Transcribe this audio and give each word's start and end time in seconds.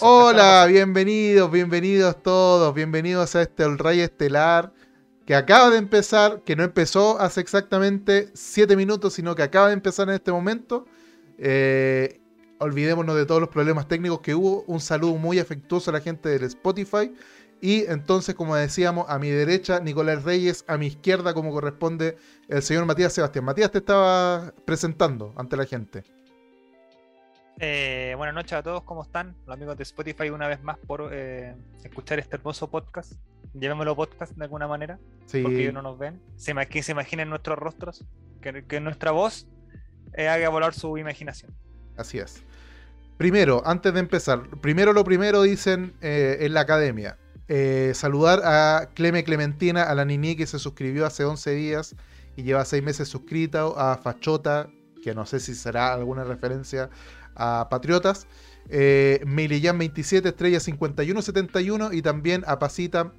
Hola, 0.00 0.66
bienvenidos, 0.68 1.50
bienvenidos 1.50 2.22
todos, 2.22 2.74
bienvenidos 2.74 3.34
a 3.34 3.40
este 3.40 3.62
El 3.62 3.78
Rey 3.78 4.00
Estelar 4.00 4.74
que 5.24 5.34
acaba 5.34 5.70
de 5.70 5.78
empezar, 5.78 6.42
que 6.44 6.54
no 6.54 6.64
empezó 6.64 7.18
hace 7.18 7.40
exactamente 7.40 8.28
7 8.34 8.76
minutos, 8.76 9.14
sino 9.14 9.34
que 9.34 9.42
acaba 9.42 9.68
de 9.68 9.72
empezar 9.72 10.06
en 10.10 10.16
este 10.16 10.32
momento. 10.32 10.84
Eh, 11.38 12.20
olvidémonos 12.58 13.16
de 13.16 13.24
todos 13.24 13.40
los 13.40 13.48
problemas 13.48 13.88
técnicos 13.88 14.20
que 14.20 14.34
hubo. 14.34 14.64
Un 14.66 14.80
saludo 14.80 15.14
muy 15.14 15.38
afectuoso 15.38 15.90
a 15.90 15.94
la 15.94 16.00
gente 16.00 16.28
del 16.28 16.42
Spotify. 16.42 17.14
Y 17.62 17.86
entonces, 17.86 18.34
como 18.34 18.56
decíamos, 18.56 19.06
a 19.08 19.18
mi 19.18 19.30
derecha 19.30 19.80
Nicolás 19.80 20.24
Reyes, 20.24 20.62
a 20.68 20.76
mi 20.76 20.88
izquierda, 20.88 21.32
como 21.32 21.52
corresponde, 21.52 22.18
el 22.48 22.62
señor 22.62 22.84
Matías 22.84 23.14
Sebastián. 23.14 23.46
Matías 23.46 23.70
te 23.70 23.78
estaba 23.78 24.52
presentando 24.66 25.32
ante 25.38 25.56
la 25.56 25.64
gente. 25.64 26.04
Eh, 27.62 28.14
buenas 28.16 28.34
noches 28.34 28.54
a 28.54 28.62
todos, 28.62 28.82
¿cómo 28.84 29.02
están? 29.02 29.36
Los 29.46 29.54
amigos 29.54 29.76
de 29.76 29.82
Spotify, 29.82 30.30
una 30.30 30.48
vez 30.48 30.62
más 30.62 30.78
por 30.78 31.10
eh, 31.12 31.54
escuchar 31.84 32.18
este 32.18 32.36
hermoso 32.36 32.70
podcast. 32.70 33.12
Llevémoslo 33.52 33.94
podcast 33.94 34.32
de 34.32 34.44
alguna 34.44 34.66
manera, 34.66 34.98
sí. 35.26 35.42
porque 35.42 35.60
ellos 35.60 35.74
no 35.74 35.82
nos 35.82 35.98
ven. 35.98 36.22
Se, 36.36 36.54
que 36.68 36.82
se 36.82 36.92
imaginen 36.92 37.28
nuestros 37.28 37.58
rostros, 37.58 38.02
que, 38.40 38.80
nuestra 38.80 39.10
voz 39.10 39.46
eh, 40.14 40.28
haga 40.28 40.48
volar 40.48 40.72
su 40.72 40.96
imaginación. 40.96 41.54
Así 41.98 42.16
es. 42.18 42.42
Primero, 43.18 43.62
antes 43.66 43.92
de 43.92 44.00
empezar, 44.00 44.48
primero 44.62 44.94
lo 44.94 45.04
primero 45.04 45.42
dicen 45.42 45.92
en 46.00 46.54
la 46.54 46.60
academia. 46.60 47.18
saludar 47.92 48.40
a 48.42 48.88
Cleme 48.94 49.22
Clementina, 49.22 49.82
a 49.82 49.94
la 49.94 50.06
Nini 50.06 50.34
que 50.34 50.46
se 50.46 50.58
suscribió 50.58 51.04
hace 51.04 51.26
11 51.26 51.50
días 51.50 51.94
y 52.36 52.42
lleva 52.42 52.64
6 52.64 52.82
meses 52.82 53.08
suscrita, 53.08 53.66
a 53.76 53.98
Fachota, 53.98 54.70
que 55.02 55.14
no 55.14 55.26
sé 55.26 55.40
si 55.40 55.54
será 55.54 55.92
alguna 55.92 56.24
referencia 56.24 56.88
a 57.34 57.68
Patriotas. 57.70 58.26
Eh, 58.68 59.22
27, 59.24 60.28
Estrella 60.28 60.60
51, 60.60 61.22
71 61.22 61.92
y 61.92 62.02
también 62.02 62.44
a 62.46 62.58
Pasita, 62.58 63.12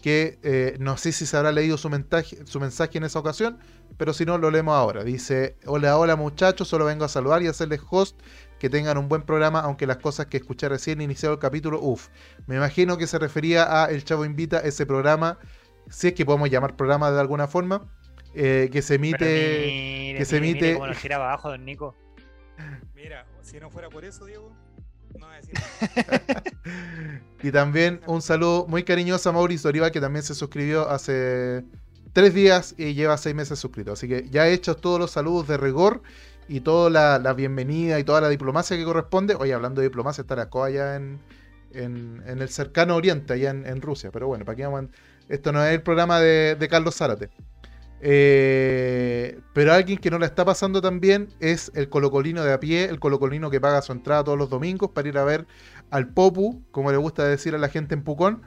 que 0.00 0.38
eh, 0.42 0.76
no 0.80 0.96
sé 0.96 1.12
si 1.12 1.26
se 1.26 1.36
habrá 1.36 1.52
leído 1.52 1.76
su 1.76 1.90
mensaje, 1.90 2.38
su 2.44 2.60
mensaje 2.60 2.98
en 2.98 3.04
esa 3.04 3.18
ocasión, 3.18 3.58
pero 3.96 4.12
si 4.12 4.24
no, 4.24 4.38
lo 4.38 4.50
leemos 4.50 4.74
ahora. 4.74 5.04
Dice, 5.04 5.56
hola, 5.66 5.98
hola 5.98 6.16
muchachos, 6.16 6.68
solo 6.68 6.86
vengo 6.86 7.04
a 7.04 7.08
saludar 7.08 7.42
y 7.42 7.48
hacerles 7.48 7.80
host, 7.88 8.18
que 8.58 8.70
tengan 8.70 8.98
un 8.98 9.08
buen 9.08 9.22
programa, 9.22 9.60
aunque 9.60 9.86
las 9.86 9.98
cosas 9.98 10.26
que 10.26 10.38
escuché 10.38 10.68
recién 10.68 11.00
iniciado 11.00 11.34
el 11.34 11.40
capítulo, 11.40 11.80
uff, 11.80 12.08
me 12.46 12.56
imagino 12.56 12.96
que 12.96 13.06
se 13.06 13.18
refería 13.18 13.82
a 13.82 13.90
El 13.90 14.04
Chavo 14.04 14.24
Invita, 14.24 14.60
ese 14.60 14.86
programa, 14.86 15.38
si 15.90 16.08
es 16.08 16.14
que 16.14 16.24
podemos 16.24 16.50
llamar 16.50 16.76
programa 16.76 17.10
de 17.10 17.20
alguna 17.20 17.46
forma, 17.46 17.86
eh, 18.34 18.68
que 18.72 18.82
se 18.82 18.96
emite... 18.96 20.14
que 20.16 20.24
se 20.24 20.38
emite... 20.38 20.74
Como 20.74 20.86
lo 20.86 20.94
giraba 20.94 21.26
abajo, 21.26 21.50
don 21.50 21.64
Nico. 21.64 21.94
Mira, 23.04 23.26
si 23.42 23.60
no 23.60 23.68
fuera 23.68 23.90
por 23.90 24.02
eso, 24.02 24.24
Diego, 24.24 24.50
no 25.18 25.26
voy 25.26 25.34
a 25.34 25.38
decir 25.38 25.54
y 27.42 27.52
también 27.52 28.00
un 28.06 28.22
saludo 28.22 28.66
muy 28.66 28.82
cariñoso 28.82 29.28
a 29.28 29.32
Mauricio 29.32 29.68
Oriva, 29.68 29.90
que 29.90 30.00
también 30.00 30.22
se 30.22 30.34
suscribió 30.34 30.88
hace 30.88 31.64
tres 32.14 32.32
días 32.32 32.74
y 32.78 32.94
lleva 32.94 33.18
seis 33.18 33.34
meses 33.34 33.58
suscrito. 33.58 33.92
Así 33.92 34.08
que 34.08 34.26
ya 34.30 34.48
he 34.48 34.54
hecho 34.54 34.76
todos 34.76 34.98
los 34.98 35.10
saludos 35.10 35.46
de 35.48 35.58
rigor 35.58 36.00
y 36.48 36.60
toda 36.60 37.18
la, 37.18 37.32
bienvenida 37.34 38.00
y 38.00 38.04
toda 38.04 38.22
la 38.22 38.30
diplomacia 38.30 38.74
que 38.74 38.84
corresponde. 38.84 39.34
Oye, 39.34 39.52
hablando 39.52 39.82
de 39.82 39.88
diplomacia, 39.88 40.22
está 40.22 40.34
la 40.34 40.48
COA 40.48 40.68
allá 40.68 40.96
en, 40.96 41.20
en, 41.74 42.22
el 42.26 42.48
cercano 42.48 42.96
oriente, 42.96 43.34
allá 43.34 43.50
en, 43.50 43.82
Rusia. 43.82 44.12
Pero 44.12 44.28
bueno, 44.28 44.46
para 44.46 44.56
qué 44.56 44.64
vamos 44.64 44.90
Esto 45.28 45.52
no 45.52 45.62
es 45.62 45.74
el 45.74 45.82
programa 45.82 46.20
de, 46.20 46.56
de 46.58 46.68
Carlos 46.68 46.96
Zárate. 46.96 47.28
Eh, 48.00 49.40
pero 49.54 49.72
alguien 49.72 49.98
que 49.98 50.10
no 50.10 50.18
la 50.18 50.26
está 50.26 50.44
pasando 50.44 50.82
tan 50.82 51.00
bien 51.00 51.28
es 51.40 51.72
el 51.74 51.88
colocolino 51.88 52.44
de 52.44 52.52
a 52.52 52.60
pie, 52.60 52.84
el 52.84 53.00
colocolino 53.00 53.50
que 53.50 53.60
paga 53.60 53.80
su 53.82 53.92
entrada 53.92 54.24
todos 54.24 54.38
los 54.38 54.50
domingos 54.50 54.90
para 54.90 55.08
ir 55.08 55.16
a 55.16 55.24
ver 55.24 55.46
al 55.90 56.08
Popu, 56.08 56.62
como 56.70 56.90
le 56.90 56.98
gusta 56.98 57.24
decir 57.24 57.54
a 57.54 57.58
la 57.58 57.68
gente 57.68 57.94
en 57.94 58.02
Pucón. 58.02 58.42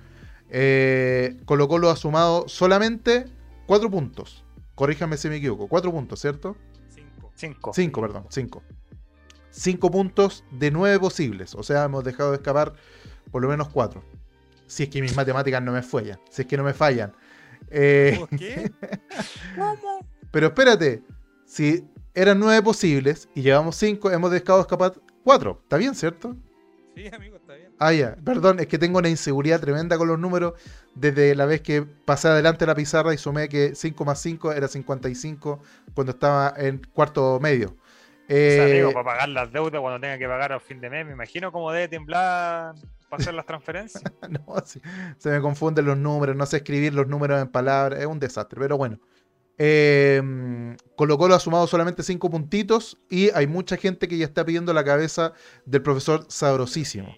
Eh, 0.49 1.37
Colo 1.45 1.67
Colo 1.67 1.89
ha 1.89 1.95
sumado 1.95 2.47
solamente 2.47 3.25
cuatro 3.65 3.89
puntos. 3.89 4.43
Corríjame 4.75 5.17
si 5.17 5.29
me 5.29 5.37
equivoco. 5.37 5.67
Cuatro 5.67 5.91
puntos, 5.91 6.21
¿cierto? 6.21 6.55
Cinco. 6.89 7.31
Cinco. 7.33 7.71
Cinco, 7.73 8.01
perdón. 8.01 8.25
Cinco. 8.29 8.63
Cinco 9.49 9.89
puntos 9.89 10.43
de 10.51 10.69
nueve 10.69 10.99
posibles. 10.99 11.55
O 11.55 11.63
sea, 11.63 11.85
hemos 11.85 12.03
dejado 12.03 12.31
de 12.31 12.37
escapar 12.37 12.73
por 13.31 13.41
lo 13.41 13.49
menos 13.49 13.69
cuatro. 13.69 14.03
Si 14.67 14.83
es 14.83 14.89
que 14.89 15.01
mis 15.01 15.15
matemáticas 15.15 15.63
no 15.63 15.71
me 15.71 15.81
fallan. 15.81 16.19
Si 16.29 16.43
es 16.43 16.47
que 16.47 16.57
no 16.57 16.63
me 16.63 16.73
fallan. 16.73 17.13
Eh, 17.69 18.25
qué? 18.37 18.71
¿Cómo? 19.55 20.05
Pero 20.31 20.47
espérate, 20.47 21.01
si 21.45 21.85
eran 22.13 22.39
nueve 22.39 22.61
posibles 22.61 23.29
y 23.35 23.41
llevamos 23.41 23.75
cinco, 23.75 24.11
hemos 24.11 24.31
dejado 24.31 24.61
escapar 24.61 24.93
cuatro. 25.23 25.59
¿Está 25.63 25.77
bien, 25.77 25.95
cierto? 25.95 26.35
Sí, 26.95 27.07
amigo, 27.13 27.37
está 27.37 27.53
bien. 27.53 27.71
Ah, 27.79 27.93
ya. 27.93 28.15
Perdón, 28.25 28.59
es 28.59 28.67
que 28.67 28.77
tengo 28.77 28.97
una 28.97 29.09
inseguridad 29.09 29.59
tremenda 29.59 29.97
con 29.97 30.07
los 30.07 30.17
números 30.17 30.53
desde 30.95 31.35
la 31.35 31.45
vez 31.45 31.61
que 31.61 31.83
pasé 31.83 32.27
adelante 32.27 32.65
la 32.65 32.73
pizarra 32.73 33.13
y 33.13 33.17
sumé 33.17 33.47
que 33.49 33.75
5 33.75 34.03
más 34.03 34.19
5 34.21 34.51
era 34.51 34.67
55 34.67 35.61
cuando 35.93 36.11
estaba 36.11 36.53
en 36.57 36.81
cuarto 36.93 37.39
medio. 37.39 37.75
Eh, 38.29 38.83
para 38.93 39.05
pagar 39.05 39.29
las 39.29 39.51
deudas 39.51 39.79
cuando 39.79 39.99
tenga 39.99 40.17
que 40.17 40.27
pagar 40.27 40.51
a 40.51 40.59
fin 40.59 40.81
de 40.81 40.89
mes, 40.89 41.05
me 41.05 41.13
imagino 41.13 41.51
cómo 41.51 41.71
debe 41.71 41.87
temblar 41.87 42.75
para 43.09 43.21
hacer 43.21 43.33
las 43.33 43.45
transferencias. 43.45 44.03
no, 44.29 44.55
se 45.17 45.29
me 45.29 45.41
confunden 45.41 45.85
los 45.85 45.97
números, 45.97 46.35
no 46.35 46.45
sé 46.45 46.57
escribir 46.57 46.93
los 46.93 47.07
números 47.07 47.41
en 47.41 47.47
palabras, 47.47 47.99
es 47.99 48.05
un 48.05 48.19
desastre, 48.19 48.59
pero 48.59 48.77
bueno. 48.77 48.99
Eh, 49.59 50.21
Colo 50.95 51.17
Colo 51.17 51.33
ha 51.33 51.39
sumado 51.39 51.65
solamente 51.65 52.03
5 52.03 52.29
puntitos 52.29 52.97
y 53.09 53.31
hay 53.31 53.47
mucha 53.47 53.75
gente 53.75 54.07
que 54.07 54.17
ya 54.17 54.25
está 54.25 54.45
pidiendo 54.45 54.71
la 54.71 54.83
cabeza 54.83 55.33
del 55.65 55.81
profesor 55.81 56.25
Sabrosísimo. 56.27 57.15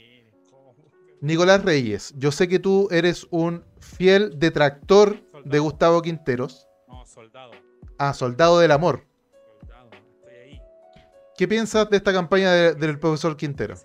Nicolás 1.22 1.64
Reyes, 1.64 2.14
yo 2.18 2.32
sé 2.32 2.48
que 2.48 2.60
tú 2.60 2.88
eres 2.92 3.28
un 3.30 3.66
fiel 3.80 4.40
detractor 4.40 5.22
de 5.44 5.60
Gustavo 5.60 6.02
Quinteros. 6.02 6.66
No, 6.88 7.06
soldado. 7.06 7.52
Ah, 7.98 8.14
soldado 8.14 8.60
del 8.60 8.72
amor. 8.72 9.06
Soldado, 9.60 9.90
estoy 9.92 10.34
ahí. 10.34 10.62
¿Qué 11.38 11.46
piensas 11.46 11.90
de 11.90 11.98
esta 11.98 12.14
campaña 12.14 12.54
del 12.54 13.00
profesor 13.00 13.36
Quintero? 13.36 13.76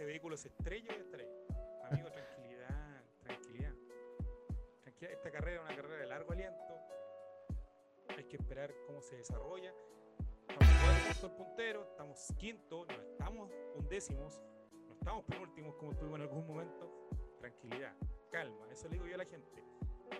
Quinto, 12.44 12.84
no 12.84 12.94
estamos 13.10 13.50
undécimos, 13.74 14.42
no 14.86 14.92
estamos 14.92 15.24
penúltimos 15.24 15.74
como 15.76 15.92
estuvimos 15.92 16.20
en 16.20 16.26
algún 16.26 16.46
momento. 16.46 17.10
Tranquilidad, 17.40 17.94
calma, 18.30 18.66
eso 18.70 18.86
le 18.88 18.96
digo 18.96 19.06
yo 19.06 19.14
a 19.14 19.18
la 19.18 19.24
gente. 19.24 19.64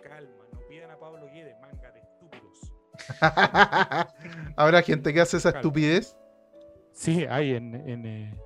Calma, 0.01 0.43
no 0.51 0.59
pidan 0.67 0.89
a 0.89 0.97
Pablo 0.97 1.27
Guedes, 1.27 1.55
manga 1.61 1.91
de 1.91 1.99
estúpidos. 1.99 2.73
¿Habrá 4.57 4.81
gente 4.81 5.13
que 5.13 5.21
hace 5.21 5.37
esa 5.37 5.49
estupidez? 5.49 6.17
Sí, 6.93 7.25
hay 7.29 7.53
en, 7.53 7.75
en, 7.75 8.05
eh, 8.07 8.39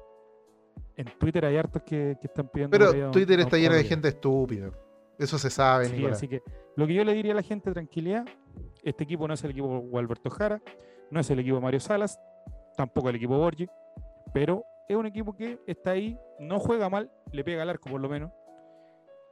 en, 0.98 1.06
Twitter 1.18 1.46
hay 1.46 1.56
hartos 1.56 1.82
que, 1.84 2.18
que 2.20 2.28
están 2.28 2.50
pidiendo. 2.50 2.78
Pero 2.78 3.12
Twitter 3.12 3.40
está 3.40 3.58
lleno 3.58 3.76
de 3.76 3.86
gente 3.86 4.10
estúpida. 4.10 4.72
Eso 5.18 5.40
se 5.40 5.50
sabe, 5.50 5.86
sí, 5.86 6.06
Así 6.06 6.28
que 6.28 6.42
lo 6.76 6.86
que 6.86 6.96
yo 6.96 7.06
le 7.06 7.14
diría 7.14 7.32
a 7.32 7.36
la 7.36 7.44
gente, 7.44 7.72
tranquilidad. 7.72 8.26
Este 8.84 9.06
equipo 9.06 9.26
no 9.26 9.36
es 9.36 9.44
el 9.46 9.52
equipo 9.52 9.68
Gualberto 9.80 10.30
Jara, 10.30 10.62
no 11.12 11.22
es 11.22 11.30
el 11.30 11.40
equipo 11.40 11.62
Mario 11.62 11.80
Salas, 11.80 12.20
tampoco 12.80 13.10
el 13.10 13.18
equipo 13.18 13.38
Borgi, 13.38 13.68
pero 14.34 14.64
es 14.88 14.96
un 14.96 15.06
equipo 15.06 15.36
que 15.36 15.60
está 15.68 15.92
ahí, 15.92 16.18
no 16.40 16.62
juega 16.62 16.88
mal, 16.88 17.12
le 17.34 17.44
pega 17.44 17.62
al 17.62 17.70
arco 17.70 17.90
por 17.90 18.00
lo 18.00 18.08
menos. 18.08 18.32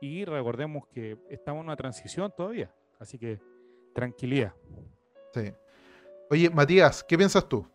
Y 0.02 0.26
recordemos 0.26 0.86
que 0.90 1.18
estamos 1.30 1.62
en 1.62 1.68
una 1.68 1.78
transición 1.78 2.30
todavía, 2.36 2.70
así 3.00 3.18
que 3.18 3.40
tranquilidad. 3.96 4.54
Sí. 5.34 5.54
Oye, 6.30 6.50
Matías, 6.50 7.06
¿qué 7.06 7.18
piensas 7.18 7.48
tú? 7.48 7.66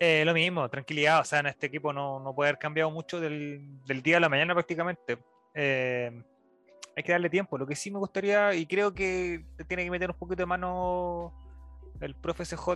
Eh, 0.00 0.24
lo 0.24 0.34
mismo, 0.34 0.68
tranquilidad. 0.68 1.20
O 1.20 1.24
sea, 1.24 1.38
en 1.38 1.46
este 1.46 1.68
equipo 1.68 1.92
no, 1.92 2.32
puede 2.34 2.48
haber 2.48 2.58
cambiado 2.58 2.90
mucho 2.90 3.20
del, 3.20 3.78
día 4.02 4.16
a 4.16 4.20
la 4.20 4.28
mañana 4.28 4.52
prácticamente. 4.52 5.16
Eh, 5.54 6.24
hay 6.96 7.02
que 7.04 7.12
darle 7.12 7.30
tiempo. 7.30 7.56
Lo 7.56 7.68
que 7.68 7.76
sí 7.76 7.92
me 7.92 8.00
gustaría, 8.00 8.52
y 8.52 8.66
creo 8.66 8.92
que 8.92 9.44
tiene 9.68 9.84
que 9.84 9.92
meter 9.92 10.10
un 10.10 10.18
poquito 10.18 10.42
de 10.42 10.46
mano 10.46 11.32
el 12.00 12.14
profe 12.14 12.44
CJ 12.44 12.72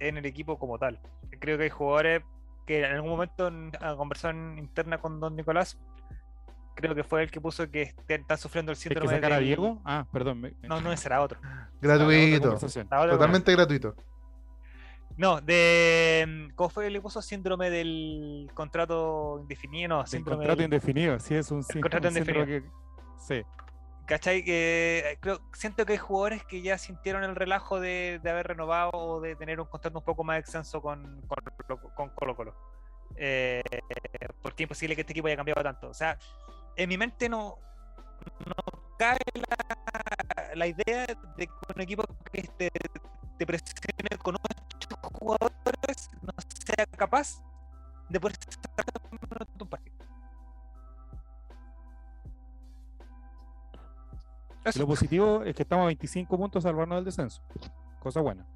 en 0.00 0.16
el 0.16 0.26
equipo 0.26 0.58
como 0.58 0.78
tal. 0.78 1.00
Creo 1.40 1.56
que 1.56 1.64
hay 1.64 1.70
jugadores 1.70 2.22
que 2.66 2.80
en 2.80 2.92
algún 2.92 3.10
momento 3.10 3.48
en 3.48 3.72
la 3.80 3.96
conversación 3.96 4.58
interna 4.58 4.98
con 4.98 5.20
don 5.20 5.34
Nicolás, 5.34 5.78
creo 6.74 6.94
que 6.94 7.02
fue 7.02 7.22
el 7.22 7.30
que 7.30 7.40
puso 7.40 7.70
que 7.70 7.94
están 8.06 8.38
sufriendo 8.38 8.70
el 8.70 8.76
síndrome 8.76 9.06
¿Es 9.06 9.10
que 9.10 9.16
sacar 9.16 9.32
a 9.32 9.38
Diego? 9.38 9.80
Ah, 9.84 10.06
perdón. 10.12 10.54
No, 10.62 10.80
no, 10.80 10.96
será 10.96 11.22
otro. 11.22 11.40
Gratuito. 11.80 12.58
Totalmente 12.58 13.52
gratuito. 13.52 13.94
No, 15.16 15.40
de. 15.40 16.48
¿Cómo 16.54 16.70
fue 16.70 16.86
el 16.86 16.92
que 16.92 17.00
puso 17.00 17.20
síndrome 17.20 17.70
del 17.70 18.48
contrato 18.54 19.40
indefinido? 19.40 19.88
No, 19.88 20.06
síndrome 20.06 20.38
contrato 20.38 20.62
indefinido, 20.62 21.18
sí, 21.18 21.34
es 21.34 21.50
un, 21.50 21.62
contrato 21.64 22.06
indefinido. 22.06 22.62
sí. 23.18 23.42
¿Cachai? 24.08 24.42
Eh, 24.46 25.18
siento 25.52 25.84
que 25.84 25.92
hay 25.92 25.98
jugadores 25.98 26.42
que 26.42 26.62
ya 26.62 26.78
sintieron 26.78 27.24
el 27.24 27.36
relajo 27.36 27.78
de, 27.78 28.18
haber 28.24 28.46
renovado 28.46 28.90
o 28.94 29.20
de 29.20 29.36
tener 29.36 29.60
un 29.60 29.66
contrato 29.66 29.98
un 29.98 30.04
poco 30.04 30.24
más 30.24 30.40
extenso 30.40 30.80
con, 30.80 31.20
con, 31.94 32.08
Colo 32.14 32.34
Colo. 32.34 32.54
eh, 33.16 33.62
porque 34.40 34.62
es 34.62 34.64
imposible 34.64 34.94
que 34.94 35.02
este 35.02 35.12
equipo 35.12 35.26
haya 35.26 35.36
cambiado 35.36 35.62
tanto. 35.62 35.90
O 35.90 35.94
sea, 35.94 36.18
en 36.74 36.88
mi 36.88 36.96
mente 36.96 37.28
no, 37.28 37.58
no 38.46 38.54
cae 38.98 39.18
la, 39.34 40.54
la 40.54 40.66
idea 40.66 41.06
de 41.36 41.46
que 41.46 41.52
un 41.74 41.82
equipo 41.82 42.02
que 42.32 42.48
te, 42.56 42.70
te 43.38 43.46
presione 43.46 44.16
con 44.22 44.36
ocho 44.36 44.88
jugadores 45.18 46.10
no 46.22 46.32
sea 46.66 46.86
capaz 46.96 47.42
de 48.08 48.18
poder 48.18 48.38
sacar 48.48 48.86
un 49.60 49.68
partido. 49.68 49.97
Lo 54.76 54.86
positivo 54.86 55.42
es 55.44 55.54
que 55.54 55.62
estamos 55.62 55.84
a 55.84 55.86
25 55.86 56.36
puntos 56.36 56.62
salvarnos 56.62 56.98
del 56.98 57.04
descenso. 57.04 57.42
Cosa 58.00 58.20
buena. 58.20 58.46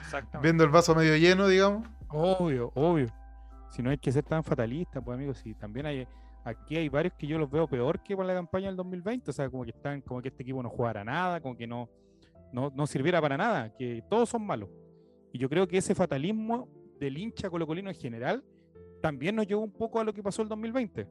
Exactamente. 0.00 0.46
Viendo 0.46 0.64
el 0.64 0.70
vaso 0.70 0.94
medio 0.94 1.16
lleno, 1.16 1.48
digamos. 1.48 1.86
Obvio, 2.08 2.72
obvio. 2.74 3.08
Si 3.70 3.82
no 3.82 3.90
hay 3.90 3.98
que 3.98 4.12
ser 4.12 4.24
tan 4.24 4.44
fatalista, 4.44 5.00
pues 5.00 5.16
amigos, 5.16 5.38
si 5.38 5.54
también 5.54 5.86
hay 5.86 6.06
aquí 6.44 6.76
hay 6.76 6.88
varios 6.88 7.14
que 7.14 7.26
yo 7.26 7.38
los 7.38 7.50
veo 7.50 7.66
peor 7.66 8.00
que 8.00 8.14
por 8.14 8.26
la 8.26 8.34
campaña 8.34 8.66
del 8.66 8.76
2020, 8.76 9.30
o 9.30 9.34
sea, 9.34 9.48
como 9.48 9.64
que 9.64 9.70
están, 9.70 10.00
como 10.02 10.20
que 10.22 10.28
este 10.28 10.42
equipo 10.42 10.62
no 10.62 10.68
jugara 10.68 11.02
nada, 11.02 11.40
como 11.40 11.56
que 11.56 11.66
no, 11.66 11.88
no, 12.52 12.70
no 12.74 12.86
sirviera 12.86 13.20
para 13.20 13.36
nada, 13.36 13.74
que 13.74 14.04
todos 14.08 14.28
son 14.28 14.46
malos. 14.46 14.68
Y 15.32 15.38
yo 15.38 15.48
creo 15.48 15.66
que 15.66 15.78
ese 15.78 15.94
fatalismo 15.94 16.68
del 17.00 17.18
hincha 17.18 17.50
colocolino 17.50 17.90
en 17.90 17.96
general 17.96 18.44
también 19.00 19.34
nos 19.34 19.46
llevó 19.46 19.62
un 19.62 19.72
poco 19.72 19.98
a 20.00 20.04
lo 20.04 20.12
que 20.12 20.22
pasó 20.22 20.42
el 20.42 20.48
2020 20.48 21.08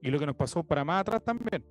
y 0.00 0.10
lo 0.10 0.18
que 0.18 0.26
nos 0.26 0.36
pasó 0.36 0.62
para 0.62 0.84
más 0.84 1.00
atrás 1.02 1.22
también. 1.22 1.64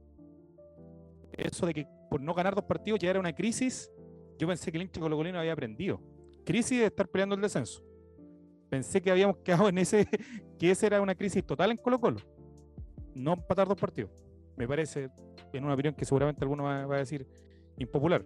Eso 1.38 1.66
de 1.66 1.74
que 1.74 1.88
por 2.10 2.22
no 2.22 2.34
ganar 2.34 2.56
dos 2.56 2.66
partidos 2.66 3.00
ya 3.00 3.10
era 3.10 3.19
una 3.19 3.34
crisis, 3.34 3.92
yo 4.38 4.48
pensé 4.48 4.72
que 4.72 4.78
el 4.78 4.84
hincha 4.84 5.00
colocolino 5.00 5.39
había 5.39 5.54
aprendido. 5.54 6.01
Crisis 6.45 6.80
de 6.80 6.86
estar 6.86 7.07
peleando 7.07 7.36
el 7.36 7.42
descenso. 7.42 7.84
Pensé 8.69 9.01
que 9.01 9.12
habíamos 9.12 9.38
quedado 9.44 9.69
en 9.69 9.78
ese, 9.78 10.07
que 10.57 10.72
esa 10.72 10.88
era 10.88 11.01
una 11.01 11.16
crisis 11.16 11.45
total 11.45 11.72
en 11.72 11.78
Colo 11.78 12.00
Colo. 12.00 12.19
No 13.13 13.34
empatar 13.34 13.68
dos 13.68 13.78
partidos. 13.78 14.12
Me 14.56 14.68
parece, 14.68 15.10
en 15.54 15.63
una 15.63 15.74
opinión 15.74 15.94
que 15.94 16.06
seguramente 16.06 16.44
alguno 16.44 16.63
va, 16.63 16.86
va 16.86 16.95
a 16.95 17.00
decir 17.00 17.28
impopular. 17.78 18.25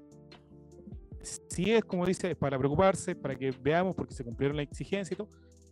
Sí 1.22 1.72
es 1.72 1.84
como 1.84 2.06
dice, 2.06 2.36
para 2.36 2.58
preocuparse, 2.58 3.16
para 3.16 3.36
que 3.36 3.52
veamos, 3.52 3.96
porque 3.96 4.14
se 4.14 4.24
cumplieron 4.24 4.58
la 4.58 4.64
exigencia 4.64 5.14
y 5.14 5.18
todo, 5.18 5.30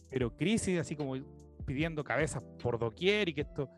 pero 0.10 0.36
crisis 0.36 0.80
así 0.80 0.96
como 0.96 1.16
pidiendo 1.66 2.04
cabezas 2.04 2.44
por 2.62 2.78
doquier 2.78 3.30
y 3.30 3.34
que 3.34 3.42
esto, 3.42 3.70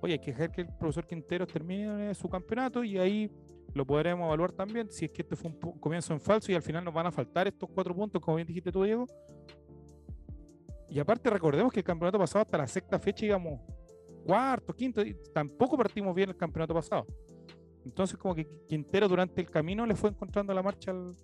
oye, 0.00 0.14
hay 0.14 0.18
que 0.18 0.32
dejar 0.32 0.50
que 0.50 0.62
el 0.62 0.68
profesor 0.68 1.06
Quinteros 1.06 1.48
termine 1.48 2.14
su 2.14 2.28
campeonato 2.28 2.84
y 2.84 2.98
ahí 2.98 3.30
lo 3.74 3.86
podremos 3.86 4.26
evaluar 4.26 4.52
también 4.52 4.90
si 4.90 5.04
es 5.04 5.10
que 5.10 5.22
este 5.22 5.36
fue 5.36 5.50
un 5.50 5.78
comienzo 5.78 6.12
en 6.12 6.20
falso 6.20 6.50
y 6.50 6.54
al 6.54 6.62
final 6.62 6.84
nos 6.84 6.94
van 6.94 7.06
a 7.06 7.12
faltar 7.12 7.46
estos 7.46 7.68
cuatro 7.68 7.94
puntos, 7.94 8.20
como 8.20 8.36
bien 8.36 8.46
dijiste 8.46 8.72
tú, 8.72 8.82
Diego. 8.82 9.06
Y 10.88 10.98
aparte 10.98 11.28
recordemos 11.28 11.72
que 11.72 11.80
el 11.80 11.84
campeonato 11.84 12.18
pasado 12.18 12.42
hasta 12.42 12.58
la 12.58 12.66
sexta 12.66 12.98
fecha 12.98 13.26
íbamos 13.26 13.60
cuarto, 14.24 14.74
quinto, 14.74 15.02
tampoco 15.32 15.76
partimos 15.76 16.14
bien 16.14 16.30
el 16.30 16.36
campeonato 16.36 16.74
pasado. 16.74 17.06
Entonces 17.84 18.18
como 18.18 18.34
que 18.34 18.46
Quintero 18.66 19.08
durante 19.08 19.40
el 19.40 19.50
camino 19.50 19.86
le 19.86 19.94
fue 19.94 20.10
encontrando 20.10 20.52
la 20.52 20.62
marcha 20.62 20.90
al, 20.90 21.14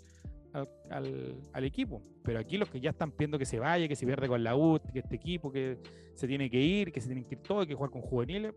al, 0.55 0.69
al- 0.91 1.37
al 1.53 1.65
equipo. 1.65 2.01
Pero 2.23 2.39
aquí 2.39 2.57
los 2.57 2.71
que 2.71 2.81
ya 2.81 2.91
están 2.91 3.11
pidiendo 3.13 3.39
que 3.39 3.45
se 3.45 3.59
vaya, 3.59 3.87
que 3.87 3.97
se 3.97 4.07
pierde 4.07 4.27
con 4.29 4.43
la 4.43 4.57
U, 4.57 4.81
que 4.93 5.01
este 5.01 5.17
equipo 5.17 5.53
que 5.53 5.79
se 6.15 6.27
tiene 6.27 6.49
que 6.49 6.59
ir, 6.61 6.91
que 6.93 7.01
se 7.01 7.09
tienen 7.09 7.25
que 7.27 7.35
ir 7.35 7.43
todos, 7.43 7.67
que 7.67 7.75
jugar 7.75 7.91
con 7.91 8.01
juveniles, 8.01 8.55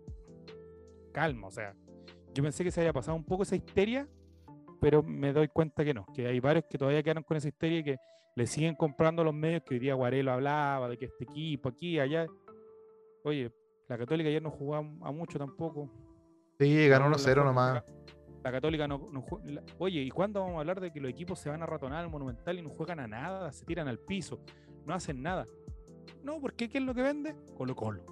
calma, 1.12 1.48
o 1.48 1.52
sea, 1.52 1.74
yo 2.34 2.44
pensé 2.44 2.64
que 2.64 2.72
se 2.72 2.80
había 2.82 2.94
pasado 2.94 3.18
un 3.18 3.24
poco 3.26 3.44
esa 3.44 3.56
histeria, 3.56 4.08
pero 4.80 5.02
me 5.02 5.34
doy 5.34 5.48
cuenta 5.48 5.84
que 5.84 5.94
no, 5.94 6.06
que 6.14 6.28
hay 6.28 6.40
varios 6.40 6.66
que 6.70 6.78
todavía 6.78 7.02
quedaron 7.02 7.24
con 7.24 7.36
esa 7.38 7.48
histeria 7.48 7.80
y 7.80 7.84
que 7.84 7.98
le 8.36 8.46
siguen 8.46 8.76
comprando 8.76 9.24
los 9.24 9.34
medios 9.34 9.64
que 9.64 9.74
hoy 9.74 9.80
día 9.80 9.96
Guarelo 9.96 10.32
hablaba 10.32 10.88
de 10.88 10.98
que 10.98 11.06
este 11.06 11.24
equipo 11.24 11.70
aquí, 11.70 12.00
allá. 12.00 12.28
Oye, 13.24 13.52
la 13.90 13.98
Católica 13.98 14.30
ayer 14.30 14.44
no 14.44 14.52
jugó 14.52 14.76
a, 14.76 14.82
mucho 14.84 15.40
tampoco. 15.40 15.90
Sí, 16.60 16.88
ganó 16.88 17.06
No, 17.06 17.12
la 17.12 17.18
1-0 17.18 17.34
forma- 17.34 17.44
nomás. 17.46 17.84
La, 18.44 18.52
Católica 18.52 18.88
no, 18.88 19.10
no 19.12 19.22
jue- 19.24 19.44
la- 19.46 19.64
Oye, 19.80 20.02
¿y 20.02 20.10
cuándo 20.10 20.40
vamos 20.42 20.56
a 20.58 20.60
hablar 20.60 20.80
de 20.80 20.92
que 20.92 21.00
los 21.02 21.10
equipos 21.12 21.40
se 21.40 21.50
van 21.50 21.62
a 21.64 21.66
ratonar 21.66 22.04
al 22.04 22.10
Monumental 22.10 22.58
y 22.58 22.62
no 22.62 22.70
juegan 22.70 23.00
a 23.00 23.08
nada? 23.08 23.52
Se 23.52 23.66
tiran 23.66 23.88
al 23.88 24.00
piso, 24.00 24.40
no 24.86 24.94
hacen 24.94 25.22
nada. 25.22 25.46
No, 26.24 26.40
porque 26.40 26.70
¿qué 26.70 26.78
es 26.78 26.84
lo 26.84 26.94
que 26.94 27.02
vende? 27.02 27.36
Colo 27.58 27.76
Colo. 27.76 28.04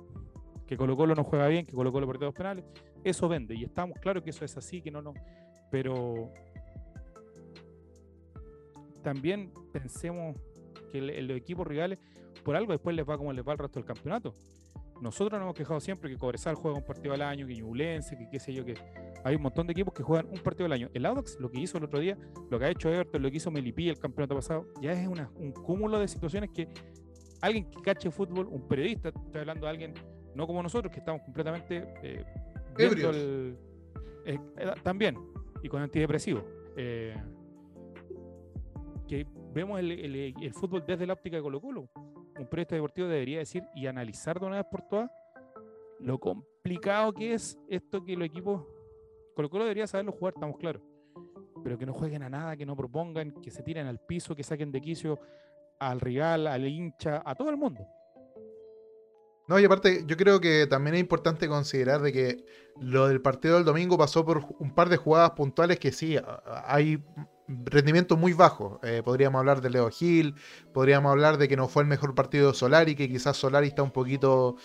Que 0.67 0.75
Colo 0.77 0.97
Colo 0.97 1.15
no 1.15 1.23
juega 1.23 1.47
bien, 1.47 1.65
que 1.65 1.71
Colo 1.73 1.91
Colo 1.91 2.07
perdió 2.07 2.25
dos 2.27 2.35
penales. 2.35 2.65
Eso 3.03 3.29
vende. 3.29 3.55
Y 3.55 3.63
estamos 3.63 3.97
claros 3.99 4.23
que 4.23 4.31
eso 4.31 4.43
es 4.43 4.57
así, 4.57 4.81
que 4.81 4.91
no, 4.91 5.01
no. 5.01 5.13
Pero 5.71 6.31
también 9.03 9.51
pensemos 9.71 10.35
que 10.91 11.01
los 11.01 11.37
equipos 11.37 11.67
rivales, 11.67 11.99
por 12.43 12.55
algo 12.55 12.71
después 12.71 12.95
les 12.95 13.07
va 13.07 13.17
como 13.17 13.31
les 13.33 13.47
va 13.47 13.51
el 13.53 13.59
resto 13.59 13.79
del 13.79 13.85
campeonato. 13.85 14.33
Nosotros 15.01 15.33
nos 15.33 15.41
hemos 15.45 15.55
quejado 15.55 15.79
siempre 15.79 16.09
que 16.09 16.17
Cobresal 16.17 16.55
juega 16.55 16.77
un 16.77 16.83
partido 16.85 17.13
al 17.13 17.21
año, 17.21 17.45
que 17.45 17.53
Ñublense, 17.55 18.17
que 18.17 18.29
qué 18.29 18.39
sé 18.39 18.53
yo, 18.53 18.65
que 18.65 18.73
hay 19.25 19.35
un 19.35 19.41
montón 19.41 19.65
de 19.67 19.71
equipos 19.71 19.93
que 19.93 20.03
juegan 20.03 20.27
un 20.31 20.37
partido 20.39 20.67
al 20.67 20.71
año. 20.73 20.89
El 20.93 21.05
Audax, 21.05 21.39
lo 21.39 21.49
que 21.49 21.59
hizo 21.59 21.77
el 21.79 21.83
otro 21.85 21.99
día, 21.99 22.15
lo 22.51 22.59
que 22.59 22.65
ha 22.65 22.69
hecho 22.69 22.89
Everton, 22.89 23.21
lo 23.23 23.31
que 23.31 23.37
hizo 23.37 23.49
Melipilla 23.49 23.91
el 23.91 23.97
campeonato 23.99 24.35
pasado, 24.35 24.67
ya 24.81 24.91
es 24.91 25.07
una- 25.07 25.31
un 25.35 25.51
cúmulo 25.51 25.97
de 25.99 26.07
situaciones 26.07 26.51
que 26.51 26.67
alguien 27.41 27.69
que 27.71 27.81
cache 27.81 28.11
fútbol, 28.11 28.47
un 28.47 28.67
periodista, 28.67 29.09
estoy 29.09 29.41
hablando 29.41 29.65
de 29.65 29.69
alguien, 29.71 29.93
no 30.35 30.45
como 30.45 30.61
nosotros, 30.61 30.91
que 30.93 30.99
estamos 30.99 31.21
completamente 31.23 31.77
eh, 32.03 32.23
viendo 32.77 33.09
Ebrios. 33.09 33.15
el- 33.15 33.57
eh, 34.27 34.39
eh, 34.57 34.71
también, 34.83 35.17
y 35.63 35.69
con 35.69 35.81
antidepresivos. 35.81 36.43
eh, 36.77 37.15
que 39.07 39.25
vemos 39.53 39.79
el, 39.79 39.91
el- 39.91 40.33
el 40.41 40.53
fútbol 40.53 40.83
desde 40.85 41.05
la 41.07 41.13
óptica 41.13 41.37
de 41.37 41.41
Colo 41.43 41.61
Colo. 41.61 41.89
Un 42.37 42.47
periodista 42.47 42.75
deportivo 42.75 43.07
debería 43.07 43.39
decir 43.39 43.63
y 43.75 43.87
analizar 43.87 44.39
de 44.39 44.45
una 44.45 44.57
vez 44.57 44.65
por 44.69 44.81
todas 44.89 45.09
lo 45.99 46.19
complicado 46.19 47.13
que 47.13 47.33
es 47.33 47.57
esto 47.69 48.03
que 48.03 48.15
los 48.17 48.25
equipos 48.25 48.63
Colo 49.35 49.49
Colo 49.49 49.65
debería 49.65 49.85
saberlo 49.85 50.13
jugar, 50.13 50.33
estamos 50.35 50.57
claros. 50.57 50.81
Pero 51.63 51.77
que 51.77 51.85
no 51.85 51.93
jueguen 51.93 52.23
a 52.23 52.29
nada, 52.29 52.55
que 52.55 52.65
no 52.65 52.75
propongan, 52.75 53.31
que 53.41 53.51
se 53.51 53.63
tiren 53.63 53.85
al 53.87 53.99
piso, 53.99 54.35
que 54.35 54.43
saquen 54.43 54.71
de 54.71 54.81
quicio 54.81 55.19
al 55.79 55.99
rival, 55.99 56.47
al 56.47 56.65
hincha, 56.65 57.21
a 57.25 57.35
todo 57.35 57.49
el 57.49 57.57
mundo. 57.57 57.85
No, 59.47 59.59
y 59.59 59.65
aparte, 59.65 60.03
yo 60.07 60.17
creo 60.17 60.39
que 60.39 60.65
también 60.67 60.95
es 60.95 61.01
importante 61.01 61.47
considerar 61.47 62.01
de 62.01 62.11
que 62.11 62.45
lo 62.79 63.07
del 63.07 63.21
partido 63.21 63.55
del 63.55 63.65
domingo 63.65 63.97
pasó 63.97 64.25
por 64.25 64.43
un 64.59 64.73
par 64.73 64.89
de 64.89 64.97
jugadas 64.97 65.31
puntuales 65.31 65.79
que 65.79 65.91
sí, 65.91 66.17
hay 66.65 67.03
rendimientos 67.47 68.17
muy 68.17 68.33
bajos. 68.33 68.79
Eh, 68.83 69.01
podríamos 69.03 69.39
hablar 69.39 69.61
de 69.61 69.69
Leo 69.69 69.89
Gil, 69.89 70.33
podríamos 70.73 71.11
hablar 71.11 71.37
de 71.37 71.47
que 71.47 71.57
no 71.57 71.67
fue 71.67 71.83
el 71.83 71.89
mejor 71.89 72.15
partido 72.15 72.51
de 72.51 72.57
Solari, 72.57 72.95
que 72.95 73.07
quizás 73.07 73.37
Solari 73.37 73.67
está 73.67 73.83
un 73.83 73.91
poquito 73.91 74.55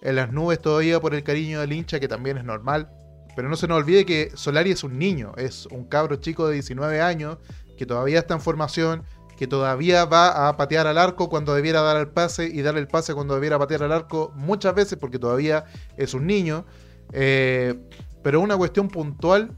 en 0.00 0.16
las 0.16 0.32
nubes 0.32 0.60
todavía 0.60 1.00
por 1.00 1.14
el 1.14 1.22
cariño 1.22 1.60
del 1.60 1.72
hincha, 1.72 2.00
que 2.00 2.08
también 2.08 2.38
es 2.38 2.44
normal. 2.44 2.90
Pero 3.36 3.48
no 3.48 3.56
se 3.56 3.68
nos 3.68 3.78
olvide 3.78 4.04
que 4.04 4.30
Solari 4.34 4.72
es 4.72 4.84
un 4.84 4.98
niño, 4.98 5.32
es 5.36 5.66
un 5.66 5.84
cabro 5.84 6.16
chico 6.16 6.46
de 6.48 6.54
19 6.54 7.00
años, 7.00 7.38
que 7.78 7.86
todavía 7.86 8.18
está 8.18 8.34
en 8.34 8.40
formación, 8.40 9.04
que 9.38 9.46
todavía 9.46 10.04
va 10.04 10.48
a 10.48 10.56
patear 10.56 10.86
al 10.86 10.98
arco 10.98 11.30
cuando 11.30 11.54
debiera 11.54 11.80
dar 11.80 11.96
el 11.96 12.08
pase 12.08 12.46
y 12.46 12.60
darle 12.60 12.80
el 12.80 12.88
pase 12.88 13.14
cuando 13.14 13.34
debiera 13.34 13.58
patear 13.58 13.82
al 13.84 13.92
arco 13.92 14.32
muchas 14.34 14.74
veces 14.74 14.98
porque 14.98 15.18
todavía 15.18 15.64
es 15.96 16.12
un 16.12 16.26
niño. 16.26 16.66
Eh, 17.12 17.74
pero 18.22 18.40
una 18.40 18.56
cuestión 18.56 18.88
puntual 18.88 19.52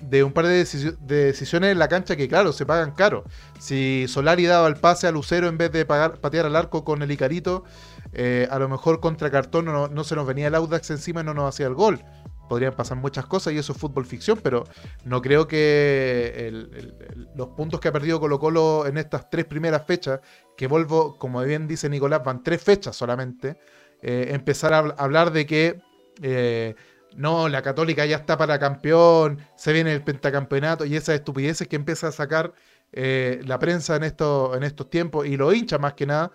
de 0.00 0.22
un 0.22 0.32
par 0.32 0.46
de, 0.46 0.62
deci- 0.62 0.96
de 0.98 1.24
decisiones 1.24 1.72
en 1.72 1.78
la 1.80 1.88
cancha 1.88 2.14
que, 2.16 2.28
claro, 2.28 2.52
se 2.52 2.66
pagan 2.66 2.92
caro. 2.92 3.24
Si 3.58 4.04
Solari 4.08 4.44
daba 4.46 4.68
el 4.68 4.76
pase 4.76 5.08
a 5.08 5.10
Lucero 5.10 5.48
en 5.48 5.58
vez 5.58 5.72
de 5.72 5.84
patear 5.86 6.46
al 6.46 6.54
arco 6.54 6.84
con 6.84 7.02
el 7.02 7.10
Icarito, 7.10 7.64
eh, 8.12 8.46
a 8.50 8.58
lo 8.60 8.68
mejor 8.68 9.00
contra 9.00 9.30
Cartón 9.30 9.64
no, 9.64 9.88
no 9.88 10.04
se 10.04 10.14
nos 10.14 10.26
venía 10.26 10.46
el 10.46 10.54
Audax 10.54 10.90
encima 10.90 11.22
y 11.22 11.24
no 11.24 11.34
nos 11.34 11.48
hacía 11.48 11.66
el 11.66 11.74
gol. 11.74 12.04
Podrían 12.48 12.74
pasar 12.74 12.96
muchas 12.96 13.26
cosas 13.26 13.52
y 13.52 13.58
eso 13.58 13.72
es 13.72 13.78
fútbol 13.78 14.06
ficción, 14.06 14.38
pero 14.42 14.64
no 15.04 15.20
creo 15.22 15.46
que 15.48 16.34
el- 16.48 16.70
el- 16.74 16.94
el- 17.10 17.28
los 17.34 17.48
puntos 17.48 17.80
que 17.80 17.88
ha 17.88 17.92
perdido 17.92 18.20
Colo 18.20 18.38
Colo 18.38 18.86
en 18.86 18.98
estas 18.98 19.28
tres 19.30 19.44
primeras 19.46 19.84
fechas, 19.86 20.20
que 20.56 20.66
vuelvo, 20.66 21.18
como 21.18 21.42
bien 21.42 21.66
dice 21.66 21.88
Nicolás, 21.88 22.22
van 22.24 22.42
tres 22.42 22.62
fechas 22.62 22.94
solamente, 22.96 23.56
eh, 24.02 24.28
empezar 24.30 24.72
a 24.74 24.82
habl- 24.82 24.94
hablar 24.98 25.32
de 25.32 25.46
que 25.46 25.80
eh, 26.22 26.74
no, 27.16 27.48
la 27.48 27.62
Católica 27.62 28.04
ya 28.06 28.16
está 28.16 28.36
para 28.38 28.58
campeón, 28.58 29.38
se 29.56 29.72
viene 29.72 29.92
el 29.92 30.02
pentacampeonato 30.02 30.84
y 30.84 30.96
esas 30.96 31.14
estupideces 31.16 31.66
que 31.68 31.76
empieza 31.76 32.08
a 32.08 32.12
sacar 32.12 32.52
eh, 32.92 33.40
la 33.44 33.58
prensa 33.58 33.96
en, 33.96 34.04
esto, 34.04 34.54
en 34.56 34.62
estos 34.62 34.88
tiempos 34.88 35.26
y 35.26 35.36
los 35.36 35.54
hinchas 35.54 35.80
más 35.80 35.94
que 35.94 36.06
nada, 36.06 36.30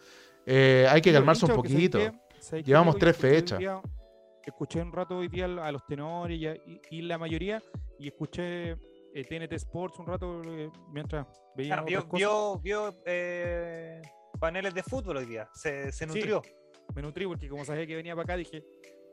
eh, 0.46 0.86
hay 0.90 1.02
que 1.02 1.12
calmarse 1.14 1.46
un 1.46 1.52
hinchas, 1.52 1.56
porque 1.56 1.70
¿sabes 1.70 1.90
poquito. 1.90 1.98
Llevamos 2.68 2.96
tres 3.00 3.16
fechas. 3.18 3.60
día- 3.60 3.82
escuché 4.50 4.82
un 4.82 4.92
rato 4.92 5.18
hoy 5.18 5.28
día 5.28 5.46
a 5.46 5.72
los 5.72 5.86
tenores 5.86 6.38
y, 6.40 6.48
a- 6.48 6.56
y- 6.56 6.82
y 6.90 7.02
la 7.04 7.18
mayoría, 7.18 7.62
y 8.00 8.08
escuché 8.08 8.72
eh, 9.14 9.26
TNT 9.28 9.54
Sports 9.54 10.00
un 10.00 10.08
rato 10.08 10.42
eh, 10.46 10.70
mientras 10.92 11.28
veía 11.56 11.76
Ah, 11.76 11.84
vio, 11.84 12.06
vio, 12.12 12.60
vio, 12.60 12.96
eh, 13.06 14.02
paneles 14.40 14.74
de 14.74 14.84
fútbol 14.84 15.18
hoy 15.18 15.26
día, 15.26 15.50
se, 15.54 15.92
se 15.92 16.06
Sí. 16.06 16.14
nutrió. 16.14 16.42
Me 16.96 17.02
nutrí 17.02 17.26
porque 17.28 17.48
como 17.48 17.64
sabía 17.66 17.86
que 17.88 17.96
venía 17.96 18.16
para 18.16 18.24
acá 18.24 18.36
dije, 18.38 18.64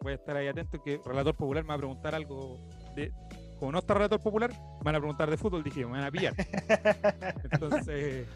voy 0.00 0.12
a 0.12 0.14
estar 0.16 0.36
ahí 0.36 0.48
atento 0.48 0.82
que 0.82 1.00
Relator 1.04 1.34
Popular 1.36 1.62
me 1.64 1.68
va 1.68 1.74
a 1.74 1.78
preguntar 1.78 2.14
algo 2.14 2.56
de... 2.94 3.12
Como 3.58 3.72
no 3.72 3.78
está 3.80 3.94
Relator 3.94 4.20
Popular, 4.22 4.50
me 4.52 4.84
van 4.84 4.94
a 4.94 4.98
preguntar 4.98 5.28
de 5.30 5.36
fútbol, 5.36 5.62
dije, 5.64 5.84
me 5.84 5.92
van 5.92 6.04
a 6.04 6.10
pillar. 6.12 6.32
Entonces, 7.52 8.26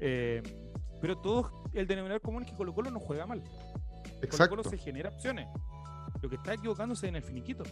eh, 0.00 0.42
pero 1.00 1.18
todo 1.18 1.68
el 1.74 1.86
denominador 1.86 2.20
común 2.22 2.42
es 2.44 2.50
que 2.50 2.56
Colo 2.56 2.74
Colo 2.74 2.90
no 2.90 3.00
juega 3.00 3.26
mal. 3.26 3.42
Exacto. 4.22 4.36
Colo 4.50 4.62
Colo 4.62 4.64
se 4.64 4.78
genera 4.78 5.10
opciones. 5.10 5.46
Lo 6.22 6.28
que 6.28 6.36
está 6.36 6.54
equivocándose 6.54 7.08
en 7.08 7.16
el 7.16 7.22
finiquito. 7.22 7.64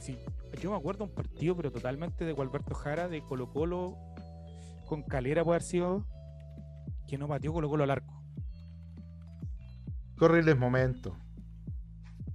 Sí, 0.00 0.18
yo 0.60 0.70
me 0.70 0.76
acuerdo 0.76 1.04
un 1.04 1.10
partido, 1.10 1.56
pero 1.56 1.70
totalmente 1.72 2.24
de 2.24 2.32
Gualberto 2.32 2.74
Jara, 2.74 3.08
de 3.08 3.22
Colo 3.22 3.50
Colo 3.50 3.96
con 4.86 5.02
Calera, 5.02 5.42
puede 5.44 5.56
haber 5.56 5.62
sido, 5.62 6.04
que 7.08 7.16
no 7.16 7.26
pateó 7.28 7.52
Colo 7.52 7.68
Colo 7.68 7.84
al 7.84 7.90
arco. 7.90 8.20
Qué 10.18 10.24
horribles 10.24 10.58
momentos. 10.58 11.14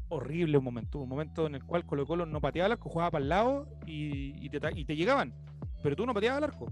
Horrible 0.09 0.57
un 0.57 0.63
momento, 0.63 0.99
un 0.99 1.09
momento 1.09 1.45
en 1.45 1.55
el 1.55 1.63
cual 1.63 1.85
Colo 1.85 2.07
Colo 2.07 2.25
no 2.25 2.41
pateaba 2.41 2.65
al 2.65 2.71
arco, 2.73 2.89
jugaba 2.89 3.11
para 3.11 3.23
el 3.23 3.29
lado 3.29 3.67
y, 3.85 4.43
y 4.43 4.49
te, 4.49 4.59
ta- 4.59 4.71
y 4.75 4.83
te 4.85 4.95
llegaban, 4.95 5.33
pero 5.83 5.95
tú 5.95 6.05
no 6.05 6.13
pateabas 6.13 6.37
al 6.39 6.43
arco. 6.45 6.71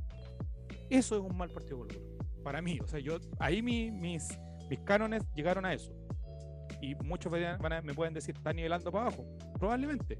Eso 0.89 1.15
es 1.17 1.21
un 1.21 1.37
mal 1.37 1.49
partido 1.49 1.83
de 1.85 1.93
Colo 1.93 1.99
Colo. 2.17 2.43
Para 2.43 2.61
mí, 2.61 2.79
o 2.81 2.87
sea, 2.87 2.99
yo 2.99 3.17
ahí 3.39 3.61
mi- 3.61 3.91
mis, 3.91 4.27
mis 4.69 4.79
cánones 4.79 5.23
llegaron 5.35 5.65
a 5.65 5.73
eso. 5.73 5.91
Y 6.81 6.95
muchos 6.95 7.31
van 7.31 7.73
a- 7.73 7.81
me 7.81 7.93
pueden 7.93 8.13
decir, 8.13 8.35
está 8.35 8.53
nivelando 8.53 8.91
para 8.91 9.07
abajo. 9.07 9.25
Probablemente. 9.59 10.19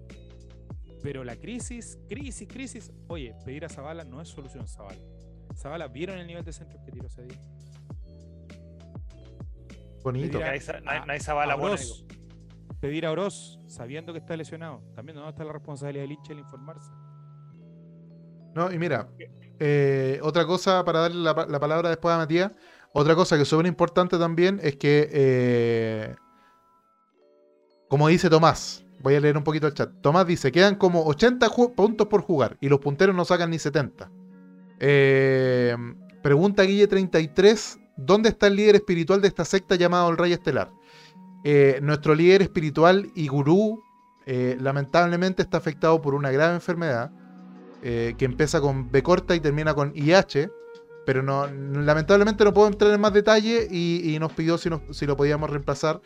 Pero 1.04 1.24
la 1.24 1.36
crisis, 1.36 2.00
crisis, 2.10 2.48
crisis. 2.48 2.92
Oye, 3.08 3.36
pedir 3.46 3.66
a 3.66 3.70
Zavala 3.70 4.04
no 4.04 4.20
es 4.22 4.30
solución 4.30 4.68
Zavala. 4.68 4.98
Zavala, 5.56 5.88
¿vieron 5.88 6.18
el 6.18 6.26
nivel 6.28 6.44
de 6.44 6.52
centro 6.54 6.80
que 6.84 6.92
tiró 6.92 7.08
ese 7.08 7.24
día? 7.24 7.38
Bonito. 10.04 10.40
Nadie, 10.40 10.60
sa- 10.62 10.80
nadie- 10.82 11.00
a- 11.02 11.06
nadie 11.06 11.20
sabe 11.20 11.46
la 11.48 11.54
a 11.54 11.56
buena. 11.58 11.76
Oroz, 11.76 12.06
pedir 12.80 13.06
a 13.06 13.12
Oroz 13.12 13.60
sabiendo 13.68 14.14
que 14.14 14.20
está 14.20 14.36
lesionado. 14.38 14.82
También 14.96 15.18
no 15.18 15.28
está 15.28 15.44
la 15.44 15.54
responsabilidad 15.54 16.04
del 16.04 16.14
hincha 16.14 16.34
el 16.34 16.40
informarse. 16.40 16.90
No, 18.56 18.72
y 18.72 18.80
mira, 18.80 19.10
eh, 19.60 20.20
otra 20.24 20.46
cosa 20.46 20.84
para 20.84 21.02
darle 21.02 21.22
la 21.22 21.60
palabra 21.60 21.90
después 21.90 22.14
a 22.16 22.18
Matías, 22.18 22.52
otra 22.94 23.14
cosa 23.16 23.36
que 23.36 23.44
es 23.44 23.48
súper 23.48 23.68
importante 23.68 24.18
también 24.18 24.60
es 24.64 24.78
que, 24.78 25.10
eh, 25.12 26.16
como 27.89 28.08
dice 28.08 28.29
Tomás, 28.29 28.84
voy 29.01 29.15
a 29.15 29.20
leer 29.20 29.38
un 29.38 29.44
poquito 29.44 29.67
el 29.67 29.74
chat. 29.74 29.91
Tomás 30.01 30.27
dice, 30.27 30.51
quedan 30.51 30.75
como 30.75 31.06
80 31.06 31.48
ju- 31.48 31.74
puntos 31.75 32.08
por 32.08 32.22
jugar 32.22 32.58
y 32.62 32.70
los 32.70 32.79
punteros 32.79 33.15
no 33.15 33.25
sacan 33.25 33.50
ni 33.51 33.60
70. 33.60 34.10
Eh, 34.79 35.75
pregunta 36.22 36.63
Guille33, 36.63 37.79
¿dónde 37.98 38.29
está 38.29 38.48
el 38.48 38.56
líder 38.56 38.75
espiritual 38.75 39.22
de 39.22 39.27
esta 39.27 39.46
secta 39.46 39.75
llamado 39.75 40.10
el 40.10 40.17
Rey 40.17 40.34
Estelar? 40.34 40.72
Eh, 41.44 41.79
nuestro 41.82 42.13
líder 42.15 42.41
espiritual 42.41 43.10
y 43.15 43.27
gurú 43.27 43.82
eh, 44.25 44.58
lamentablemente 44.60 45.41
está 45.41 45.58
afectado 45.58 46.01
por 46.01 46.13
una 46.13 46.32
grave 46.32 46.53
enfermedad 46.56 47.12
eh, 47.82 48.15
que 48.17 48.25
empieza 48.25 48.60
con 48.60 48.91
B 48.91 49.01
corta 49.03 49.36
y 49.36 49.39
termina 49.39 49.74
con 49.74 49.94
IH, 49.96 50.50
pero 51.08 51.24
no, 51.24 51.48
lamentablemente 51.48 52.44
no 52.44 52.54
puedo 52.54 52.68
entrar 52.68 52.92
en 52.94 53.00
más 53.00 53.14
detalle 53.14 53.66
y, 53.72 54.14
y 54.14 54.20
nos 54.20 54.34
pidió 54.34 54.58
si, 54.58 54.70
nos- 54.70 54.82
si 54.92 55.06
lo 55.06 55.16
podíamos 55.16 55.50
reemplazar, 55.50 56.02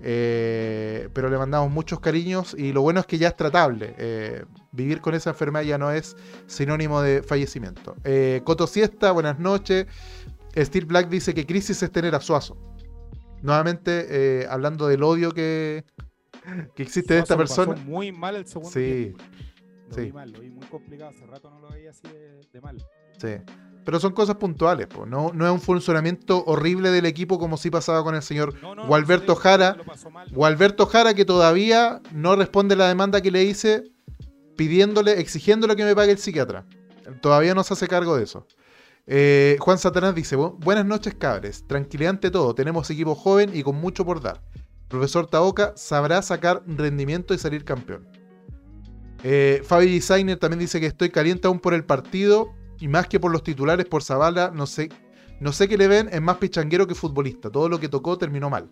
eh, 0.00 1.08
pero 1.12 1.28
le 1.28 1.36
mandamos 1.36 1.72
muchos 1.72 1.98
cariños 1.98 2.54
y 2.56 2.72
lo 2.72 2.80
bueno 2.82 3.00
es 3.00 3.06
que 3.06 3.18
ya 3.18 3.26
es 3.28 3.36
tratable. 3.36 3.96
eh, 3.98 4.44
vivir 4.70 5.00
con 5.00 5.14
esa 5.14 5.30
enfermedad 5.30 5.64
ya 5.64 5.76
no 5.76 5.90
es 5.90 6.16
sinónimo 6.46 7.02
de 7.02 7.24
fallecimiento. 7.24 7.96
Eh, 8.04 8.42
Coto 8.44 8.68
Siesta, 8.68 9.10
buenas 9.10 9.40
noches. 9.40 9.86
Steve 10.56 10.86
Black 10.86 11.08
dice 11.08 11.34
que 11.34 11.44
crisis 11.46 11.82
es 11.82 11.90
tener 11.90 12.14
a 12.14 12.20
Suazo. 12.20 12.56
Nuevamente, 13.42 14.46
hablando 14.48 14.86
del 14.86 15.02
odio 15.02 15.32
que, 15.32 15.84
que 16.76 16.82
existe 16.84 17.14
de 17.14 17.20
esta 17.20 17.36
pasó 17.36 17.64
persona. 17.66 17.82
Muy 17.88 18.12
mal 18.12 18.36
el 18.36 18.46
segundo 18.46 18.70
Sí. 18.70 19.14
tiempo. 19.14 19.24
Lo 19.88 19.94
sí. 19.96 20.00
vi 20.02 20.12
mal, 20.12 20.30
lo 20.30 20.40
vi 20.40 20.50
muy 20.50 20.66
complicado. 20.66 21.10
Hace 21.10 21.26
rato 21.26 21.50
no 21.50 21.58
lo 21.60 21.70
veía 21.70 21.90
así 21.90 22.02
de, 22.06 22.40
de 22.52 22.60
mal. 22.60 22.76
Sí. 23.18 23.34
Pero 23.84 24.00
son 24.00 24.12
cosas 24.12 24.36
puntuales, 24.36 24.86
po. 24.86 25.04
No, 25.06 25.30
no 25.34 25.44
es 25.46 25.52
un 25.52 25.60
funcionamiento 25.60 26.42
horrible 26.46 26.90
del 26.90 27.04
equipo 27.06 27.38
como 27.38 27.56
sí 27.58 27.68
pasaba 27.70 28.02
con 28.02 28.14
el 28.14 28.22
señor 28.22 28.54
No, 28.62 28.74
no, 28.74 28.86
Gualberto 28.86 29.36
Jara-. 29.36 29.76
Gualberto 30.32 30.86
Jara, 30.86 31.12
que 31.14 31.24
todavía 31.24 32.00
no 32.12 32.34
responde 32.36 32.76
la 32.76 32.88
demanda 32.88 33.20
que 33.20 33.30
le 33.30 33.44
hice 33.44 33.84
pidiéndole, 34.56 35.20
exigiéndole 35.20 35.76
que 35.76 35.84
me 35.84 35.94
pague 35.94 36.12
el 36.12 36.18
psiquiatra. 36.18 36.64
Todavía 37.20 37.54
no 37.54 37.62
se 37.62 37.74
hace 37.74 37.86
cargo 37.88 38.16
de 38.16 38.24
eso. 38.24 38.46
Eh, 39.06 39.58
Juan 39.60 39.76
Satanás 39.76 40.14
dice, 40.14 40.36
"Bu- 40.38 40.56
buenas 40.60 40.86
noches 40.86 41.14
cabres, 41.14 41.66
tranquilidad 41.66 42.10
ante 42.10 42.30
todo, 42.30 42.54
tenemos 42.54 42.88
equipo 42.90 43.14
joven 43.14 43.50
y 43.54 43.62
con 43.62 43.76
mucho 43.76 44.06
por 44.06 44.22
dar. 44.22 44.40
Profesor 44.88 45.26
Taoka 45.26 45.74
sabrá 45.76 46.22
sacar 46.22 46.62
rendimiento 46.66 47.34
y 47.34 47.38
salir 47.38 47.64
campeón. 47.64 48.08
Eh, 49.22 49.62
Fabi 49.66 49.92
Designer 49.92 50.38
también 50.38 50.60
dice 50.60 50.80
que 50.80 50.86
estoy 50.86 51.10
caliente 51.10 51.48
aún 51.48 51.58
por 51.60 51.74
el 51.74 51.84
partido 51.84 52.52
y 52.80 52.88
más 52.88 53.06
que 53.08 53.20
por 53.20 53.30
los 53.32 53.42
titulares 53.42 53.86
por 53.86 54.02
Zavala, 54.02 54.50
no 54.54 54.66
sé, 54.66 54.88
no 55.40 55.52
sé 55.52 55.68
qué 55.68 55.76
le 55.76 55.88
ven, 55.88 56.08
es 56.12 56.20
más 56.20 56.36
pichanguero 56.38 56.86
que 56.86 56.94
futbolista. 56.94 57.50
Todo 57.50 57.68
lo 57.68 57.78
que 57.80 57.88
tocó 57.88 58.18
terminó 58.18 58.50
mal. 58.50 58.70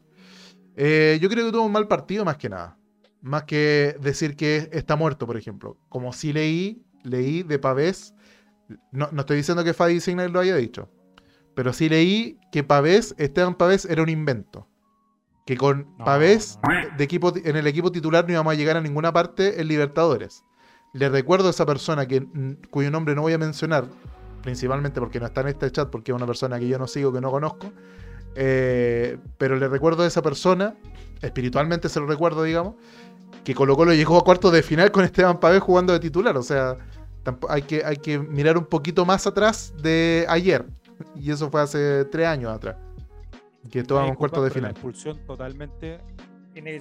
Eh, 0.77 1.19
yo 1.21 1.29
creo 1.29 1.47
que 1.47 1.53
tuvo 1.53 1.65
un 1.65 1.73
mal 1.73 1.89
partido 1.89 2.25
más 2.25 2.37
que 2.37 2.49
nada. 2.49 2.79
Más 3.21 3.45
que 3.45 3.97
decir 4.01 4.37
que 4.37 4.69
está 4.73 4.97
muerto, 4.97 5.27
por 5.27 5.37
ejemplo. 5.37 5.77
Como 5.89 6.13
si 6.13 6.33
leí, 6.33 6.83
leí 7.05 7.43
de 7.43 7.59
Pavés. 7.59 8.15
No, 8.91 9.09
no 9.13 9.21
estoy 9.21 9.37
diciendo 9.37 9.63
que 9.65 9.75
Fabi 9.75 9.95
Designer 9.95 10.31
lo 10.31 10.41
haya 10.41 10.57
dicho. 10.57 10.91
Pero 11.55 11.73
sí 11.73 11.89
leí 11.89 12.39
que 12.51 12.65
Pavés, 12.65 13.15
Esteban 13.19 13.55
Pavés, 13.55 13.85
era 13.85 14.03
un 14.03 14.09
invento. 14.09 14.69
Que 15.45 15.57
con 15.57 15.95
No, 15.99 16.05
Pavés 16.05 16.59
no. 16.63 16.97
de 16.97 17.05
equipo, 17.05 17.33
en 17.37 17.57
el 17.57 17.67
equipo 17.67 17.93
titular 17.93 18.25
no 18.25 18.33
íbamos 18.33 18.53
a 18.53 18.57
llegar 18.57 18.77
a 18.77 18.81
ninguna 18.81 19.13
parte 19.13 19.61
en 19.61 19.69
Libertadores. 19.69 20.45
Le 20.93 21.09
recuerdo 21.09 21.49
a 21.49 21.51
esa 21.51 21.65
persona 21.67 22.07
que, 22.07 22.21
mm, 22.21 22.69
cuyo 22.71 22.91
nombre 22.91 23.15
no 23.15 23.23
voy 23.23 23.33
a 23.33 23.39
mencionar, 23.39 23.87
principalmente 24.43 25.01
porque 25.01 25.21
no 25.21 25.27
está 25.27 25.41
en 25.43 25.49
este 25.49 25.71
chat, 25.71 25.89
porque 25.91 26.13
es 26.13 26.17
una 26.17 26.27
persona 26.27 26.59
que 26.59 26.69
yo 26.69 26.79
no 26.79 26.87
sigo, 26.87 27.13
que 27.13 27.21
no 27.21 27.31
conozco. 27.31 27.73
eh, 28.35 29.19
pero 29.37 29.57
le 29.57 29.69
recuerdo 29.69 30.05
a 30.05 30.07
esa 30.07 30.23
persona, 30.23 30.75
espiritualmente 31.21 31.89
se 31.91 32.01
lo 32.01 32.07
recuerdo, 32.07 32.43
digamos, 32.45 32.77
que 33.45 33.55
Colo 33.55 33.77
Colo 33.77 33.93
llegó 33.93 34.17
a 34.19 34.25
cuartos 34.25 34.53
de 34.53 34.63
final 34.63 34.91
con 34.91 35.05
Esteban 35.05 35.39
Pavés 35.39 35.61
jugando 35.61 35.93
de 35.93 36.01
titular. 36.01 36.37
O 36.37 36.43
sea, 36.43 36.79
hay 37.49 37.63
que, 37.63 37.85
hay 37.85 37.97
que 37.97 38.19
mirar 38.19 38.57
un 38.57 38.65
poquito 38.65 39.05
más 39.05 39.27
atrás 39.27 39.75
de 39.83 40.25
ayer. 40.29 40.65
Y 41.15 41.31
eso 41.31 41.51
fue 41.51 41.61
hace 41.61 42.05
tres 42.07 42.27
años 42.27 42.53
atrás. 42.53 42.77
Que 43.71 43.83
Disculpa, 43.83 44.15
cuartos 44.15 44.45
de 44.45 44.51
final. 44.51 44.71
expulsión 44.71 45.19
totalmente 45.27 46.01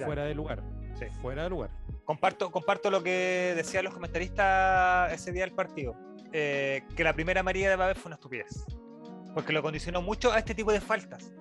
fuera 0.04 0.24
de 0.24 0.34
lugar. 0.34 0.62
Sí. 1.10 1.18
Fuera 1.20 1.44
de 1.44 1.50
lugar. 1.50 1.70
Comparto, 2.04 2.50
comparto 2.50 2.90
lo 2.90 3.02
que 3.02 3.52
decían 3.56 3.84
los 3.84 3.94
comentaristas 3.94 5.12
ese 5.12 5.32
día 5.32 5.42
del 5.44 5.52
partido. 5.54 5.94
eh, 6.32 6.82
que 6.96 7.04
la 7.04 7.12
primera 7.12 7.40
amarilla 7.40 7.70
de 7.70 7.76
Pavés 7.78 7.98
fue 7.98 8.08
una 8.08 8.14
estupidez. 8.16 8.64
Porque 9.34 9.52
lo 9.52 9.62
condicionó 9.62 10.00
mucho 10.02 10.32
a 10.32 10.38
este 10.38 10.54
tipo 10.54 10.72
de 10.72 10.80
faltas. 10.80 11.32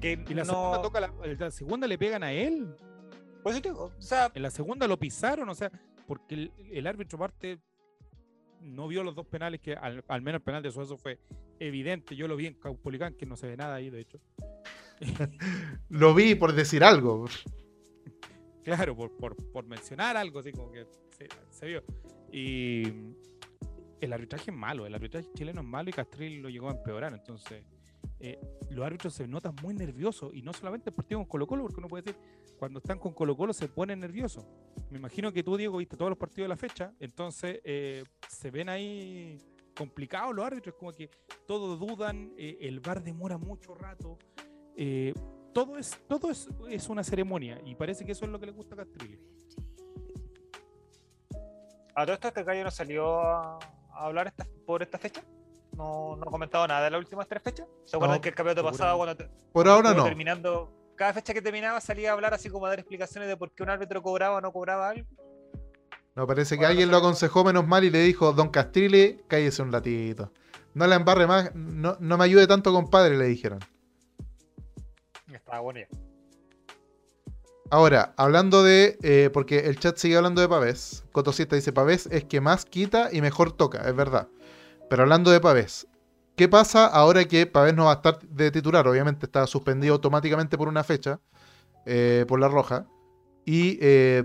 Que 0.00 0.24
Y 0.28 0.34
la 0.34 0.44
no... 0.44 0.52
segunda 0.52 0.82
toca 0.82 1.00
la, 1.00 1.12
la 1.38 1.50
segunda 1.50 1.86
le 1.86 1.96
pegan 1.98 2.22
a 2.22 2.32
él. 2.32 2.74
Te 3.44 3.60
digo, 3.60 3.92
o 3.96 4.00
sea, 4.00 4.30
En 4.34 4.42
la 4.42 4.50
segunda 4.50 4.86
lo 4.88 4.98
pisaron, 4.98 5.48
o 5.48 5.54
sea, 5.54 5.70
porque 6.06 6.34
el, 6.34 6.52
el 6.72 6.86
árbitro 6.86 7.18
parte 7.18 7.58
no 8.60 8.88
vio 8.88 9.02
los 9.04 9.14
dos 9.14 9.26
penales, 9.26 9.60
que 9.60 9.74
al, 9.74 10.02
al 10.08 10.22
menos 10.22 10.38
el 10.40 10.42
penal 10.44 10.62
de 10.62 10.70
Suazo 10.70 10.96
fue 10.96 11.18
evidente. 11.58 12.16
Yo 12.16 12.26
lo 12.26 12.36
vi 12.36 12.46
en 12.46 12.54
Caupolicán, 12.54 13.14
que 13.14 13.26
no 13.26 13.36
se 13.36 13.46
ve 13.46 13.56
nada 13.56 13.74
ahí, 13.74 13.90
de 13.90 14.00
hecho. 14.00 14.18
Lo 15.88 16.14
vi 16.14 16.34
por 16.34 16.52
decir 16.54 16.84
algo. 16.84 17.26
Claro, 18.64 18.96
por, 18.96 19.14
por, 19.16 19.36
por 19.52 19.66
mencionar 19.66 20.16
algo, 20.16 20.38
así 20.38 20.50
como 20.50 20.72
que 20.72 20.86
se, 21.50 21.66
vio. 21.66 21.82
Y 22.32 22.84
el 24.00 24.12
arbitraje 24.12 24.50
es 24.50 24.56
malo, 24.56 24.86
el 24.86 24.94
arbitraje 24.94 25.28
chileno 25.34 25.60
es 25.60 25.66
malo 25.66 25.90
y 25.90 25.92
Castril 25.92 26.40
lo 26.40 26.48
llegó 26.48 26.68
a 26.68 26.72
empeorar. 26.72 27.12
Entonces, 27.12 27.62
eh, 28.20 28.40
los 28.70 28.86
árbitros 28.86 29.12
se 29.12 29.28
notan 29.28 29.54
muy 29.62 29.74
nerviosos 29.74 30.32
y 30.32 30.40
no 30.40 30.54
solamente 30.54 30.88
el 30.88 30.96
partido 30.96 31.20
con 31.20 31.26
Colo 31.26 31.46
Colo, 31.46 31.62
porque 31.64 31.78
uno 31.78 31.88
puede 31.88 32.04
decir, 32.04 32.20
cuando 32.58 32.78
están 32.78 32.98
con 32.98 33.12
Colo 33.12 33.36
Colo 33.36 33.52
se 33.52 33.68
ponen 33.68 34.00
nerviosos. 34.00 34.46
Me 34.90 34.96
imagino 34.96 35.30
que 35.30 35.42
tú, 35.42 35.58
Diego, 35.58 35.76
viste 35.76 35.98
todos 35.98 36.10
los 36.10 36.18
partidos 36.18 36.44
de 36.44 36.48
la 36.48 36.56
fecha, 36.56 36.94
entonces 37.00 37.60
eh, 37.64 38.02
se 38.28 38.50
ven 38.50 38.70
ahí 38.70 39.38
complicados 39.76 40.34
los 40.34 40.44
árbitros, 40.44 40.74
como 40.76 40.92
que 40.92 41.10
todos 41.46 41.78
dudan, 41.78 42.32
eh, 42.38 42.56
el 42.62 42.80
VAR 42.80 43.02
demora 43.02 43.36
mucho 43.36 43.74
rato. 43.74 44.18
Todo 45.54 45.78
es, 45.78 45.98
todo 46.08 46.30
es, 46.30 46.48
es 46.68 46.88
una 46.90 47.02
ceremonia 47.02 47.58
y 47.64 47.74
parece 47.74 48.04
que 48.04 48.12
eso 48.12 48.24
es 48.26 48.30
lo 48.30 48.38
que 48.38 48.46
le 48.46 48.52
gusta 48.52 48.74
a 48.74 48.78
Castrilli. 48.78 49.18
a 51.94 52.04
todo 52.04 52.14
esto 52.14 52.28
este 52.28 52.42
gallo 52.42 52.64
no 52.64 52.70
salió 52.70 53.20
a, 53.20 53.58
a 53.92 54.04
hablar 54.06 54.26
esta- 54.26 54.46
por 54.66 54.82
esta 54.82 54.98
fecha. 54.98 55.22
No, 55.76 56.16
no 56.16 56.22
ha 56.22 56.30
comentado 56.30 56.66
nada 56.68 56.84
de 56.84 56.90
las 56.90 56.98
últimas 57.00 57.26
tres 57.26 57.42
fechas. 57.42 57.66
¿Se 57.84 57.96
acuerdan 57.96 58.18
No, 58.18 58.20
que 58.22 58.28
el 58.28 58.34
campeonato 58.34 58.62
pasado, 58.68 58.96
cuando 58.96 59.16
te- 59.16 59.28
Por 59.52 59.66
ahora 59.68 59.92
no. 59.94 60.04
terminando, 60.04 60.72
cada 60.96 61.12
fecha 61.12 61.32
que 61.34 61.42
terminaba 61.42 61.80
salía 61.80 62.10
a 62.10 62.12
hablar 62.14 62.32
así 62.34 62.48
como 62.48 62.66
a 62.66 62.68
dar 62.68 62.78
explicaciones 62.78 63.28
de 63.28 63.36
por 63.36 63.52
qué 63.52 63.62
un 63.62 63.70
árbitro 63.70 64.02
cobraba 64.02 64.36
o 64.36 64.40
no 64.40 64.52
cobraba 64.52 64.88
algo? 64.90 65.06
No, 66.14 66.26
parece 66.28 66.56
que 66.56 66.62
no 66.62 66.68
alguien 66.68 66.90
lo 66.92 66.96
aconsejó 66.98 67.42
menos 67.44 67.66
mal 67.66 67.82
y 67.82 67.90
le 67.90 67.98
dijo, 68.00 68.32
Don 68.32 68.48
Castrile, 68.50 69.24
cállese 69.26 69.62
un 69.62 69.72
ratito. 69.72 70.32
No 70.74 70.86
la 70.86 70.94
embarre 70.96 71.26
más, 71.26 71.52
no, 71.54 71.96
no 71.98 72.18
me 72.18 72.24
ayude 72.24 72.46
tanto, 72.46 72.72
compadre, 72.72 73.16
le 73.16 73.24
dijeron. 73.26 73.58
Estaba 75.36 75.60
bueno 75.60 75.80
ya. 75.80 75.88
Ahora, 77.70 78.14
hablando 78.16 78.62
de, 78.62 78.98
eh, 79.02 79.30
porque 79.32 79.60
el 79.60 79.78
chat 79.78 79.96
sigue 79.96 80.16
hablando 80.16 80.40
de 80.40 80.48
Pavés. 80.48 81.04
Cotosita 81.12 81.56
dice, 81.56 81.72
Pavés 81.72 82.06
es 82.06 82.24
que 82.24 82.40
más 82.40 82.64
quita 82.64 83.08
y 83.12 83.20
mejor 83.20 83.52
toca, 83.52 83.88
es 83.88 83.96
verdad. 83.96 84.28
Pero 84.90 85.02
hablando 85.02 85.30
de 85.30 85.40
Pavés, 85.40 85.86
¿qué 86.36 86.48
pasa 86.48 86.86
ahora 86.86 87.24
que 87.24 87.46
Pavés 87.46 87.74
no 87.74 87.86
va 87.86 87.92
a 87.92 87.94
estar 87.94 88.20
de 88.20 88.50
titular? 88.50 88.86
Obviamente 88.86 89.26
está 89.26 89.46
suspendido 89.46 89.94
automáticamente 89.94 90.58
por 90.58 90.68
una 90.68 90.84
fecha. 90.84 91.20
eh, 91.86 92.24
por 92.28 92.40
la 92.40 92.48
roja. 92.48 92.86
Y 93.44 93.78
eh, 93.80 94.22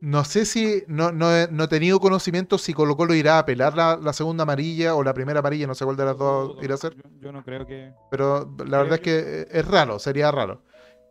no 0.00 0.24
sé 0.24 0.46
si, 0.46 0.82
no, 0.88 1.12
no, 1.12 1.34
he, 1.34 1.48
no 1.50 1.64
he 1.64 1.68
tenido 1.68 2.00
conocimiento 2.00 2.56
si 2.56 2.72
Colo 2.72 2.96
Colo 2.96 3.14
irá 3.14 3.36
a 3.36 3.40
apelar 3.40 3.76
la, 3.76 3.98
la 4.02 4.12
segunda 4.14 4.42
amarilla 4.42 4.94
o 4.94 5.02
la 5.02 5.12
primera 5.12 5.40
amarilla, 5.40 5.66
no 5.66 5.74
sé 5.74 5.84
cuál 5.84 5.96
de 5.96 6.04
las 6.06 6.16
dos 6.16 6.56
irá 6.62 6.72
a 6.72 6.76
hacer. 6.76 6.94
Yo, 6.96 7.02
yo 7.20 7.32
no 7.32 7.44
creo 7.44 7.66
que. 7.66 7.92
Pero 8.10 8.54
la 8.66 8.78
verdad 8.78 8.94
es 8.94 9.00
que 9.00 9.46
es 9.50 9.68
raro, 9.68 9.98
sería 9.98 10.30
raro. 10.30 10.62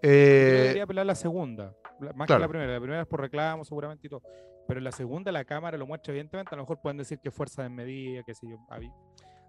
Eh, 0.01 0.61
debería 0.61 0.83
apelar 0.83 1.05
la 1.05 1.15
segunda, 1.15 1.75
más 2.15 2.25
claro. 2.25 2.39
que 2.39 2.39
la 2.39 2.47
primera. 2.47 2.73
La 2.73 2.79
primera 2.79 3.01
es 3.01 3.07
por 3.07 3.21
reclamo, 3.21 3.63
seguramente 3.63 4.07
y 4.07 4.09
todo. 4.09 4.23
Pero 4.67 4.79
en 4.79 4.83
la 4.83 4.91
segunda, 4.91 5.31
la 5.31 5.45
cámara 5.45 5.77
lo 5.77 5.85
muestra 5.85 6.11
evidentemente. 6.11 6.55
A 6.55 6.57
lo 6.57 6.63
mejor 6.63 6.79
pueden 6.81 6.97
decir 6.97 7.19
que 7.19 7.31
fuerza 7.31 7.63
de 7.63 7.69
medida, 7.69 8.23
qué 8.25 8.33
sé 8.33 8.47
yo. 8.47 8.57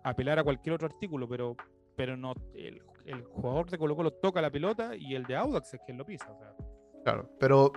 Apelar 0.02 0.38
a 0.38 0.44
cualquier 0.44 0.75
otro 0.75 0.87
artículo, 0.87 1.28
pero, 1.28 1.56
pero 1.97 2.16
no. 2.16 2.35
El, 2.54 2.82
el 3.06 3.23
jugador 3.23 3.70
de 3.70 3.78
Colo 3.78 3.97
Colo 3.97 4.12
toca 4.12 4.40
la 4.42 4.50
pelota 4.50 4.97
y 4.97 5.14
el 5.14 5.25
de 5.25 5.37
Audax 5.37 5.75
es 5.75 5.80
quien 5.85 5.99
lo 5.99 6.04
pisa. 6.04 6.30
o 6.30 6.38
sea. 6.38 6.54
Claro, 7.04 7.30
pero 7.38 7.73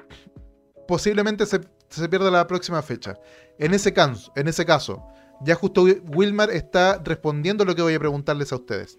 posiblemente 0.87 1.45
se, 1.45 1.61
se 1.89 2.09
pierda 2.09 2.29
la 2.31 2.47
próxima 2.47 2.81
fecha. 2.81 3.17
En 3.59 3.73
ese, 3.73 3.93
caso, 3.93 4.31
en 4.35 4.47
ese 4.47 4.65
caso, 4.65 5.07
ya 5.41 5.55
justo 5.55 5.83
Wi- 5.83 6.01
Wilmar 6.15 6.49
está 6.51 7.01
respondiendo 7.03 7.65
lo 7.65 7.75
que 7.75 7.81
voy 7.81 7.93
a 7.95 7.99
preguntarles 7.99 8.51
a 8.51 8.55
ustedes. 8.55 8.97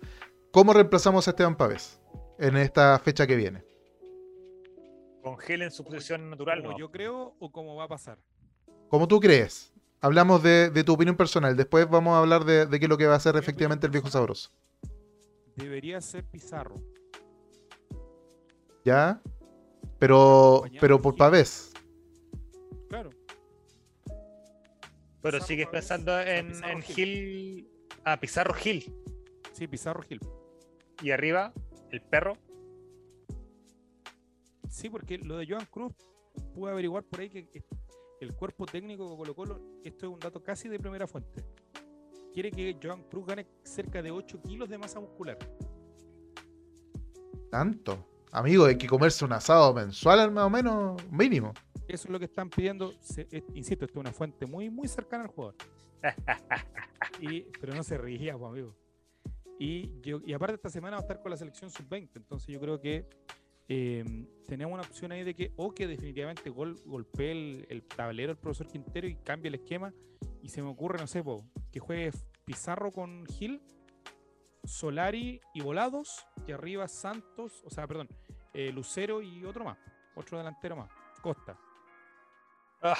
¿Cómo 0.52 0.72
reemplazamos 0.72 1.26
a 1.26 1.30
Esteban 1.32 1.56
Pavés 1.56 2.00
en 2.38 2.56
esta 2.56 2.98
fecha 2.98 3.26
que 3.26 3.36
viene? 3.36 3.64
Con 5.22 5.38
Gil 5.38 5.62
en 5.62 5.70
su 5.70 5.82
posición 5.84 6.30
natural, 6.30 6.60
como 6.60 6.72
no. 6.72 6.78
yo 6.78 6.90
creo 6.90 7.34
o 7.38 7.50
cómo 7.50 7.74
va 7.76 7.84
a 7.84 7.88
pasar. 7.88 8.18
Como 8.88 9.08
tú 9.08 9.18
crees. 9.20 9.72
Hablamos 10.00 10.42
de, 10.42 10.68
de 10.68 10.84
tu 10.84 10.92
opinión 10.92 11.16
personal. 11.16 11.56
Después 11.56 11.88
vamos 11.88 12.14
a 12.14 12.18
hablar 12.18 12.44
de, 12.44 12.66
de 12.66 12.78
qué 12.78 12.84
es 12.84 12.88
lo 12.90 12.98
que 12.98 13.06
va 13.06 13.14
a 13.14 13.16
hacer 13.16 13.36
efectivamente 13.36 13.86
el 13.86 13.90
viejo 13.90 14.08
sabroso. 14.10 14.50
Debería 15.56 16.00
ser 16.02 16.24
Pizarro. 16.24 16.76
¿Ya? 18.84 19.20
Pero, 19.98 20.64
pero 20.80 21.00
por. 21.00 21.16
Pavés. 21.16 21.72
Pero 25.24 25.40
sigues 25.40 25.66
pensando 25.68 26.20
en, 26.20 26.52
Gil. 26.82 26.94
Gil. 26.94 27.68
Ah, 28.04 28.20
Pizarro 28.20 28.52
Gil. 28.52 28.94
Sí, 29.52 29.66
Pizarro 29.66 30.02
Gil. 30.02 30.20
Y 31.02 31.12
arriba, 31.12 31.50
el 31.90 32.02
perro. 32.02 32.36
Sí, 34.68 34.90
porque 34.90 35.16
lo 35.16 35.38
de 35.38 35.46
Joan 35.46 35.64
Cruz 35.64 35.94
pude 36.54 36.72
averiguar 36.72 37.04
por 37.04 37.20
ahí 37.20 37.30
que 37.30 37.48
que 37.48 37.64
el 38.20 38.34
cuerpo 38.34 38.66
técnico 38.66 39.08
de 39.08 39.16
Colo 39.16 39.34
Colo, 39.34 39.60
esto 39.82 40.06
es 40.06 40.12
un 40.12 40.18
dato 40.18 40.42
casi 40.42 40.68
de 40.68 40.78
primera 40.78 41.06
fuente, 41.06 41.42
quiere 42.34 42.50
que 42.50 42.78
Joan 42.82 43.04
Cruz 43.04 43.26
gane 43.26 43.46
cerca 43.62 44.02
de 44.02 44.10
8 44.10 44.42
kilos 44.42 44.68
de 44.68 44.76
masa 44.76 45.00
muscular. 45.00 45.38
Tanto. 47.50 48.06
Amigo, 48.30 48.66
hay 48.66 48.76
que 48.76 48.88
comerse 48.88 49.24
un 49.24 49.32
asado 49.32 49.72
mensual 49.72 50.30
más 50.32 50.44
o 50.44 50.50
menos 50.50 51.02
mínimo. 51.10 51.54
Eso 51.88 52.04
es 52.04 52.10
lo 52.10 52.18
que 52.18 52.24
están 52.26 52.48
pidiendo. 52.50 52.92
se- 53.00 53.28
es- 53.30 53.44
insisto, 53.54 53.84
esto 53.84 53.98
es 53.98 54.00
una 54.00 54.12
fuente 54.12 54.46
muy, 54.46 54.70
muy 54.70 54.88
cercana 54.88 55.24
al 55.24 55.30
jugador. 55.30 55.56
Y, 57.20 57.42
pero 57.60 57.74
no 57.74 57.82
se 57.82 57.96
ría, 57.98 58.36
pues, 58.36 58.50
amigo. 58.50 58.74
Y, 59.58 60.00
yo, 60.00 60.20
y 60.26 60.32
aparte 60.32 60.54
esta 60.56 60.68
semana 60.70 60.96
va 60.96 61.00
a 61.00 61.02
estar 61.02 61.20
con 61.22 61.30
la 61.30 61.36
selección 61.36 61.70
sub-20, 61.70 62.10
entonces 62.16 62.48
yo 62.48 62.58
creo 62.60 62.80
que 62.80 63.06
eh, 63.68 64.04
tenemos 64.46 64.74
una 64.74 64.82
opción 64.82 65.12
ahí 65.12 65.22
de 65.22 65.34
que 65.34 65.52
o 65.56 65.72
que 65.72 65.86
definitivamente 65.86 66.50
gol, 66.50 66.74
golpee 66.84 67.30
el, 67.32 67.66
el 67.70 67.82
tablero 67.84 68.32
el 68.32 68.38
profesor 68.38 68.66
Quintero 68.66 69.06
y 69.06 69.14
cambie 69.16 69.48
el 69.48 69.54
esquema 69.54 69.92
y 70.42 70.48
se 70.48 70.60
me 70.60 70.68
ocurre, 70.68 70.98
no 70.98 71.06
sé, 71.06 71.22
po, 71.22 71.44
que 71.70 71.78
juegue 71.78 72.10
Pizarro 72.44 72.90
con 72.90 73.24
Gil, 73.26 73.62
Solari 74.64 75.40
y 75.54 75.60
Volados 75.60 76.26
y 76.46 76.52
arriba 76.52 76.88
Santos, 76.88 77.62
o 77.64 77.70
sea, 77.70 77.86
perdón, 77.86 78.08
eh, 78.54 78.72
Lucero 78.72 79.22
y 79.22 79.44
otro 79.44 79.64
más, 79.64 79.78
otro 80.16 80.38
delantero 80.38 80.74
más, 80.76 80.90
Costa. 81.22 81.56
Ah, 82.86 82.96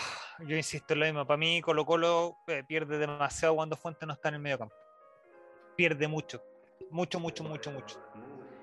yo 0.47 0.57
insisto 0.57 0.95
en 0.95 1.00
lo 1.00 1.05
mismo. 1.07 1.26
Para 1.26 1.37
mí, 1.37 1.61
Colo 1.61 1.85
Colo 1.85 2.38
eh, 2.47 2.64
pierde 2.67 2.97
demasiado 2.97 3.55
cuando 3.55 3.77
Fuentes 3.77 4.07
no 4.07 4.14
está 4.14 4.31
en 4.31 4.37
el 4.37 4.40
medio 4.40 4.59
campo. 4.59 4.75
Pierde 5.77 6.09
mucho. 6.09 6.42
Mucho, 6.90 7.20
mucho, 7.20 7.44
mucho, 7.44 7.70
mucho. 7.70 7.99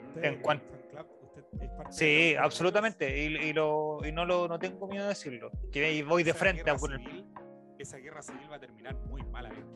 Usted 0.07 0.23
En 0.25 0.33
es 0.33 0.39
cuan- 0.41 0.59
fan 0.61 0.81
club, 0.89 1.07
usted 1.23 1.41
es 1.61 1.69
parte 1.69 1.83
del 1.83 1.93
Sí, 1.93 2.35
absolutamente. 2.35 3.19
Y, 3.23 3.35
y 3.37 3.53
lo, 3.53 3.99
y 4.03 4.11
no, 4.11 4.25
lo, 4.25 4.47
no 4.47 4.57
tengo 4.57 4.87
miedo 4.87 5.03
de 5.03 5.09
decirlo. 5.09 5.51
Que 5.71 6.03
voy 6.03 6.23
de 6.23 6.33
frente 6.33 6.67
a 6.69 6.75
por 6.75 6.91
el- 6.91 6.99
civil- 6.99 7.25
Esa 7.77 7.97
guerra 7.97 8.21
civil 8.23 8.49
va 8.51 8.55
a 8.55 8.59
terminar 8.59 8.95
muy 8.95 9.21
mal, 9.23 9.45
amigo. 9.45 9.67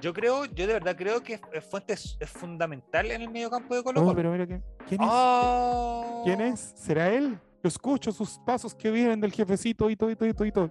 Yo 0.00 0.12
creo, 0.14 0.44
yo 0.44 0.68
de 0.68 0.74
verdad 0.74 0.94
creo 0.96 1.20
que 1.20 1.40
eh, 1.52 1.60
Fuentes 1.60 2.16
es 2.20 2.30
fundamental 2.30 3.10
en 3.10 3.22
el 3.22 3.28
medio 3.30 3.50
campo 3.50 3.74
de 3.74 3.82
Colo 3.82 4.00
Oh, 4.00 4.04
Colo. 4.04 4.14
pero 4.16 4.30
mira, 4.30 4.46
¿quién, 4.46 4.62
quién 4.86 5.02
es? 5.02 5.08
Oh. 5.10 6.22
¿Quién 6.24 6.40
es? 6.40 6.60
¿Será 6.76 7.10
él? 7.12 7.40
Escucho 7.68 8.10
sus 8.12 8.38
pasos 8.40 8.74
que 8.74 8.90
vienen 8.90 9.20
del 9.20 9.32
jefecito 9.32 9.88
y 9.90 9.96
todo, 9.96 10.10
y 10.10 10.16
todo, 10.16 10.28
y 10.28 10.34
todo, 10.34 10.44
y 10.46 10.52
todo. 10.52 10.70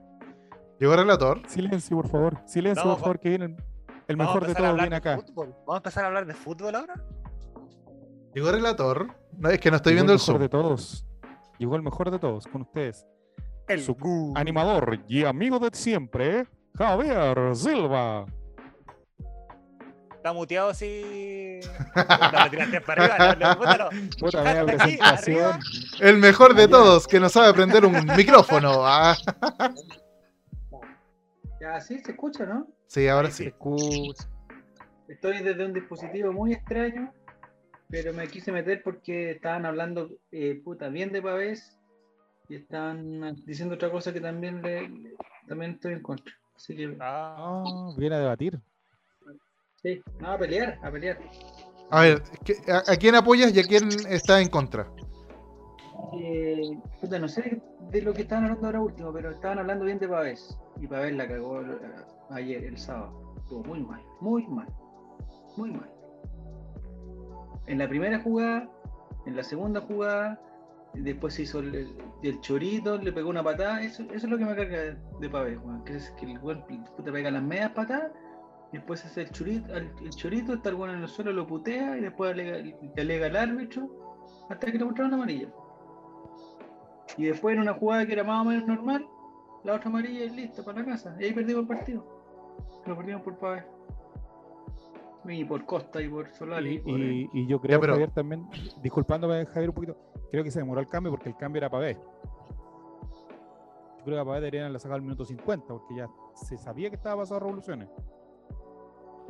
Llegó 0.80 0.94
el 0.94 1.00
relator. 1.00 1.42
Silencio, 1.48 1.98
por 1.98 2.08
favor. 2.10 2.42
Silencio, 2.46 2.84
No, 2.84 2.92
por 2.92 3.00
favor, 3.00 3.20
que 3.20 3.30
viene 3.30 3.46
el- 3.46 3.56
el 4.08 4.18
mejor 4.18 4.46
de 4.46 4.54
todos 4.54 4.74
viene 4.76 4.90
de 4.90 4.96
acá. 4.96 5.18
fútbol. 5.18 5.50
Vamos 5.60 5.74
a 5.74 5.78
empezar 5.78 6.04
a 6.04 6.08
hablar 6.08 6.26
de 6.26 6.34
fútbol 6.34 6.76
ahora. 6.76 6.94
Llegó 8.34 8.50
el 8.50 8.56
relator. 8.56 9.08
No, 9.38 9.50
es 9.50 9.60
que 9.60 9.70
no 9.72 9.78
estoy 9.78 9.94
Llegó 9.94 10.06
viendo 10.06 10.14
el 10.14 10.18
mejor 10.20 10.26
Zoom. 10.36 10.40
de 10.42 10.50
todos. 10.50 11.06
Llegó 11.58 11.76
el 11.76 11.82
mejor 11.82 12.12
de 12.12 12.20
todos 12.20 12.46
con 12.48 12.62
ustedes. 12.62 13.06
El 13.68 13.82
Su. 13.82 14.34
Animador 14.36 15.00
y 15.08 15.24
amigo 15.26 15.60
de 15.60 15.70
siempre, 15.74 16.48
Javier 16.78 17.56
Silva. 17.56 18.26
Está 20.28 20.34
muteado 20.38 20.70
así. 20.72 21.62
No, 21.96 22.44
lo 22.44 22.50
tiraste 22.50 22.82
para 22.82 23.16
arriba. 23.16 23.58
Puta, 24.20 24.44
media 24.44 24.66
presentación. 24.66 25.60
El 26.02 26.18
mejor 26.18 26.54
de 26.54 26.68
todos, 26.68 27.08
que 27.08 27.18
no 27.22 27.30
sabe 27.30 27.54
prender 27.54 27.86
un 27.86 28.06
micrófono. 28.18 28.86
Ah, 28.86 29.16
Ya, 31.62 31.80
sí, 31.80 31.98
se 32.00 32.12
escucha, 32.12 32.46
¿no? 32.46 32.68
sí, 32.88 33.08
ahora 33.08 33.32
sí. 33.32 33.46
Escucha. 33.48 34.28
Estoy 35.08 35.42
desde 35.44 35.66
un 35.66 35.74
dispositivo 35.74 36.32
muy 36.34 36.52
extraño, 36.54 37.12
pero 37.90 38.12
me 38.14 38.28
quise 38.28 38.52
meter 38.52 38.84
porque 38.84 39.32
estaban 39.32 39.66
hablando, 39.66 40.10
eh, 40.32 40.62
puta, 40.64 40.90
bien 40.90 41.12
de 41.14 41.22
Pavés 41.22 41.80
y 42.50 42.56
estaban 42.58 43.34
diciendo 43.46 43.76
otra 43.76 43.90
cosa 43.90 44.12
que 44.14 44.20
también 44.22 44.62
le, 44.62 44.88
le- 44.90 45.14
también 45.48 45.72
estoy 45.72 45.94
en 45.94 46.02
contra. 46.04 46.34
Así 46.56 46.76
que, 46.76 46.96
Ah, 47.00 47.64
viene 47.98 48.16
a 48.16 48.20
debatir. 48.20 48.60
Sí, 49.88 50.02
no, 50.20 50.32
a 50.32 50.38
pelear, 50.38 50.80
a 50.82 50.92
pelear. 50.92 51.18
A 51.90 52.02
ver, 52.02 52.22
¿qué- 52.44 52.58
a, 52.72 52.92
a 52.92 52.96
quién 52.98 53.16
apoyas 53.16 53.56
y 53.56 53.60
a 53.60 53.64
quién 53.64 53.88
está 54.10 54.42
en 54.42 54.50
contra? 54.50 54.88
Eh, 56.20 56.78
puta, 57.02 57.20
no 57.20 57.28
sé 57.28 57.62
de 57.92 58.02
lo 58.02 58.14
que 58.14 58.24
estaban 58.24 58.46
hablando 58.46 58.68
ahora 58.68 58.82
último, 58.82 59.14
pero 59.14 59.32
estaban 59.32 59.60
hablando 59.60 59.86
bien 59.86 60.00
de 60.00 60.08
Pavés. 60.08 60.58
Y 60.80 60.88
Pavés 60.88 61.14
la 61.16 61.28
cagó 61.28 61.62
eh, 61.62 61.78
ayer, 62.32 62.64
el 62.66 62.78
sábado. 62.78 63.34
Estuvo 63.38 63.64
muy 63.64 63.80
mal, 63.82 64.02
muy 64.20 64.46
mal, 64.48 64.68
muy 65.56 65.72
mal. 65.72 65.90
En 67.68 67.78
la 67.78 67.88
primera 67.88 68.20
jugada, 68.20 68.70
en 69.26 69.36
la 69.36 69.44
segunda 69.44 69.82
jugada, 69.82 70.40
después 70.94 71.34
se 71.36 71.44
hizo 71.44 71.60
el, 71.60 71.96
chorito, 72.42 72.98
le 72.98 73.12
pegó 73.12 73.30
una 73.30 73.44
patada. 73.44 73.82
Eso, 73.82 74.04
eso 74.04 74.14
es 74.14 74.24
lo 74.24 74.38
que 74.38 74.46
me 74.46 74.56
carga 74.56 74.98
de, 75.20 75.30
Pavés, 75.30 75.58
weón, 75.64 75.84
Que 75.84 75.96
es 75.96 76.12
que 76.12 76.26
el 76.26 76.40
weón 76.40 76.64
puta, 76.96 77.12
pega 77.12 77.32
las 77.32 77.44
medias 77.44 77.72
patadas. 77.72 78.12
Y 78.72 78.78
Después 78.78 79.06
hace 79.06 79.22
el 79.22 79.32
chorito, 79.32 79.74
el, 79.76 79.92
el 80.04 80.10
chorito, 80.10 80.54
está 80.54 80.70
el 80.70 80.76
bueno 80.76 80.94
en 80.94 81.02
el 81.02 81.08
suelo, 81.08 81.32
lo 81.32 81.48
putea 81.48 81.98
y 81.98 82.02
después 82.02 82.32
alega, 82.34 82.58
le 82.58 83.02
alega 83.02 83.28
al 83.28 83.36
árbitro 83.36 83.88
hasta 84.50 84.72
que 84.72 84.78
le 84.78 84.86
mostraron 84.86 85.14
amarilla. 85.14 85.50
Y 87.18 87.26
después 87.26 87.56
en 87.56 87.62
una 87.62 87.74
jugada 87.74 88.06
que 88.06 88.14
era 88.14 88.24
más 88.24 88.46
o 88.46 88.50
menos 88.50 88.68
normal, 88.68 89.08
la 89.64 89.76
otra 89.76 89.90
amarilla 89.90 90.26
y 90.26 90.30
listo, 90.30 90.64
para 90.66 90.80
la 90.80 90.86
casa. 90.86 91.16
Y 91.20 91.26
ahí 91.26 91.34
perdimos 91.34 91.62
el 91.64 91.68
partido. 91.68 92.06
Lo 92.86 92.96
perdimos 92.98 93.22
por 93.22 93.38
Pavés. 93.38 93.64
Y 95.30 95.44
por 95.44 95.66
Costa 95.66 96.02
y 96.02 96.08
por 96.08 96.30
Solari. 96.34 96.76
Y, 96.76 96.80
por, 96.80 97.00
y- 97.00 97.30
y 97.34 97.48
yo 97.48 97.60
creo, 97.60 97.80
pero- 97.82 97.94
Javier, 97.94 98.12
también, 98.12 98.48
disculpándome, 98.82 99.46
Javier, 99.48 99.70
un 99.70 99.76
poquito, 99.76 99.98
creo 100.32 100.44
que 100.44 100.52
se 100.52 100.60
demoró 100.60 100.80
el 100.80 100.88
cambio 100.88 101.12
porque 101.12 101.28
el 101.30 101.36
cambio 101.36 101.60
era 101.60 101.70
Pavé. 101.70 101.96
Yo 104.00 104.04
creo 104.06 104.16
que 104.18 104.22
a 104.22 104.26
Pavé 104.26 104.38
deberían 104.40 104.64
haberle 104.66 104.80
sacado 104.80 104.96
al 104.96 105.02
minuto 105.02 105.26
50 105.26 105.68
porque 105.68 105.96
ya 105.96 106.08
se 106.34 106.58
sabía 106.58 106.90
que 106.90 106.96
estaba 106.96 107.22
pasando 107.24 107.40
revoluciones. 107.42 107.90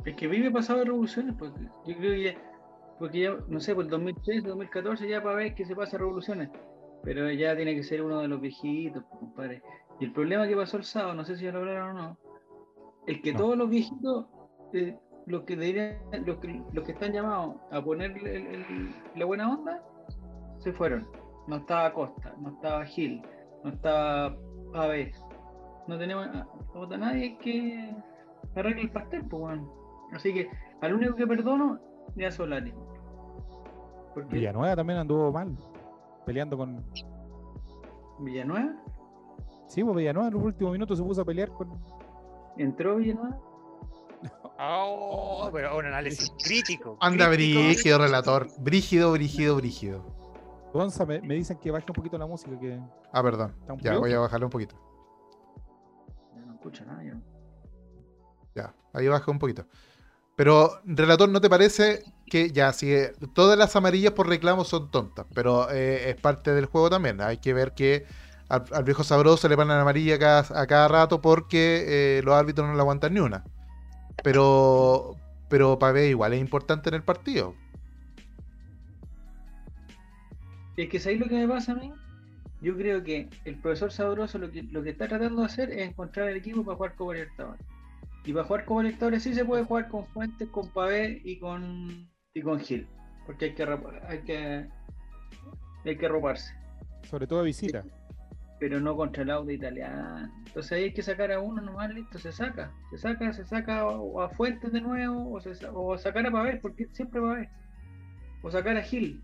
Es 0.04 0.14
que 0.14 0.26
vive 0.28 0.50
pasado 0.50 0.80
de 0.80 0.86
revoluciones, 0.86 1.34
porque 1.38 1.60
yo 1.86 1.96
creo 1.96 2.12
que 2.12 2.22
ya, 2.22 2.34
porque 2.98 3.20
ya, 3.20 3.36
no 3.48 3.60
sé, 3.60 3.74
por 3.74 3.84
el 3.84 3.90
2013, 3.90 4.48
2014 4.48 5.08
ya 5.08 5.22
para 5.22 5.36
ver 5.36 5.54
que 5.54 5.64
se 5.64 5.74
pasa 5.76 5.98
revoluciones. 5.98 6.50
Pero 7.02 7.30
ya 7.30 7.54
tiene 7.56 7.74
que 7.74 7.82
ser 7.82 8.02
uno 8.02 8.20
de 8.20 8.28
los 8.28 8.40
viejitos, 8.40 9.04
pues, 9.08 9.20
compadre. 9.20 9.62
Y 10.00 10.04
el 10.06 10.12
problema 10.12 10.46
que 10.48 10.56
pasó 10.56 10.76
el 10.76 10.84
sábado, 10.84 11.14
no 11.14 11.24
sé 11.24 11.36
si 11.36 11.44
ya 11.44 11.52
lo 11.52 11.60
hablaron 11.60 11.96
o 11.96 12.02
no, 12.02 12.18
es 13.06 13.20
que 13.20 13.32
No. 13.32 13.38
todos 13.38 13.56
los 13.56 13.68
viejitos, 13.68 14.26
eh, 14.72 14.96
los 15.26 15.42
que 15.42 15.56
deberían, 15.56 15.98
los 16.24 16.38
que, 16.38 16.62
los 16.72 16.84
que 16.84 16.92
están 16.92 17.12
llamados 17.12 17.56
a 17.70 17.82
poner 17.82 18.12
el- 18.18 18.26
el- 18.26 18.94
la 19.14 19.24
buena 19.24 19.52
onda, 19.52 19.82
se 20.58 20.72
fueron. 20.72 21.06
No 21.46 21.56
estaba 21.56 21.92
Costa, 21.92 22.34
no 22.40 22.50
estaba 22.50 22.84
Gil, 22.84 23.22
no 23.64 23.70
estaba 23.70 24.36
Pavés. 24.72 25.22
No 25.86 25.98
tenemos 25.98 26.26
a- 26.26 26.46
a 26.94 26.96
nadie 26.98 27.38
que 27.38 27.94
arregle 28.54 28.82
el 28.82 28.90
pastel, 28.90 29.22
pues 29.28 29.40
bueno. 29.40 29.72
Así 30.12 30.32
que 30.32 30.50
al 30.80 30.94
único 30.94 31.14
que 31.14 31.26
perdono 31.26 31.78
es 32.16 32.26
a 32.26 32.36
Solari. 32.36 32.72
Porque 34.14 34.36
Villanueva 34.36 34.74
también 34.76 34.98
anduvo 34.98 35.30
mal. 35.32 35.56
peleando 36.24 36.56
con. 36.56 36.84
Villanueva, 38.20 38.74
Sí, 39.68 39.84
pues 39.84 39.96
Villanueva 39.96 40.28
en 40.28 40.34
los 40.34 40.42
últimos 40.42 40.72
minutos 40.72 40.98
se 40.98 41.04
puso 41.04 41.22
a 41.22 41.24
pelear 41.24 41.50
con. 41.50 41.68
entró 42.56 42.96
Villanueva. 42.96 43.38
Oh, 44.60 45.48
pero 45.52 45.78
un 45.78 45.86
análisis 45.86 46.32
crítico. 46.44 46.96
Anda 47.00 47.28
crítico. 47.30 47.60
brígido, 47.60 47.98
relator. 47.98 48.48
Brígido, 48.58 49.12
brígido, 49.12 49.54
brígido. 49.54 50.02
Gonza, 50.72 51.06
me, 51.06 51.20
me 51.20 51.34
dicen 51.34 51.58
que 51.58 51.70
baje 51.70 51.86
un 51.88 51.94
poquito 51.94 52.18
la 52.18 52.26
música, 52.26 52.58
que 52.58 52.80
Ah, 53.12 53.22
perdón. 53.22 53.54
¿Está 53.60 53.72
un 53.74 53.78
Ya, 53.78 53.96
voy 53.98 54.12
a 54.12 54.18
bajarle 54.18 54.46
un 54.46 54.50
poquito. 54.50 54.74
Ya 56.34 56.40
no 56.44 56.54
escucha 56.54 56.84
nada. 56.84 57.02
Ya, 58.56 58.74
ahí 58.92 59.06
baja 59.06 59.30
un 59.30 59.38
poquito. 59.38 59.64
Pero, 60.38 60.80
relator, 60.84 61.28
¿no 61.28 61.40
te 61.40 61.50
parece 61.50 62.04
que 62.26 62.52
ya, 62.52 62.72
si 62.72 62.92
eh, 62.92 63.12
todas 63.34 63.58
las 63.58 63.74
amarillas 63.74 64.12
por 64.12 64.28
reclamo 64.28 64.62
son 64.62 64.88
tontas, 64.88 65.26
pero 65.34 65.68
eh, 65.68 66.10
es 66.10 66.14
parte 66.14 66.54
del 66.54 66.66
juego 66.66 66.88
también? 66.88 67.20
Hay 67.20 67.38
que 67.38 67.52
ver 67.52 67.72
que 67.72 68.06
al, 68.48 68.84
viejo 68.84 69.02
sabroso 69.02 69.48
le 69.48 69.56
ponen 69.56 69.76
amarilla 69.76 70.38
a 70.38 70.66
cada 70.68 70.86
rato 70.86 71.20
porque 71.20 72.18
eh, 72.18 72.22
los 72.22 72.36
árbitros 72.36 72.68
no 72.68 72.74
le 72.74 72.80
aguantan 72.80 73.14
ni 73.14 73.18
una. 73.18 73.42
Pero, 74.22 75.16
pero 75.48 75.76
Pavé 75.76 76.06
igual 76.10 76.32
es 76.34 76.40
importante 76.40 76.88
en 76.88 76.94
el 76.94 77.02
partido. 77.02 77.56
Es 80.76 80.88
que 80.88 81.00
¿sabéis 81.00 81.18
lo 81.18 81.26
que 81.26 81.34
me 81.34 81.48
pasa 81.48 81.72
a 81.72 81.74
mí? 81.74 81.92
Yo 82.62 82.76
creo 82.76 83.02
que 83.02 83.28
el 83.44 83.56
profesor 83.56 83.90
Sabroso 83.90 84.38
lo 84.38 84.52
que, 84.52 84.62
lo 84.62 84.84
que 84.84 84.90
está 84.90 85.08
tratando 85.08 85.40
de 85.40 85.46
hacer 85.46 85.72
es 85.72 85.88
encontrar 85.88 86.28
el 86.28 86.36
equipo 86.36 86.64
para 86.64 86.76
jugar 86.76 86.94
Copa 86.94 87.14
Libertadores. 87.14 87.77
Y 88.28 88.32
para 88.34 88.44
jugar 88.44 88.66
Copa 88.66 88.82
Libertadores 88.82 89.22
sí 89.22 89.32
se 89.34 89.42
puede 89.42 89.64
jugar 89.64 89.88
con 89.88 90.06
Fuentes, 90.08 90.46
con 90.50 90.68
Pavé 90.70 91.22
y 91.24 91.38
con 91.38 92.10
y 92.34 92.42
con 92.42 92.60
Gil. 92.60 92.86
Porque 93.24 93.46
hay 93.46 93.54
que 93.54 93.62
hay 94.06 94.18
que 94.20 94.68
hay 95.86 95.96
que 95.96 96.04
arroparse. 96.06 96.52
sobre 97.08 97.26
todo 97.26 97.40
a 97.40 97.44
visita. 97.44 97.82
Pero 98.60 98.80
no 98.80 98.94
contra 98.96 99.22
el 99.22 99.30
auto 99.30 99.50
italiano. 99.50 100.30
Entonces 100.46 100.72
ahí 100.72 100.82
hay 100.84 100.92
que 100.92 101.02
sacar 101.02 101.32
a 101.32 101.40
uno 101.40 101.62
nomás, 101.62 101.88
listo, 101.94 102.18
se 102.18 102.30
saca. 102.30 102.70
Se 102.90 102.98
saca, 102.98 103.32
se 103.32 103.46
saca 103.46 103.86
o 103.86 104.20
a 104.20 104.28
Fuentes 104.28 104.72
de 104.72 104.82
nuevo, 104.82 105.32
o, 105.32 105.40
se 105.40 105.52
o 105.72 105.96
sacar 105.96 106.26
a 106.26 106.30
Pavé, 106.30 106.56
porque 106.56 106.86
siempre 106.92 107.22
Pavé. 107.22 107.48
O 108.42 108.50
sacar 108.50 108.76
a 108.76 108.82
Gil. 108.82 109.22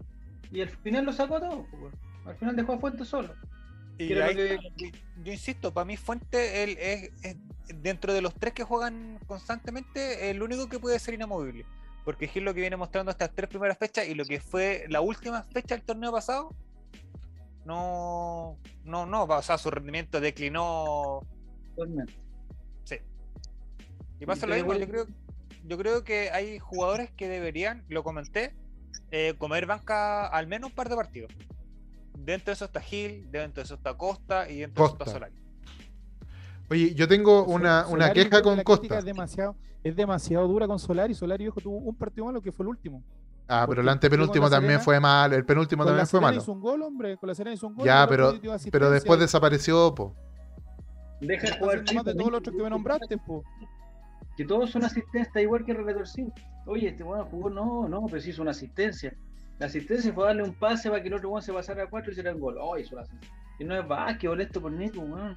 Y 0.50 0.62
al 0.62 0.70
final 0.70 1.04
lo 1.04 1.12
sacó 1.12 1.36
a 1.36 1.40
todos. 1.40 1.66
pues. 1.78 1.92
Al 2.24 2.36
final 2.36 2.56
dejó 2.56 2.72
a 2.72 2.78
Fuentes 2.78 3.06
solo. 3.06 3.34
Y 3.98 4.08
Creo 4.08 4.24
ahí- 4.24 4.34
que- 4.34 4.58
yo, 4.78 4.88
yo 5.24 5.32
insisto, 5.32 5.74
para 5.74 5.84
mí 5.84 5.98
Fuente 5.98 6.64
él 6.64 6.78
es, 6.80 7.10
es- 7.22 7.36
dentro 7.68 8.12
de 8.12 8.20
los 8.20 8.34
tres 8.34 8.52
que 8.52 8.64
juegan 8.64 9.18
constantemente, 9.26 10.30
el 10.30 10.42
único 10.42 10.68
que 10.68 10.78
puede 10.78 10.98
ser 10.98 11.14
inamovible. 11.14 11.64
Porque 12.04 12.28
Gil 12.28 12.44
lo 12.44 12.52
que 12.52 12.60
viene 12.60 12.76
mostrando 12.76 13.10
estas 13.10 13.34
tres 13.34 13.48
primeras 13.48 13.78
fechas 13.78 14.06
y 14.06 14.14
lo 14.14 14.24
que 14.24 14.40
fue 14.40 14.84
la 14.88 15.00
última 15.00 15.42
fecha 15.42 15.74
del 15.74 15.84
torneo 15.84 16.12
pasado, 16.12 16.50
no, 17.64 18.58
no, 18.84 19.06
no, 19.06 19.24
o 19.24 19.42
sea, 19.42 19.56
su 19.56 19.70
rendimiento 19.70 20.20
declinó. 20.20 21.20
Totalmente. 21.74 22.12
Sí. 22.84 22.96
Y 24.20 24.26
pasa 24.26 24.46
lo 24.46 24.54
mismo, 24.54 24.74
yo 24.74 24.86
creo, 24.86 25.06
yo 25.64 25.78
creo 25.78 26.04
que 26.04 26.30
hay 26.30 26.58
jugadores 26.58 27.10
que 27.10 27.28
deberían, 27.28 27.84
lo 27.88 28.04
comenté, 28.04 28.54
eh, 29.10 29.34
comer 29.38 29.64
banca 29.64 30.26
al 30.26 30.46
menos 30.46 30.70
un 30.70 30.76
par 30.76 30.90
de 30.90 30.96
partidos. 30.96 31.32
Dentro 32.18 32.46
de 32.46 32.52
eso 32.52 32.66
está 32.66 32.80
Gil, 32.80 33.30
dentro 33.30 33.62
de 33.62 33.64
eso 33.64 33.74
está 33.74 33.94
Costa 33.96 34.48
y 34.50 34.58
dentro 34.58 34.84
de 34.84 34.86
eso 34.86 34.98
está 34.98 35.10
Solari. 35.10 35.43
Oye, 36.70 36.94
yo 36.94 37.06
tengo 37.08 37.44
una, 37.44 37.80
una 37.86 38.06
Solari, 38.06 38.12
queja 38.24 38.36
que 38.38 38.42
con 38.42 38.56
la 38.56 38.64
Costa. 38.64 38.98
Es 38.98 39.04
demasiado, 39.04 39.56
es 39.82 39.94
demasiado 39.96 40.48
dura 40.48 40.66
con 40.66 40.78
Solari. 40.78 41.14
Solari 41.14 41.44
viejo, 41.44 41.60
tuvo 41.60 41.76
un 41.78 41.94
partido 41.94 42.26
malo 42.26 42.40
que 42.40 42.52
fue 42.52 42.64
el 42.64 42.68
último. 42.70 43.02
Ah, 43.46 43.64
pero 43.64 43.66
porque 43.66 43.80
el 43.80 43.86
el 43.86 43.88
antepenúltimo 43.92 44.44
la 44.46 44.50
también 44.50 44.70
Serena- 44.72 44.84
fue 44.84 45.00
malo. 45.00 45.36
El 45.36 45.44
penúltimo 45.44 45.84
Con 45.84 45.92
la 45.92 45.98
también 45.98 46.06
fue 46.06 46.18
Serena 46.18 46.26
malo. 46.32 46.42
hizo 46.42 46.52
un 46.52 46.60
gol, 46.60 46.82
hombre. 46.82 47.16
Con 47.18 47.28
la 47.28 47.34
Serena 47.34 47.54
hizo 47.54 47.66
un 47.66 47.74
gol. 47.74 47.86
Ya, 47.86 48.06
pero- 48.08 48.32
Pero 48.72 48.90
después 48.90 49.20
desapareció, 49.20 49.94
po. 49.94 50.14
Deja 51.20 51.46
de 51.48 51.58
jugar 51.58 51.84
de 51.84 52.14
todos 52.14 52.30
los 52.30 52.38
otros 52.40 52.56
que 52.56 52.62
me 52.62 52.70
nombraste, 52.70 53.18
po. 53.18 53.44
Que 54.36 54.44
todos 54.44 54.70
son 54.70 54.84
asistentes, 54.84 55.42
igual 55.42 55.64
que 55.64 55.72
el 55.72 55.78
Relator 55.78 56.08
5. 56.08 56.32
Oye, 56.66 56.88
este 56.88 57.04
bueno 57.04 57.26
jugó, 57.30 57.50
no, 57.50 57.86
no, 57.88 58.06
pero 58.06 58.20
sí 58.20 58.30
hizo 58.30 58.42
una 58.42 58.50
asistencia. 58.52 59.14
La 59.58 59.66
asistencia 59.66 60.12
fue 60.12 60.24
darle 60.24 60.42
un 60.42 60.54
pase 60.54 60.88
para 60.90 61.00
que 61.02 61.08
el 61.08 61.14
otro 61.14 61.28
weón 61.28 61.42
se 61.42 61.52
pasara 61.52 61.84
a 61.84 61.86
cuatro 61.90 62.10
y 62.10 62.12
hiciera 62.12 62.30
el 62.30 62.38
gol. 62.40 62.56
Oh, 62.60 62.76
hizo 62.78 62.96
la 62.96 63.02
asistencia. 63.02 63.30
Y 63.60 63.64
no 63.64 63.78
es 63.78 63.86
básquetbol 63.86 64.40
esto 64.40 64.60
por 64.60 64.72
Nico, 64.72 65.00
weón. 65.00 65.20
La 65.20 65.28
oye. 65.30 65.36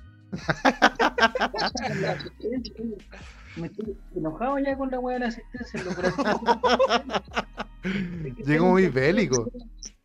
Me 3.55 3.67
estoy 3.67 3.97
enojado 4.15 4.59
ya 4.59 4.77
con 4.77 4.91
la 4.91 4.99
weá 4.99 5.15
de 5.15 5.21
la 5.21 5.27
asistencia. 5.27 5.81
Lo 5.83 5.91
Llegó 8.45 8.67
muy 8.67 8.87
bélico. 8.87 9.49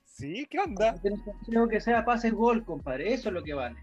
Sí, 0.05 0.47
¿qué 0.51 0.61
onda? 0.61 0.95
Creo 1.47 1.69
que 1.69 1.81
sea 1.81 2.05
pase 2.05 2.31
gol, 2.31 2.65
compadre. 2.65 3.13
Eso 3.13 3.29
es 3.29 3.35
lo 3.35 3.43
que 3.43 3.55
vale. 3.55 3.77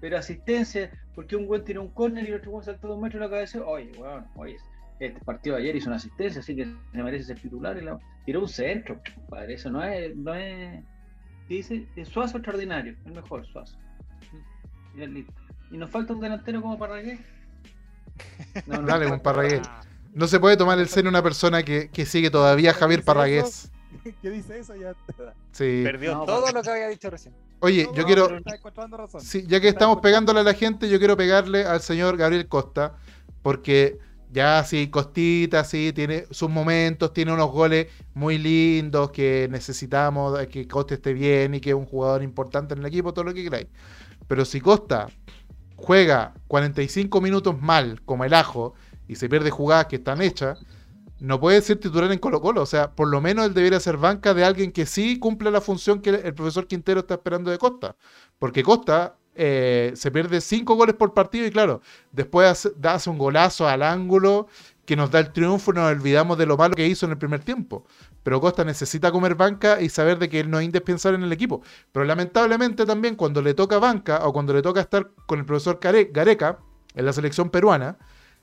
Pero 0.00 0.18
asistencia, 0.18 0.90
porque 1.14 1.36
un 1.36 1.46
güey 1.46 1.62
tiene 1.64 1.80
un 1.80 1.88
córner 1.88 2.24
y 2.24 2.28
el 2.28 2.36
otro 2.36 2.52
güey 2.52 2.64
saltó 2.64 2.88
dos 2.88 3.00
metros 3.00 3.20
y 3.20 3.24
la 3.24 3.30
cabeza. 3.30 3.62
Oye, 3.64 3.92
weón, 3.98 4.26
oye, 4.36 4.56
este 5.00 5.20
partido 5.24 5.56
de 5.56 5.62
ayer 5.62 5.76
hizo 5.76 5.88
una 5.88 5.96
asistencia, 5.96 6.40
así 6.40 6.56
que 6.56 6.64
se 6.64 7.02
merece 7.02 7.24
ser 7.24 7.40
titular. 7.40 7.76
Y 7.76 7.82
la... 7.82 7.98
Tiró 8.24 8.40
un 8.40 8.48
centro, 8.48 9.00
compadre. 9.14 9.54
Eso 9.54 9.70
no 9.70 9.82
es. 9.82 10.16
No 10.16 10.34
es... 10.34 10.82
¿qué 11.48 11.54
dice? 11.54 11.86
Es 11.96 12.08
Suazo 12.08 12.38
extraordinario, 12.38 12.96
el 13.06 13.12
mejor 13.12 13.46
Suazo. 13.46 13.78
Y, 14.96 15.02
es 15.02 15.08
listo. 15.08 15.32
¿Y 15.70 15.76
nos 15.76 15.90
falta 15.90 16.12
un 16.12 16.20
delantero 16.20 16.62
como 16.62 16.78
Parragué? 16.78 17.18
No, 18.66 18.82
Dale, 18.82 19.06
un 19.06 19.20
Parragués. 19.20 19.62
No 20.14 20.26
se 20.26 20.40
puede 20.40 20.56
tomar 20.56 20.78
el 20.78 20.88
seno 20.88 21.08
una 21.10 21.22
persona 21.22 21.62
que, 21.62 21.90
que 21.90 22.06
sigue 22.06 22.30
todavía 22.30 22.70
a 22.70 22.74
Javier 22.74 23.00
¿Dice 23.00 23.06
Parragués. 23.06 23.70
¿Qué 24.22 24.30
dice 24.30 24.58
eso? 24.58 24.74
Ya. 24.74 24.94
Sí. 25.52 25.82
Perdió 25.84 26.14
No, 26.14 26.24
todo 26.24 26.50
lo 26.50 26.62
que 26.62 26.70
había 26.70 26.88
dicho 26.88 27.10
recién. 27.10 27.34
Oye, 27.60 27.84
No, 27.84 27.94
yo 27.94 28.04
quiero. 28.04 28.28
razón. 28.90 29.20
Sí, 29.20 29.44
ya 29.46 29.60
que 29.60 29.68
estamos 29.68 29.98
pegándole 30.00 30.40
a 30.40 30.44
la 30.44 30.54
gente, 30.54 30.88
yo 30.88 30.98
quiero 30.98 31.16
pegarle 31.16 31.64
al 31.64 31.80
señor 31.80 32.16
Gabriel 32.16 32.48
Costa, 32.48 32.96
porque 33.42 33.98
ya 34.30 34.62
sí, 34.64 34.88
Costita, 34.88 35.64
sí, 35.64 35.92
tiene 35.94 36.26
sus 36.30 36.48
momentos, 36.50 37.12
tiene 37.12 37.32
unos 37.32 37.50
goles 37.50 37.88
muy 38.14 38.38
lindos 38.38 39.10
que 39.10 39.48
necesitamos 39.50 40.38
que 40.48 40.68
Costa 40.68 40.94
esté 40.94 41.12
bien 41.12 41.54
y 41.54 41.60
que 41.60 41.70
es 41.70 41.76
un 41.76 41.86
jugador 41.86 42.22
importante 42.22 42.74
en 42.74 42.80
el 42.80 42.86
equipo, 42.86 43.12
todo 43.12 43.24
lo 43.24 43.34
que 43.34 43.42
queráis. 43.44 43.66
Pero 44.26 44.44
si 44.44 44.60
Costa 44.60 45.08
juega 45.78 46.34
45 46.48 47.20
minutos 47.20 47.60
mal, 47.60 48.02
como 48.04 48.24
el 48.24 48.34
ajo, 48.34 48.74
y 49.06 49.14
se 49.14 49.28
pierde 49.28 49.50
jugadas 49.50 49.86
que 49.86 49.96
están 49.96 50.20
hechas, 50.20 50.58
no 51.20 51.40
puede 51.40 51.62
ser 51.62 51.78
titular 51.78 52.10
en 52.12 52.18
Colo 52.18 52.40
Colo. 52.40 52.62
O 52.62 52.66
sea, 52.66 52.90
por 52.94 53.08
lo 53.08 53.20
menos 53.20 53.46
él 53.46 53.54
debería 53.54 53.80
ser 53.80 53.96
banca 53.96 54.34
de 54.34 54.44
alguien 54.44 54.72
que 54.72 54.86
sí 54.86 55.18
cumpla 55.18 55.50
la 55.50 55.60
función 55.60 56.00
que 56.00 56.10
el 56.10 56.34
profesor 56.34 56.66
Quintero 56.66 57.00
está 57.00 57.14
esperando 57.14 57.50
de 57.50 57.58
Costa. 57.58 57.96
Porque 58.38 58.62
Costa 58.62 59.16
eh, 59.34 59.92
se 59.94 60.10
pierde 60.10 60.40
cinco 60.40 60.74
goles 60.74 60.96
por 60.96 61.14
partido 61.14 61.46
y 61.46 61.50
claro, 61.50 61.80
después 62.12 62.68
hace 62.82 63.10
un 63.10 63.18
golazo 63.18 63.68
al 63.68 63.82
ángulo 63.82 64.48
que 64.84 64.96
nos 64.96 65.10
da 65.10 65.20
el 65.20 65.32
triunfo 65.32 65.70
y 65.70 65.74
nos 65.74 65.92
olvidamos 65.92 66.38
de 66.38 66.46
lo 66.46 66.56
malo 66.56 66.74
que 66.74 66.86
hizo 66.86 67.06
en 67.06 67.12
el 67.12 67.18
primer 67.18 67.40
tiempo. 67.40 67.84
Pero 68.28 68.42
Costa 68.42 68.62
necesita 68.62 69.10
comer 69.10 69.36
banca 69.36 69.80
y 69.80 69.88
saber 69.88 70.18
de 70.18 70.28
que 70.28 70.40
él 70.40 70.50
no 70.50 70.58
es 70.58 70.66
indispensable 70.66 71.16
en 71.16 71.24
el 71.24 71.32
equipo. 71.32 71.62
Pero 71.90 72.04
lamentablemente 72.04 72.84
también 72.84 73.16
cuando 73.16 73.40
le 73.40 73.54
toca 73.54 73.78
banca 73.78 74.26
o 74.26 74.34
cuando 74.34 74.52
le 74.52 74.60
toca 74.60 74.82
estar 74.82 75.12
con 75.24 75.38
el 75.38 75.46
profesor 75.46 75.80
Gareca 75.80 76.58
en 76.94 77.06
la 77.06 77.14
selección 77.14 77.48
peruana, 77.48 77.96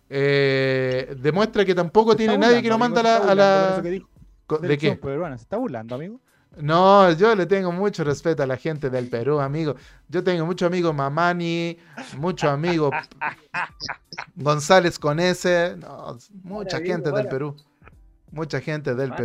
eh, 0.10 1.15
demuestra 1.19 1.63
que 1.65 1.76
tampoco 1.76 2.13
Se 2.13 2.17
tiene 2.17 2.36
nadie 2.36 2.63
que 2.63 2.69
lo 2.69 2.80
manda 2.80 3.02
a 3.02 3.17
amigo, 3.17 3.36
la... 3.36 3.76
a 3.76 3.76
burlando 3.76 3.82
¿De 3.84 4.60
Selección 4.60 4.95
qué? 4.95 5.02
peruana. 5.04 5.38
Se 5.38 5.43
está 5.43 5.58
burlando, 5.58 5.93
amigo. 5.93 6.19
No, 6.58 7.12
yo 7.12 7.36
le 7.36 7.45
tengo 7.45 7.71
mucho 7.71 8.04
respeto 8.04 8.41
a 8.41 8.48
la 8.48 8.58
gente 8.58 8.89
del 8.89 9.08
Perú, 9.08 9.39
amigo. 9.39 9.76
Yo 10.10 10.24
tengo 10.24 10.48
muchos 10.48 10.65
amigos 10.65 10.95
Mamani, 10.95 11.78
muchos 12.17 12.50
amigos 12.50 12.89
González 14.34 14.98
con 14.98 15.19
ese, 15.19 15.76
no, 15.78 16.17
mucha 16.41 16.80
gente 16.80 17.12
del. 17.12 17.28
Perú. 17.28 17.56
Mucha 18.32 18.60
gente 18.62 18.95
del 18.95 19.12
Ah. 19.12 19.15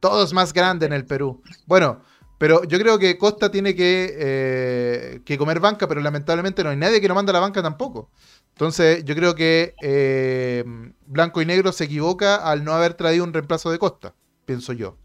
Perú. 0.00 0.12
Todos 0.12 0.32
más 0.32 0.52
grandes 0.52 0.86
en 0.86 0.92
el 0.92 1.04
Perú. 1.04 1.42
Bueno, 1.66 2.02
pero 2.38 2.64
yo 2.64 2.78
creo 2.78 2.98
que 2.98 3.18
Costa 3.18 3.50
tiene 3.50 3.74
que, 3.74 4.16
eh, 4.18 5.20
que 5.26 5.36
comer 5.36 5.60
banca, 5.60 5.86
pero 5.86 6.00
lamentablemente 6.00 6.64
no 6.64 6.70
hay 6.70 6.76
nadie 6.76 7.00
que 7.00 7.06
lo 7.08 7.14
manda 7.14 7.32
a 7.32 7.34
la 7.34 7.40
banca 7.40 7.62
tampoco. 7.62 8.10
Entonces, 8.52 9.04
yo 9.04 9.14
creo 9.14 9.34
que 9.34 9.74
eh, 9.82 10.64
Blanco 11.06 11.42
y 11.42 11.46
Negro 11.46 11.70
se 11.72 11.84
equivoca 11.84 12.36
al 12.36 12.64
no 12.64 12.72
haber 12.72 12.94
traído 12.94 13.24
un 13.24 13.32
reemplazo 13.32 13.70
de 13.70 13.78
Costa, 13.78 14.14
pienso 14.46 14.72
yo. 14.72 14.96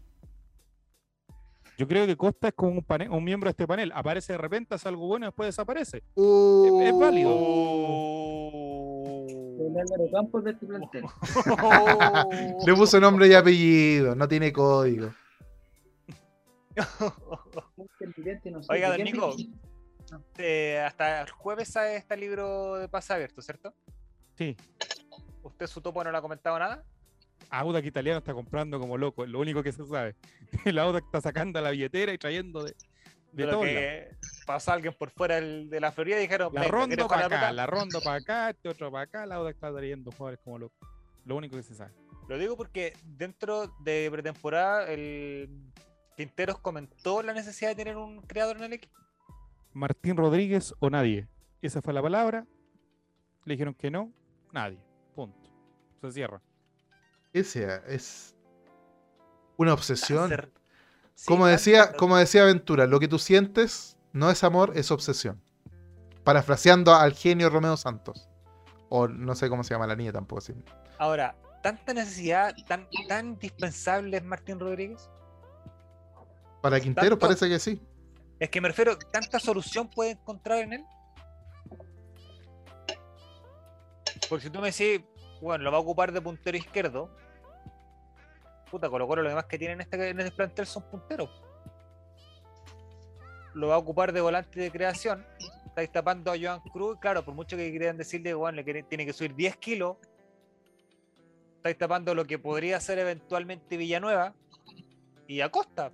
Yo 1.78 1.86
creo 1.86 2.06
que 2.06 2.16
Costa 2.16 2.48
es 2.48 2.54
como 2.54 2.82
un, 3.10 3.24
miembro 3.24 3.48
de 3.48 3.50
este 3.50 3.66
panel. 3.66 3.92
Aparece 3.94 4.32
de 4.32 4.38
repente, 4.38 4.74
hace 4.74 4.88
algo 4.88 5.06
bueno 5.06 5.26
y 5.26 5.28
después 5.28 5.48
desaparece. 5.48 6.02
Uh, 6.14 6.80
es 6.80 6.98
válido. 6.98 7.30
El 9.58 9.78
Álvaro 9.78 10.10
Campos 10.12 10.44
de 10.44 10.50
este 10.52 10.66
plantel. 10.66 11.04
Le 12.66 12.74
puso 12.74 13.00
nombre 13.00 13.28
y 13.28 13.34
apellido, 13.34 14.14
no 14.14 14.28
tiene 14.28 14.52
código. 14.52 15.12
Oiga, 18.68 18.90
¿de 18.90 18.96
don 18.98 19.04
Nico. 19.04 19.36
Eh, 20.38 20.82
hasta 20.86 21.22
el 21.22 21.30
jueves 21.30 21.68
sale 21.68 21.96
este 21.96 22.16
libro 22.16 22.76
de 22.76 22.88
pase 22.88 23.12
abierto, 23.12 23.42
¿cierto? 23.42 23.74
Sí. 24.36 24.56
¿Usted 25.42 25.66
su 25.66 25.80
topo 25.80 26.04
no 26.04 26.10
le 26.10 26.18
ha 26.18 26.22
comentado 26.22 26.58
nada? 26.58 26.84
Audac 27.50 27.84
italiano 27.84 28.18
está 28.18 28.34
comprando 28.34 28.78
como 28.78 28.98
loco, 28.98 29.24
es 29.24 29.30
lo 29.30 29.40
único 29.40 29.62
que 29.62 29.72
se 29.72 29.84
sabe. 29.86 30.16
El 30.64 30.78
Audac 30.78 31.04
está 31.04 31.20
sacando 31.20 31.60
la 31.60 31.70
billetera 31.70 32.12
y 32.12 32.18
trayendo 32.18 32.64
de. 32.64 32.74
De, 33.36 33.42
De 33.42 33.46
lo 33.46 33.52
todos 33.52 33.64
que 33.66 34.10
pasa 34.46 34.72
alguien 34.72 34.94
por 34.94 35.10
fuera 35.10 35.34
del- 35.36 35.68
de 35.68 35.78
la 35.80 35.92
Florida 35.92 36.16
y 36.18 36.22
dijeron, 36.22 36.52
La 36.54 36.60
"Venga, 36.62 36.72
ronda 36.72 36.86
¿quieres 36.88 37.04
jugar 37.04 37.18
para 37.20 37.26
acá, 37.26 37.36
pelota?". 37.46 37.52
la 37.52 37.66
ronda 37.66 38.00
para 38.00 38.16
acá, 38.16 38.50
este 38.50 38.68
otro 38.68 38.90
para 38.90 39.04
acá, 39.04 39.26
la 39.26 39.34
Audax 39.36 39.54
está 39.56 39.72
trayendo 39.72 40.10
jugadores 40.12 40.40
como 40.42 40.58
lo, 40.58 40.72
lo 41.24 41.36
único 41.36 41.56
que 41.56 41.62
se 41.62 41.74
sabe. 41.74 41.92
Lo 42.28 42.38
digo 42.38 42.56
porque 42.56 42.92
dentro 43.04 43.68
de 43.80 44.08
pretemporada 44.10 44.90
el 44.90 45.50
Quinteros 46.16 46.58
comentó 46.60 47.22
la 47.22 47.34
necesidad 47.34 47.70
de 47.70 47.76
tener 47.76 47.96
un 47.96 48.22
creador 48.22 48.56
en 48.56 48.64
el 48.64 48.72
equipo. 48.72 48.98
Martín 49.74 50.16
Rodríguez 50.16 50.74
o 50.80 50.88
nadie. 50.88 51.28
Esa 51.60 51.82
fue 51.82 51.92
la 51.92 52.00
palabra. 52.00 52.46
Le 53.44 53.52
dijeron 53.54 53.74
que 53.74 53.90
no, 53.90 54.10
nadie. 54.50 54.78
Punto. 55.14 55.50
Se 56.00 56.10
cierra. 56.10 56.40
Ese 57.34 57.80
es 57.86 58.34
una 59.58 59.74
obsesión. 59.74 60.30
Cáncer. 60.30 60.50
Sí, 61.16 61.26
Como 61.28 61.46
decía, 61.46 61.92
como 61.94 62.16
decía 62.18 62.44
Ventura, 62.44 62.86
lo 62.86 63.00
que 63.00 63.08
tú 63.08 63.18
sientes 63.18 63.96
no 64.12 64.30
es 64.30 64.44
amor, 64.44 64.72
es 64.76 64.90
obsesión. 64.90 65.42
Parafraseando 66.24 66.94
al 66.94 67.14
genio 67.14 67.48
Romeo 67.50 67.76
Santos. 67.76 68.28
O 68.90 69.08
no 69.08 69.34
sé 69.34 69.48
cómo 69.48 69.64
se 69.64 69.74
llama 69.74 69.86
la 69.86 69.96
niña 69.96 70.12
tampoco. 70.12 70.42
sí. 70.42 70.52
Ahora, 70.98 71.34
¿tanta 71.62 71.92
necesidad, 71.94 72.54
tan, 72.68 72.86
tan 73.08 73.26
indispensable 73.28 74.18
es 74.18 74.24
Martín 74.24 74.60
Rodríguez? 74.60 75.08
Para 76.60 76.78
Quintero 76.80 77.10
Tanto- 77.10 77.18
parece 77.26 77.48
que 77.48 77.58
sí. 77.58 77.82
Es 78.38 78.50
que 78.50 78.60
me 78.60 78.68
refiero, 78.68 78.98
¿tanta 78.98 79.40
solución 79.40 79.88
puede 79.88 80.10
encontrar 80.10 80.58
en 80.58 80.74
él? 80.74 80.84
Porque 84.28 84.44
si 84.46 84.50
tú 84.50 84.60
me 84.60 84.70
decís, 84.70 85.00
bueno, 85.40 85.64
lo 85.64 85.70
va 85.72 85.78
a 85.78 85.80
ocupar 85.80 86.12
de 86.12 86.20
puntero 86.20 86.56
izquierdo, 86.58 87.10
puta, 88.70 88.88
Colo 88.88 89.06
Colo 89.06 89.22
lo 89.22 89.28
demás 89.28 89.46
que 89.46 89.58
tiene 89.58 89.74
en 89.74 89.80
este, 89.80 90.10
en 90.10 90.20
este 90.20 90.32
plantel 90.32 90.66
son 90.66 90.82
punteros. 90.90 91.42
Lo 93.54 93.68
va 93.68 93.74
a 93.74 93.78
ocupar 93.78 94.12
de 94.12 94.20
volante 94.20 94.60
de 94.60 94.70
creación. 94.70 95.26
Estáis 95.66 95.90
tapando 95.90 96.32
a 96.32 96.36
Joan 96.40 96.60
Cruz, 96.72 96.98
claro, 97.00 97.24
por 97.24 97.34
mucho 97.34 97.56
que 97.56 97.70
quieran 97.70 97.96
decirle, 97.96 98.34
bueno, 98.34 98.60
le 98.60 98.82
tiene 98.82 99.06
que 99.06 99.12
subir 99.12 99.34
10 99.34 99.56
kilos. 99.56 99.96
Estáis 101.56 101.78
tapando 101.78 102.14
lo 102.14 102.24
que 102.24 102.38
podría 102.38 102.80
ser 102.80 102.98
eventualmente 102.98 103.76
Villanueva 103.76 104.34
y 105.26 105.40
Acosta. 105.40 105.92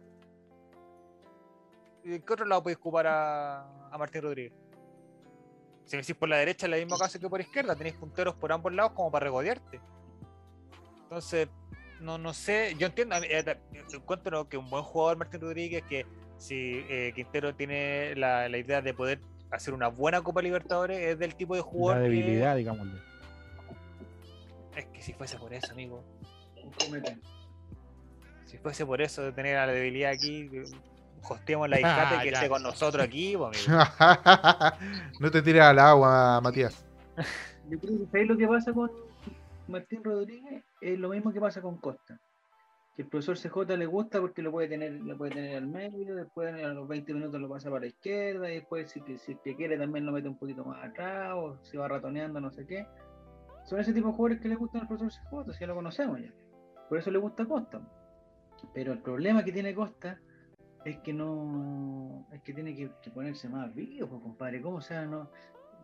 ¿Y 2.04 2.20
qué 2.20 2.32
otro 2.32 2.46
lado 2.46 2.62
podéis 2.62 2.78
ocupar 2.78 3.06
a, 3.06 3.96
Martín 3.98 4.22
Rodríguez? 4.22 4.52
Si 5.84 5.96
me 5.96 6.02
decís 6.02 6.16
por 6.16 6.28
la 6.28 6.36
derecha, 6.36 6.66
es 6.66 6.72
el 6.72 6.84
mismo 6.84 6.98
caso 6.98 7.18
que 7.18 7.28
por 7.28 7.40
izquierda. 7.40 7.76
Tenéis 7.76 7.96
punteros 7.96 8.34
por 8.34 8.52
ambos 8.52 8.72
lados 8.72 8.92
como 8.92 9.10
para 9.10 9.24
regodearte. 9.24 9.80
Entonces, 11.02 11.48
no, 12.02 12.18
no 12.18 12.32
sé. 12.34 12.74
Yo 12.78 12.86
entiendo, 12.88 13.16
eh, 13.16 13.44
encuentro 13.92 14.48
que 14.48 14.56
un 14.56 14.68
buen 14.68 14.82
jugador 14.82 15.16
Martín 15.18 15.40
Rodríguez, 15.40 15.82
que 15.88 16.06
si 16.38 16.84
eh, 16.88 17.12
Quintero 17.14 17.54
tiene 17.54 18.14
la, 18.16 18.48
la 18.48 18.58
idea 18.58 18.82
de 18.82 18.92
poder 18.94 19.20
hacer 19.50 19.74
una 19.74 19.88
buena 19.88 20.20
Copa 20.22 20.42
Libertadores, 20.42 20.98
es 20.98 21.18
del 21.18 21.34
tipo 21.34 21.54
de 21.54 21.60
La 21.60 21.66
jugador 21.66 22.02
que- 22.02 22.08
debilidad, 22.10 22.56
digámosle. 22.56 23.00
Es 24.76 24.86
que 24.86 25.02
si 25.02 25.12
fuese 25.12 25.36
por 25.38 25.52
eso, 25.52 25.70
amigo. 25.72 26.02
Si 28.46 28.58
fuese 28.58 28.84
por 28.86 29.00
eso 29.00 29.22
de 29.22 29.32
tener 29.32 29.56
a 29.56 29.66
la 29.66 29.72
debilidad 29.72 30.10
aquí, 30.12 30.48
que 30.48 30.64
hosteemos 31.28 31.68
la 31.68 31.76
Ah, 31.82 32.04
discate 32.06 32.24
que 32.24 32.30
ya. 32.30 32.36
esté 32.38 32.48
con 32.48 32.62
nosotros 32.62 33.04
aquí, 33.04 33.36
pues, 33.36 33.68
amigo. 33.68 33.84
no 35.20 35.30
te 35.30 35.42
tires 35.42 35.62
al 35.62 35.78
agua, 35.78 36.40
Matías. 36.42 36.84
Yo 37.68 37.78
creo 37.78 37.98
que 37.98 38.06
¿sabéis 38.06 38.28
lo 38.28 38.36
que 38.36 38.46
pasa 38.48 38.72
con 38.72 38.90
Martín 39.68 40.02
Rodríguez? 40.04 40.62
Es 40.82 40.98
lo 40.98 41.08
mismo 41.10 41.32
que 41.32 41.40
pasa 41.40 41.62
con 41.62 41.76
Costa. 41.78 42.20
Que 42.96 43.02
el 43.02 43.08
profesor 43.08 43.38
CJ 43.38 43.76
le 43.78 43.86
gusta 43.86 44.20
porque 44.20 44.42
lo 44.42 44.50
puede 44.50 44.68
tener, 44.68 44.92
lo 44.92 45.16
puede 45.16 45.30
tener 45.32 45.56
al 45.56 45.66
medio, 45.68 46.16
después 46.16 46.52
a 46.52 46.68
los 46.74 46.86
20 46.88 47.14
minutos 47.14 47.40
lo 47.40 47.48
pasa 47.48 47.70
para 47.70 47.82
la 47.82 47.86
izquierda, 47.86 48.50
y 48.50 48.56
después 48.56 48.90
si, 48.90 49.00
si 49.18 49.36
que 49.36 49.54
quiere 49.56 49.78
también 49.78 50.04
lo 50.04 50.12
mete 50.12 50.28
un 50.28 50.36
poquito 50.36 50.64
más 50.64 50.84
atrás, 50.84 51.32
o 51.36 51.56
se 51.62 51.78
va 51.78 51.88
ratoneando, 51.88 52.40
no 52.40 52.50
sé 52.50 52.66
qué. 52.66 52.86
Son 53.64 53.78
ese 53.78 53.92
tipo 53.94 54.08
de 54.08 54.14
jugadores 54.14 54.40
que 54.42 54.48
le 54.48 54.56
gustan 54.56 54.82
al 54.82 54.88
profesor 54.88 55.10
CJ, 55.46 55.52
si 55.54 55.60
ya 55.60 55.66
lo 55.68 55.74
conocemos 55.76 56.20
ya. 56.20 56.32
Por 56.88 56.98
eso 56.98 57.10
le 57.10 57.18
gusta 57.18 57.46
Costa. 57.46 57.80
Pero 58.74 58.92
el 58.92 58.98
problema 58.98 59.44
que 59.44 59.52
tiene 59.52 59.74
Costa 59.74 60.18
es 60.84 60.98
que 60.98 61.12
no. 61.12 62.26
es 62.32 62.42
que 62.42 62.52
tiene 62.52 62.74
que, 62.74 62.90
que 63.00 63.10
ponerse 63.10 63.48
más 63.48 63.72
vivo, 63.74 64.08
pues, 64.08 64.20
compadre. 64.22 64.60
¿Cómo 64.60 64.80
sea? 64.80 65.06
No. 65.06 65.30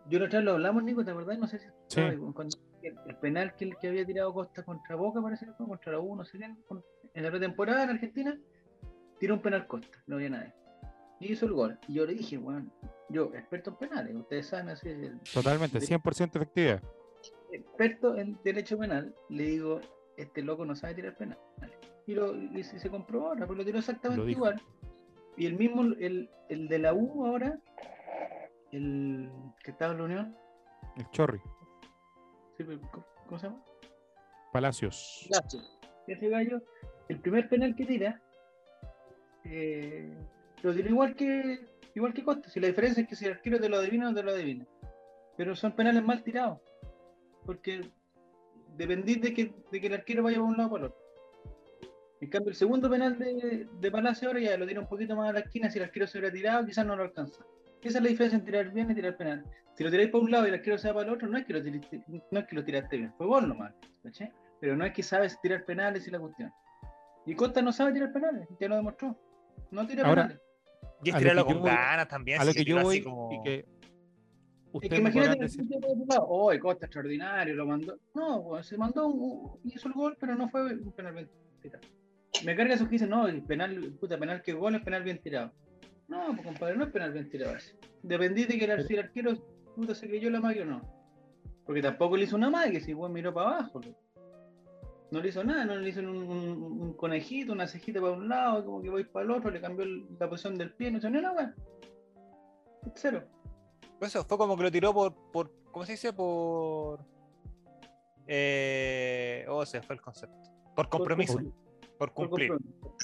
Yo 0.08 0.18
la 0.18 0.26
otra 0.26 0.40
vez 0.40 0.44
lo 0.46 0.52
hablamos, 0.52 0.82
Nico, 0.82 1.04
¿te 1.04 1.12
acordás? 1.12 1.38
No 1.38 1.46
sé 1.46 1.58
si 1.58 1.68
Sí. 1.86 2.02
cuando 2.34 2.56
el, 2.82 2.96
el 3.06 3.16
penal 3.16 3.54
que, 3.56 3.70
que 3.80 3.88
había 3.88 4.04
tirado 4.04 4.32
Costa 4.32 4.62
contra 4.62 4.96
Boca, 4.96 5.20
parece 5.20 5.46
que 5.46 5.52
fue, 5.52 5.66
contra 5.66 5.92
la 5.92 6.00
U, 6.00 6.16
no 6.16 6.24
sé 6.24 6.38
quién, 6.38 6.56
en 7.14 7.22
la 7.22 7.30
pretemporada 7.30 7.84
en 7.84 7.90
Argentina, 7.90 8.38
tiró 9.18 9.34
un 9.34 9.42
penal 9.42 9.66
Costa, 9.66 10.02
no 10.06 10.16
había 10.16 10.30
nadie. 10.30 10.52
Y 11.20 11.32
hizo 11.32 11.46
el 11.46 11.52
gol. 11.52 11.78
Y 11.88 11.94
yo 11.94 12.06
le 12.06 12.14
dije, 12.14 12.38
bueno, 12.38 12.70
yo, 13.08 13.32
experto 13.34 13.70
en 13.70 13.76
penales, 13.76 14.14
ustedes 14.14 14.46
saben 14.46 14.68
así, 14.68 14.88
el 14.88 15.18
Totalmente, 15.32 15.78
100% 15.80 16.36
efectividad. 16.36 16.82
experto 17.52 18.16
en 18.16 18.38
derecho 18.44 18.78
penal, 18.78 19.14
le 19.28 19.44
digo, 19.44 19.80
este 20.16 20.42
loco 20.42 20.64
no 20.64 20.74
sabe 20.76 20.94
tirar 20.94 21.16
penales. 21.16 21.42
Y, 22.06 22.14
lo, 22.14 22.34
y 22.34 22.62
se, 22.62 22.88
comprobó 22.88 23.28
ahora, 23.28 23.46
pues 23.46 23.58
lo 23.58 23.64
tiró 23.64 23.78
exactamente 23.78 24.24
Lo 24.24 24.30
igual. 24.30 24.62
Y 25.36 25.46
el 25.46 25.56
mismo, 25.56 25.82
el, 25.82 26.30
el 26.48 26.68
de 26.68 26.78
la 26.78 26.94
U 26.94 27.26
ahora, 27.26 27.58
el 28.72 29.30
que 29.62 29.72
estaba 29.72 29.92
en 29.92 29.98
la 29.98 30.04
Unión, 30.04 30.36
El 30.96 31.10
Chorri. 31.10 31.40
¿Cómo 32.64 33.38
se 33.38 33.46
llama? 33.46 33.64
Palacios. 34.52 35.28
Ese 36.06 36.28
gallo, 36.28 36.62
el 37.08 37.20
primer 37.20 37.48
penal 37.48 37.74
que 37.76 37.84
tira, 37.84 38.22
eh, 39.44 40.16
lo 40.62 40.74
tiró 40.74 40.88
igual 40.88 41.14
que 41.14 41.68
igual 41.94 42.14
que 42.14 42.24
Costa. 42.24 42.48
Si 42.48 42.60
la 42.60 42.68
diferencia 42.68 43.02
es 43.02 43.08
que 43.08 43.16
si 43.16 43.26
el 43.26 43.32
arquero 43.32 43.60
te 43.60 43.68
lo 43.68 43.78
adivina 43.78 44.06
o 44.06 44.10
no 44.10 44.16
te 44.16 44.22
lo 44.22 44.30
adivina. 44.32 44.66
Pero 45.36 45.54
son 45.54 45.72
penales 45.72 46.02
mal 46.02 46.22
tirados. 46.22 46.58
Porque 47.44 47.82
dependís 48.76 49.20
de 49.20 49.34
que, 49.34 49.52
de 49.70 49.80
que 49.80 49.86
el 49.86 49.94
arquero 49.94 50.22
vaya 50.22 50.38
para 50.38 50.48
un 50.48 50.56
lado 50.56 50.68
o 50.68 50.72
para 50.72 50.84
el 50.86 50.90
otro. 50.90 51.08
En 52.20 52.30
cambio, 52.30 52.50
el 52.50 52.56
segundo 52.56 52.90
penal 52.90 53.18
de, 53.18 53.68
de 53.70 53.90
Palacio 53.90 54.28
ahora 54.28 54.40
ya 54.40 54.56
lo 54.56 54.66
tira 54.66 54.80
un 54.80 54.88
poquito 54.88 55.14
más 55.14 55.30
a 55.30 55.32
la 55.34 55.40
esquina. 55.40 55.70
Si 55.70 55.78
el 55.78 55.84
arquero 55.84 56.06
se 56.06 56.18
hubiera 56.18 56.34
tirado, 56.34 56.66
quizás 56.66 56.84
no 56.84 56.96
lo 56.96 57.04
alcanza. 57.04 57.44
Esa 57.82 57.98
es 57.98 58.02
la 58.04 58.08
diferencia 58.10 58.38
en 58.38 58.44
tirar 58.44 58.70
bien 58.70 58.90
y 58.90 58.94
tirar 58.94 59.16
penal. 59.16 59.44
Si 59.74 59.84
lo 59.84 59.90
tiráis 59.90 60.10
para 60.10 60.24
un 60.24 60.30
lado 60.30 60.44
y 60.44 60.48
el 60.48 60.54
arquero 60.54 60.76
se 60.78 60.88
va 60.88 60.94
para 60.94 61.06
el 61.08 61.14
otro, 61.14 61.28
no 61.28 61.38
es 61.38 61.46
que 61.46 61.52
lo, 61.52 61.62
tiraste, 61.62 62.02
no 62.30 62.40
es 62.40 62.46
que 62.46 62.56
lo 62.56 62.64
tiraste 62.64 62.96
bien, 62.96 63.12
fue 63.16 63.26
gol 63.26 63.48
nomás. 63.48 63.72
¿cachai? 64.02 64.32
Pero 64.60 64.76
no 64.76 64.84
es 64.84 64.92
que 64.92 65.02
sabes 65.02 65.40
tirar 65.40 65.64
penales 65.64 66.06
y 66.08 66.10
la 66.10 66.18
cuestión. 66.18 66.52
Y 67.26 67.34
Costa 67.34 67.62
no 67.62 67.72
sabe 67.72 67.92
tirar 67.92 68.12
penales, 68.12 68.48
ya 68.58 68.68
lo 68.68 68.76
demostró. 68.76 69.16
No 69.70 69.86
tira 69.86 70.06
Ahora, 70.06 70.22
penales. 70.22 70.42
Y 71.04 71.10
es 71.10 71.16
tirarlo 71.16 71.46
con 71.46 71.62
ganas 71.62 72.08
también. 72.08 72.40
A 72.40 72.44
lo 72.44 72.52
que 72.52 72.64
yo 72.64 72.82
voy 72.82 73.02
como- 73.02 73.32
y 73.32 73.42
que 73.44 73.54
Es 73.58 73.66
ustedes 74.72 74.94
que 74.94 75.00
imagínate 75.00 75.36
que 75.36 75.42
decir, 75.44 75.62
el 75.70 76.04
oh, 76.18 76.52
Costa 76.60 76.86
extraordinario, 76.86 77.54
lo 77.54 77.66
mandó. 77.66 77.98
No, 78.14 78.42
pues, 78.42 78.66
se 78.66 78.76
mandó, 78.76 79.06
un- 79.06 79.60
hizo 79.64 79.88
el 79.88 79.94
gol, 79.94 80.16
pero 80.18 80.34
no 80.34 80.48
fue 80.48 80.74
un 80.74 80.92
penal 80.92 81.14
bien 81.14 81.30
tirado. 81.62 81.84
Me 82.44 82.56
carga 82.56 82.74
esos 82.74 82.88
que 82.88 82.92
dicen, 82.92 83.10
no, 83.10 83.28
el 83.28 83.42
penal, 83.42 83.92
puta, 84.00 84.18
penal 84.18 84.42
que 84.42 84.52
gol 84.52 84.74
es 84.74 84.82
penal 84.82 85.02
bien 85.04 85.18
tirado. 85.20 85.52
No, 86.08 86.28
pues 86.34 86.42
compadre, 86.42 86.76
no 86.76 86.84
es 86.84 86.90
penal 86.90 87.12
ese. 87.56 87.76
Dependí 88.02 88.44
de 88.46 88.58
que 88.58 88.64
el, 88.64 88.86
si 88.86 88.94
el 88.94 89.00
arquero 89.00 89.34
puta, 89.76 89.94
se 89.94 90.08
creyó 90.08 90.30
la 90.30 90.40
magia 90.40 90.62
o 90.62 90.66
no. 90.66 90.80
Porque 91.64 91.82
tampoco 91.82 92.16
le 92.16 92.24
hizo 92.24 92.36
una 92.36 92.48
magia, 92.50 92.80
si 92.80 92.90
igual 92.90 93.12
miró 93.12 93.32
para 93.34 93.50
abajo. 93.58 93.80
No 95.10 95.20
le 95.20 95.28
hizo 95.28 95.44
nada, 95.44 95.64
no 95.64 95.76
le 95.76 95.88
hizo 95.88 96.00
un, 96.00 96.08
un- 96.08 96.80
un 96.82 96.92
conejito, 96.94 97.52
una 97.52 97.66
cejita 97.66 98.00
para 98.00 98.12
un 98.14 98.28
lado, 98.28 98.64
como 98.64 98.82
que 98.82 98.90
voy 98.90 99.04
para 99.04 99.24
el 99.24 99.30
otro, 99.32 99.50
le 99.50 99.60
cambió 99.60 99.84
la 100.18 100.28
posición 100.28 100.56
del 100.58 100.72
pie, 100.74 100.90
no 100.90 100.98
hizo 100.98 101.08
weá. 101.08 101.54
Cero. 102.94 103.22
Pues 103.98 104.14
Eso, 104.14 104.24
fue 104.24 104.38
como 104.38 104.56
que 104.56 104.62
lo 104.64 104.70
tiró 104.70 104.92
por, 104.94 105.14
por 105.32 105.50
¿cómo 105.70 105.84
se 105.84 105.92
dice? 105.92 106.12
Por... 106.12 107.00
Eh... 108.26 109.44
Oh, 109.48 109.64
se 109.64 109.80
fue 109.82 109.94
el 109.96 110.00
concepto. 110.02 110.36
Por 110.74 110.88
compromiso, 110.88 111.34
Por- 111.34 111.44
por 111.98 112.12
por 112.12 112.28
cumplir. 112.28 112.48
compromiso. 112.50 112.96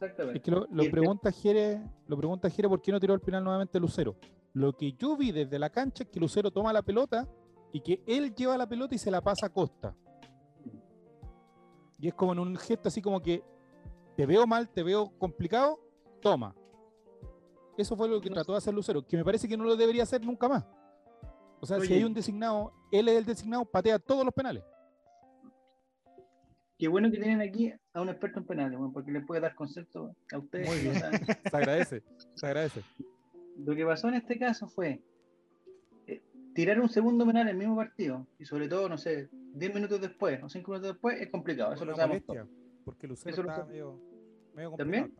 Exactamente. 0.00 0.38
Es 0.38 0.44
que 0.44 0.50
lo, 0.52 0.90
pregunta 0.90 1.32
Jere, 1.32 1.82
lo 2.06 2.16
pregunta 2.16 2.48
Jere 2.48 2.68
por 2.68 2.80
qué 2.80 2.92
no 2.92 3.00
tiró 3.00 3.14
el 3.14 3.20
penal 3.20 3.42
nuevamente 3.42 3.80
Lucero. 3.80 4.14
Lo 4.52 4.76
que 4.76 4.92
yo 4.92 5.16
vi 5.16 5.32
desde 5.32 5.58
la 5.58 5.70
cancha 5.70 6.04
es 6.04 6.08
que 6.08 6.20
Lucero 6.20 6.52
toma 6.52 6.72
la 6.72 6.82
pelota 6.82 7.28
y 7.72 7.80
que 7.80 8.02
él 8.06 8.32
lleva 8.34 8.56
la 8.56 8.68
pelota 8.68 8.94
y 8.94 8.98
se 8.98 9.10
la 9.10 9.20
pasa 9.20 9.46
a 9.46 9.48
Costa. 9.48 9.96
Y 11.98 12.06
es 12.06 12.14
como 12.14 12.32
en 12.32 12.38
un 12.38 12.56
gesto 12.56 12.88
así 12.88 13.02
como 13.02 13.20
que 13.20 13.42
te 14.16 14.24
veo 14.24 14.46
mal, 14.46 14.68
te 14.68 14.84
veo 14.84 15.10
complicado, 15.18 15.80
toma. 16.22 16.54
Eso 17.76 17.96
fue 17.96 18.08
lo 18.08 18.20
que 18.20 18.28
No 18.28 18.34
trató 18.34 18.52
de 18.52 18.58
hacer 18.58 18.74
Lucero, 18.74 19.04
que 19.04 19.16
me 19.16 19.24
parece 19.24 19.48
que 19.48 19.56
no 19.56 19.64
lo 19.64 19.74
debería 19.74 20.04
hacer 20.04 20.24
nunca 20.24 20.48
más. 20.48 20.64
O 21.60 21.66
sea, 21.66 21.80
si 21.80 21.92
hay 21.92 22.04
un 22.04 22.14
designado, 22.14 22.72
él 22.92 23.08
es 23.08 23.16
el 23.16 23.24
designado, 23.24 23.64
patea 23.64 23.98
todos 23.98 24.24
los 24.24 24.32
penales. 24.32 24.62
Qué 26.78 26.86
bueno 26.86 27.10
que 27.10 27.18
tienen 27.18 27.40
aquí 27.40 27.72
a 27.92 28.00
un 28.00 28.08
experto 28.08 28.38
en 28.38 28.46
penales, 28.46 28.78
bueno, 28.78 28.92
porque 28.92 29.10
le 29.10 29.20
puede 29.20 29.40
dar 29.40 29.54
conceptos 29.56 30.12
a 30.32 30.38
ustedes. 30.38 30.68
Muy 30.68 30.78
bien. 30.78 30.94
Se 31.50 31.56
agradece, 31.56 32.02
se 32.34 32.46
agradece. 32.46 32.82
Lo 33.58 33.74
que 33.74 33.84
pasó 33.84 34.08
en 34.08 34.14
este 34.14 34.38
caso 34.38 34.68
fue 34.68 35.00
eh, 36.06 36.22
tirar 36.54 36.80
un 36.80 36.88
segundo 36.88 37.26
penal 37.26 37.42
en 37.42 37.48
el 37.48 37.56
mismo 37.56 37.74
partido, 37.74 38.26
y 38.38 38.44
sobre 38.44 38.68
todo, 38.68 38.88
no 38.88 38.96
sé, 38.96 39.28
10 39.54 39.74
minutos 39.74 40.00
después 40.00 40.40
o 40.42 40.48
5 40.48 40.70
minutos 40.70 40.92
después, 40.92 41.20
es 41.20 41.28
complicado, 41.30 41.72
eso 41.72 41.84
lo 41.84 41.96
sabemos 41.96 42.22
molestia, 42.28 42.46
porque 42.84 43.08
Lucero 43.08 43.30
Eso 43.32 43.42
lo 43.42 43.48
estaba 43.48 43.66
sé. 43.66 43.72
medio, 43.72 44.00
medio 44.54 44.70
¿También? 44.76 45.12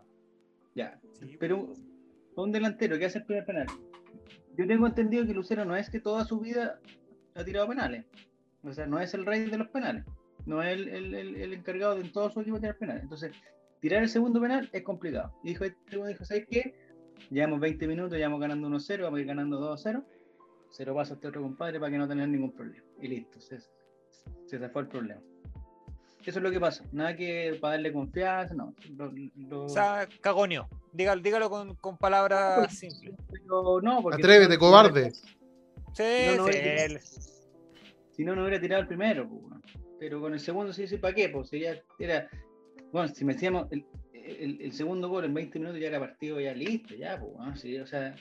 Ya. 0.76 1.00
Sí, 1.18 1.36
Pero 1.40 1.74
un 2.36 2.52
delantero 2.52 2.96
que 2.98 3.06
hace 3.06 3.18
el 3.18 3.24
primer 3.24 3.44
penal. 3.44 3.66
Yo 4.56 4.66
tengo 4.66 4.86
entendido 4.86 5.26
que 5.26 5.34
Lucero 5.34 5.64
no 5.64 5.74
es 5.74 5.90
que 5.90 5.98
toda 5.98 6.24
su 6.24 6.38
vida 6.38 6.78
ha 7.34 7.44
tirado 7.44 7.66
penales. 7.66 8.04
O 8.62 8.72
sea, 8.72 8.86
no 8.86 9.00
es 9.00 9.12
el 9.14 9.26
rey 9.26 9.50
de 9.50 9.58
los 9.58 9.68
penales. 9.68 10.04
No 10.48 10.62
es 10.62 10.72
el, 10.78 10.88
el- 10.88 11.14
el- 11.14 11.36
el 11.36 11.52
encargado 11.54 11.94
de 11.94 12.00
en 12.00 12.10
todo 12.12 12.30
su 12.30 12.40
equipo 12.40 12.56
de 12.56 12.60
tirar 12.62 12.78
penales. 12.78 13.02
Entonces, 13.02 13.32
tirar 13.80 14.02
el 14.02 14.08
segundo 14.08 14.40
penal 14.40 14.68
es 14.72 14.82
complicado. 14.82 15.32
Y 15.44 15.48
dijo, 15.50 15.64
este 15.64 16.06
dijo, 16.06 16.24
¿sabes 16.24 16.46
qué? 16.50 16.74
Llevamos 17.30 17.60
20 17.60 17.86
minutos, 17.86 18.16
llevamos 18.16 18.40
ganando 18.40 18.68
1-0, 18.68 19.02
vamos 19.02 19.18
a 19.18 19.20
ir 19.20 19.26
ganando 19.26 19.60
2-0. 19.60 20.02
Se 20.70 20.84
lo 20.84 20.94
pasa 20.94 21.12
a 21.12 21.16
este 21.16 21.28
otro 21.28 21.42
compadre 21.42 21.78
para 21.78 21.92
que 21.92 21.98
no 21.98 22.08
tenga 22.08 22.26
ningún 22.26 22.52
problema. 22.52 22.84
Y 23.00 23.08
listo, 23.08 23.40
se, 23.40 23.58
se 24.46 24.58
zafó 24.58 24.80
el 24.80 24.88
problema. 24.88 25.20
Eso 26.24 26.38
es 26.40 26.42
lo 26.42 26.50
que 26.50 26.60
pasa. 26.60 26.84
Nada 26.92 27.14
que 27.16 27.56
para 27.60 27.74
darle 27.74 27.92
confianza, 27.92 28.54
no. 28.54 28.74
Lo- 28.96 29.12
lo- 29.36 29.64
O 29.64 29.68
sea, 29.68 30.06
cagonio. 30.20 30.68
Dígalo, 30.92 31.22
dígalo 31.22 31.50
con, 31.50 31.74
con 31.76 31.96
palabras 31.98 32.74
simples. 32.74 33.14
pero 33.30 33.80
no, 33.80 34.02
porque 34.02 34.22
Atrévete, 34.22 34.54
no- 34.54 34.58
cobarde. 34.60 35.12
Sí, 35.94 36.02
No, 36.36 36.46
no, 36.46 36.52
sí, 36.52 36.58
Si 38.12 38.24
no, 38.24 38.34
no 38.34 38.42
hubiera 38.42 38.60
tirado 38.60 38.82
el 38.82 38.88
primero, 38.88 39.28
pues. 39.28 39.42
Pero 39.98 40.20
con 40.20 40.32
el 40.32 40.40
segundo 40.40 40.72
sí, 40.72 40.86
sí, 40.86 40.96
¿para 40.98 41.14
qué? 41.14 41.28
Pues 41.28 41.48
sería, 41.48 41.80
era, 41.98 42.28
bueno, 42.92 43.08
si 43.08 43.24
metíamos 43.24 43.66
el, 43.72 43.84
el, 44.12 44.60
el 44.60 44.72
segundo 44.72 45.08
gol 45.08 45.24
en 45.24 45.34
20 45.34 45.58
minutos 45.58 45.80
ya 45.80 45.88
era 45.88 46.00
partido 46.00 46.40
ya 46.40 46.54
listo, 46.54 46.94
ya, 46.94 47.18
pues, 47.18 47.32
weón. 47.34 47.56
Sí, 47.56 47.76
o 47.78 47.86
sea, 47.86 48.14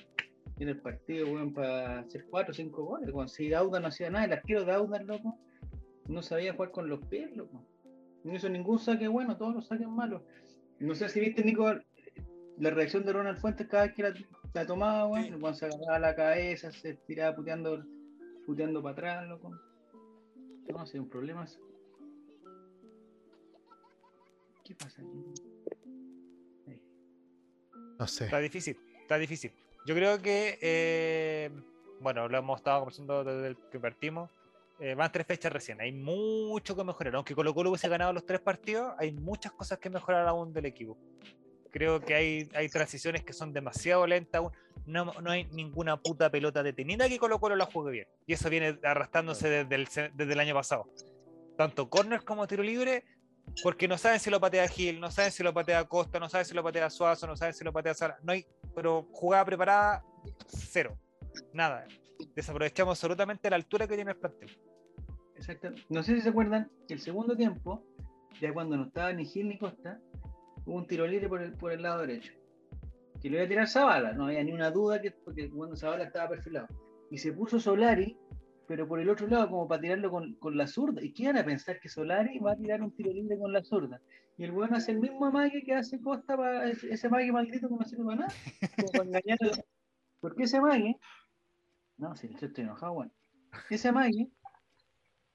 tiene 0.57 0.71
el 0.73 0.79
partido, 0.79 1.27
weón, 1.27 1.53
para 1.53 1.99
hacer 1.99 2.25
4 2.29 2.51
o 2.51 2.55
5 2.55 2.83
goles, 2.83 3.09
weón. 3.13 3.29
Si 3.29 3.49
Dauda 3.49 3.79
no 3.79 3.87
hacía 3.87 4.09
nada, 4.09 4.25
el 4.25 4.33
arquero 4.33 4.65
Dauda, 4.65 5.01
loco, 5.03 5.37
no 6.07 6.21
sabía 6.21 6.53
jugar 6.53 6.71
con 6.71 6.89
los 6.89 7.05
pies, 7.07 7.35
loco. 7.35 7.61
No 8.23 8.33
hizo 8.35 8.49
ningún 8.49 8.79
saque 8.79 9.07
bueno, 9.07 9.37
todos 9.37 9.53
los 9.55 9.67
saques 9.67 9.87
malos. 9.87 10.21
No 10.79 10.95
sé 10.95 11.09
si 11.09 11.19
viste, 11.19 11.43
Nico, 11.43 11.71
la 12.57 12.69
reacción 12.71 13.05
de 13.05 13.13
Ronald 13.13 13.39
Fuentes 13.39 13.67
cada 13.67 13.83
vez 13.85 13.93
que 13.93 14.03
la, 14.03 14.13
la 14.53 14.65
tomaba, 14.65 15.07
weón, 15.07 15.25
Sí. 15.25 15.33
weón 15.35 15.55
se 15.55 15.65
agarraba 15.65 15.99
la 15.99 16.15
cabeza, 16.15 16.71
se 16.71 16.89
estiraba 16.91 17.35
puteando, 17.35 17.83
puteando 18.45 18.81
para 18.81 18.93
atrás, 18.93 19.27
loco. 19.27 19.51
No, 20.69 20.85
si 20.85 20.97
hay 20.97 21.01
un 21.01 21.09
problema. 21.09 21.45
eso. 21.45 21.59
¿Qué 24.67 24.75
pasa 24.75 25.01
aquí? 25.01 25.23
No 27.97 28.05
sé. 28.05 28.25
está 28.25 28.39
difícil, 28.39 28.77
está 29.01 29.17
difícil. 29.17 29.53
Yo 29.85 29.95
creo 29.95 30.21
que, 30.21 30.59
eh, 30.61 31.49
bueno, 32.01 32.27
lo 32.27 32.37
hemos 32.37 32.59
estado 32.59 32.79
conversando 32.79 33.23
desde 33.23 33.47
el 33.47 33.57
que 33.71 33.79
partimos. 33.79 34.29
eh, 34.79 34.93
van 34.93 35.11
tres 35.11 35.25
fechas 35.25 35.51
recién, 35.51 35.79
hay 35.79 35.93
mucho 35.93 36.75
que 36.75 36.83
mejorar. 36.83 37.15
Aunque 37.15 37.33
Colo 37.33 37.53
Colo 37.53 37.69
hubiese 37.69 37.87
ganado 37.87 38.11
los 38.11 38.25
tres 38.25 38.41
partidos, 38.41 38.93
hay 38.99 39.13
muchas 39.13 39.53
cosas 39.53 39.79
que 39.79 39.89
mejorar 39.89 40.27
aún 40.27 40.51
del 40.53 40.65
equipo. 40.65 40.97
Creo 41.71 42.01
que 42.01 42.13
hay, 42.13 42.49
hay 42.53 42.69
transiciones 42.69 43.23
que 43.23 43.33
son 43.33 43.53
demasiado 43.53 44.05
lentas. 44.05 44.39
aún. 44.39 44.51
No, 44.85 45.05
no 45.05 45.31
hay 45.31 45.45
ninguna 45.45 45.97
puta 45.97 46.29
pelota 46.29 46.61
detenida 46.61 47.07
que 47.07 47.17
Colo 47.17 47.39
Colo 47.39 47.55
la 47.55 47.65
juegue 47.65 47.91
bien. 47.91 48.07
Y 48.27 48.33
eso 48.33 48.49
viene 48.49 48.77
arrastrándose 48.83 49.49
desde 49.49 49.75
el, 49.75 49.87
desde 50.13 50.33
el 50.33 50.39
año 50.39 50.53
pasado. 50.53 50.91
Tanto 51.57 51.89
corner 51.89 52.23
como 52.23 52.45
tiro 52.47 52.61
libre, 52.61 53.03
porque 53.63 53.87
no 53.87 53.97
saben 53.97 54.19
si 54.19 54.29
lo 54.29 54.39
patea 54.39 54.67
Gil, 54.67 54.99
no 54.99 55.09
saben 55.09 55.31
si 55.31 55.43
lo 55.43 55.53
patea 55.53 55.85
Costa, 55.85 56.19
no 56.19 56.29
saben 56.29 56.45
si 56.45 56.53
lo 56.53 56.63
patea 56.63 56.89
Suazo, 56.89 57.27
no 57.27 57.35
saben 57.35 57.53
si 57.53 57.63
lo 57.63 57.73
patea 57.73 57.93
Sala. 57.93 58.17
No 58.23 58.33
hay, 58.33 58.45
pero 58.75 59.07
jugada 59.11 59.45
preparada, 59.45 60.03
cero. 60.47 60.97
Nada. 61.53 61.85
Desaprovechamos 62.35 62.97
absolutamente 62.97 63.49
la 63.49 63.55
altura 63.55 63.87
que 63.87 63.95
tiene 63.95 64.11
el 64.11 64.17
plantel. 64.17 64.57
Exacto. 65.35 65.69
No 65.89 66.03
sé 66.03 66.15
si 66.15 66.21
se 66.21 66.29
acuerdan 66.29 66.69
que 66.87 66.95
el 66.95 66.99
segundo 66.99 67.35
tiempo, 67.35 67.83
ya 68.41 68.53
cuando 68.53 68.77
no 68.77 68.85
estaba 68.85 69.13
ni 69.13 69.25
Gil 69.25 69.49
ni 69.49 69.57
Costa, 69.57 69.99
hubo 70.65 70.75
un 70.75 70.87
tiro 70.87 71.07
libre 71.07 71.27
por 71.27 71.41
el, 71.41 71.53
por 71.53 71.71
el 71.71 71.81
lado 71.81 72.01
derecho. 72.01 72.33
Que 73.21 73.29
le 73.29 73.37
iba 73.37 73.45
a 73.45 73.47
tirar 73.47 73.67
Zavala, 73.67 74.13
no 74.13 74.25
había 74.25 74.43
ni 74.43 74.51
una 74.51 74.69
duda 74.69 75.01
que 75.01 75.11
porque 75.11 75.49
cuando 75.49 75.75
Zavala 75.75 76.03
estaba 76.03 76.29
perfilado. 76.29 76.67
Y 77.09 77.17
se 77.17 77.33
puso 77.33 77.59
Solari, 77.59 78.17
pero 78.67 78.87
por 78.87 78.99
el 78.99 79.09
otro 79.09 79.27
lado, 79.27 79.49
como 79.49 79.67
para 79.67 79.81
tirarlo 79.81 80.11
con, 80.11 80.33
con 80.35 80.57
la 80.57 80.67
zurda. 80.67 81.01
¿Y 81.03 81.13
qué 81.13 81.23
iban 81.23 81.37
a 81.37 81.45
pensar 81.45 81.79
que 81.79 81.89
Solari 81.89 82.37
va 82.39 82.51
a 82.51 82.55
tirar 82.57 82.81
un 82.81 82.91
tiro 82.91 83.11
libre 83.11 83.37
con 83.37 83.51
la 83.53 83.63
zurda? 83.63 84.01
Y 84.37 84.43
el 84.43 84.51
bueno 84.51 84.75
hace 84.77 84.91
el 84.91 84.99
mismo 84.99 85.25
amague 85.25 85.63
que 85.63 85.73
hace 85.73 85.99
Costa, 86.01 86.35
para, 86.37 86.69
ese 86.69 86.93
ese 86.93 87.07
amague 87.07 87.31
maldito 87.31 87.67
que 87.69 87.75
no 87.75 87.83
sirve 87.85 88.03
para 88.05 88.17
nada. 88.17 88.33
Como 88.75 88.91
para 88.91 89.03
engañar 89.05 89.37
a- 89.41 89.63
¿Por 90.19 90.35
qué 90.35 90.43
ese 90.43 90.57
amague? 90.57 90.95
No, 91.97 92.15
si 92.15 92.27
yo 92.29 92.47
estoy 92.47 92.63
enojado, 92.65 92.93
bueno. 92.93 93.11
Ese 93.69 93.87
amague 93.87 94.27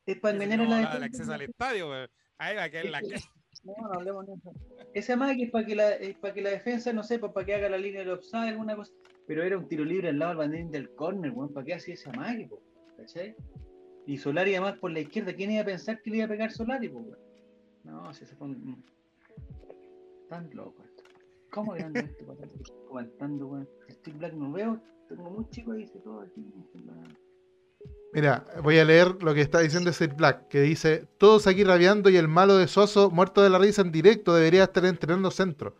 es 0.06 0.18
para 0.20 0.34
engañar 0.34 0.60
a 0.60 0.64
no, 0.64 0.70
la 0.70 0.76
la- 0.76 0.76
el 0.82 0.84
defensa. 1.00 1.06
acceso 1.06 1.32
al 1.32 1.42
estadio. 1.42 1.92
Ahí 2.38 2.56
va 2.56 2.64
a 2.64 2.70
quedar 2.70 2.84
la 2.86 3.00
que. 3.00 3.16
No, 3.64 3.74
no 3.82 3.92
hablemos 3.94 4.26
de 4.26 4.34
eso. 4.34 4.52
Ese 4.94 5.12
amague 5.12 5.44
es 5.44 5.50
para 5.50 5.66
que 5.66 5.74
la, 5.76 5.90
es 5.92 6.16
para 6.16 6.34
que 6.34 6.40
la 6.42 6.50
defensa, 6.50 6.92
no 6.92 7.02
sé, 7.02 7.18
pues, 7.18 7.32
para 7.32 7.46
que 7.46 7.54
haga 7.54 7.68
la 7.68 7.78
línea 7.78 8.00
del 8.00 8.10
offside, 8.10 8.48
alguna 8.48 8.76
cosa. 8.76 8.92
Pero 9.26 9.42
era 9.42 9.56
un 9.58 9.68
tiro 9.68 9.84
libre 9.84 10.08
al 10.08 10.18
lado 10.18 10.30
del 10.30 10.38
banderín 10.38 10.70
del 10.70 10.94
córner, 10.94 11.30
weón. 11.32 11.52
¿Para 11.52 11.64
qué 11.66 11.74
hacía 11.74 11.94
ese 11.94 12.08
amague, 12.10 12.46
po? 12.48 12.60
¿Cachai? 12.96 13.34
Y 14.06 14.18
Solari 14.18 14.54
además 14.54 14.78
por 14.78 14.90
la 14.90 15.00
izquierda, 15.00 15.32
¿quién 15.34 15.52
iba 15.52 15.62
a 15.62 15.66
pensar 15.66 16.02
que 16.02 16.10
le 16.10 16.16
iba 16.18 16.26
a 16.26 16.28
pegar 16.28 16.50
Solari, 16.50 16.88
weón? 16.88 17.16
No, 17.84 18.12
si 18.12 18.26
se 18.26 18.34
fue 18.36 18.48
un-. 18.48 18.84
Tan 20.28 20.50
loco 20.54 20.82
esto. 20.84 21.02
¿Cómo 21.50 21.74
eran 21.76 21.96
esto? 21.96 22.24
Comentando, 22.88 23.46
weón. 23.46 23.68
Steve 23.90 24.18
Black 24.18 24.34
no 24.34 24.52
veo, 24.52 24.80
tengo 25.08 25.30
muy 25.30 25.48
chico 25.50 25.74
y 25.74 25.78
dice 25.78 25.98
todo 26.00 26.20
aquí. 26.20 26.44
Mira, 28.12 28.44
voy 28.62 28.78
a 28.78 28.84
leer 28.84 29.22
lo 29.22 29.32
que 29.32 29.40
está 29.40 29.60
diciendo 29.60 29.92
Steve 29.92 30.14
Black, 30.14 30.48
que 30.48 30.60
dice, 30.60 31.08
todos 31.16 31.46
aquí 31.46 31.64
rabiando 31.64 32.10
y 32.10 32.16
el 32.16 32.28
malo 32.28 32.56
de 32.56 32.68
Soso, 32.68 33.10
muerto 33.10 33.42
de 33.42 33.48
la 33.48 33.58
risa 33.58 33.80
en 33.82 33.90
directo, 33.90 34.34
debería 34.34 34.64
estar 34.64 34.84
entrenando 34.84 35.30
centro. 35.30 35.74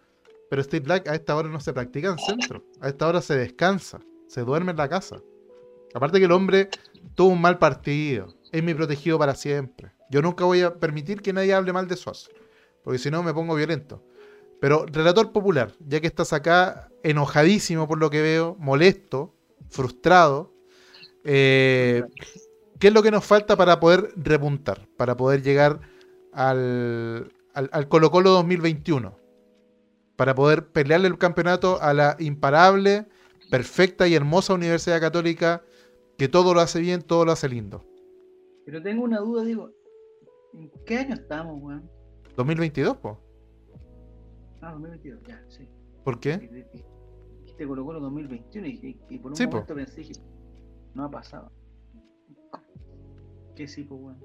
Pero 0.49 0.63
Steve 0.63 0.85
Black 0.85 1.09
a 1.09 1.15
esta 1.15 1.37
hora 1.37 1.49
no 1.49 1.61
se 1.61 1.73
practica 1.73 2.11
en 2.11 2.19
centro, 2.19 2.65
a 2.81 2.89
esta 2.89 3.07
hora 3.07 3.21
se 3.21 3.37
descansa, 3.37 4.01
se 4.29 4.43
duerme 4.43 4.71
en 4.71 4.79
la 4.79 4.89
casa. 4.89 5.21
Aparte 5.95 6.19
que 6.19 6.25
el 6.25 6.33
hombre 6.33 6.71
tuvo 7.15 7.29
un 7.29 7.41
mal 7.41 7.59
partido, 7.59 8.35
es 8.51 8.63
mi 8.63 8.75
protegido 8.75 9.19
para 9.19 9.35
siempre. 9.35 9.93
Yo 10.11 10.23
nunca 10.23 10.45
voy 10.45 10.61
a 10.61 10.75
permitir 10.75 11.23
que 11.23 11.33
nadie 11.33 11.55
hable 11.55 11.73
mal 11.73 11.89
de 11.89 11.97
Soso, 11.97 12.31
porque 12.85 12.99
si 12.99 13.11
no 13.11 13.23
me 13.23 13.33
pongo 13.33 13.55
violento. 13.55 14.05
Pero, 14.61 14.87
relator 14.87 15.33
popular, 15.33 15.73
ya 15.81 16.01
que 16.01 16.07
estás 16.07 16.33
acá 16.33 16.89
enojadísimo 17.03 17.89
por 17.89 17.99
lo 17.99 18.11
que 18.11 18.23
veo, 18.23 18.57
molesto, 18.61 19.35
frustrado, 19.69 20.55
eh, 21.25 22.05
¿qué 22.79 22.89
es 22.89 22.95
lo 22.95 23.03
que 23.03 23.11
nos 23.11 23.25
falta 23.25 23.57
para 23.57 23.81
poder 23.81 24.13
repuntar? 24.17 24.87
Para 24.97 25.17
poder 25.17 25.43
llegar 25.43 25.81
al, 26.33 27.33
al, 27.55 27.71
al 27.73 27.89
Colo 27.89 28.11
Colo 28.11 28.31
2021. 28.31 29.17
Para 30.15 30.35
poder 30.35 30.69
pelearle 30.69 31.09
el 31.09 31.19
campeonato 31.19 31.81
a 31.83 31.93
la 31.95 32.17
imparable, 32.21 33.07
perfecta 33.51 34.07
y 34.07 34.15
hermosa 34.15 34.55
Universidad 34.55 35.01
Católica 35.01 35.63
que 36.23 36.29
todo 36.29 36.55
lo 36.55 36.61
hace 36.61 36.79
bien, 36.79 37.03
todo 37.03 37.25
lo 37.25 37.33
hace 37.33 37.49
lindo. 37.49 37.85
Pero 38.65 38.81
tengo 38.81 39.03
una 39.03 39.19
duda, 39.19 39.43
digo, 39.43 39.73
¿en 40.55 40.71
qué 40.87 40.99
año 40.99 41.15
estamos, 41.15 41.61
weón? 41.61 41.91
2022, 42.37 42.97
po. 42.99 43.19
Ah, 44.61 44.71
2022, 44.71 45.21
ya, 45.27 45.45
sí. 45.49 45.69
¿Por 46.05 46.21
qué? 46.21 46.39
Dijiste 47.41 47.67
Colo 47.67 47.85
Colo 47.85 47.99
2021 47.99 48.67
y, 48.69 49.19
por 49.19 49.33
un 49.33 49.37
Sí, 49.37 49.47
po. 49.47 49.55
momento 49.55 49.75
pensé, 49.75 49.97
dije, 49.97 50.13
no 50.95 51.07
ha 51.07 51.11
pasado. 51.11 51.51
¿Qué 53.57 53.67
sí, 53.67 53.83
pues, 53.83 54.01
weón? 54.01 54.23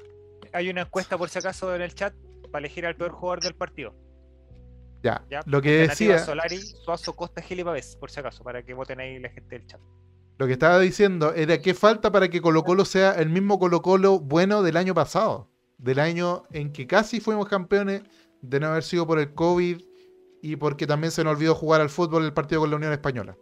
Hay 0.53 0.69
una 0.69 0.81
encuesta 0.81 1.17
por 1.17 1.29
si 1.29 1.39
acaso 1.39 1.73
en 1.73 1.81
el 1.81 1.95
chat 1.95 2.13
para 2.51 2.60
elegir 2.60 2.86
al 2.86 2.95
peor 2.95 3.10
jugador 3.10 3.41
del 3.41 3.55
partido. 3.55 3.95
Ya, 5.01 5.25
¿ya? 5.31 5.39
lo 5.47 5.63
que 5.63 5.88
decía, 5.88 6.19
Solari, 6.19 6.60
Suazo, 6.60 7.15
Costa, 7.15 7.41
Gil 7.41 7.62
y 7.62 7.63
Pavés, 7.63 7.95
por 7.95 8.12
si 8.12 8.19
acaso, 8.19 8.43
para 8.43 8.62
que 8.62 8.75
voten 8.75 8.99
ahí 8.99 9.17
la 9.17 9.29
gente 9.29 9.57
del 9.57 9.65
chat. 9.65 9.81
Lo 10.38 10.45
que 10.45 10.54
estaba 10.54 10.80
diciendo 10.80 11.34
era 11.34 11.60
qué 11.60 11.73
falta 11.73 12.12
para 12.12 12.30
que 12.30 12.41
Colo 12.41 12.63
Colo 12.63 12.86
sea 12.86 13.13
el 13.13 13.30
mismo 13.30 13.58
Colo 13.58 13.82
Colo 13.82 14.19
bueno 14.19 14.62
del 14.62 14.78
año 14.78 14.93
pasado. 14.93 15.50
Del 15.78 16.00
año 16.00 16.43
en 16.52 16.71
que 16.71 16.88
casi 16.88 17.19
fuimos 17.19 17.47
campeones 17.47 18.04
de 18.41 18.60
no 18.60 18.67
haber 18.67 18.84
sido 18.84 19.08
por 19.08 19.19
el 19.19 19.34
COVID 19.34 19.82
y 20.41 20.56
porque 20.56 20.86
también 20.86 21.12
se 21.12 21.23
nos 21.23 21.36
olvidó 21.36 21.56
jugar 21.56 21.81
al 21.81 21.90
fútbol 21.90 22.23
el 22.23 22.33
partido 22.33 22.62
con 22.62 22.69
la 22.69 22.75
Unión 22.75 22.94
Española. 22.94 23.35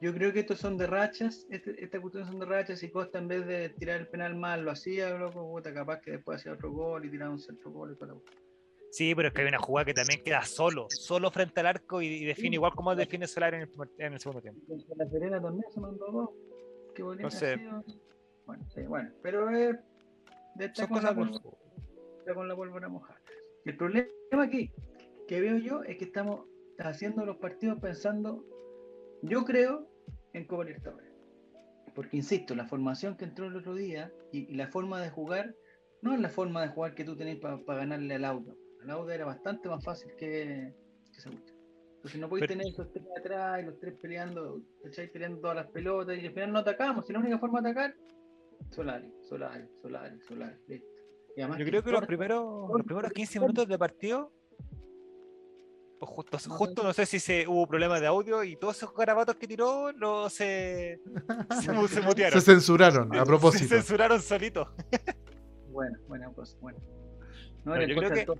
Yo 0.00 0.14
creo 0.14 0.32
que 0.32 0.40
estos 0.40 0.60
son 0.60 0.76
de 0.76 0.86
rachas, 0.86 1.46
este, 1.50 1.82
esta 1.82 2.00
cuestión 2.00 2.26
son 2.26 2.38
de 2.38 2.46
rachas 2.46 2.82
y 2.82 2.90
Costa 2.90 3.18
en 3.18 3.26
vez 3.26 3.46
de 3.46 3.70
tirar 3.70 4.00
el 4.00 4.06
penal 4.06 4.36
mal 4.36 4.64
lo 4.64 4.70
hacía, 4.70 5.10
loco, 5.18 5.50
puta, 5.50 5.74
capaz 5.74 6.00
que 6.00 6.12
después 6.12 6.40
hacía 6.40 6.52
otro 6.52 6.70
gol 6.70 7.04
y 7.04 7.10
tiraba 7.10 7.32
un 7.32 7.40
centro 7.40 7.70
gol 7.72 7.96
y 7.98 8.04
weá. 8.04 8.14
Sí, 8.96 9.12
pero 9.12 9.26
es 9.28 9.34
que 9.34 9.42
hay 9.42 9.48
una 9.48 9.58
jugada 9.58 9.86
que 9.86 9.94
también 9.94 10.22
queda 10.22 10.42
solo, 10.44 10.86
solo 10.88 11.28
frente 11.32 11.58
al 11.58 11.66
arco 11.66 12.00
y, 12.00 12.06
y 12.06 12.24
define 12.26 12.50
Sí. 12.50 12.54
igual 12.54 12.72
como 12.76 12.94
define 12.94 13.26
Solari 13.26 13.56
en 13.56 13.62
el, 13.62 13.68
primer- 13.68 13.90
en 13.98 14.12
el 14.12 14.20
segundo 14.20 14.40
tiempo. 14.40 14.60
La 14.96 15.06
Serena 15.08 15.42
también 15.42 15.64
se 15.72 15.80
mandó 15.80 16.06
dos. 16.12 16.30
Qué 16.94 17.02
bonito. 17.02 17.24
Entonces- 17.26 17.58
Bueno, 18.46 18.64
sí, 18.72 18.82
bueno, 18.82 19.10
pero 19.20 19.50
es 19.50 19.76
de 20.54 20.64
esta 20.66 20.82
Son 20.86 20.90
con 20.94 21.02
la 21.02 21.12
pólvora- 21.12 22.34
con 22.34 22.46
la 22.48 22.54
pólvora 22.54 22.88
mojada. 22.88 23.20
El 23.64 23.76
problema 23.76 24.08
aquí 24.44 24.70
que 25.26 25.40
veo 25.40 25.56
yo 25.58 25.82
es 25.82 25.96
que 25.96 26.04
estamos 26.04 26.46
haciendo 26.78 27.26
los 27.26 27.38
partidos 27.38 27.80
pensando, 27.80 28.44
yo 29.22 29.44
creo, 29.44 29.88
en 30.34 30.46
Copa 30.46 30.64
Libertadores. 30.66 31.10
Porque 31.96 32.16
insisto, 32.16 32.54
la 32.54 32.66
formación 32.66 33.16
que 33.16 33.24
entró 33.24 33.46
el 33.46 33.56
otro 33.56 33.74
día 33.74 34.12
y, 34.30 34.52
y 34.52 34.54
la 34.54 34.68
forma 34.68 35.00
de 35.00 35.10
jugar 35.10 35.52
no 36.00 36.14
es 36.14 36.20
la 36.20 36.28
forma 36.28 36.62
de 36.62 36.68
jugar 36.68 36.94
que 36.94 37.02
tú 37.04 37.16
tenés 37.16 37.38
para 37.40 37.58
ganarle 37.66 38.14
al 38.14 38.24
Auda. 38.26 38.54
Al 38.84 38.90
Auda 38.90 39.14
era 39.14 39.24
bastante 39.24 39.68
más 39.68 39.82
fácil 39.84 40.10
que, 40.16 40.72
que 41.12 41.18
esa 41.18 41.30
cuestión. 41.30 41.58
Entonces 41.96 42.20
no 42.20 42.28
podéis 42.28 42.46
Pero- 42.48 42.58
tener 42.58 42.72
esos 42.72 42.92
tres 42.92 43.04
atrás 43.18 43.62
y 43.62 43.66
los 43.66 43.80
tres 43.80 43.94
peleando, 44.00 44.60
¿cachai? 44.82 45.10
Peleando 45.10 45.40
todas 45.40 45.56
las 45.56 45.66
pelotas 45.68 46.18
y 46.18 46.26
al 46.26 46.32
final 46.34 46.52
no 46.52 46.58
atacamos. 46.58 47.06
Si 47.06 47.12
la 47.14 47.18
única 47.20 47.38
forma 47.38 47.60
de 47.62 47.70
atacar, 47.70 47.94
Solari, 48.70 49.10
Solari, 49.28 49.64
Solari, 49.80 50.20
Solari, 50.20 50.56
listo. 50.68 50.86
Y 51.36 51.40
además 51.40 51.58
Yo 51.58 51.64
creo 51.66 51.82
que 51.82 51.90
los 51.90 52.06
primeros, 52.06 52.70
los 52.70 52.82
primeros 52.86 53.10
15 53.12 53.40
minutos 53.40 53.66
de 53.68 53.78
partido, 53.78 54.30
pues 55.98 56.10
justo, 56.10 56.38
No, 56.48 56.54
justo 56.56 56.82
no 56.82 56.92
sé 56.92 57.06
si 57.06 57.18
se, 57.20 57.48
hubo 57.48 57.66
problemas 57.66 58.00
de 58.00 58.06
audio 58.06 58.44
y 58.44 58.56
todos 58.56 58.76
esos 58.76 58.94
garabatos 58.94 59.36
que 59.36 59.46
tiró 59.48 59.92
no 59.94 60.28
se, 60.28 61.00
se, 61.62 61.88
se 61.88 62.00
mutearon. 62.02 62.40
Se 62.40 62.52
censuraron 62.52 63.12
a 63.14 63.20
Se 63.20 63.26
propósito. 63.26 63.68
censuraron 63.74 64.20
solitos. 64.20 64.68
Bueno, 65.70 65.98
buena 66.06 66.30
cosa, 66.32 66.56
bueno. 66.60 66.78
No, 67.64 67.80
yo 67.80 67.96
creo 67.96 68.26
todo. 68.26 68.38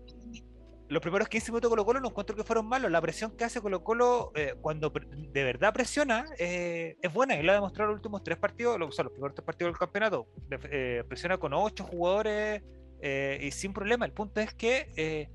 Los 0.89 1.01
primeros 1.01 1.29
15 1.29 1.51
minutos 1.51 1.71
de 1.71 1.73
Colo 1.73 1.85
Colo 1.87 2.01
no 2.01 2.09
encuentro 2.09 2.37
que 2.37 2.45
fueron 2.45 2.67
malos. 2.67 2.91
La 2.91 3.01
presión 3.01 3.31
que 3.37 3.45
hace 3.45 3.61
Colo 3.61 3.83
Colo 3.83 4.33
eh, 4.35 4.55
cuando 4.61 4.91
de 4.91 5.45
verdad 5.45 5.73
presiona 5.73 6.27
eh, 6.39 6.97
es 7.01 7.13
buena 7.13 7.37
y 7.37 7.43
lo 7.43 7.53
ha 7.53 7.55
demostrado 7.55 7.91
los 7.91 7.99
últimos 7.99 8.23
tres 8.23 8.37
partidos, 8.37 8.79
o 8.81 8.93
sea, 8.93 9.05
los 9.05 9.13
primeros 9.13 9.35
tres 9.35 9.47
partidos 9.47 9.73
del 9.73 9.79
campeonato. 9.79 10.29
Eh, 10.71 11.03
presiona 11.09 11.39
con 11.39 11.55
ocho 11.55 11.85
jugadores 11.85 12.63
eh, 13.01 13.39
y 13.43 13.51
sin 13.51 13.73
problema. 13.73 14.05
El 14.05 14.13
punto 14.13 14.41
es 14.41 14.53
que 14.53 15.31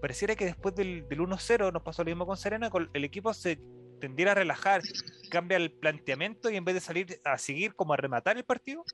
pareciera 0.00 0.36
que 0.36 0.46
después 0.46 0.74
del, 0.74 1.06
del 1.06 1.20
1-0 1.20 1.72
nos 1.72 1.82
pasó 1.82 2.02
lo 2.02 2.06
mismo 2.06 2.26
con 2.26 2.36
Serena, 2.36 2.70
el 2.94 3.04
equipo 3.04 3.32
se 3.34 3.60
tendiera 4.00 4.32
a 4.32 4.34
relajar, 4.34 4.82
cambia 5.30 5.58
el 5.58 5.70
planteamiento 5.70 6.50
y 6.50 6.56
en 6.56 6.64
vez 6.64 6.74
de 6.74 6.80
salir 6.80 7.20
a 7.24 7.38
seguir 7.38 7.74
como 7.74 7.92
a 7.92 7.96
rematar 7.96 8.36
el 8.36 8.44
partido, 8.44 8.84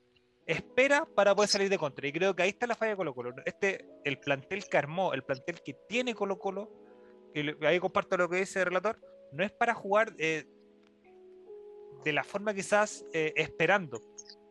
espera 0.53 1.07
para 1.15 1.35
poder 1.35 1.49
salir 1.49 1.69
de 1.69 1.79
contra. 1.79 2.07
Y 2.07 2.13
creo 2.13 2.35
que 2.35 2.43
ahí 2.43 2.51
está 2.51 2.67
la 2.67 2.75
falla 2.75 2.91
de 2.93 2.97
Colo 2.97 3.15
Colo. 3.15 3.35
Este, 3.45 3.87
el 4.05 4.19
plantel 4.19 4.65
que 4.69 4.77
armó, 4.79 5.13
el 5.15 5.23
plantel 5.23 5.61
que 5.63 5.75
tiene 5.89 6.15
Colo 6.15 6.39
Colo, 6.39 6.71
y 7.35 7.65
ahí 7.65 7.79
comparto 7.79 8.17
lo 8.17 8.29
que 8.29 8.37
dice 8.39 8.59
el 8.61 8.67
relator, 8.67 9.01
no 9.33 9.45
es 9.45 9.53
para 9.53 9.75
jugar 9.75 10.13
eh, 10.19 10.45
de 12.05 12.13
la 12.13 12.25
forma 12.25 12.53
quizás 12.55 13.05
eh, 13.13 13.33
esperando. 13.37 14.01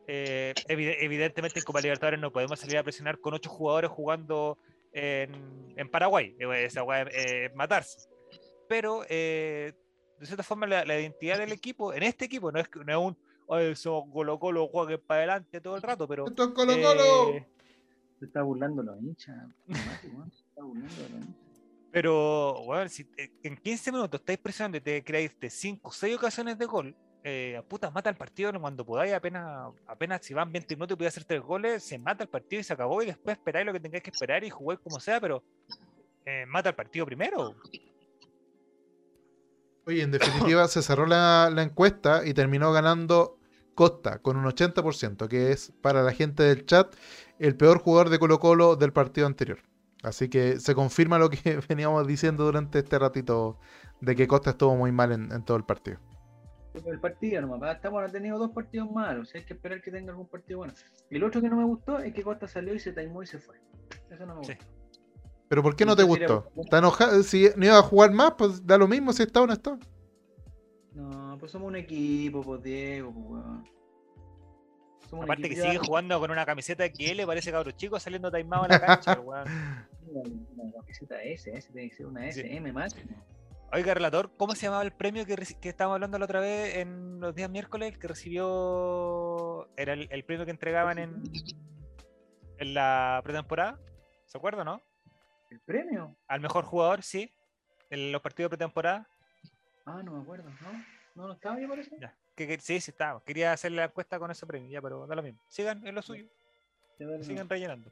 Eh, 0.08 0.54
evide- 0.68 0.98
evidentemente 1.04 1.60
en 1.60 1.66
Copa 1.66 1.82
Libertadores 1.82 2.20
no 2.20 2.32
podemos 2.32 2.60
salir 2.60 2.78
a 2.78 2.84
presionar 2.84 3.20
con 3.20 3.34
ocho 3.34 3.50
jugadores 3.50 3.92
jugando 3.92 4.58
en, 4.92 5.90
Paraguay. 5.92 6.36
Esa 6.40 6.84
es 7.12 7.54
matarse. 7.56 8.10
Pero 8.68 9.02
de 9.02 9.74
cierta 10.24 10.44
forma 10.44 10.68
la, 10.68 10.86
la 10.86 11.00
identidad 11.00 11.38
del 11.38 11.52
equipo, 11.52 11.94
en 11.94 12.04
este 12.04 12.26
equipo, 12.26 12.52
no 12.52 12.60
es, 12.60 12.70
no 12.86 12.92
es 12.92 12.98
un 12.98 13.29
"Oye, 13.50 13.76
somos 13.76 14.06
Colo 14.14 14.40
Colo, 14.40 14.68
jueguen 14.68 15.02
para 15.06 15.20
adelante 15.22 15.60
todo 15.60 15.76
el 15.76 15.82
rato, 15.82 16.08
pero 16.08 16.28
Esto 16.28 16.44
es 16.44 16.50
Colo 16.50 16.74
Colo. 16.74 17.30
eh, 17.36 17.48
Se 18.20 18.26
está 18.26 18.42
burlando 18.44 18.84
los 18.84 19.02
hinchas. 19.02 19.36
Está 19.68 20.62
burlando 20.64 20.96
los 21.02 21.10
hinchas. 21.12 21.36
Pero, 21.92 22.62
bueno, 22.66 22.88
si 22.88 23.08
en 23.42 23.58
15 23.58 23.92
minutos 23.92 24.20
estáis 24.20 24.38
presionando 24.38 24.78
y 24.78 24.82
te 24.82 25.04
creaste 25.04 25.50
5 25.50 25.88
o 25.90 25.92
6 25.92 26.16
ocasiones 26.18 26.58
de 26.60 26.66
gol, 26.66 26.96
eh, 27.24 27.60
puta, 27.68 27.90
mata 27.90 28.12
el 28.12 28.16
partido 28.16 28.52
cuando 28.62 28.86
podáis, 28.86 29.12
apenas, 29.14 29.74
apenas 29.88 30.24
si 30.24 30.36
van 30.36 30.52
20 30.52 30.76
minutos 30.76 30.94
y 30.94 30.98
podéis 30.98 31.14
hacer 31.16 31.24
3 31.26 31.42
goles, 31.42 31.84
se 31.84 31.98
mata 31.98 32.24
el 32.24 32.30
partido 32.30 32.60
y 32.60 32.64
se 32.64 32.74
acabó 32.74 33.02
y 33.02 33.08
después 33.08 33.38
esperáis 33.38 33.66
lo 33.66 33.74
que 33.74 33.80
tengáis 33.80 34.04
que 34.04 34.12
esperar 34.12 34.44
y 34.44 34.52
jugáis 34.52 34.80
como 34.82 35.00
sea, 35.00 35.20
pero 35.20 35.44
eh, 36.26 36.46
mata 36.48 36.70
el 36.70 36.76
partido 36.76 37.08
primero. 37.08 37.56
Oye, 39.88 40.04
en 40.04 40.12
definitiva 40.12 40.68
se 40.68 40.84
cerró 40.84 41.08
la, 41.08 41.50
la 41.52 41.64
encuesta 41.64 42.22
y 42.24 42.36
terminó 42.36 42.72
ganando 42.72 43.39
Costa 43.80 44.20
con 44.20 44.36
un 44.36 44.44
80%, 44.44 45.30
que 45.30 45.54
es 45.54 45.72
para 45.82 46.04
la 46.04 46.12
gente 46.12 46.44
del 46.44 46.66
chat 46.66 46.94
el 47.40 47.56
peor 47.56 47.80
jugador 47.80 48.10
de 48.10 48.20
Colo 48.20 48.38
Colo 48.38 48.76
del 48.76 48.92
partido 48.92 49.26
anterior. 49.26 49.60
Así 50.04 50.28
que 50.28 50.60
se 50.60 50.76
confirma 50.76 51.18
lo 51.18 51.30
que 51.30 51.62
veníamos 51.70 52.06
diciendo 52.06 52.44
durante 52.44 52.80
este 52.80 53.00
ratito 53.00 53.58
de 54.02 54.18
que 54.18 54.28
Costa 54.28 54.50
estuvo 54.50 54.76
muy 54.76 54.92
mal 54.92 55.14
en, 55.14 55.32
en 55.32 55.46
todo 55.46 55.56
el 55.56 55.64
partido. 55.64 55.98
Pero 56.74 56.92
El 56.92 57.00
partido 57.00 57.40
nomás, 57.40 57.74
hasta 57.78 57.88
ahora 57.88 58.08
ha 58.08 58.12
tenido 58.12 58.38
dos 58.38 58.52
partidos 58.52 58.92
malos, 58.92 59.34
hay 59.34 59.46
que 59.46 59.54
esperar 59.54 59.82
que 59.82 59.92
tenga 59.92 60.12
algún 60.12 60.28
partido 60.28 60.60
bueno. 60.60 60.74
Y 61.10 61.16
el 61.16 61.24
otro 61.24 61.40
que 61.40 61.48
no 61.48 61.56
me 61.56 61.64
gustó 61.64 62.00
es 62.00 62.14
que 62.14 62.22
Costa 62.22 62.50
salió 62.50 62.74
y 62.76 62.80
se 62.80 62.92
taimó 62.92 63.24
y 63.24 63.28
se 63.28 63.40
fue. 63.40 63.56
Eso 64.12 64.26
no 64.26 64.36
me 64.36 64.44
Sí. 64.44 64.56
gustó. 64.56 64.68
Pero 65.48 65.64
¿por 65.64 65.78
qué 65.78 65.86
no 65.86 65.96
te 65.96 66.04
gustó? 66.04 66.52
¿Está 66.58 66.80
enojado? 66.80 67.24
Si 67.24 67.48
no 67.56 67.66
iba 67.66 67.78
a 67.78 67.82
jugar 67.82 68.12
más, 68.12 68.34
pues 68.38 68.68
da 68.68 68.78
lo 68.78 68.90
mismo 68.90 69.14
si 69.14 69.24
está 69.24 69.42
o 69.42 69.48
no 69.48 69.54
está. 69.54 69.80
Pues 71.40 71.52
somos 71.52 71.68
un 71.70 71.76
equipo, 71.76 72.42
pues 72.42 72.62
Diego, 72.64 73.14
pues 73.14 73.26
weón. 73.26 73.64
Somos 75.10 75.24
un 75.26 75.32
Aparte 75.32 75.50
que 75.50 75.56
sigue 75.56 75.78
jugando 75.78 76.20
con 76.20 76.30
una 76.32 76.46
camiseta 76.46 76.88
que 76.90 77.16
le 77.16 77.26
parece 77.26 77.52
cabro 77.52 77.72
chico 77.72 78.00
saliendo 78.00 78.30
taimado 78.30 78.66
en 78.66 78.72
la 78.72 78.80
cancha, 78.80 79.20
weón. 79.20 79.48
Una, 80.08 80.72
camiseta 80.74 81.22
S, 81.24 81.52
S 81.52 81.72
tiene 81.72 81.90
que 81.90 81.96
ser 81.96 82.06
una 82.08 82.32
Sí. 82.32 82.42
SM 82.42 82.72
más. 82.74 82.96
Oiga, 83.72 83.94
relator, 83.94 84.32
¿cómo 84.36 84.56
se 84.56 84.66
llamaba 84.66 84.82
el 84.84 84.92
premio 84.92 85.26
que, 85.28 85.36
que 85.36 85.70
estábamos 85.70 85.96
hablando 85.96 86.18
la 86.18 86.26
otra 86.26 86.40
vez 86.40 86.78
en 86.78 87.20
los 87.20 87.36
días 87.36 87.50
miércoles? 87.50 87.98
Que 87.98 88.08
recibió. 88.08 89.70
Era 89.78 89.94
el, 89.94 90.08
el 90.12 90.26
premio 90.26 90.46
que 90.46 90.52
entregaban 90.52 90.98
en, 90.98 91.22
en 92.58 92.74
la 92.74 93.22
pretemporada. 93.24 93.80
¿Se 94.26 94.38
acuerda, 94.38 94.64
no? 94.64 94.82
¿El 95.52 95.60
premio? 95.62 96.16
Al 96.28 96.42
mejor 96.42 96.66
jugador, 96.66 97.04
sí. 97.04 97.32
En 97.92 98.12
los 98.12 98.22
partidos 98.22 98.50
de 98.50 98.58
pretemporada. 98.58 99.08
Ah, 99.86 100.02
no 100.04 100.14
me 100.14 100.22
acuerdo, 100.22 100.50
¿no? 100.50 100.99
No, 101.20 101.28
no 101.28 101.34
estaba 101.34 101.58
bien, 101.58 101.70
parece. 101.70 101.92
Ya. 102.00 102.16
Que, 102.34 102.48
que- 102.48 102.62
sí, 102.62 102.80
sí, 102.80 102.92
estaba. 102.92 103.22
Quería 103.26 103.52
hacer 103.52 103.74
la 103.74 103.84
encuesta 103.84 104.18
con 104.18 104.32
ese 104.32 104.46
premio, 104.46 104.70
ya, 104.70 104.82
pero 104.82 105.06
da 105.06 105.16
lo 105.16 105.22
mismo. 105.22 105.42
Sigan 105.50 105.86
en 105.86 105.94
lo 105.94 106.02
suyo, 106.02 106.26
sigan 107.22 107.50
rellenando. 107.50 107.92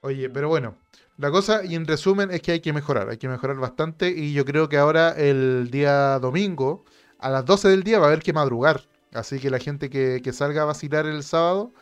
Oye, 0.00 0.28
pero 0.28 0.48
bueno, 0.48 0.76
la 1.18 1.30
cosa 1.30 1.64
y 1.64 1.76
en 1.76 1.86
resumen 1.86 2.32
es 2.32 2.42
que 2.42 2.50
hay 2.50 2.60
que 2.60 2.72
mejorar, 2.72 3.08
hay 3.08 3.16
que 3.16 3.28
mejorar 3.28 3.56
bastante 3.58 4.10
y 4.10 4.32
yo 4.32 4.44
creo 4.44 4.68
que 4.68 4.76
ahora 4.76 5.10
el 5.12 5.70
día 5.70 6.18
domingo 6.18 6.84
a 7.20 7.30
las 7.30 7.44
12 7.44 7.68
del 7.68 7.84
día 7.84 7.98
va 8.00 8.06
a 8.06 8.08
haber 8.08 8.22
que 8.22 8.32
madrugar, 8.32 8.82
así 9.14 9.38
que 9.38 9.48
la 9.48 9.58
gente 9.58 9.88
que, 9.88 10.20
que 10.22 10.32
salga 10.32 10.62
a 10.62 10.64
vacilar 10.66 11.06
el 11.06 11.22
sábado 11.22 11.72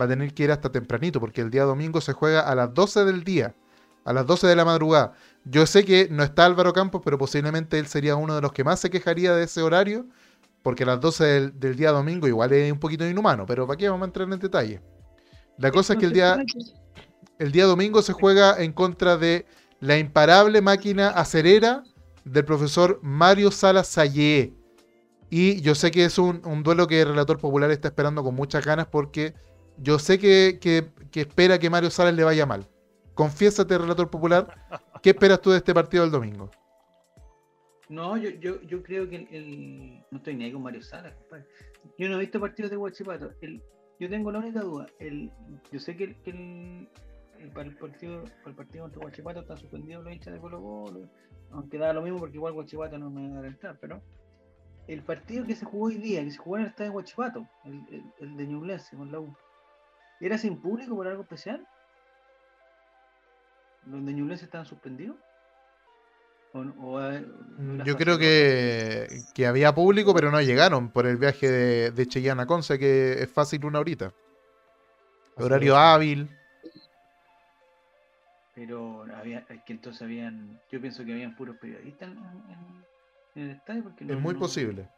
va 0.00 0.06
a 0.06 0.08
tener 0.08 0.32
que 0.34 0.44
ir 0.44 0.50
hasta 0.50 0.72
tempranito 0.72 1.20
porque 1.20 1.42
el 1.42 1.50
día 1.50 1.64
domingo 1.64 2.00
se 2.00 2.12
juega 2.12 2.40
a 2.40 2.54
las 2.54 2.74
12 2.74 3.04
del 3.04 3.22
día, 3.22 3.54
a 4.04 4.12
las 4.12 4.26
12 4.26 4.46
de 4.46 4.56
la 4.56 4.64
madrugada. 4.64 5.12
Yo 5.44 5.66
sé 5.66 5.84
que 5.84 6.08
no 6.10 6.22
está 6.22 6.44
Álvaro 6.44 6.72
Campos, 6.72 7.00
pero 7.04 7.18
posiblemente 7.18 7.78
él 7.78 7.86
sería 7.86 8.16
uno 8.16 8.34
de 8.34 8.40
los 8.42 8.52
que 8.52 8.62
más 8.64 8.80
se 8.80 8.90
quejaría 8.90 9.34
de 9.34 9.44
ese 9.44 9.62
horario 9.62 10.06
porque 10.62 10.82
a 10.82 10.86
las 10.86 11.00
12 11.00 11.24
del, 11.24 11.58
del 11.60 11.76
día 11.76 11.90
domingo 11.90 12.28
igual 12.28 12.52
es 12.52 12.70
un 12.70 12.78
poquito 12.78 13.06
inhumano, 13.08 13.46
pero 13.46 13.66
¿para 13.66 13.78
qué 13.78 13.88
vamos 13.88 14.04
a 14.04 14.08
entrar 14.08 14.30
en 14.30 14.38
detalle? 14.38 14.82
La 15.56 15.70
cosa 15.70 15.94
es 15.94 15.98
que 15.98 16.06
el 16.06 16.12
día... 16.12 16.36
El 17.38 17.52
día 17.52 17.64
domingo 17.64 18.02
se 18.02 18.12
juega 18.12 18.62
en 18.62 18.72
contra 18.72 19.16
de 19.16 19.46
la 19.80 19.96
imparable 19.96 20.60
máquina 20.60 21.08
acerera 21.08 21.82
del 22.24 22.44
profesor 22.44 22.98
Mario 23.02 23.50
Salas 23.50 23.88
Sayé. 23.88 24.52
Y 25.30 25.60
yo 25.62 25.74
sé 25.74 25.90
que 25.90 26.04
es 26.04 26.18
un, 26.18 26.42
un 26.44 26.62
duelo 26.62 26.86
que 26.86 27.00
el 27.00 27.08
relator 27.08 27.38
popular 27.38 27.70
está 27.70 27.88
esperando 27.88 28.22
con 28.22 28.34
muchas 28.34 28.64
ganas 28.64 28.86
porque 28.88 29.32
yo 29.78 29.98
sé 29.98 30.18
que, 30.18 30.58
que- 30.60 30.90
que 31.10 31.22
espera 31.22 31.58
que 31.58 31.70
Mario 31.70 31.90
Salas 31.90 32.12
le 32.14 32.24
vaya 32.24 32.44
mal. 32.44 32.68
Confiésate, 33.14 33.78
relator 33.78 34.10
popular, 34.10 34.66
¿qué 35.02 35.10
esperas 35.10 35.40
tú 35.40 35.50
de 35.50 35.58
este 35.58 35.74
partido 35.74 36.02
del 36.02 36.12
domingo? 36.12 36.50
No, 37.88 38.16
yo, 38.16 38.30
yo, 38.30 38.60
yo 38.62 38.82
creo 38.82 39.08
que 39.08 39.16
el, 39.30 40.04
No 40.10 40.18
estoy 40.18 40.36
ni 40.36 40.44
ahí 40.44 40.52
con 40.52 40.62
Mario 40.62 40.82
Salas, 40.82 41.12
compadre. 41.14 41.46
Yo 41.98 42.08
no 42.08 42.16
he 42.16 42.20
visto 42.20 42.38
partidos 42.38 42.70
de 42.70 42.76
Huachipato. 42.76 43.32
Yo 43.98 44.08
tengo 44.08 44.30
la 44.30 44.38
única 44.38 44.60
duda. 44.60 44.86
Yo 45.72 45.80
sé 45.80 45.96
que, 45.96 46.04
el, 46.04 46.16
que 46.22 46.30
el- 46.30 46.88
para, 47.52 47.68
el 47.68 47.76
partido, 47.76 48.24
para 48.24 48.50
el 48.50 48.54
partido 48.54 48.84
contra 48.84 49.00
Huachipato 49.04 49.40
están 49.40 49.58
suspendidos 49.58 50.04
los 50.04 50.12
hinchas 50.12 50.32
de 50.34 50.40
Colo 50.40 50.60
Colo. 50.60 51.08
Aunque 51.50 51.78
da 51.78 51.92
lo 51.92 52.02
mismo 52.02 52.18
porque 52.18 52.36
igual 52.36 52.52
Huachipato 52.52 52.96
no 52.98 53.10
me 53.10 53.28
va 53.30 53.40
a 53.40 53.46
entrar, 53.48 53.76
pero. 53.80 54.00
El 54.86 55.02
partido 55.02 55.46
que 55.46 55.54
se 55.54 55.64
jugó 55.64 55.86
hoy 55.86 55.98
día, 55.98 56.24
que 56.24 56.30
se 56.32 56.38
jugó 56.38 56.56
en 56.56 56.62
el 56.62 56.68
estadio 56.70 56.90
de 56.90 56.96
Huachipato, 56.96 57.46
el, 57.64 57.74
el, 57.92 58.04
el 58.18 58.36
de 58.36 58.46
Ñublense 58.46 58.96
con 58.96 59.12
la 59.12 59.20
U, 59.20 59.32
¿era 60.20 60.36
sin 60.36 60.60
público 60.60 60.96
por 60.96 61.06
algo 61.06 61.22
especial? 61.22 61.64
¿Los 63.86 64.04
de 64.04 64.12
Ñublense 64.12 64.44
estaban 64.44 64.66
suspendidos? 64.66 65.16
¿O, 66.52 66.64
no- 66.64 66.74
o, 66.84 67.00
eh, 67.00 67.24
era 67.74 67.84
Yo 67.84 67.96
creo 67.96 68.18
que, 68.18 69.06
que 69.34 69.46
había 69.46 69.74
público, 69.74 70.12
pero 70.14 70.30
no 70.30 70.40
llegaron 70.40 70.90
por 70.90 71.06
el 71.06 71.16
viaje 71.16 71.48
de, 71.50 71.90
de 71.92 72.06
Cheyenne 72.06 72.42
a 72.42 72.46
Conce, 72.46 72.78
que 72.78 73.22
es 73.22 73.30
fácil 73.30 73.64
una 73.64 73.78
horita. 73.78 74.12
Horario 75.36 75.76
hábil. 75.76 76.28
Pero 78.54 79.06
había, 79.16 79.46
es 79.48 79.62
que 79.64 79.72
entonces 79.72 80.02
habían, 80.02 80.60
yo 80.70 80.80
pienso 80.80 81.04
que 81.04 81.12
habían 81.12 81.34
puros 81.36 81.56
periodistas 81.56 82.08
en, 82.10 82.18
en- 82.18 82.84
en 83.36 83.42
el 83.42 83.50
estadio 83.56 83.84
porque 83.84 84.04
no, 84.04 84.14
Es 84.14 84.20
muy 84.20 84.34
no- 84.34 84.40
posible. 84.40 84.88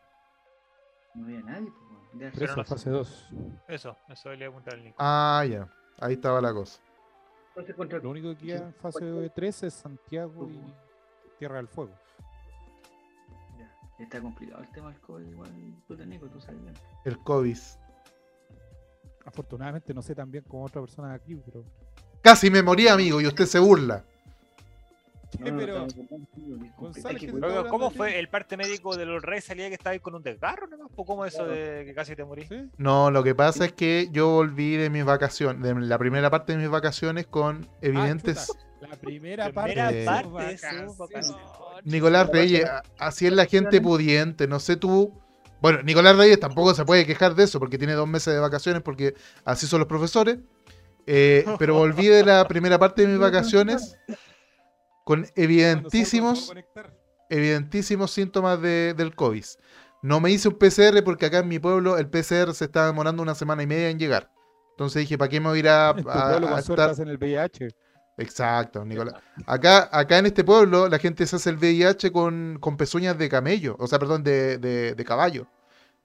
No 1.14 1.26
había 1.26 1.40
nadie. 1.42 1.68
Pues, 2.14 2.42
eso 2.42 2.60
es 2.60 2.66
fase 2.68 2.90
2. 2.90 3.28
Eso, 3.68 3.96
eso 4.08 4.30
le 4.30 4.36
voy 4.36 4.44
a 4.46 4.48
apuntar 4.48 4.74
al 4.74 4.84
Nico. 4.84 4.96
Ah, 4.98 5.44
ya. 5.48 5.68
Ahí 6.00 6.14
estaba 6.14 6.40
la 6.40 6.52
cosa. 6.52 6.80
Entonces 7.54 7.74
contra- 7.76 7.98
Lo 7.98 8.10
único 8.10 8.30
que 8.36 8.46
queda 8.46 8.66
en 8.66 8.74
fase 8.74 9.30
3 9.34 9.62
es 9.64 9.74
Santiago 9.74 10.48
y 10.48 10.60
Tierra 11.38 11.56
del 11.56 11.68
Fuego. 11.68 11.92
Ya, 13.58 13.70
está 13.98 14.20
complicado 14.20 14.62
el 14.62 14.70
tema 14.70 14.90
del 14.90 15.00
COVID 15.00 15.26
igual, 15.26 15.50
Nico, 16.08 16.28
tú 16.28 16.40
sabes 16.40 16.62
bien. 16.62 16.74
El 17.04 17.18
COVID. 17.18 17.58
Afortunadamente 19.24 19.94
no 19.94 20.02
sé 20.02 20.14
tan 20.14 20.30
bien 20.30 20.44
como 20.48 20.64
otra 20.64 20.80
persona 20.80 21.10
de 21.10 21.14
aquí, 21.14 21.34
pero 21.36 21.64
Casi 22.22 22.50
me 22.50 22.62
morí, 22.62 22.86
amigo, 22.86 23.20
y 23.20 23.26
usted 23.26 23.46
se 23.46 23.58
burla. 23.58 24.04
No, 25.40 25.56
Pero 25.58 25.86
González, 26.76 27.20
que. 27.20 27.32
Oiga, 27.32 27.68
¿Cómo 27.68 27.90
fue 27.90 28.18
el 28.18 28.28
parte 28.28 28.56
médico 28.56 28.96
de 28.96 29.06
los 29.06 29.22
Reyes? 29.22 29.44
Salía 29.44 29.68
que 29.68 29.74
estaba 29.74 29.92
ahí 29.92 30.00
con 30.00 30.14
un 30.14 30.22
desgarro 30.22 30.66
nomás. 30.66 30.88
¿Pues 30.94 31.06
¿Cómo 31.06 31.24
eso 31.24 31.38
Claro. 31.44 31.52
de 31.52 31.84
que 31.86 31.94
casi 31.94 32.14
te 32.14 32.24
morís? 32.24 32.48
¿Sí? 32.48 32.68
No, 32.76 33.10
lo 33.10 33.22
que 33.22 33.34
pasa 33.34 33.64
es 33.64 33.72
que 33.72 34.08
yo 34.12 34.28
volví 34.28 34.76
de 34.76 34.90
mis 34.90 35.04
vacaciones, 35.04 35.62
de 35.62 35.74
la 35.86 35.98
primera 35.98 36.30
parte 36.30 36.52
de 36.52 36.58
mis 36.58 36.68
vacaciones 36.68 37.26
con 37.26 37.66
evidentes... 37.80 38.38
Ah, 38.38 38.46
chuta, 38.46 38.88
la 38.88 38.96
primera, 38.96 39.50
Primera 39.50 39.84
parte, 39.86 40.04
parte 40.04 40.66
de 40.76 40.86
vacación. 40.98 41.36
Nicolás 41.84 42.28
Reyes, 42.28 42.68
así 42.98 43.26
es 43.26 43.32
la 43.32 43.46
gente 43.46 43.80
pudiente, 43.80 44.46
no 44.46 44.60
sé 44.60 44.76
tú. 44.76 45.12
Bueno, 45.60 45.82
Nicolás 45.82 46.16
Reyes 46.16 46.40
tampoco 46.40 46.74
se 46.74 46.84
puede 46.84 47.06
quejar 47.06 47.34
de 47.34 47.44
eso 47.44 47.58
porque 47.60 47.78
tiene 47.78 47.92
dos 47.94 48.08
meses 48.08 48.34
de 48.34 48.40
vacaciones 48.40 48.82
porque 48.82 49.14
así 49.44 49.66
son 49.66 49.78
los 49.80 49.88
profesores. 49.88 50.38
Eh, 51.06 51.44
pero 51.58 51.74
volví 51.74 52.06
de 52.06 52.24
la 52.24 52.46
primera 52.46 52.78
parte 52.78 53.02
de 53.02 53.08
mis 53.08 53.18
vacaciones 53.20 53.96
con 55.04 55.26
evidentísimos, 55.36 56.52
evidentísimos 57.28 58.10
síntomas 58.10 58.60
de- 58.60 58.94
del 58.94 59.14
COVID. 59.14 59.44
No 60.02 60.20
me 60.20 60.30
hice 60.30 60.48
un 60.48 60.54
PCR 60.58 61.02
porque 61.02 61.26
acá 61.26 61.38
en 61.38 61.48
mi 61.48 61.58
pueblo 61.58 61.96
el 61.98 62.08
PCR 62.08 62.52
se 62.54 62.64
está 62.64 62.86
demorando 62.86 63.22
una 63.22 63.34
semana 63.34 63.62
y 63.62 63.66
media 63.66 63.88
en 63.88 63.98
llegar. 63.98 64.30
Entonces 64.72 65.00
dije, 65.00 65.16
¿para 65.16 65.28
qué 65.28 65.40
me 65.40 65.48
voy 65.48 65.58
a 65.58 65.60
ir 65.60 65.68
a, 65.68 65.90
En 65.96 66.08
a- 66.08 66.28
pueblo, 66.28 66.48
a 66.48 66.58
estar? 66.58 66.90
hacen 66.90 67.08
el 67.08 67.18
VIH. 67.18 67.68
Exacto, 68.18 68.84
Nicolás. 68.84 69.14
Acá, 69.46 69.88
acá 69.90 70.18
en 70.18 70.26
este 70.26 70.44
pueblo 70.44 70.88
la 70.88 70.98
gente 70.98 71.26
se 71.26 71.36
hace 71.36 71.50
el 71.50 71.56
VIH 71.56 72.12
con, 72.12 72.58
con 72.60 72.76
pezuñas 72.76 73.16
de 73.16 73.28
camello, 73.28 73.76
o 73.78 73.86
sea, 73.86 73.98
perdón, 73.98 74.22
de, 74.22 74.58
de- 74.58 74.94
de 74.94 75.04
caballo. 75.04 75.46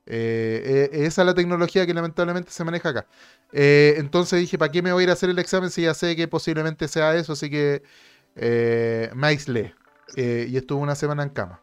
Eh, 0.05 0.89
eh, 0.93 1.05
esa 1.05 1.21
es 1.23 1.25
la 1.25 1.33
tecnología 1.33 1.85
que 1.85 1.93
lamentablemente 1.93 2.49
se 2.51 2.63
maneja 2.63 2.89
acá. 2.89 3.07
Eh, 3.51 3.95
entonces 3.97 4.39
dije, 4.39 4.57
¿para 4.57 4.71
qué 4.71 4.81
me 4.81 4.93
voy 4.93 5.01
a 5.01 5.05
ir 5.05 5.09
a 5.09 5.13
hacer 5.13 5.29
el 5.29 5.37
examen 5.39 5.69
si 5.69 5.81
ya 5.81 5.93
sé 5.93 6.15
que 6.15 6.29
posiblemente 6.29 6.87
sea 6.87 7.13
eso? 7.15 7.33
Así 7.33 7.49
que 7.49 7.83
eh, 8.37 9.09
me 9.15 9.27
aislé 9.27 9.73
eh, 10.15 10.47
y 10.49 10.57
estuve 10.57 10.79
una 10.79 10.95
semana 10.95 11.23
en 11.23 11.29
cama, 11.29 11.61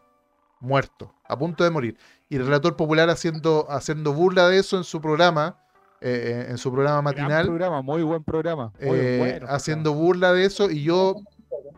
muerto, 0.59 1.13
a 1.27 1.37
punto 1.37 1.63
de 1.63 1.71
morir. 1.71 1.97
Y 2.29 2.35
el 2.35 2.45
relator 2.45 2.75
popular 2.75 3.09
haciendo, 3.09 3.65
haciendo 3.69 4.13
burla 4.13 4.47
de 4.47 4.59
eso 4.59 4.77
en 4.77 4.83
su 4.83 5.01
programa, 5.01 5.57
eh, 6.01 6.45
eh, 6.47 6.51
en 6.51 6.57
su 6.57 6.71
programa 6.71 7.01
matinal 7.01 7.47
programa, 7.47 7.81
muy 7.81 8.03
buen 8.03 8.23
programa. 8.23 8.71
Muy 8.79 9.17
bueno, 9.17 9.47
haciendo 9.49 9.93
burla 9.93 10.33
de 10.33 10.45
eso 10.45 10.69
y 10.69 10.83
yo 10.83 11.15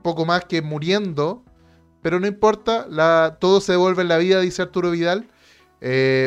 poco 0.01 0.25
más 0.25 0.45
que 0.45 0.61
muriendo, 0.61 1.43
pero 2.01 2.19
no 2.19 2.27
importa, 2.27 2.85
la, 2.89 3.37
todo 3.39 3.61
se 3.61 3.73
devuelve 3.73 4.01
en 4.01 4.07
la 4.09 4.17
vida, 4.17 4.41
dice 4.41 4.61
Arturo 4.63 4.91
Vidal. 4.91 5.27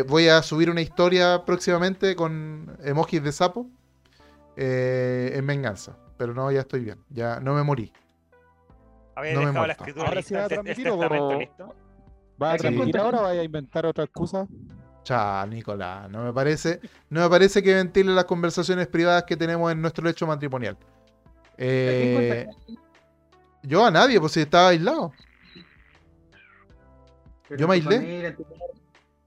Voy 0.08 0.28
a 0.28 0.42
subir 0.42 0.70
una 0.70 0.80
historia 0.80 1.44
próximamente 1.44 2.14
con 2.14 2.78
emojis 2.84 3.22
de 3.22 3.32
sapo 3.32 3.68
en 4.56 5.46
venganza, 5.46 5.96
pero 6.16 6.34
no, 6.34 6.50
ya 6.52 6.60
estoy 6.60 6.80
bien, 6.80 6.98
ya 7.10 7.40
no 7.40 7.54
me 7.54 7.62
morí. 7.62 7.92
Había 9.20 9.34
No 9.34 9.40
dejado 9.46 9.66
la 9.66 9.72
escritura 9.72 10.04
Ahora 10.08 10.16
lista, 10.20 10.28
sí 10.28 10.34
va 10.34 10.40
a 10.40 10.46
el, 10.46 10.52
el 10.52 10.64
transmitir 10.64 10.88
o- 10.90 11.38
listo. 11.38 11.74
¿Va 12.42 12.52
a 12.52 12.56
transmitir 12.56 12.98
ahora 12.98 13.20
o 13.20 13.22
vaya 13.24 13.40
a 13.40 13.44
inventar 13.44 13.86
otra 13.86 14.04
excusa? 14.04 14.46
Cha, 15.02 15.46
Nicolás, 15.46 16.10
no 16.10 16.24
me 16.24 16.32
parece, 16.32 16.80
no 17.08 17.20
me 17.22 17.28
parece 17.30 17.62
que 17.62 17.74
ventile 17.74 18.12
las 18.12 18.24
conversaciones 18.24 18.86
privadas 18.88 19.24
que 19.24 19.36
tenemos 19.36 19.70
en 19.72 19.80
nuestro 19.80 20.04
lecho 20.04 20.26
matrimonial. 20.26 20.76
Eh, 21.56 22.46
yo 23.62 23.84
a 23.84 23.90
nadie, 23.90 24.18
pues 24.20 24.32
si 24.32 24.40
estaba 24.40 24.68
aislado. 24.68 25.12
Pero 27.48 27.60
yo 27.60 27.68
me 27.68 27.74
aislé. 27.74 27.96
familia, 27.96 28.28
en 28.28 28.36
tu- 28.36 28.46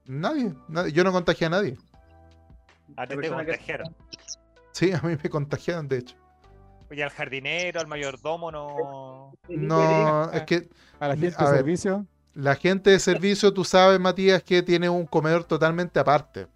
Nadie, 0.06 0.54
nadie, 0.68 0.92
yo 0.92 1.02
no 1.04 1.12
contagié 1.12 1.46
a 1.46 1.50
nadie. 1.50 1.72
A 1.72 1.76
ti 1.76 2.94
La 2.96 3.06
te 3.06 3.16
persona 3.16 3.44
que- 3.44 3.50
contagiaron. 3.52 3.96
Sí, 4.72 4.92
a 4.92 5.00
mí 5.02 5.16
me 5.22 5.30
contagiaron, 5.30 5.88
de 5.88 5.98
hecho. 5.98 6.16
Oye, 6.90 7.02
al 7.02 7.10
jardinero, 7.10 7.80
al 7.80 7.86
mayordomo, 7.86 8.50
no. 8.52 9.32
No, 9.48 10.30
es 10.32 10.42
que 10.44 10.68
A 11.00 11.08
la 11.08 11.16
gente 11.16 11.34
a 11.36 11.44
de 11.46 11.50
ver. 11.52 11.58
servicio. 11.58 12.06
la 12.34 12.54
gente 12.56 12.90
de 12.90 12.98
servicio, 12.98 13.52
tú 13.52 13.64
sabes, 13.64 13.98
Matías, 14.00 14.42
que 14.42 14.62
tiene 14.62 14.88
un 14.88 15.06
comedor 15.06 15.44
totalmente 15.44 15.98
aparte. 16.00 16.46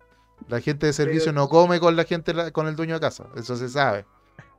La 0.49 0.61
gente 0.61 0.87
de 0.87 0.93
servicio 0.93 1.33
no 1.33 1.49
come 1.49 1.81
con 1.81 1.97
la 1.97 2.05
gente, 2.05 2.33
con 2.53 2.67
el 2.69 2.77
dueño 2.77 2.95
de 2.95 3.01
casa, 3.01 3.27
eso 3.37 3.57
se 3.57 3.69
sabe. 3.69 4.05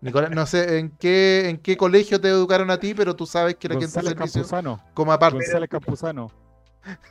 Nicolás, 0.01 0.31
no 0.31 0.45
sé 0.45 0.79
en 0.79 0.91
qué, 0.97 1.49
en 1.49 1.57
qué 1.57 1.75
colegio 1.77 2.19
te 2.21 2.27
educaron 2.29 2.69
a 2.71 2.79
ti, 2.79 2.93
pero 2.93 3.15
tú 3.15 3.25
sabes 3.25 3.55
que 3.55 3.67
la 3.69 3.75
gente 3.75 3.87
de 3.99 4.03
servicio 4.03 4.41
Campuzano. 4.47 4.83
come 4.93 5.11
aparte. 5.13 5.35
González 5.35 5.69
Campuzano. 5.69 6.31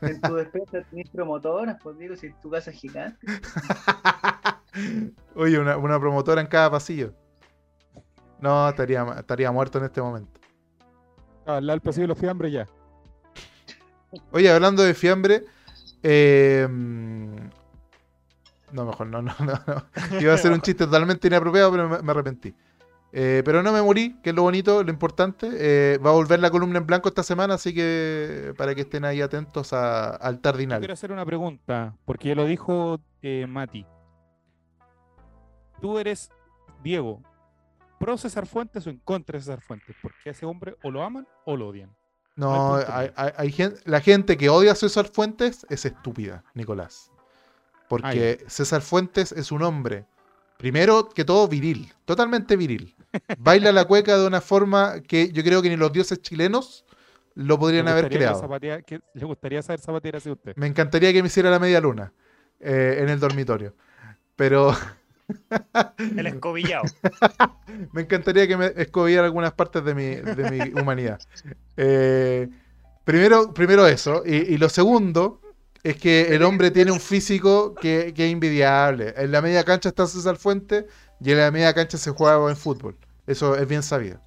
En 0.00 0.20
tu 0.22 0.34
despensa 0.34 0.82
tenés 0.90 1.08
promotoras, 1.10 1.76
pues 1.82 1.98
digo, 1.98 2.16
si 2.16 2.32
tu 2.34 2.50
casa 2.50 2.70
es 2.70 2.76
gigante. 2.78 3.26
Oye, 5.34 5.58
una, 5.58 5.76
una 5.76 5.98
promotora 6.00 6.40
en 6.40 6.46
cada 6.46 6.70
pasillo. 6.70 7.12
No, 8.40 8.68
estaría, 8.68 9.04
estaría 9.18 9.50
muerto 9.52 9.78
en 9.78 9.84
este 9.84 10.00
momento. 10.00 10.40
Al 11.46 11.66
lado 11.66 11.76
del 11.76 11.80
pasillo 11.80 12.02
de 12.04 12.08
los 12.08 12.18
fiambres 12.18 12.52
ya. 12.52 12.66
Oye, 14.32 14.50
hablando 14.50 14.82
de 14.82 14.94
fiambre, 14.94 15.44
eh, 16.02 16.66
no, 18.72 18.84
mejor 18.84 19.06
no, 19.06 19.22
no, 19.22 19.34
no, 19.40 19.46
no. 19.66 19.84
Iba 20.20 20.34
a 20.34 20.38
ser 20.38 20.52
un 20.52 20.60
chiste 20.60 20.84
totalmente 20.84 21.26
inapropiado, 21.28 21.70
pero 21.72 21.88
me, 21.88 22.02
me 22.02 22.10
arrepentí. 22.12 22.54
Eh, 23.10 23.40
pero 23.44 23.62
no 23.62 23.72
me 23.72 23.80
morí, 23.80 24.18
que 24.22 24.30
es 24.30 24.36
lo 24.36 24.42
bonito, 24.42 24.82
lo 24.84 24.90
importante. 24.90 25.48
Eh, 25.52 25.98
va 25.98 26.10
a 26.10 26.12
volver 26.12 26.40
la 26.40 26.50
columna 26.50 26.78
en 26.78 26.86
blanco 26.86 27.08
esta 27.08 27.22
semana, 27.22 27.54
así 27.54 27.74
que 27.74 28.52
para 28.58 28.74
que 28.74 28.82
estén 28.82 29.04
ahí 29.06 29.22
atentos 29.22 29.72
a- 29.72 30.10
al 30.10 30.36
Yo 30.36 30.40
tardinal. 30.42 30.78
quiero 30.80 30.92
hacer 30.94 31.10
una 31.12 31.24
pregunta, 31.24 31.94
porque 32.04 32.28
ya 32.28 32.34
lo 32.34 32.44
dijo 32.44 33.00
eh, 33.22 33.46
Mati. 33.48 33.86
Tú 35.80 35.98
eres 35.98 36.30
Diego, 36.82 37.22
pro 37.98 38.16
César 38.18 38.46
Fuentes 38.46 38.86
o 38.86 38.90
en 38.90 38.98
contra 38.98 39.38
de 39.38 39.42
César 39.44 39.60
Fuentes, 39.60 39.96
porque 40.00 40.28
a 40.28 40.32
ese 40.32 40.46
hombre 40.46 40.76
o 40.82 40.90
lo 40.90 41.02
aman 41.02 41.26
o 41.44 41.56
lo 41.56 41.68
odian. 41.68 41.90
No, 42.36 42.52
hay 42.52 42.80
punto 42.80 42.92
hay, 42.92 43.06
medio. 43.08 43.12
hay- 43.16 43.32
hay 43.36 43.52
gen- 43.52 43.74
la 43.84 44.00
gente 44.00 44.36
que 44.36 44.48
odia 44.48 44.72
a 44.72 44.74
César 44.76 45.08
Fuentes 45.08 45.66
es 45.68 45.84
estúpida, 45.84 46.44
Nicolás. 46.54 47.10
Porque 47.88 48.44
César 48.48 48.82
Fuentes 48.82 49.32
es 49.32 49.50
un 49.50 49.62
hombre, 49.62 50.04
primero 50.58 51.08
que 51.08 51.24
todo 51.24 51.48
viril, 51.48 51.92
totalmente 52.04 52.56
viril. 52.56 52.94
Baila 53.38 53.72
la 53.72 53.86
cueca 53.86 54.18
de 54.18 54.26
una 54.26 54.40
forma 54.40 55.00
que 55.00 55.32
yo 55.32 55.42
creo 55.42 55.62
que 55.62 55.70
ni 55.70 55.76
los 55.76 55.90
dioses 55.92 56.20
chilenos 56.20 56.84
lo 57.34 57.58
podrían 57.58 57.88
haber 57.88 58.08
creado. 58.10 58.48
que- 58.84 59.00
le 59.14 59.24
gustaría 59.24 59.62
saber 59.62 59.80
zapatear 59.80 60.16
así 60.16 60.30
usted. 60.30 60.54
Me 60.56 60.66
encantaría 60.66 61.12
que 61.12 61.22
me 61.22 61.28
hiciera 61.28 61.50
la 61.50 61.58
media 61.58 61.80
luna 61.80 62.12
eh, 62.60 62.98
en 63.00 63.08
el 63.08 63.18
dormitorio. 63.20 63.74
Pero 64.36 64.72
El 66.16 66.26
escobillado. 66.26 66.84
me 67.92 68.02
encantaría 68.02 68.46
que 68.46 68.56
me 68.56 68.72
escobillara 68.76 69.26
algunas 69.26 69.52
partes 69.52 69.84
de 69.84 69.94
mi, 69.94 70.14
de 70.14 70.50
mi 70.50 70.58
humanidad. 70.80 71.20
Eh, 71.76 72.48
primero, 73.04 73.52
primero 73.52 73.86
eso. 73.86 74.22
Y, 74.24 74.36
y 74.36 74.58
lo 74.58 74.68
segundo 74.68 75.40
es 75.82 75.96
que 75.96 76.34
el 76.34 76.42
hombre 76.42 76.70
tiene 76.70 76.92
un 76.92 77.00
físico 77.00 77.74
que, 77.74 78.12
que 78.14 78.26
es 78.26 78.32
envidiable. 78.32 79.14
En 79.16 79.32
la 79.32 79.42
media 79.42 79.64
cancha 79.64 79.88
está 79.90 80.06
César 80.06 80.36
Fuente 80.36 80.86
y 81.20 81.30
en 81.32 81.38
la 81.38 81.50
media 81.50 81.74
cancha 81.74 81.98
se 81.98 82.10
juega 82.10 82.48
en 82.50 82.56
fútbol. 82.56 82.96
Eso 83.26 83.56
es 83.56 83.68
bien 83.68 83.82
sabido. 83.82 84.20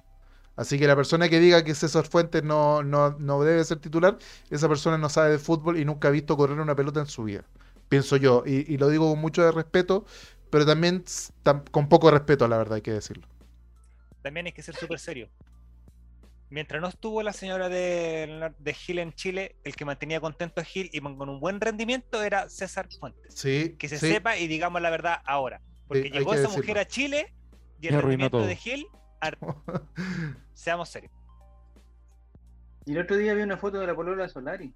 Así 0.56 0.78
que 0.78 0.86
la 0.86 0.96
persona 0.96 1.28
que 1.28 1.40
diga 1.40 1.64
que 1.64 1.74
César 1.74 2.06
Fuentes 2.06 2.44
no, 2.44 2.82
no, 2.82 3.16
no 3.18 3.42
debe 3.42 3.64
ser 3.64 3.78
titular, 3.78 4.18
esa 4.50 4.68
persona 4.68 4.98
no 4.98 5.08
sabe 5.08 5.30
de 5.30 5.38
fútbol 5.38 5.78
y 5.78 5.84
nunca 5.84 6.08
ha 6.08 6.10
visto 6.10 6.36
correr 6.36 6.60
una 6.60 6.74
pelota 6.76 7.00
en 7.00 7.06
su 7.06 7.24
vida. 7.24 7.44
Pienso 7.88 8.16
yo. 8.16 8.42
Y, 8.46 8.72
y 8.72 8.78
lo 8.78 8.88
digo 8.88 9.10
con 9.10 9.20
mucho 9.20 9.42
de 9.42 9.52
respeto, 9.52 10.04
pero 10.52 10.66
también 10.66 11.02
con 11.70 11.88
poco 11.88 12.10
respeto, 12.10 12.46
la 12.46 12.58
verdad, 12.58 12.74
hay 12.74 12.82
que 12.82 12.92
decirlo. 12.92 13.26
También 14.20 14.44
hay 14.46 14.52
que 14.52 14.62
ser 14.62 14.76
súper 14.76 14.98
serio. 14.98 15.30
Mientras 16.50 16.82
no 16.82 16.88
estuvo 16.88 17.22
la 17.22 17.32
señora 17.32 17.70
de, 17.70 18.52
de 18.58 18.74
Gil 18.74 18.98
en 18.98 19.14
Chile, 19.14 19.56
el 19.64 19.74
que 19.74 19.86
mantenía 19.86 20.20
contento 20.20 20.60
a 20.60 20.64
Gil 20.64 20.90
y 20.92 21.00
con 21.00 21.26
un 21.30 21.40
buen 21.40 21.58
rendimiento 21.58 22.22
era 22.22 22.50
César 22.50 22.86
Fuentes. 23.00 23.34
Sí, 23.34 23.74
Que 23.78 23.88
se 23.88 23.98
sí. 23.98 24.10
sepa 24.10 24.36
y 24.36 24.46
digamos 24.46 24.82
la 24.82 24.90
verdad 24.90 25.22
ahora. 25.24 25.62
Porque 25.88 26.02
Sí, 26.04 26.10
llegó 26.10 26.34
esa 26.34 26.42
decirlo. 26.42 26.58
mujer 26.62 26.78
a 26.78 26.86
Chile 26.86 27.34
y 27.80 27.86
el 27.88 27.94
rendimiento 28.02 28.36
todo. 28.36 28.46
de 28.46 28.56
Gil, 28.56 28.86
ar- 29.20 29.38
seamos 30.52 30.90
serios. 30.90 31.10
Y 32.84 32.92
el 32.92 32.98
otro 33.00 33.16
día 33.16 33.32
vi 33.32 33.40
una 33.42 33.56
foto 33.56 33.78
de 33.80 33.86
la 33.86 33.94
polola 33.94 34.28
Solari. 34.28 34.74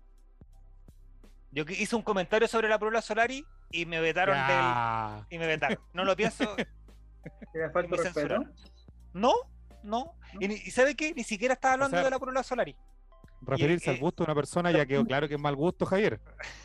Yo 1.57 1.65
hice 1.69 1.97
un 1.97 2.03
comentario 2.03 2.47
sobre 2.49 2.69
la 2.69 2.79
prueba 2.79 3.01
Solari 3.01 3.43
y 3.73 3.87
me 3.87 3.99
vetaron 3.99 4.37
del. 4.47 5.27
Y 5.31 5.39
me 5.39 5.47
vetaron. 5.47 5.79
No 5.95 6.05
lo 6.05 6.15
pienso. 6.15 6.45
Era 7.55 7.71
falta 7.71 7.97
respeto. 7.97 8.13
censuraron. 8.13 8.53
No, 9.15 9.33
no. 9.83 10.13
Y, 10.39 10.49
ni- 10.49 10.55
¿y 10.57 10.71
sabe 10.71 10.95
qué? 10.95 11.15
Ni 11.15 11.25
siquiera 11.25 11.55
estaba 11.55 11.73
hablando 11.75 11.97
sea, 11.97 12.05
de 12.05 12.11
la 12.11 12.19
prueba 12.19 12.43
Solari. 12.43 12.77
Referirse 13.41 13.89
al 13.89 13.99
gusto 13.99 14.23
de 14.23 14.27
una 14.31 14.35
persona 14.35 14.71
ya 14.71 14.85
quedó 14.85 15.05
claro 15.07 15.29
que 15.29 15.35
es 15.37 15.41
mal 15.41 15.57
gusto, 15.57 15.87
Javier. 15.87 16.21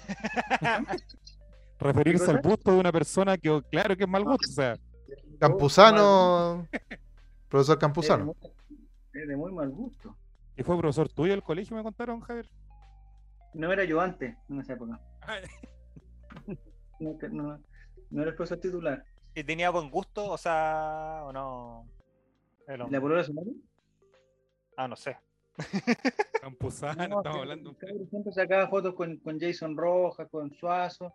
Referirse 1.80 2.26
¿Qué 2.26 2.32
al 2.32 2.42
gusto 2.42 2.72
de 2.74 2.78
una 2.80 2.92
persona 2.92 3.38
quedó 3.38 3.62
claro 3.64 3.96
que 3.96 4.04
es 4.04 4.10
mal 4.10 4.26
gusto. 4.26 4.50
O 4.50 4.54
sea, 4.54 4.76
Campuzano, 5.40 6.68
profesor 7.48 7.76
Es 7.76 7.80
de 7.80 7.82
Campuzano. 7.82 8.26
muy- 8.26 8.36
Es 9.14 9.28
de 9.28 9.36
muy 9.38 9.52
mal 9.54 9.70
gusto. 9.70 10.18
¿y 10.58 10.64
fue 10.64 10.78
profesor 10.78 11.08
tuyo 11.10 11.32
del 11.32 11.42
colegio, 11.44 11.76
me 11.78 11.82
contaron, 11.82 12.20
Javier? 12.20 12.48
No 13.54 13.72
era 13.72 13.84
yo 13.84 14.00
antes, 14.00 14.36
en 14.50 14.60
esa 14.60 14.74
época. 14.74 15.00
No, 17.00 17.18
no, 17.32 17.60
no 18.10 18.22
era 18.22 18.32
el 18.32 18.36
profesor 18.36 18.60
titular. 18.60 19.04
Y 19.36 19.44
tenía 19.44 19.70
buen 19.70 19.90
gusto, 19.90 20.30
o 20.30 20.38
sea, 20.38 21.22
o 21.24 21.34
no. 21.34 21.88
¿La 22.68 23.02
polola 23.02 23.24
Solari? 23.24 23.62
Ah, 24.78 24.88
no 24.88 24.96
sé. 24.96 25.18
Campuzano, 26.42 27.08
No, 27.08 27.18
estamos 27.18 27.40
hablando. 27.40 27.76
siempre 28.10 28.32
sacaba 28.32 28.68
fotos 28.70 28.94
con, 28.96 29.18
con 29.18 29.40
Jason 29.40 29.76
Rojas, 29.76 30.28
con 30.30 30.52
Suazo. 30.54 31.14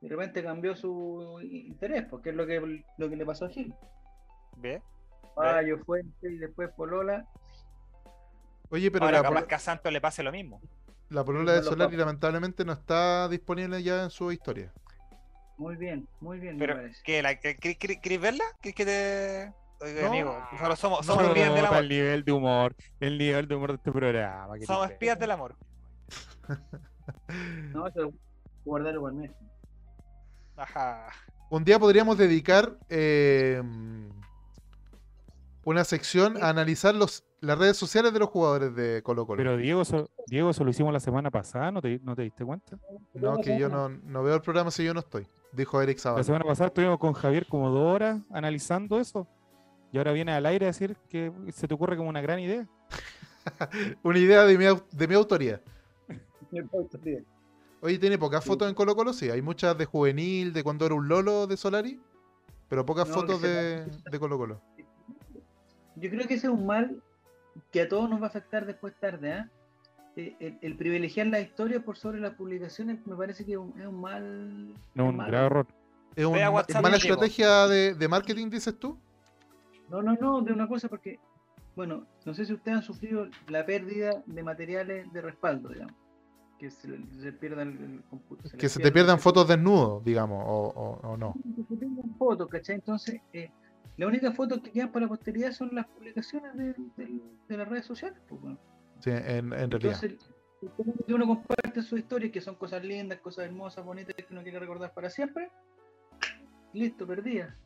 De 0.00 0.08
repente 0.08 0.42
cambió 0.42 0.76
su 0.76 1.40
interés, 1.42 2.06
porque 2.08 2.30
es 2.30 2.36
lo 2.36 2.46
que, 2.46 2.84
lo 2.98 3.08
que 3.08 3.16
le 3.16 3.26
pasó 3.26 3.46
a 3.46 3.48
Gil. 3.48 3.74
¿Ve? 4.58 4.82
Fallo, 5.34 5.78
Fuente 5.84 6.30
y 6.30 6.36
después 6.38 6.70
Polola. 6.76 7.26
Oye, 8.70 8.90
pero 8.90 9.06
Ahora 9.06 9.22
la, 9.22 9.28
capaz 9.28 9.46
que 9.46 9.54
a 9.54 9.58
Santos 9.58 9.92
le 9.92 10.00
pase 10.00 10.22
lo 10.22 10.30
mismo. 10.30 10.60
La 11.10 11.24
polola 11.24 11.52
de 11.54 11.62
Solari 11.62 11.96
lamentablemente 11.96 12.64
no 12.64 12.72
está 12.72 13.28
disponible 13.28 13.82
ya 13.82 14.04
en 14.04 14.10
su 14.10 14.30
historia. 14.32 14.72
Muy 15.56 15.76
bien, 15.76 16.08
muy 16.20 16.38
bien, 16.38 16.56
Pero, 16.58 16.76
me. 16.76 16.92
¿qué, 17.04 17.20
la, 17.22 17.34
que- 17.38 17.56
que- 17.56 17.76
que- 17.76 18.00
¿Querés 18.00 18.20
verla? 18.20 18.44
¿Querés 18.62 18.74
que 18.76 18.84
te.? 18.84 19.52
Oiga, 19.80 20.02
No. 20.02 20.08
amigo, 20.08 20.38
solo 20.58 20.76
somos, 20.76 21.06
No, 21.06 21.14
somos 21.14 21.28
espías 21.28 21.54
del 21.54 21.64
amor. 21.66 21.78
el 21.82 21.88
nivel 21.88 22.24
de 22.24 22.32
humor, 22.32 22.76
el 23.00 23.16
nivel 23.18 23.46
de 23.48 23.54
humor 23.54 23.70
de 23.70 23.76
este 23.76 23.92
programa. 23.92 24.54
Somos 24.66 24.90
espías 24.90 25.18
del 25.18 25.30
amor. 25.30 25.56
No, 27.74 27.86
eso 27.86 28.12
guardarlo 28.64 29.00
por 29.02 29.12
mí. 29.12 29.28
Ajá. 30.56 31.08
Un 31.50 31.64
día 31.64 31.78
podríamos 31.78 32.18
dedicar 32.18 32.76
eh, 32.88 33.62
una 35.64 35.84
sección 35.84 36.42
a 36.42 36.48
analizar 36.50 36.94
los, 36.94 37.24
las 37.40 37.58
redes 37.58 37.76
sociales 37.76 38.12
de 38.12 38.18
los 38.18 38.28
jugadores 38.30 38.74
de 38.74 39.02
Colo 39.02 39.26
Colo. 39.26 39.36
Pero 39.38 39.56
Diego, 39.56 39.82
eso- 39.82 40.08
Diego, 40.26 40.50
eso 40.50 40.64
lo 40.64 40.70
hicimos 40.70 40.92
la 40.92 41.00
semana 41.00 41.30
pasada, 41.30 41.70
¿no 41.70 41.80
te, 41.80 42.00
no 42.02 42.14
te 42.16 42.22
diste 42.22 42.44
cuenta? 42.44 42.78
no, 43.14 43.36
que 43.38 43.58
yo 43.58 43.68
no, 43.68 43.88
no 43.88 44.22
veo 44.22 44.34
el 44.34 44.42
programa 44.42 44.70
si 44.70 44.84
yo 44.84 44.92
no 44.94 45.00
estoy, 45.00 45.26
dijo 45.52 45.80
Eric 45.80 45.98
La 45.98 46.02
Zavala. 46.02 46.24
semana 46.24 46.44
pasada 46.44 46.68
estuvimos 46.68 46.98
con 46.98 47.12
Javier 47.12 47.46
como 47.46 47.70
dos 47.70 47.94
horas 47.94 48.20
analizando 48.30 48.98
eso. 49.00 49.26
Y 49.92 49.98
ahora 49.98 50.12
viene 50.12 50.32
al 50.32 50.44
aire 50.46 50.66
a 50.66 50.68
decir 50.68 50.96
que 51.08 51.32
se 51.52 51.66
te 51.66 51.72
ocurre 51.74 51.96
como 51.96 52.08
una 52.10 52.20
gran 52.20 52.38
idea. 52.40 52.66
Una 54.02 54.18
idea 54.18 54.42
de 54.44 54.58
mi, 54.58 54.64
de 54.92 55.08
mi 55.08 55.14
autoría. 55.14 55.62
Oye, 57.80 57.98
tiene 57.98 58.18
pocas 58.18 58.42
Sí. 58.44 58.50
fotos 58.50 58.68
en 58.68 58.74
Colo 58.74 58.94
Colo, 58.96 59.12
sí. 59.12 59.30
Hay 59.30 59.40
muchas 59.42 59.76
de 59.78 59.84
juvenil, 59.86 60.52
de 60.52 60.62
cuando 60.64 60.84
era 60.84 60.94
un 60.94 61.08
Lolo 61.08 61.46
de 61.46 61.56
Solari, 61.56 62.00
pero 62.68 62.84
pocas 62.84 63.08
No, 63.08 63.14
fotos 63.14 63.40
de, 63.40 63.86
de 63.86 64.18
Colo 64.18 64.36
Colo. 64.36 64.60
Yo 65.96 66.10
creo 66.10 66.26
que 66.28 66.34
ese 66.34 66.46
es 66.48 66.52
un 66.52 66.66
mal 66.66 67.02
que 67.70 67.82
a 67.82 67.88
todos 67.88 68.08
nos 68.08 68.20
va 68.20 68.26
a 68.26 68.28
afectar 68.28 68.66
después 68.66 68.94
tarde, 69.00 69.32
¿ah? 69.32 69.50
Eh, 70.16 70.34
El, 70.40 70.58
el 70.62 70.76
privilegiar 70.76 71.28
la 71.28 71.40
historia 71.40 71.80
por 71.84 71.96
sobre 71.96 72.18
las 72.20 72.34
publicaciones 72.34 73.06
me 73.06 73.14
parece 73.16 73.44
que 73.44 73.52
es 73.52 73.58
un, 73.58 73.72
es 73.80 73.86
un 73.86 74.00
mal. 74.00 74.74
No, 74.94 75.04
es 75.04 75.10
un 75.10 75.16
malo. 75.16 75.30
grave 75.30 75.46
error. 75.46 75.66
¿Es 76.16 76.24
un- 76.24 76.32
Ve 76.32 76.42
a 76.42 76.48
es 76.48 76.52
WhatsApp, 76.54 76.82
mala 76.82 76.96
estrategia 76.96 77.66
de, 77.68 77.94
de 77.94 78.08
marketing, 78.08 78.50
dices 78.50 78.76
tú? 78.78 78.98
No, 79.88 80.02
no, 80.02 80.14
no, 80.20 80.40
de 80.42 80.52
una 80.52 80.66
cosa 80.66 80.88
porque, 80.88 81.18
bueno, 81.76 82.04
no 82.26 82.34
sé 82.34 82.44
si 82.44 82.52
ustedes 82.52 82.78
han 82.78 82.82
sufrido 82.82 83.28
la 83.48 83.64
pérdida 83.64 84.22
de 84.26 84.42
materiales 84.42 85.10
de 85.12 85.20
respaldo, 85.22 85.68
digamos. 85.68 85.94
Que 86.58 86.70
se, 86.72 86.88
le- 86.88 87.06
se 87.20 87.32
pierda 87.32 87.62
el, 87.62 87.68
el 87.70 88.02
computador. 88.10 88.58
Que 88.58 88.68
se 88.68 88.80
te 88.80 88.90
pierdan 88.90 89.20
fotos 89.20 89.46
desnudos, 89.46 90.04
digamos, 90.04 90.42
o, 90.44 90.72
o- 90.74 91.08
o 91.12 91.16
no. 91.16 91.34
Que 91.56 91.62
se 91.62 91.76
pierdan 91.76 92.16
fotos, 92.18 92.48
¿cachai? 92.48 92.74
Entonces, 92.74 93.20
eh, 93.32 93.50
las 93.98 94.08
únicas 94.08 94.34
fotos 94.34 94.60
que 94.62 94.70
quedan 94.70 94.90
para 94.92 95.04
la 95.04 95.08
posteridad 95.10 95.52
son 95.52 95.70
las 95.74 95.86
publicaciones 95.86 96.56
de, 96.56 96.74
de- 96.96 97.20
de 97.48 97.56
las 97.56 97.68
redes 97.68 97.84
sociales. 97.84 98.18
pues, 98.28 98.40
bueno. 98.40 98.58
Sí, 99.00 99.10
en, 99.10 99.52
en 99.52 99.70
realidad. 99.70 100.00
Entonces, 100.02 100.18
si 101.06 101.12
uno 101.12 101.26
comparte 101.26 101.82
sus 101.82 101.98
historias, 102.00 102.32
que 102.32 102.40
son 102.40 102.56
cosas 102.56 102.84
lindas, 102.84 103.20
cosas 103.20 103.44
hermosas, 103.46 103.84
bonitas, 103.84 104.14
que 104.16 104.26
uno 104.30 104.42
quiere 104.42 104.58
recordar 104.58 104.92
para 104.94 105.08
siempre, 105.10 105.50
listo, 106.72 107.06
perdida. 107.06 107.56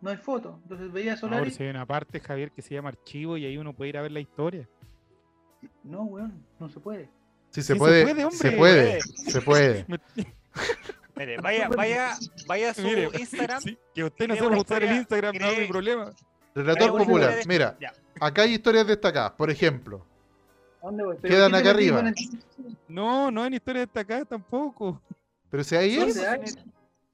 No 0.00 0.10
hay 0.10 0.16
foto. 0.16 0.60
Entonces 0.62 0.92
veía 0.92 1.12
a 1.12 1.14
Ahora 1.14 1.20
Solari. 1.36 1.50
si 1.50 1.62
hay 1.64 1.70
una 1.70 1.86
parte, 1.86 2.20
Javier, 2.20 2.52
que 2.52 2.62
se 2.62 2.74
llama 2.74 2.90
archivo 2.90 3.36
y 3.36 3.46
ahí 3.46 3.56
uno 3.56 3.72
puede 3.72 3.88
ir 3.90 3.96
a 3.98 4.02
ver 4.02 4.12
la 4.12 4.20
historia. 4.20 4.68
No, 5.82 6.02
weón, 6.04 6.44
no 6.60 6.68
se 6.68 6.78
puede. 6.78 7.10
Sí, 7.50 7.62
se 7.62 7.62
Sí 7.62 7.72
se 7.72 7.76
puede, 7.76 8.02
puede, 8.04 8.24
hombre. 8.24 8.38
se 8.38 8.52
puede, 8.52 9.00
se 9.00 9.40
puede. 9.42 9.86
Mire, 11.16 11.38
vaya, 11.38 11.68
vaya, 11.68 12.16
vaya 12.46 12.70
a 12.70 12.74
su 12.74 12.82
Mire, 12.82 13.08
Instagram. 13.18 13.60
Sí, 13.62 13.78
que 13.94 14.04
usted 14.04 14.28
no 14.28 14.34
Cree 14.34 14.38
sepa 14.42 14.52
una 14.52 14.60
usar 14.62 14.82
el 14.82 14.96
Instagram, 14.96 15.34
no 15.36 15.46
es 15.46 15.52
mi 15.52 15.64
cree- 15.64 15.68
problema. 15.68 16.10
Relator 16.54 16.98
popular. 16.98 17.34
de- 17.36 17.44
Mira, 17.46 17.76
Ya. 17.80 17.92
acá 18.20 18.42
hay 18.42 18.52
historias 18.54 18.86
destacadas. 18.86 19.32
Por 19.32 19.50
ejemplo, 19.50 20.04
¿A 20.82 20.86
dónde 20.86 21.04
voy? 21.04 21.16
Quedan 21.18 21.50
¿qué 21.52 21.56
te 21.56 21.60
acá 21.62 21.70
arriba. 21.70 22.00
el- 22.00 22.14
No, 22.88 23.30
no 23.30 23.44
en 23.46 23.54
historia 23.54 23.80
destacada 23.82 24.24
tampoco. 24.24 25.00
pero 25.50 25.64
si 25.64 25.74
ahí 25.76 25.92
Sí, 25.94 26.00
es, 26.00 26.14
¿Dónde 26.16 26.28
hay? 26.28 26.40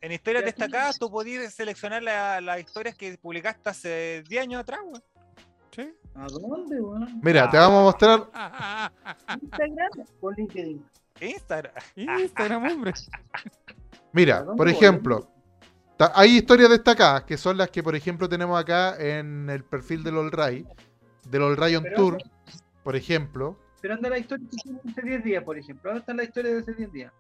En 0.00 0.10
historias 0.12 0.44
destacadas, 0.44 0.98
tú 0.98 1.08
podías 1.10 1.54
seleccionar 1.54 2.02
la- 2.02 2.40
las 2.40 2.58
historias 2.60 2.96
que 2.96 3.16
publicaste 3.18 3.70
hace 3.70 4.24
10 4.28 4.42
años 4.42 4.60
atrás, 4.62 4.80
weón. 4.84 5.02
Sí. 5.70 5.94
¿A 6.16 6.26
dónde, 6.26 6.80
weón? 6.80 7.20
mira, 7.22 7.48
te 7.48 7.56
vamos 7.56 7.80
a 7.80 7.82
mostrar. 7.84 8.28
Instagram 9.42 9.90
o 10.20 10.30
LinkedIn. 10.32 10.84
Instagram. 11.20 11.72
Instagram, 11.94 12.66
hombre. 12.66 12.92
Mira, 14.12 14.38
¿A 14.38 14.42
dónde 14.44 14.58
por 14.58 14.68
ejemplo, 14.68 15.28
hay 16.14 16.36
historias 16.38 16.70
destacadas 16.70 17.24
que 17.24 17.36
son 17.36 17.56
las 17.56 17.70
que, 17.70 17.82
por 17.82 17.94
ejemplo, 17.96 18.28
tenemos 18.28 18.60
acá 18.60 18.96
en 18.98 19.48
el 19.48 19.64
perfil 19.64 20.02
del 20.02 20.16
All 20.18 20.32
Ray, 20.32 20.66
del 21.28 21.42
All 21.42 21.56
Ray 21.56 21.76
on 21.76 21.82
Pero- 21.84 21.96
Tour, 21.96 22.18
por 22.82 22.96
ejemplo. 22.96 23.58
Pero 23.80 23.94
anda 23.94 24.08
la 24.10 24.18
historia 24.18 24.46
que 24.48 24.56
hicimos 24.56 24.80
hace 24.90 25.02
10 25.02 25.24
días, 25.24 25.42
por 25.44 25.58
ejemplo. 25.58 25.90
¿Dónde 25.90 26.00
está 26.00 26.14
la 26.14 26.24
historia 26.24 26.52
de 26.54 26.60
hace 26.60 26.74
10 26.74 26.92
días? 26.92 27.12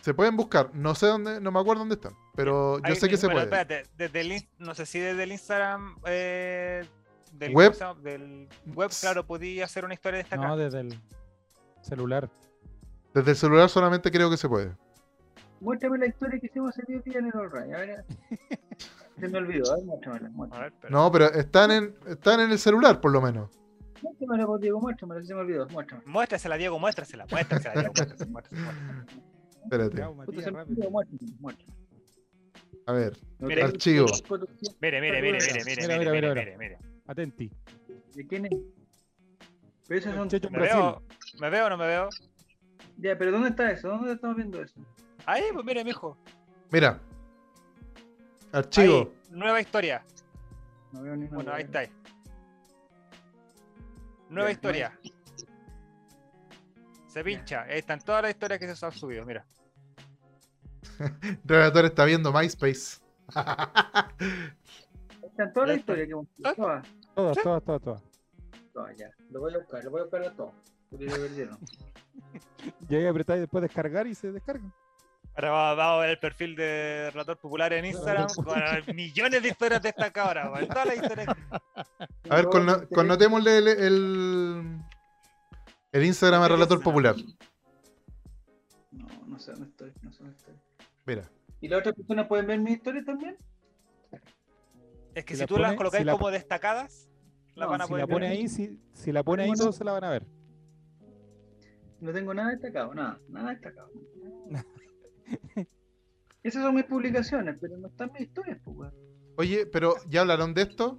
Se 0.00 0.12
pueden 0.12 0.36
buscar, 0.36 0.70
no 0.74 0.94
sé 0.94 1.06
dónde, 1.06 1.40
no 1.40 1.50
me 1.50 1.60
acuerdo 1.60 1.80
dónde 1.80 1.94
están, 1.94 2.12
pero 2.34 2.76
yo 2.78 2.84
Ahí- 2.84 2.96
sé 2.96 3.08
que 3.08 3.16
se 3.16 3.26
puede. 3.28 3.44
espérate, 3.44 3.84
desde 3.96 4.20
el, 4.20 4.48
no 4.58 4.74
sé 4.74 4.84
si 4.86 4.98
desde 4.98 5.22
el 5.22 5.32
Instagram 5.32 5.96
eh, 6.04 6.84
del 7.32 7.54
Web. 7.54 7.74
del 8.02 8.48
web, 8.74 8.90
claro, 9.00 9.26
podía 9.26 9.64
hacer 9.64 9.84
una 9.84 9.94
historia 9.94 10.18
destacada. 10.18 10.48
No, 10.48 10.56
desde 10.58 10.80
el 10.80 11.00
celular. 11.82 12.28
Desde 13.14 13.30
el 13.30 13.36
celular 13.36 13.68
solamente 13.70 14.10
creo 14.10 14.28
que 14.30 14.36
se 14.36 14.48
puede. 14.48 14.76
Muéstrame 15.60 15.98
la 15.98 16.06
historia 16.06 16.38
que 16.40 16.46
hicimos 16.46 16.74
10 16.86 17.04
días 17.04 17.16
en 17.16 17.26
el 17.26 17.32
All 17.34 17.50
Right. 17.50 17.74
A 17.74 17.78
ver. 17.78 18.04
Se 19.18 19.28
me 19.28 19.38
olvidó, 19.38 19.72
a 19.72 19.76
ver, 19.76 19.84
muéstramela. 19.84 20.26
A 20.26 20.30
Muéstramela, 20.30 20.70
ver, 20.70 20.72
pero- 20.80 20.92
No, 20.92 21.12
pero 21.12 21.26
están 21.32 21.70
en, 21.70 21.94
están 22.06 22.40
en 22.40 22.50
el 22.50 22.58
celular, 22.58 23.00
por 23.00 23.12
lo 23.12 23.20
menos. 23.20 23.50
muéstramela 24.02 24.46
pues, 24.46 24.60
Diego, 24.60 24.80
muéstramela, 24.80 25.22
se 25.24 25.34
me 25.34 25.40
olvidó. 25.40 25.68
Muéstramela. 25.68 26.10
Muéstrasela, 26.10 26.56
Diego, 26.56 26.78
muéstrasela, 26.78 27.26
muéstrasela, 27.30 27.74
Diego, 27.80 27.92
muéstrasela, 27.94 28.30
muéstrasela, 28.30 28.72
muéstrasela. 28.72 29.06
Espérate. 29.64 30.02
A 32.86 32.92
ver. 32.92 33.16
Mire, 33.38 33.62
archivo. 33.62 34.06
Mire, 34.80 35.00
mire, 35.00 35.22
mire, 35.22 35.38
mire, 35.40 35.64
mire, 35.64 35.64
Mira, 35.64 35.98
mire, 35.98 35.98
mira, 35.98 36.12
mire, 36.12 36.20
mira, 36.20 36.34
mire, 36.34 36.58
mire. 36.58 36.78
Atenti. 37.06 37.50
¿De 38.14 38.26
quién 38.26 38.46
es? 38.46 38.52
Pero 39.88 40.00
esos 40.00 40.14
son... 40.14 40.28
¿Me 40.52 40.58
veo? 40.60 41.02
¿Me 41.40 41.50
veo 41.50 41.66
o 41.66 41.70
no 41.70 41.76
me 41.78 41.86
veo? 41.86 42.08
Ya, 42.98 43.16
pero 43.18 43.32
¿dónde 43.32 43.48
está 43.50 43.70
eso? 43.70 43.88
¿Dónde 43.88 44.12
estamos 44.12 44.36
viendo 44.36 44.60
eso? 44.62 44.74
Ahí, 45.26 45.44
pues 45.52 45.64
mire, 45.64 45.84
mijo. 45.84 46.16
Mira. 46.70 47.00
Archivo. 48.52 48.98
Ahí, 48.98 49.12
nueva 49.30 49.60
historia. 49.60 50.02
No 50.92 51.02
veo 51.02 51.16
ni. 51.16 51.26
Bueno, 51.26 51.52
ahí 51.52 51.64
está. 51.64 51.80
ahí. 51.80 51.88
Nueva 54.28 54.48
Ya, 54.48 54.52
historia. 54.52 54.98
Se 57.06 57.22
pincha. 57.22 57.62
Ahí 57.62 57.78
están 57.78 58.00
todas 58.00 58.22
las 58.22 58.30
historias 58.32 58.58
que 58.60 58.74
se 58.74 58.86
han 58.86 58.92
subido, 58.92 59.24
mira. 59.24 59.44
Relator 61.44 61.84
está 61.86 62.04
viendo 62.04 62.32
MySpace. 62.32 63.00
Ahí 63.34 64.56
Están 65.22 65.52
todas 65.52 65.68
las 65.70 65.78
historias 65.78 66.06
que 66.06 66.12
hemos 66.12 66.26
visto. 66.36 66.54
Todas. 66.54 66.86
Todas, 67.14 67.36
todas, 67.42 67.64
todas, 67.64 67.82
todas. 67.82 68.02
Todas, 68.72 68.96
ya. 68.96 69.10
Lo 69.30 69.40
voy 69.40 69.54
a 69.54 69.58
buscar, 69.58 69.84
lo 69.84 69.90
voy 69.90 70.00
a 70.00 70.04
buscar 70.04 70.22
a 70.24 70.32
todos. 70.34 70.54
Porque 70.90 71.10
se 71.10 71.18
perdieron. 71.18 71.58
Y 72.88 72.94
ahí 72.96 73.06
apretáis 73.06 73.40
después 73.40 73.62
descargar 73.62 74.06
y 74.06 74.14
se 74.14 74.32
descarga. 74.32 74.64
Ahora 75.36 75.50
va- 75.50 75.74
vamos 75.74 75.96
a 75.96 76.00
ver 76.02 76.10
el 76.10 76.18
perfil 76.18 76.54
de 76.54 77.10
Relator 77.10 77.36
Popular 77.38 77.72
en 77.72 77.84
Instagram 77.86 78.28
con 78.44 78.94
millones 78.94 79.42
de 79.42 79.48
historias. 79.48 79.82
Todas 79.82 80.86
las 80.86 80.96
historias. 80.96 81.28
A 82.30 82.36
ver, 82.36 82.44
conno- 82.46 82.88
connotémosle 82.88 83.58
el, 83.58 83.68
el, 83.68 84.78
el 85.92 86.04
Instagram 86.04 86.42
a 86.42 86.48
Relator 86.48 86.80
Popular. 86.82 87.16
No, 88.92 89.06
no 89.26 89.38
sé 89.40 89.50
dónde 89.52 89.66
estoy, 89.70 89.92
no 90.02 90.12
sé 90.12 90.18
dónde 90.22 90.36
estoy. 90.36 90.54
Mira. 91.04 91.28
¿Y 91.60 91.68
las 91.68 91.80
otras 91.80 91.94
personas 91.96 92.26
pueden 92.28 92.46
ver 92.46 92.60
mi 92.60 92.72
historia 92.72 93.02
también? 93.04 93.36
Es 95.14 95.24
que 95.24 95.34
Si 95.34 95.38
si, 95.38 95.40
la 95.42 95.46
tú 95.48 95.58
las 95.58 95.74
colocáis 95.74 96.02
si 96.02 96.04
la- 96.06 96.12
como 96.12 96.30
destacadas, 96.30 97.08
las 97.56 97.66
No, 97.66 97.70
van 97.72 97.80
a 97.80 97.84
Si 97.86 97.90
poder 97.90 98.06
la 98.08 98.12
pone 98.14 98.28
ver. 98.28 98.36
ahí, 98.38 98.48
si, 98.48 98.78
si 98.92 99.10
la 99.12 99.22
pone 99.24 99.44
ahí, 99.44 99.52
todos 99.52 99.74
se 99.76 99.82
la 99.84 99.92
van 99.92 100.04
a 100.04 100.10
ver. 100.10 100.26
No 102.00 102.12
tengo 102.12 102.34
nada 102.34 102.50
destacado, 102.50 102.94
nada, 102.94 103.18
nada 103.28 103.50
destacado. 103.50 103.90
Esas 106.42 106.62
son 106.62 106.74
mis 106.74 106.84
publicaciones, 106.84 107.56
pero 107.60 107.76
no 107.78 107.88
están 107.88 108.12
mis 108.12 108.22
historias, 108.22 108.58
pues, 108.64 108.76
weón. 108.76 108.94
Oye, 109.36 109.66
pero 109.66 109.94
¿ya 110.08 110.20
hablaron 110.20 110.52
de 110.54 110.62
esto? 110.62 110.98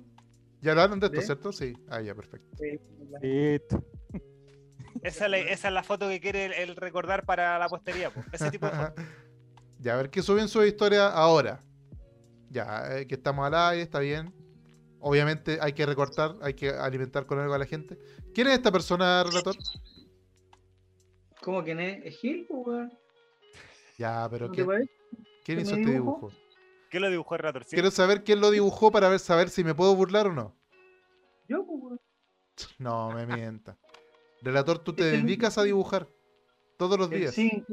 ¿Ya 0.61 0.71
hablaron 0.71 0.99
de 0.99 1.05
esto, 1.07 1.19
¿De? 1.19 1.25
cierto? 1.25 1.51
Sí. 1.53 1.73
Ah, 1.87 2.01
ya, 2.01 2.15
perfecto. 2.15 2.57
Sí, 2.57 2.79
Listo. 3.21 3.83
Esa, 5.03 5.25
es 5.25 5.31
la- 5.31 5.37
esa 5.37 5.67
es 5.67 5.73
la 5.73 5.83
foto 5.83 6.09
que 6.09 6.19
quiere 6.19 6.45
el, 6.45 6.53
el 6.53 6.75
recordar 6.75 7.25
para 7.25 7.59
la 7.59 7.69
postería. 7.69 8.09
po. 8.09 8.21
Ese 8.31 8.49
tipo 8.49 8.65
de 8.65 8.71
foto. 8.71 8.93
ya, 9.79 9.93
a 9.93 9.97
ver 9.97 10.09
qué 10.09 10.21
suben 10.23 10.47
su 10.47 10.63
historia 10.63 11.07
ahora. 11.09 11.59
Ya, 12.49 12.97
eh, 12.97 13.05
que 13.07 13.15
estamos 13.15 13.45
al 13.45 13.53
aire, 13.53 13.83
está 13.83 13.99
bien. 13.99 14.33
obviamente 14.99 15.59
hay 15.61 15.73
que 15.73 15.85
recortar, 15.85 16.35
hay 16.41 16.55
que 16.55 16.69
alimentar 16.69 17.25
con 17.27 17.37
algo 17.37 17.53
a 17.53 17.59
la 17.59 17.65
gente. 17.65 17.99
¿Quién 18.33 18.47
es 18.47 18.53
esta 18.53 18.71
persona, 18.71 19.23
relator? 19.23 19.55
¿Cómo 21.41 21.63
que 21.63 21.75
no 21.75 21.81
es? 21.81 22.05
¿Es 22.05 22.17
Gil, 22.17 22.45
po, 22.47 22.61
weón? 22.61 22.91
Ya, 23.97 24.27
pero 24.29 24.47
¿No 24.47 24.53
te 24.53 24.65
¿quién, 24.65 24.89
quién 25.43 25.57
¿Que 25.57 25.63
hizo 25.63 25.75
me 25.75 25.81
este 25.81 25.93
dibujo? 25.93 26.31
¿Qué 26.89 26.99
lo 26.99 27.09
dibujó 27.09 27.35
el 27.35 27.39
Relator? 27.39 27.63
¿Sí? 27.63 27.75
Quiero 27.75 27.91
saber 27.91 28.23
quién 28.23 28.41
lo 28.41 28.51
dibujó 28.51 28.91
para 28.91 29.09
ver, 29.09 29.19
saber 29.19 29.49
si 29.49 29.63
me 29.63 29.73
puedo 29.73 29.95
burlar 29.95 30.27
o 30.27 30.33
no. 30.33 30.55
Yo, 31.47 31.61
weón. 31.63 31.99
No, 32.79 33.11
me 33.11 33.25
mienta. 33.25 33.77
Relator, 34.41 34.79
tú 34.79 34.93
te 34.93 35.03
dedicas 35.03 35.57
a 35.57 35.63
dibujar 35.63 36.07
todos 36.77 36.97
los 36.97 37.11
El 37.11 37.19
días. 37.19 37.35
5, 37.35 37.65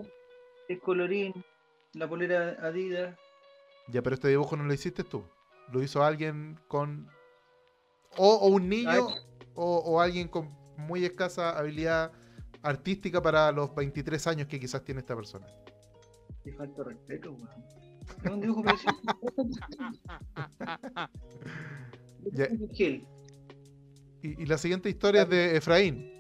el 0.68 0.81
colorín, 0.81 1.45
la 1.93 2.09
polera 2.09 2.57
Adidas. 2.61 3.16
Ya, 3.89 4.03
pero 4.03 4.14
este 4.14 4.29
dibujo 4.29 4.57
no 4.57 4.64
lo 4.64 4.73
hiciste 4.73 5.05
tú. 5.05 5.25
Lo 5.73 5.83
hizo 5.83 6.03
alguien 6.03 6.59
con. 6.68 7.09
O, 8.16 8.35
o 8.35 8.49
un 8.49 8.68
niño, 8.68 9.09
o 9.55 10.01
alguien 10.01 10.29
con 10.29 10.51
muy 10.77 11.05
escasa 11.05 11.59
habilidad 11.59 12.12
artística 12.62 13.20
para 13.20 13.53
los 13.53 13.75
23 13.75 14.27
años 14.27 14.49
que 14.49 14.61
quizás 14.61 14.85
tiene 14.85 15.01
esta 15.01 15.16
persona. 15.16 15.47
Qué 16.45 16.53
falta 16.53 16.82
de 16.82 16.90
respeto, 16.90 17.32
weón. 17.32 17.49
Es 18.24 18.30
un 18.30 18.40
dibujo 18.40 18.62
Y, 24.22 24.43
y 24.43 24.47
la 24.47 24.59
siguiente 24.59 24.88
historia 24.88 25.22
es 25.22 25.28
de 25.28 25.57
Efraín. 25.57 26.12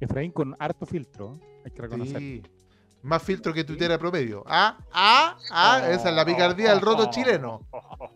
Efraín 0.00 0.32
con 0.32 0.56
harto 0.58 0.86
filtro, 0.86 1.38
hay 1.64 1.70
que 1.70 1.82
reconocer. 1.82 2.18
Sí. 2.18 2.42
Más 3.02 3.22
filtro 3.22 3.52
que 3.52 3.64
tuitera 3.64 3.98
promedio. 3.98 4.42
Ah, 4.46 4.78
ah, 4.92 5.36
ah, 5.50 5.90
esa 5.90 6.08
es 6.08 6.14
la 6.14 6.24
picardía 6.24 6.70
del 6.70 6.80
roto 6.80 7.10
chileno. 7.10 7.60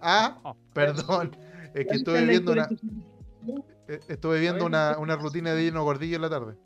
Ah, 0.00 0.54
perdón. 0.72 1.36
Es 1.74 1.86
que 1.86 1.96
estuve 1.96 2.24
viendo 2.24 2.52
una, 2.52 2.68
eh, 3.88 4.00
estuve 4.08 4.40
viendo 4.40 4.64
una, 4.64 4.96
una 4.98 5.16
rutina 5.16 5.52
de 5.52 5.62
Dino 5.64 5.84
Gordillo 5.84 6.16
en 6.16 6.22
la 6.22 6.30
tarde. 6.30 6.56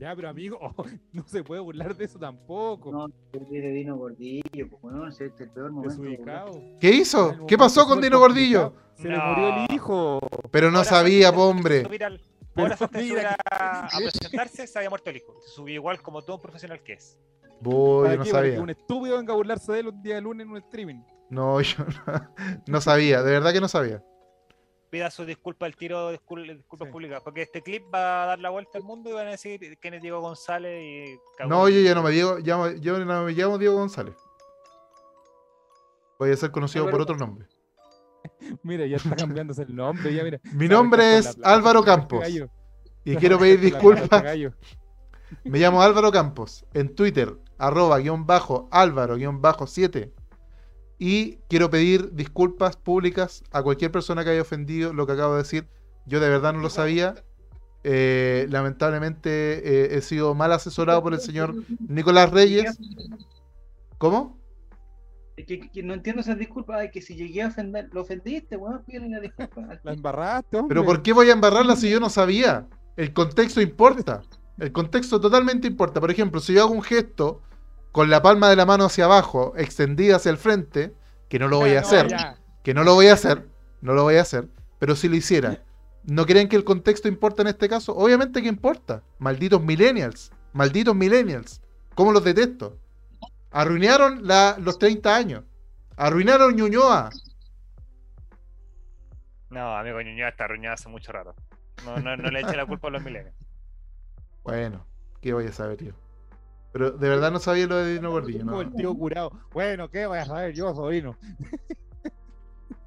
Ya, 0.00 0.16
pero 0.16 0.30
amigo, 0.30 0.58
no 1.12 1.22
se 1.26 1.44
puede 1.44 1.60
burlar 1.60 1.94
de 1.94 2.06
eso 2.06 2.18
tampoco. 2.18 2.90
No, 2.90 3.06
es 3.32 3.50
de 3.50 3.60
Dino 3.70 3.96
Gordillo, 3.96 4.68
pues 4.70 4.80
bueno, 4.82 5.06
ese 5.06 5.26
es 5.26 5.40
el 5.40 5.50
peor 5.50 5.70
momento. 5.72 6.50
¿Qué 6.80 6.88
hizo? 6.90 7.36
¿Qué 7.46 7.58
pasó 7.58 7.86
con 7.86 8.00
Dino 8.00 8.18
Gordillo? 8.18 8.72
Se 8.94 9.08
le 9.08 9.18
murió 9.18 9.48
el 9.48 9.54
No. 9.54 9.66
hijo. 9.74 10.20
Pero 10.50 10.70
no 10.70 10.78
Ahora 10.78 10.88
sabía, 10.90 11.30
po, 11.32 11.44
de 11.44 11.50
hombre. 11.50 11.84
al- 12.04 12.20
Ahora 12.56 12.76
subir 12.76 13.14
mira 13.14 13.36
a, 13.50 13.86
a 13.86 13.98
presentarse, 13.98 14.66
se 14.66 14.78
había 14.78 14.90
muerto 14.90 15.08
el 15.10 15.16
hijo. 15.18 15.34
Se 15.40 15.48
subió 15.50 15.74
igual 15.74 16.02
como 16.02 16.22
todo 16.22 16.36
un 16.36 16.42
profesional 16.42 16.82
que 16.82 16.94
es. 16.94 17.18
Voy, 17.60 18.04
¿Para 18.08 18.16
no 18.16 18.24
qué? 18.24 18.30
Para 18.30 18.42
que 18.44 18.48
sabía. 18.50 18.62
un 18.62 18.70
estúpido 18.70 19.16
venga 19.18 19.32
a 19.32 19.36
burlarse 19.36 19.70
de 19.72 19.80
él 19.80 19.88
un 19.88 20.02
día 20.02 20.14
de 20.16 20.20
lunes 20.22 20.46
en 20.46 20.50
un 20.52 20.56
streaming. 20.58 21.02
No, 21.30 21.60
yo 21.60 21.84
no, 22.06 22.30
no 22.66 22.80
sabía, 22.80 23.22
de 23.22 23.30
verdad 23.32 23.52
que 23.52 23.60
no 23.60 23.68
sabía. 23.68 24.02
Pida 24.90 25.08
su 25.10 25.24
disculpa 25.24 25.66
al 25.66 25.76
tiro, 25.76 26.12
discul- 26.12 26.56
disculpas 26.56 26.86
Sí. 26.88 26.92
públicas, 26.92 27.22
porque 27.22 27.42
este 27.42 27.62
clip 27.62 27.84
va 27.94 28.24
a 28.24 28.26
dar 28.26 28.38
la 28.40 28.50
vuelta 28.50 28.76
al 28.76 28.82
mundo 28.84 29.08
y 29.08 29.12
van 29.12 29.28
a 29.28 29.30
decir 29.30 29.78
quién 29.80 29.94
es 29.94 30.02
Diego 30.02 30.20
González 30.20 30.82
y 30.82 31.18
cagó. 31.38 31.48
No, 31.48 31.68
yo 31.68 31.80
ya 31.80 31.94
no 31.94 32.02
me 32.02 32.10
digo, 32.10 32.38
llamo- 32.38 32.70
yo 32.80 32.98
no 33.04 33.24
me 33.24 33.32
llamo 33.32 33.56
Diego 33.56 33.74
González. 33.76 34.16
Voy 36.18 36.30
a 36.32 36.36
ser 36.36 36.50
conocido 36.50 36.90
por 36.90 37.00
otro 37.00 37.16
nombre. 37.16 37.46
Mira, 38.62 38.84
ya 38.86 38.96
está 38.96 39.16
cambiándose 39.16 39.62
el 39.62 39.74
nombre. 39.74 40.12
Ya, 40.14 40.22
mira. 40.24 40.40
Mi 40.52 40.68
nombre 40.68 41.16
es 41.18 41.38
Álvaro 41.42 41.80
hace 41.80 41.86
Campos. 41.90 42.24
Y 43.04 43.16
quiero 43.16 43.38
pedir 43.38 43.58
hace 43.58 43.64
disculpas. 43.66 44.22
gallo. 44.22 44.52
Me 45.44 45.58
llamo 45.58 45.80
Álvaro 45.80 46.10
Campos. 46.10 46.66
En 46.74 46.94
Twitter, 46.94 47.34
arroba 47.58 47.98
guion 47.98 48.26
bajo 48.26 48.68
Álvaro 48.72 49.16
guion 49.16 49.40
bajo 49.40 49.66
7. 49.66 50.12
Y 51.02 51.38
quiero 51.48 51.70
pedir 51.70 52.12
disculpas 52.12 52.76
públicas 52.76 53.42
a 53.52 53.62
cualquier 53.62 53.90
persona 53.90 54.22
que 54.22 54.30
haya 54.30 54.42
ofendido 54.42 54.92
lo 54.92 55.06
que 55.06 55.12
acabo 55.12 55.32
de 55.32 55.38
decir. 55.38 55.66
Yo 56.04 56.20
de 56.20 56.28
verdad 56.28 56.52
no 56.52 56.60
lo 56.60 56.68
sabía. 56.68 57.14
Eh, 57.84 58.46
lamentablemente 58.50 59.30
eh, 59.30 59.96
he 59.96 60.02
sido 60.02 60.34
mal 60.34 60.52
asesorado 60.52 61.02
por 61.02 61.14
el 61.14 61.20
señor 61.20 61.54
Nicolás 61.88 62.30
Reyes. 62.30 62.78
¿Cómo? 63.96 64.38
Es 65.38 65.46
que, 65.46 65.70
que 65.70 65.82
no 65.82 65.94
entiendo 65.94 66.20
esas 66.20 66.36
disculpas. 66.36 66.90
Que 66.92 67.00
si 67.00 67.16
llegué 67.16 67.44
a 67.44 67.48
ofender, 67.48 67.88
lo 67.92 68.02
ofendiste, 68.02 68.58
weón, 68.58 68.84
pídele 68.84 69.06
una 69.06 69.20
disculpa. 69.20 69.80
La 69.82 69.94
embarraste, 69.94 70.58
hombre. 70.58 70.74
Pero 70.74 70.84
¿por 70.84 71.02
qué 71.02 71.14
voy 71.14 71.30
a 71.30 71.32
embarrarla 71.32 71.76
si 71.76 71.88
yo 71.88 71.98
no 71.98 72.10
sabía? 72.10 72.68
El 72.98 73.14
contexto 73.14 73.62
importa. 73.62 74.20
El 74.58 74.70
contexto 74.70 75.18
totalmente 75.18 75.66
importa. 75.66 75.98
Por 75.98 76.10
ejemplo, 76.10 76.40
si 76.40 76.52
yo 76.52 76.60
hago 76.60 76.74
un 76.74 76.82
gesto 76.82 77.40
con 77.92 78.10
la 78.10 78.22
palma 78.22 78.48
de 78.48 78.56
la 78.56 78.66
mano 78.66 78.84
hacia 78.84 79.04
abajo, 79.06 79.52
extendida 79.56 80.16
hacia 80.16 80.30
el 80.30 80.36
frente, 80.38 80.94
que 81.28 81.38
no 81.38 81.48
lo 81.48 81.58
voy 81.58 81.74
a 81.74 81.80
hacer, 81.80 82.08
que 82.62 82.74
no 82.74 82.84
lo 82.84 82.94
voy 82.94 83.08
a 83.08 83.14
hacer, 83.14 83.48
no 83.80 83.94
lo 83.94 84.02
voy 84.04 84.16
a 84.16 84.22
hacer, 84.22 84.48
pero 84.78 84.94
si 84.96 85.08
lo 85.08 85.16
hiciera, 85.16 85.62
¿no 86.04 86.26
creen 86.26 86.48
que 86.48 86.56
el 86.56 86.64
contexto 86.64 87.08
importa 87.08 87.42
en 87.42 87.48
este 87.48 87.68
caso? 87.68 87.94
Obviamente 87.96 88.42
que 88.42 88.48
importa. 88.48 89.02
Malditos 89.18 89.62
millennials, 89.62 90.30
malditos 90.52 90.94
millennials. 90.94 91.60
¿Cómo 91.94 92.12
los 92.12 92.24
detesto? 92.24 92.78
Arruinaron 93.50 94.26
la- 94.26 94.56
los 94.60 94.78
30 94.78 95.14
años. 95.16 95.44
Arruinaron 95.96 96.54
Ñuñoa. 96.56 97.10
No, 99.50 99.76
amigo 99.76 100.00
Ñuñoa 100.00 100.28
está 100.28 100.44
arruinado 100.44 100.74
hace 100.74 100.88
mucho 100.88 101.10
rato. 101.12 101.34
No, 101.84 101.96
no, 101.96 102.16
no 102.16 102.30
le 102.30 102.40
eche 102.40 102.56
la 102.56 102.66
culpa 102.66 102.88
a 102.88 102.90
los 102.92 103.02
milenios. 103.02 103.34
Bueno, 104.42 104.86
¿qué 105.20 105.34
voy 105.34 105.46
a 105.46 105.52
saber 105.52 105.84
yo? 105.84 105.92
Pero 106.72 106.92
de 106.92 107.08
verdad 107.08 107.32
no 107.32 107.38
sabía 107.40 107.66
lo 107.66 107.76
de 107.76 107.94
Dino 107.94 108.10
Gordillo. 108.10 108.40
Como 108.40 108.50
¿no? 108.52 108.60
el 108.60 108.72
tío 108.72 108.94
curado. 108.94 109.32
Bueno, 109.52 109.88
¿qué 109.90 110.06
voy 110.06 110.18
a 110.18 110.24
saber 110.24 110.54
yo, 110.54 110.74
sobrino? 110.74 111.16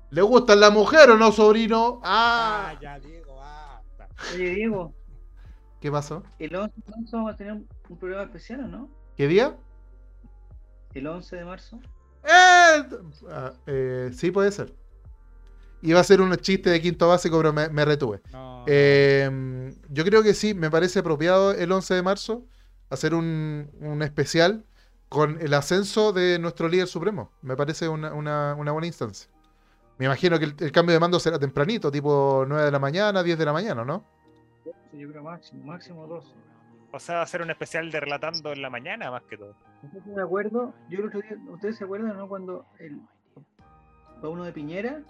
¿Le 0.09 0.21
gustan 0.21 0.59
la 0.59 0.69
mujer 0.69 1.09
o 1.09 1.17
no, 1.17 1.31
sobrino? 1.31 1.99
Ah, 2.03 2.75
ya, 2.81 2.99
Diego, 2.99 3.35
basta. 3.35 4.07
Oye, 4.33 4.49
Diego, 4.51 4.93
¿qué 5.81 5.91
pasó? 5.91 6.23
el 6.39 6.55
11 6.55 6.73
de 6.85 6.91
marzo 6.91 7.17
vamos 7.17 7.33
a 7.33 7.35
tener 7.35 7.53
un, 7.53 7.67
un 7.89 7.97
programa 7.97 8.23
especial, 8.25 8.61
¿o 8.61 8.67
no? 8.67 8.89
¿Qué 9.17 9.27
día? 9.27 9.57
El 10.93 11.07
11 11.07 11.35
de 11.35 11.45
marzo. 11.45 11.79
Eh, 12.23 12.83
ah, 13.29 13.53
eh, 13.65 14.11
sí, 14.13 14.31
puede 14.31 14.51
ser. 14.51 14.73
Iba 15.81 15.99
a 15.99 16.03
ser 16.03 16.21
un 16.21 16.33
chiste 16.37 16.69
de 16.69 16.79
quinto 16.81 17.09
básico, 17.09 17.37
pero 17.37 17.51
me, 17.51 17.67
me 17.69 17.83
retuve. 17.83 18.21
No, 18.31 18.63
Eh, 18.67 19.73
yo 19.89 20.05
creo 20.05 20.23
que 20.23 20.33
sí, 20.33 20.53
me 20.53 20.69
parece 20.69 20.99
apropiado 20.99 21.51
el 21.51 21.71
11 21.71 21.95
de 21.95 22.01
marzo 22.03 22.45
hacer 22.93 23.13
un, 23.13 23.69
un 23.81 24.01
especial 24.01 24.65
con 25.09 25.39
el 25.41 25.53
ascenso 25.53 26.11
de 26.13 26.39
nuestro 26.39 26.67
líder 26.67 26.87
supremo. 26.87 27.31
Me 27.41 27.55
parece 27.55 27.87
una, 27.89 28.13
una- 28.13 28.55
una 28.55 28.71
buena 28.71 28.87
instancia. 28.87 29.29
Me 29.99 30.05
imagino 30.05 30.39
que 30.39 30.45
el, 30.45 30.55
el 30.59 30.71
cambio 30.71 30.93
de 30.93 30.99
mando 30.99 31.19
será 31.19 31.37
tempranito, 31.37 31.91
tipo 31.91 32.45
9 32.47 32.65
de 32.65 32.71
la 32.71 32.79
mañana, 32.79 33.21
10 33.21 33.37
de 33.37 33.45
la 33.45 33.53
mañana, 33.53 33.85
¿no? 33.85 34.03
Sí, 34.63 34.97
Yo 34.99 35.09
creo 35.09 35.23
máximo, 35.23 35.63
máximo 35.65 36.07
12. 36.07 36.27
O 36.91 36.99
sea, 36.99 37.15
va 37.17 37.21
a 37.23 37.27
ser 37.27 37.41
un 37.41 37.49
especial 37.51 37.91
de 37.91 37.99
relatando 37.99 38.51
en 38.53 38.61
la 38.61 38.69
mañana 38.69 39.09
más 39.11 39.23
que 39.23 39.37
todo. 39.37 39.55
No 40.05 40.15
me 40.15 40.21
acuerdo, 40.21 40.73
yo 40.89 40.99
el 40.99 41.07
otro 41.07 41.21
día, 41.21 41.37
¿ustedes 41.51 41.77
se 41.77 41.83
acuerdan, 41.83 42.15
no? 42.17 42.27
Cuando 42.27 42.65
el, 42.79 43.01
fue 44.19 44.29
uno 44.29 44.43
de 44.43 44.51
Piñera, 44.51 45.01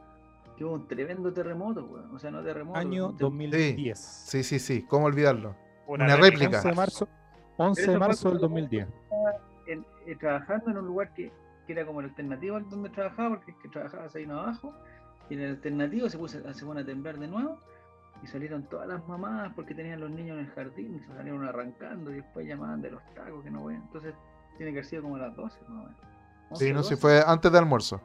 que 0.58 0.64
hubo 0.66 0.74
un 0.74 0.88
tremendo 0.88 1.32
terremoto, 1.34 1.86
weón. 1.86 2.16
O 2.16 2.20
sea, 2.20 2.32
no 2.32 2.44
terremoto. 2.44 2.78
Año 2.80 3.08
un 3.08 3.14
tem- 3.16 3.20
2010. 3.20 4.00
Sí, 4.00 4.44
sí, 4.44 4.60
sí. 4.60 4.86
¿Cómo 4.88 5.06
olvidarlo? 5.06 5.56
Una, 5.88 6.06
Una 6.06 6.16
réplica. 6.18 6.58
11 6.58 6.68
de 6.70 6.76
marzo, 6.76 7.08
11 7.68 7.92
de 7.92 7.98
marzo 7.98 8.30
del 8.30 8.40
cuando- 8.40 8.56
2010. 8.56 8.88
en- 9.68 9.86
eh, 10.06 10.16
trabajando 10.20 10.72
en 10.72 10.78
un 10.78 10.86
lugar 10.88 11.14
que, 11.14 11.32
que 11.66 11.74
era 11.74 11.86
como 11.86 12.02
el 12.02 12.08
alternativo 12.08 12.58
al 12.58 12.70
donde 12.70 12.90
trabajaba, 12.90 13.30
porque 13.38 13.52
es 13.52 13.58
que 13.58 13.70
trabajaba 13.70 14.08
ahí 14.14 14.26
abajo, 14.26 14.74
y 15.30 15.36
en 15.36 15.40
el 15.42 15.50
alternativo 15.52 16.10
se 16.10 16.18
puso, 16.18 16.54
se 16.54 16.66
pone 16.66 16.82
a 16.82 16.86
temblar 16.86 17.18
de 17.18 17.28
nuevo, 17.28 17.58
y 18.22 18.28
salieron 18.28 18.64
todas 18.64 18.88
las 18.88 19.06
mamás 19.08 19.52
porque 19.56 19.74
tenían 19.74 20.00
los 20.02 20.10
niños 20.12 20.38
en 20.38 20.46
el 20.46 20.52
jardín, 20.52 20.96
y 20.96 21.00
se 21.00 21.08
salieron 21.14 21.46
arrancando, 21.48 22.12
y 22.12 22.16
después 22.16 22.46
llamaban 22.48 22.82
de 22.82 22.92
los 22.92 23.02
tacos, 23.16 23.44
que 23.44 23.50
no 23.52 23.62
voy. 23.62 23.76
Entonces, 23.76 24.14
tiene 24.58 24.72
que 24.74 24.80
haber 24.80 24.86
sido 24.86 25.04
como 25.04 25.16
a 25.16 25.20
las 25.20 25.36
12, 25.36 25.58
más 25.62 25.70
o 25.70 25.74
menos. 25.74 25.96
Sí, 26.60 26.66
11, 26.66 26.74
no, 26.74 26.84
si 26.84 26.90
12. 26.96 26.98
fue 26.98 27.24
antes 27.26 27.52
de 27.52 27.58
almuerzo. 27.58 28.02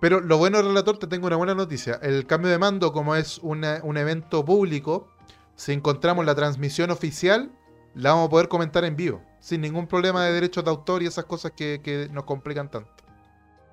Pero 0.00 0.20
lo 0.20 0.38
bueno, 0.38 0.60
relator, 0.62 0.98
te 0.98 1.06
tengo 1.06 1.26
una 1.26 1.36
buena 1.36 1.54
noticia. 1.54 1.94
El 2.02 2.26
cambio 2.26 2.50
de 2.50 2.58
mando, 2.58 2.92
como 2.92 3.14
es 3.16 3.38
una- 3.38 3.80
un 3.82 3.96
evento 3.96 4.44
público, 4.44 5.08
si 5.56 5.72
encontramos 5.72 6.24
la 6.26 6.34
transmisión 6.34 6.90
oficial, 6.90 7.50
la 7.94 8.10
vamos 8.10 8.26
a 8.26 8.30
poder 8.30 8.48
comentar 8.48 8.84
en 8.84 8.96
vivo, 8.96 9.22
sin 9.40 9.60
ningún 9.60 9.86
problema 9.86 10.24
de 10.24 10.32
derechos 10.32 10.64
de 10.64 10.70
autor 10.70 11.02
y 11.02 11.06
esas 11.06 11.24
cosas 11.24 11.52
que, 11.52 11.80
que 11.82 12.08
nos 12.10 12.24
complican 12.24 12.70
tanto. 12.70 12.90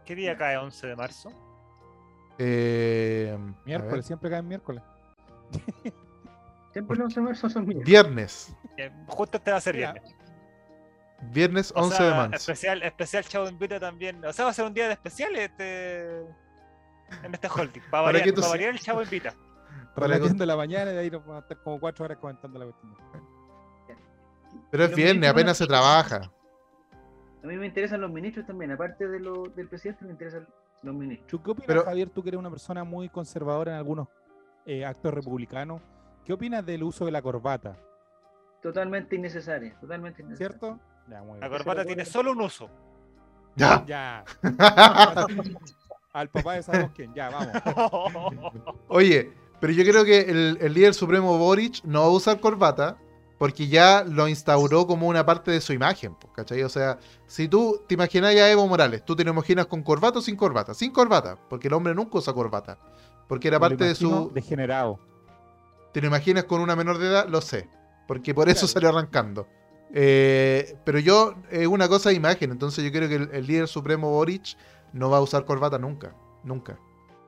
¿Qué 0.05 0.15
día 0.15 0.38
cae 0.38 0.57
11 0.57 0.88
de 0.88 0.95
marzo? 0.95 1.30
Eh, 2.38 3.36
a 3.38 3.65
Miércoles, 3.65 4.05
siempre 4.05 4.30
cae 4.30 4.41
miércoles. 4.41 4.82
Siempre 6.74 6.97
los 6.97 7.05
11 7.05 7.19
de 7.19 7.26
marzo 7.26 7.49
son 7.49 7.67
míos. 7.67 7.84
viernes, 7.84 8.55
Eh, 8.78 8.91
justo 9.07 9.38
este 9.38 9.51
va 9.51 9.57
a 9.57 9.61
ser 9.61 9.76
viernes. 9.76 10.15
viernes 11.32 11.72
O 11.76 11.82
11 11.84 11.97
sea, 11.97 12.05
de 12.05 12.11
marzo. 12.13 12.36
Especial, 12.36 12.84
especial 12.84 13.24
Chavo 13.26 13.49
Invita 13.49 13.80
también. 13.80 14.24
O 14.26 14.32
sea, 14.34 14.45
va 14.45 14.51
a 14.51 14.53
ser 14.53 14.65
un 14.65 14.74
día 14.74 14.88
de 14.88 14.93
especiales 14.93 15.49
este, 15.51 16.22
en 17.24 17.34
este 17.34 17.47
holding. 17.47 17.82
Para 17.82 17.91
Para 17.91 18.01
variar, 18.03 18.24
que 18.24 18.32
tú 18.32 18.41
para 18.41 18.47
se- 18.47 18.51
variar 18.57 18.69
el 18.74 18.80
Chavo 18.80 19.01
Invita. 19.03 19.34
Para 19.93 20.07
Relatiendo 20.07 20.45
la 20.45 20.55
mañana 20.55 20.91
y 20.91 20.93
de 20.95 20.99
ahí 21.01 21.11
nos 21.11 21.22
vamos 21.26 21.36
a 21.36 21.39
estar 21.41 21.61
como 21.63 21.80
4 21.80 22.05
horas 22.05 22.17
comentando 22.17 22.57
la 22.59 22.65
cuestión. 22.65 22.95
Pero 24.72 24.86
es 24.86 24.95
viernes, 24.95 25.30
apenas 25.30 25.57
se 25.57 25.67
trabaja. 25.67 26.32
A 27.43 27.47
mí 27.47 27.55
me 27.57 27.65
interesan 27.65 28.01
los 28.01 28.11
ministros 28.11 28.45
también, 28.45 28.72
aparte 28.72 29.07
de 29.07 29.19
lo, 29.19 29.43
del 29.55 29.67
presidente, 29.67 30.05
me 30.05 30.11
interesa 30.11 30.45
los 30.84 30.95
ministros. 30.95 31.28
¿Tú 31.30 31.43
qué 31.43 31.51
opinas, 31.51 31.67
Pero- 31.67 31.84
Javier? 31.84 32.09
Tú 32.09 32.24
que 32.24 32.30
eres 32.30 32.39
una 32.39 32.49
persona 32.49 32.84
muy 32.84 33.09
conservadora 33.09 33.72
en 33.74 33.78
algunos 33.78 34.07
eh, 34.65 34.86
actos 34.86 35.13
republicanos. 35.13 35.82
¿Qué 36.26 36.34
opinas 36.34 36.65
del 36.65 36.84
uso 36.84 37.05
de 37.05 37.11
la 37.11 37.22
corbata? 37.22 37.76
Totalmente 38.61 39.15
innecesaria, 39.15 39.76
totalmente 39.80 40.22
innecesaria. 40.22 40.59
¿Cierto? 40.59 40.80
Ya, 41.09 41.22
muy 41.24 41.39
La 41.39 41.49
corbata 41.49 41.84
tiene 41.84 42.05
solo 42.05 42.32
un 42.32 42.41
uso. 42.41 42.69
Ya. 43.55 43.84
Ya. 43.86 44.24
Al 46.13 46.30
papá 46.30 46.53
de 46.53 46.63
sabemos 46.63 46.91
quién. 46.95 47.13
Ya, 47.13 47.30
vamos. 47.30 48.76
Oye, 48.88 49.34
pero 49.59 49.74
yo 49.74 49.84
creo 49.84 50.05
que 50.05 50.22
el, 50.22 50.57
el 50.61 50.74
líder 50.74 50.93
supremo 50.93 51.38
Boric 51.38 51.84
no 51.84 52.01
va 52.01 52.05
a 52.05 52.11
usar 52.11 52.39
corbata 52.39 52.97
porque 53.42 53.68
ya 53.68 54.04
lo 54.04 54.28
instauró 54.28 54.86
como 54.86 55.08
una 55.08 55.26
parte 55.26 55.50
de 55.50 55.62
su 55.62 55.74
imagen, 55.74 56.16
¿cachai? 56.36 56.62
O 56.62 56.70
sea, 56.70 57.00
si 57.26 57.48
tú 57.48 57.82
te 57.88 57.96
imaginas 57.96 58.36
a 58.36 58.52
Evo 58.52 58.68
Morales, 58.68 59.04
tú 59.04 59.16
te 59.16 59.24
lo 59.24 59.32
imaginas 59.32 59.66
con 59.66 59.82
corbata 59.82 60.20
o 60.20 60.22
sin 60.22 60.36
corbata. 60.36 60.76
Sin 60.76 60.92
corbata, 60.92 61.39
porque 61.50 61.68
el 61.68 61.74
hombre 61.74 61.96
nunca 61.96 62.20
usa 62.20 62.34
corbata. 62.34 62.78
Porque 63.28 63.48
era 63.48 63.58
Me 63.58 63.62
parte 63.62 63.84
de 63.86 63.96
su... 63.96 64.30
Degenerado. 64.32 65.00
¿Te 65.92 66.02
lo 66.02 66.08
imaginas 66.08 66.44
con 66.44 66.62
una 66.62 66.76
menor 66.76 67.00
de 67.00 67.08
edad? 67.08 67.28
Lo 67.30 67.42
sé. 67.42 67.68
Porque 68.08 68.36
por 68.36 68.48
eso 68.48 68.68
Claro. 68.68 68.74
salió 68.74 68.89
arrancando. 68.89 69.48
Eh, 69.92 70.78
pero 70.86 71.00
yo, 71.00 71.34
es 71.50 71.66
una 71.66 71.88
cosa 71.88 72.10
de 72.10 72.16
imagen. 72.18 72.52
Entonces 72.52 72.84
yo 72.84 72.92
creo 72.92 73.10
que 73.10 73.16
el, 73.16 73.30
el 73.34 73.48
líder 73.48 73.68
supremo 73.68 74.12
Boric 74.12 74.56
no 74.94 75.10
va 75.10 75.18
a 75.18 75.22
usar 75.22 75.46
corbata 75.46 75.80
nunca. 75.80 76.14
Nunca. 76.44 76.78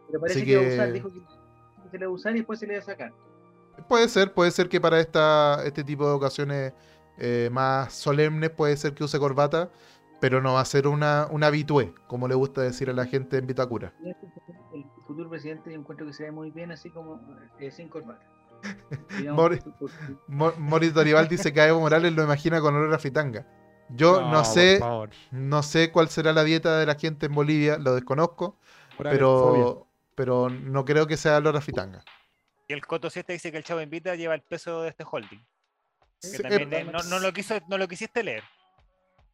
Pero 0.10 0.20
parece 0.22 0.42
Así 0.42 0.46
que, 0.46 0.52
iba 0.52 0.62
a 0.62 0.66
que- 0.66 0.74
usar, 0.76 0.92
dijo 0.94 1.10
que 1.12 1.90
se 1.90 1.98
le 1.98 2.04
iba 2.06 2.12
a 2.12 2.14
usar 2.14 2.34
y 2.34 2.36
después 2.38 2.60
se 2.60 2.68
le 2.68 2.74
iba 2.74 2.84
a 2.84 2.86
sacar. 2.86 3.12
Puede 3.88 4.08
ser, 4.10 4.34
puede 4.34 4.52
ser 4.52 4.70
que 4.70 4.80
para 4.80 5.00
esta, 5.00 5.64
este 5.66 5.84
tipo 5.84 6.08
de 6.08 6.14
ocasiones 6.14 6.74
eh, 7.18 7.50
más 7.52 7.94
solemnes 7.94 8.50
puede 8.52 8.78
ser 8.78 8.94
que 8.94 9.04
use 9.04 9.20
corbata, 9.20 9.70
pero 10.22 10.42
no 10.42 10.54
va 10.54 10.62
a 10.62 10.66
ser 10.66 10.88
una, 10.88 11.28
una 11.32 11.48
habitué, 11.48 11.94
como 12.08 12.28
le 12.28 12.36
gusta 12.36 12.62
decir 12.62 12.90
a 12.90 12.94
la 12.94 13.06
gente 13.06 13.38
en 13.38 13.48
Vitacura. 13.48 13.94
El 14.74 14.86
futuro 15.06 15.30
presidente 15.30 15.72
yo 15.72 15.80
encuentro 15.80 16.06
que 16.08 16.14
se 16.14 16.24
ve 16.24 16.32
muy 16.32 16.50
bien 16.52 16.72
así 16.72 16.90
como 16.90 17.20
eh, 17.60 17.72
sin 17.72 17.90
corbata. 17.90 18.26
Mori- 19.34 19.62
Mo- 20.28 20.54
Moritz 20.58 20.94
Dorival 20.94 21.28
dice 21.28 21.52
que 21.52 21.62
a 21.62 21.68
Evo 21.68 21.82
Morales 21.82 22.14
lo 22.14 22.24
imagina 22.24 22.62
con 22.62 22.76
olor 22.76 22.94
a 22.94 23.00
fritanga. 23.00 23.46
Yo 23.90 24.22
no, 24.32 24.46
sé, 24.46 24.80
no 25.32 25.62
sé 25.62 25.92
cuál 25.92 26.08
será 26.08 26.32
la 26.32 26.44
dieta 26.44 26.78
de 26.80 26.86
la 26.86 26.96
gente 26.96 27.26
en 27.26 27.36
Bolivia, 27.36 27.78
lo 27.78 27.94
desconozco, 27.94 28.58
Por 28.98 29.10
pero, 29.10 29.88
pero 30.16 30.50
no 30.50 30.86
creo 30.86 31.06
que 31.06 31.18
sea 31.18 31.38
olor 31.38 31.58
a 31.58 31.62
fritanga. 31.62 32.02
Y 32.68 32.74
el 32.74 32.86
Coto 32.86 33.10
Siesta 33.10 33.34
dice 33.34 33.52
que 33.52 33.58
el 33.58 33.64
Chavo 33.64 33.82
Invita 33.82 34.16
lleva 34.16 34.36
el 34.36 34.42
peso 34.42 34.82
de 34.84 34.90
este 34.90 35.04
holding. 35.10 35.40
Que 36.22 36.28
Sí, 36.28 36.42
también 36.42 36.74
eh, 36.74 36.84
no, 36.86 37.04
no 37.04 37.20
lo 37.20 37.34
quiso, 37.34 37.56
no 37.68 37.78
lo 37.78 37.88
quisiste 37.88 38.24
leer. 38.24 38.44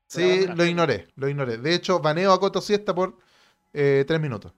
Sí, 0.07 0.47
lo 0.47 0.65
ignoré, 0.65 1.07
lo 1.15 1.29
ignoré. 1.29 1.57
De 1.57 1.75
hecho, 1.75 1.99
baneo 1.99 2.33
a 2.33 2.39
Coto 2.39 2.61
Siesta 2.61 2.95
por 2.95 3.17
eh, 3.73 4.03
tres 4.07 4.19
minutos. 4.19 4.53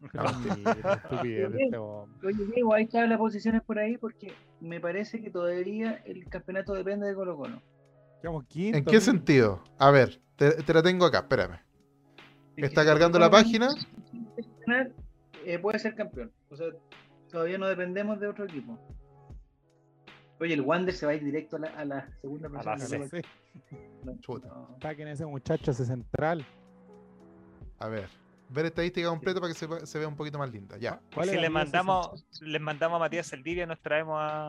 Estupidez 0.02 1.52
de 1.52 1.62
este. 1.64 1.78
Oye, 1.78 2.44
Diego, 2.54 2.74
ahí 2.74 2.84
están 2.84 3.08
las 3.08 3.18
posiciones 3.18 3.62
por 3.62 3.78
ahí 3.78 3.96
porque 3.96 4.34
me 4.60 4.80
parece 4.80 5.20
que 5.22 5.30
todavía 5.30 6.02
el 6.04 6.28
campeonato 6.28 6.74
depende 6.74 7.06
de 7.08 7.14
Colo 7.14 7.36
Colo. 7.36 7.62
¿En 8.22 8.84
qué 8.84 9.00
sentido? 9.00 9.62
A 9.78 9.90
ver, 9.90 10.20
te, 10.36 10.62
te 10.62 10.74
la 10.74 10.82
tengo 10.82 11.06
acá, 11.06 11.18
espérame. 11.18 11.60
Es 12.56 12.64
Está 12.64 12.82
que 12.82 12.88
cargando 12.88 13.18
la 13.18 13.30
página. 13.30 13.68
eh, 15.44 15.58
puede 15.58 15.78
ser 15.78 15.94
campeón. 15.94 16.32
O 16.50 16.56
sea, 16.56 16.66
todavía 17.30 17.58
no 17.58 17.66
dependemos 17.66 18.18
de 18.20 18.28
otro 18.28 18.44
equipo. 18.44 18.78
Oye, 20.40 20.54
el 20.54 20.60
Wander 20.60 20.94
se 20.94 21.04
va 21.04 21.12
a 21.12 21.14
ir 21.16 21.24
directo 21.24 21.56
a 21.56 21.60
la, 21.60 21.68
a 21.70 21.84
la 21.84 22.08
segunda 22.20 22.48
A 22.48 22.62
la 22.62 22.74
posición. 22.74 23.08
C. 23.08 23.22
No, 24.04 24.16
Chuta. 24.20 24.48
no. 24.48 24.76
Saquen 24.80 25.08
a 25.08 25.12
ese 25.12 25.26
muchacho 25.26 25.70
ese 25.72 25.84
central. 25.84 26.46
A 27.80 27.88
ver, 27.88 28.08
ver 28.48 28.66
estadística 28.66 29.08
completa 29.08 29.40
para 29.40 29.52
que 29.52 29.58
se, 29.58 29.86
se 29.86 29.98
vea 29.98 30.06
un 30.06 30.14
poquito 30.16 30.38
más 30.38 30.50
linda. 30.52 30.76
Ya. 30.78 31.00
Y 31.10 31.14
¿Cuál 31.14 31.28
si 31.28 31.36
le 31.36 31.50
mandamos, 31.50 32.24
les 32.40 32.60
mandamos 32.60 32.96
a 32.96 32.98
Matías 33.00 33.26
Saldivia, 33.26 33.66
nos 33.66 33.80
traemos 33.80 34.16
a, 34.20 34.48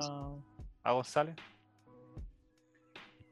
a 0.84 0.92
González. 0.92 1.36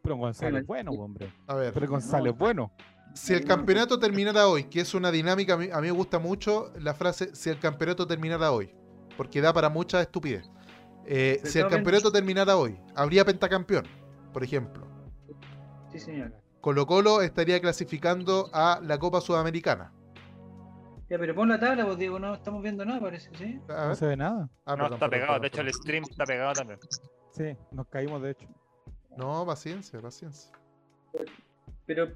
Pero 0.01 0.15
Gonzalo 0.15 0.49
Bueno, 0.51 0.59
es 0.59 0.67
bueno, 0.67 0.91
hombre. 1.03 1.33
A 1.47 1.55
ver, 1.55 1.73
Pero 1.73 1.87
Gonzalo 1.87 2.31
es 2.31 2.37
bueno. 2.37 2.71
si 3.13 3.33
el 3.33 3.45
campeonato 3.45 3.99
terminara 3.99 4.47
hoy, 4.47 4.63
que 4.65 4.79
es 4.81 4.93
una 4.93 5.11
dinámica, 5.11 5.53
a 5.55 5.57
mí, 5.57 5.69
a 5.71 5.75
mí 5.81 5.87
me 5.87 5.91
gusta 5.91 6.17
mucho 6.17 6.71
la 6.79 6.93
frase, 6.93 7.35
si 7.35 7.49
el 7.49 7.59
campeonato 7.59 8.07
terminara 8.07 8.51
hoy, 8.51 8.71
porque 9.17 9.41
da 9.41 9.51
para 9.51 9.69
mucha 9.69 10.01
estupidez. 10.01 10.49
Eh, 11.05 11.41
si 11.43 11.59
el 11.59 11.67
campeonato 11.67 12.11
terminara 12.11 12.57
hoy, 12.57 12.79
habría 12.95 13.25
pentacampeón, 13.25 13.85
por 14.33 14.43
ejemplo. 14.43 14.85
Sí, 15.91 15.99
señor. 15.99 16.33
Colo 16.61 16.85
Colo 16.85 17.21
estaría 17.21 17.59
clasificando 17.61 18.49
a 18.53 18.79
la 18.83 18.97
Copa 18.97 19.21
Sudamericana. 19.21 19.93
Ya, 21.09 21.17
pero 21.17 21.33
pon 21.33 21.47
la 21.47 21.57
tabla, 21.57 21.85
pues 21.85 21.97
Diego, 21.97 22.19
no 22.19 22.33
estamos 22.33 22.61
viendo 22.61 22.83
nada, 22.83 22.99
parece, 22.99 23.29
¿sí? 23.37 23.61
A 23.69 23.73
No 23.83 23.87
ver. 23.87 23.95
se 23.95 24.05
ve 24.07 24.17
nada. 24.17 24.49
Ah, 24.65 24.75
no, 24.75 24.83
perdón, 24.83 24.93
está 24.93 25.09
perdón, 25.09 25.09
pegado. 25.09 25.27
perdón, 25.27 25.41
de 25.41 25.47
hecho, 25.47 25.61
el 25.61 25.73
stream 25.73 26.03
está 26.09 26.25
pegado 26.25 26.53
también. 26.53 26.79
Sí, 27.31 27.57
nos 27.71 27.87
caímos 27.87 28.21
de 28.21 28.31
hecho. 28.31 28.47
No, 29.15 29.45
paciencia, 29.45 30.01
paciencia. 30.01 30.51
Pero 31.85 32.09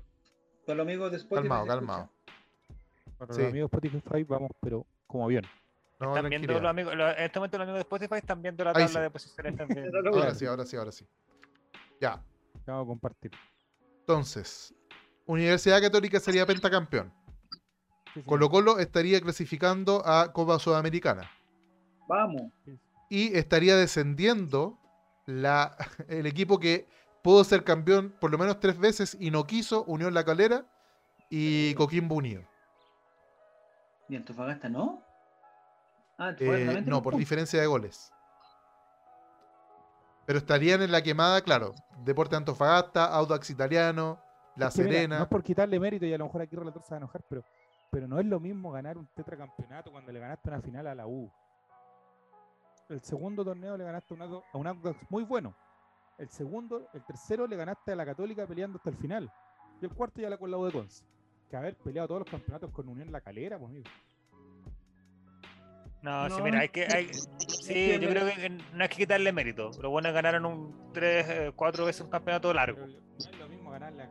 con 0.66 0.76
los 0.78 0.86
amigos 0.86 1.12
de 1.12 1.18
Spotify. 1.18 1.48
Calmado, 1.48 1.68
calmado. 1.68 2.10
Sí. 2.28 3.16
los 3.20 3.38
amigos 3.40 3.72
de 3.72 3.78
Spotify 3.88 4.24
vamos, 4.26 4.52
pero 4.60 4.86
como 5.08 5.24
avión. 5.26 5.46
No, 6.02 6.16
están 6.16 6.30
viendo 6.30 6.54
los 6.54 6.64
amigos, 6.66 6.96
los- 6.96 7.18
en 7.18 7.24
este 7.24 7.40
momento 7.40 7.58
los 7.58 7.66
amigos 7.66 7.78
de 7.78 7.82
Spotify 7.82 8.16
están 8.16 8.42
viendo 8.42 8.64
la 8.64 8.72
Ahí 8.72 8.86
tabla 8.86 8.90
sí. 8.90 9.00
de 9.00 9.10
posiciones 9.12 9.56
también. 9.58 9.92
Ahora 10.14 10.36
sí, 10.36 10.46
ahora 10.46 10.66
sí, 10.66 10.76
ahora 10.78 10.92
sí. 10.92 11.08
Ya. 12.00 12.22
Vamos 12.66 12.84
a 12.84 12.88
compartir. 12.88 13.32
Entonces, 14.00 14.74
Universidad 15.26 15.82
Católica 15.82 16.20
sería 16.20 16.46
pentacampeón. 16.46 17.14
Sí, 18.14 18.22
sí. 18.22 18.24
Colo 18.24 18.50
Colo 18.50 18.80
estaría 18.80 19.22
clasificando 19.22 20.02
a 20.06 20.34
Copa 20.34 20.60
Sudamericana. 20.60 21.30
Vamos. 22.08 22.52
Y 23.10 23.36
estaría 23.38 23.76
descendiendo 23.78 24.78
la, 25.28 25.78
el 26.10 26.26
equipo 26.26 26.60
que 26.60 26.88
pudo 27.22 27.44
ser 27.44 27.64
campeón 27.64 28.14
por 28.20 28.32
lo 28.32 28.38
menos 28.38 28.60
tres 28.60 28.78
veces 28.78 29.16
y 29.20 29.30
no 29.32 29.46
quiso, 29.46 29.84
Unión 29.84 30.14
La 30.14 30.26
Calera 30.26 30.66
y 31.30 31.74
Coquimbo 31.76 32.16
Unido. 32.16 32.44
¿Y 34.10 34.16
Antofagasta 34.16 34.68
no? 34.68 35.04
Ah, 36.24 36.36
Eh, 36.40 36.84
no, 36.86 37.02
por 37.02 37.16
diferencia 37.16 37.60
de 37.60 37.68
goles. 37.68 38.12
Pero 40.26 40.38
estarían 40.38 40.82
en 40.82 40.92
la 40.92 41.02
quemada, 41.02 41.42
claro. 41.42 41.74
Deporte 42.06 42.36
Antofagasta, 42.36 43.06
Audax 43.06 43.50
Italiano, 43.50 44.20
La 44.56 44.68
Es 44.68 44.76
que 44.76 44.84
mira, 44.84 44.94
Serena. 44.96 45.18
no 45.18 45.24
es 45.24 45.30
por 45.30 45.44
quitarle 45.44 45.80
mérito 45.80 46.06
y 46.06 46.14
a 46.14 46.18
lo 46.18 46.26
mejor 46.26 46.42
aquí 46.42 46.56
el 46.56 46.60
relator 46.62 46.84
se 46.84 46.90
va 46.92 46.98
a 46.98 47.00
enojar, 47.00 47.24
pero, 47.30 47.44
pero 47.90 48.08
no 48.08 48.20
es 48.20 48.26
lo 48.26 48.40
mismo 48.40 48.72
ganar 48.72 48.98
un 48.98 49.08
tetracampeonato 49.16 49.92
cuando 49.92 50.12
le 50.12 50.20
ganaste 50.20 50.50
una 50.50 50.62
final 50.62 50.88
a 50.88 50.96
la 50.96 51.08
U. 51.08 51.32
El 52.90 53.02
segundo 53.02 53.44
torneo 53.46 53.78
le 53.78 53.86
ganaste 53.86 54.14
a 54.14 54.18
un 54.18 54.22
Audax- 54.24 54.44
a 54.54 54.58
un 54.58 54.68
Audax 54.68 54.98
muy 55.10 55.24
bueno. 55.24 55.56
El 56.18 56.30
segundo, 56.30 56.88
el 56.94 57.04
tercero 57.06 57.48
le 57.48 57.56
ganaste 57.56 57.94
a 57.94 57.96
la 57.96 58.06
Católica 58.06 58.46
peleando 58.46 58.78
hasta 58.78 58.90
el 58.90 58.98
final. 58.98 59.32
Y 59.82 59.86
el 59.86 59.94
cuarto 59.94 60.20
ya 60.22 60.30
la 60.30 60.38
con 60.38 60.52
la 60.52 60.58
U 60.58 60.66
de 60.66 60.72
Conce. 60.74 61.04
Que 61.50 61.56
haber 61.58 61.76
peleado 61.78 62.10
todos 62.10 62.20
los 62.22 62.30
campeonatos 62.30 62.70
con 62.72 62.88
Unión 62.90 63.12
La 63.12 63.22
Calera, 63.22 63.58
pues 63.58 63.70
amigo. 63.72 63.90
No, 66.02 66.30
sí, 66.30 66.38
No, 66.38 66.44
mira, 66.44 66.56
no 66.58 66.62
hay 66.64 66.70
que. 66.70 66.84
Hay, 66.92 67.10
sí, 67.48 68.00
yo 68.00 68.10
creo 68.10 68.26
que 68.26 68.50
no 68.50 68.84
hay 68.84 68.90
que 68.90 68.96
quitarle 68.98 69.32
mérito. 69.32 69.70
Lo 69.82 69.90
bueno 69.92 70.08
es 70.10 70.14
ganar 70.14 70.36
en 70.36 70.46
un 70.46 70.92
3, 70.94 71.52
4 71.56 71.86
veces 71.86 72.02
un 72.02 72.10
campeonato 72.10 72.54
largo. 72.54 72.80
Pero 72.80 72.88
no 72.92 73.18
es 73.18 73.38
lo 73.38 73.48
mismo 73.50 73.72
ganarla. 73.72 74.10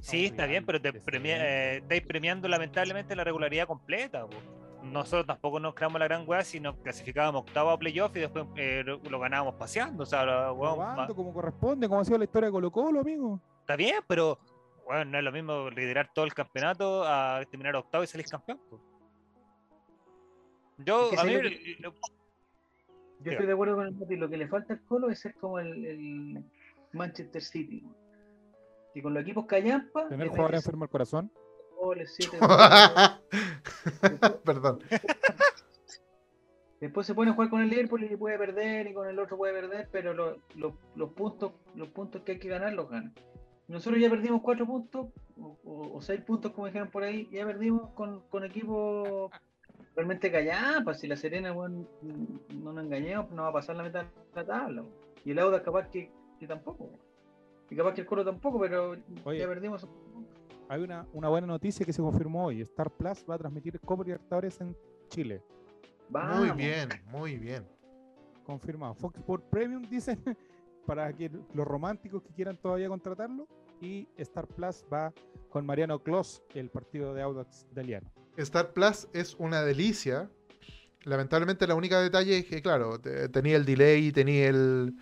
Sí, 0.00 0.26
está 0.26 0.46
bien, 0.46 0.64
pero 0.64 0.80
te 0.80 0.92
premia, 0.92 1.36
eh, 1.38 1.76
estáis 1.78 2.02
premiando 2.02 2.46
lamentablemente 2.48 3.16
la 3.16 3.24
regularidad 3.24 3.66
completa. 3.66 4.26
po. 4.26 4.36
Nosotros 4.82 5.26
tampoco 5.26 5.58
nos 5.58 5.74
creamos 5.74 5.98
la 5.98 6.06
gran 6.06 6.22
weá 6.28 6.42
si 6.44 6.60
nos 6.60 6.76
clasificábamos 6.76 7.40
octavo 7.42 7.70
a 7.70 7.78
playoff 7.78 8.14
y 8.16 8.20
después 8.20 8.46
eh, 8.56 8.84
lo, 8.84 9.18
ganábamos 9.18 9.54
paseando. 9.54 10.04
O 10.04 10.06
sea, 10.06 10.24
la- 10.24 10.54
ma- 10.54 11.06
como 11.08 11.32
corresponde, 11.34 11.88
como 11.88 12.00
ha 12.00 12.04
sido 12.04 12.16
la 12.18 12.24
historia 12.24 12.46
de 12.46 12.52
Colo 12.52 12.70
Colo, 12.70 13.00
amigo. 13.00 13.40
está 13.60 13.74
bien, 13.74 13.96
pero 14.06 14.38
bueno, 14.86 15.04
no 15.06 15.18
es 15.18 15.24
lo 15.24 15.32
mismo 15.32 15.68
liderar 15.70 16.10
todo 16.14 16.24
el 16.24 16.32
campeonato 16.32 17.04
a 17.04 17.40
terminar 17.50 17.74
octavo 17.74 18.04
y 18.04 18.06
salir 18.06 18.26
campeón. 18.26 18.60
po. 18.70 18.80
Yo, 20.78 21.04
Es 21.04 21.10
que 21.10 21.16
a 21.16 21.20
sé 21.22 21.26
mí, 21.26 21.32
lo 21.34 21.42
lo- 21.42 21.48
que- 21.48 21.76
lo- 21.80 21.94
Yo 23.20 23.32
estoy 23.32 23.46
de 23.46 23.52
acuerdo 23.52 23.76
con 23.76 23.86
el 23.86 23.94
Mati, 23.94 24.16
Lo 24.16 24.28
que 24.28 24.36
le 24.36 24.48
falta 24.48 24.74
al 24.74 24.82
Colo 24.84 25.10
es 25.10 25.18
ser 25.18 25.34
como 25.34 25.58
el, 25.58 25.84
el 25.84 26.44
Manchester 26.92 27.42
City. 27.42 27.84
Que 28.94 29.02
con 29.02 29.12
los 29.14 29.22
equipos 29.22 29.46
callampa. 29.46 30.08
Tener 30.08 30.26
le 30.26 30.30
jugadores 30.30 30.58
metes 30.58 30.66
enfermos 30.66 30.86
al 30.86 30.90
corazón. 30.90 31.32
goles, 31.80 32.12
siete 32.14 32.38
goles. 32.40 33.30
Perdón. 34.44 34.80
Después 36.80 37.06
se 37.08 37.14
pone 37.14 37.32
a 37.32 37.34
jugar 37.34 37.50
con 37.50 37.60
el 37.60 37.70
Liverpool 37.70 38.04
y 38.04 38.16
puede 38.16 38.38
perder 38.38 38.86
y 38.86 38.94
con 38.94 39.08
el 39.08 39.18
otro 39.18 39.36
puede 39.36 39.52
perder, 39.52 39.88
pero 39.90 40.14
lo- 40.14 40.36
lo- 40.54 40.78
los 40.94 41.10
puntos 41.12 41.52
los 41.74 41.88
puntos 41.88 42.22
que 42.22 42.32
hay 42.32 42.38
que 42.38 42.48
ganar 42.48 42.72
los 42.72 42.88
gana. 42.88 43.12
Nosotros 43.66 44.00
ya 44.00 44.08
perdimos 44.08 44.42
cuatro 44.42 44.64
puntos 44.64 45.08
o, 45.40 45.58
o- 45.64 45.96
o 45.96 46.00
seis 46.02 46.20
puntos 46.20 46.52
como 46.52 46.66
dijeron 46.68 46.88
por 46.88 47.02
ahí, 47.02 47.28
ya 47.32 47.44
perdimos 47.44 47.90
con, 47.94 48.20
con 48.28 48.44
equipos 48.44 49.30
realmente 49.98 50.30
callampas. 50.30 51.00
Si 51.00 51.08
la 51.08 51.16
Serena 51.16 51.52
weón, 51.52 51.88
no 52.62 52.72
nos 52.72 52.84
engañemos, 52.84 53.32
no 53.32 53.42
va 53.42 53.48
a 53.48 53.52
pasar 53.52 53.74
la 53.74 53.82
mitad 53.82 54.04
de 54.04 54.10
la 54.36 54.46
tabla. 54.46 54.84
Y 55.24 55.32
el 55.32 55.40
Auda 55.40 55.60
capaz 55.60 55.88
que, 55.88 56.12
que 56.38 56.46
tampoco. 56.46 56.88
Y 57.68 57.74
capaz 57.74 57.94
que 57.94 58.02
el 58.02 58.06
Colo 58.06 58.24
tampoco, 58.24 58.60
pero 58.60 58.94
Oye. 59.24 59.40
ya 59.40 59.48
perdimos. 59.48 59.88
Hay 60.68 60.82
una, 60.82 61.04
una 61.12 61.28
buena 61.28 61.48
noticia 61.48 61.84
que 61.84 61.92
se 61.92 62.00
confirmó 62.00 62.46
hoy. 62.46 62.60
Star 62.60 62.90
Plus 62.92 63.26
va 63.28 63.34
a 63.34 63.38
transmitir 63.38 63.80
Copa 63.80 64.04
Libertadores 64.04 64.60
en 64.60 64.76
Chile. 65.08 65.42
Muy 66.10 66.52
bien, 66.52 66.88
muy 67.10 67.36
bien. 67.36 67.66
Confirmado. 68.44 68.94
Fox 68.94 69.18
Sport 69.18 69.44
Premium 69.50 69.82
dicen 69.90 70.22
para 70.86 71.12
que 71.12 71.28
los 71.54 71.66
románticos 71.66 72.22
que 72.22 72.32
quieran 72.32 72.56
todavía 72.56 72.88
contratarlo. 72.88 73.48
Y 73.80 74.06
Star 74.16 74.46
Plus 74.46 74.84
va 74.92 75.12
con 75.50 75.66
Mariano 75.66 75.98
Clos, 75.98 76.44
el 76.54 76.70
partido 76.70 77.14
de 77.14 77.22
Audax 77.22 77.66
Italiano. 77.72 78.08
Star 78.42 78.72
Plus 78.72 79.08
es 79.12 79.34
una 79.38 79.62
delicia. 79.62 80.28
Lamentablemente 81.04 81.66
la 81.66 81.74
única 81.74 82.00
detalle 82.00 82.38
es 82.38 82.44
que, 82.46 82.60
claro, 82.62 82.98
te- 83.00 83.28
tenía 83.28 83.56
el 83.56 83.64
delay, 83.64 84.12
tenía 84.12 84.48
el... 84.48 84.94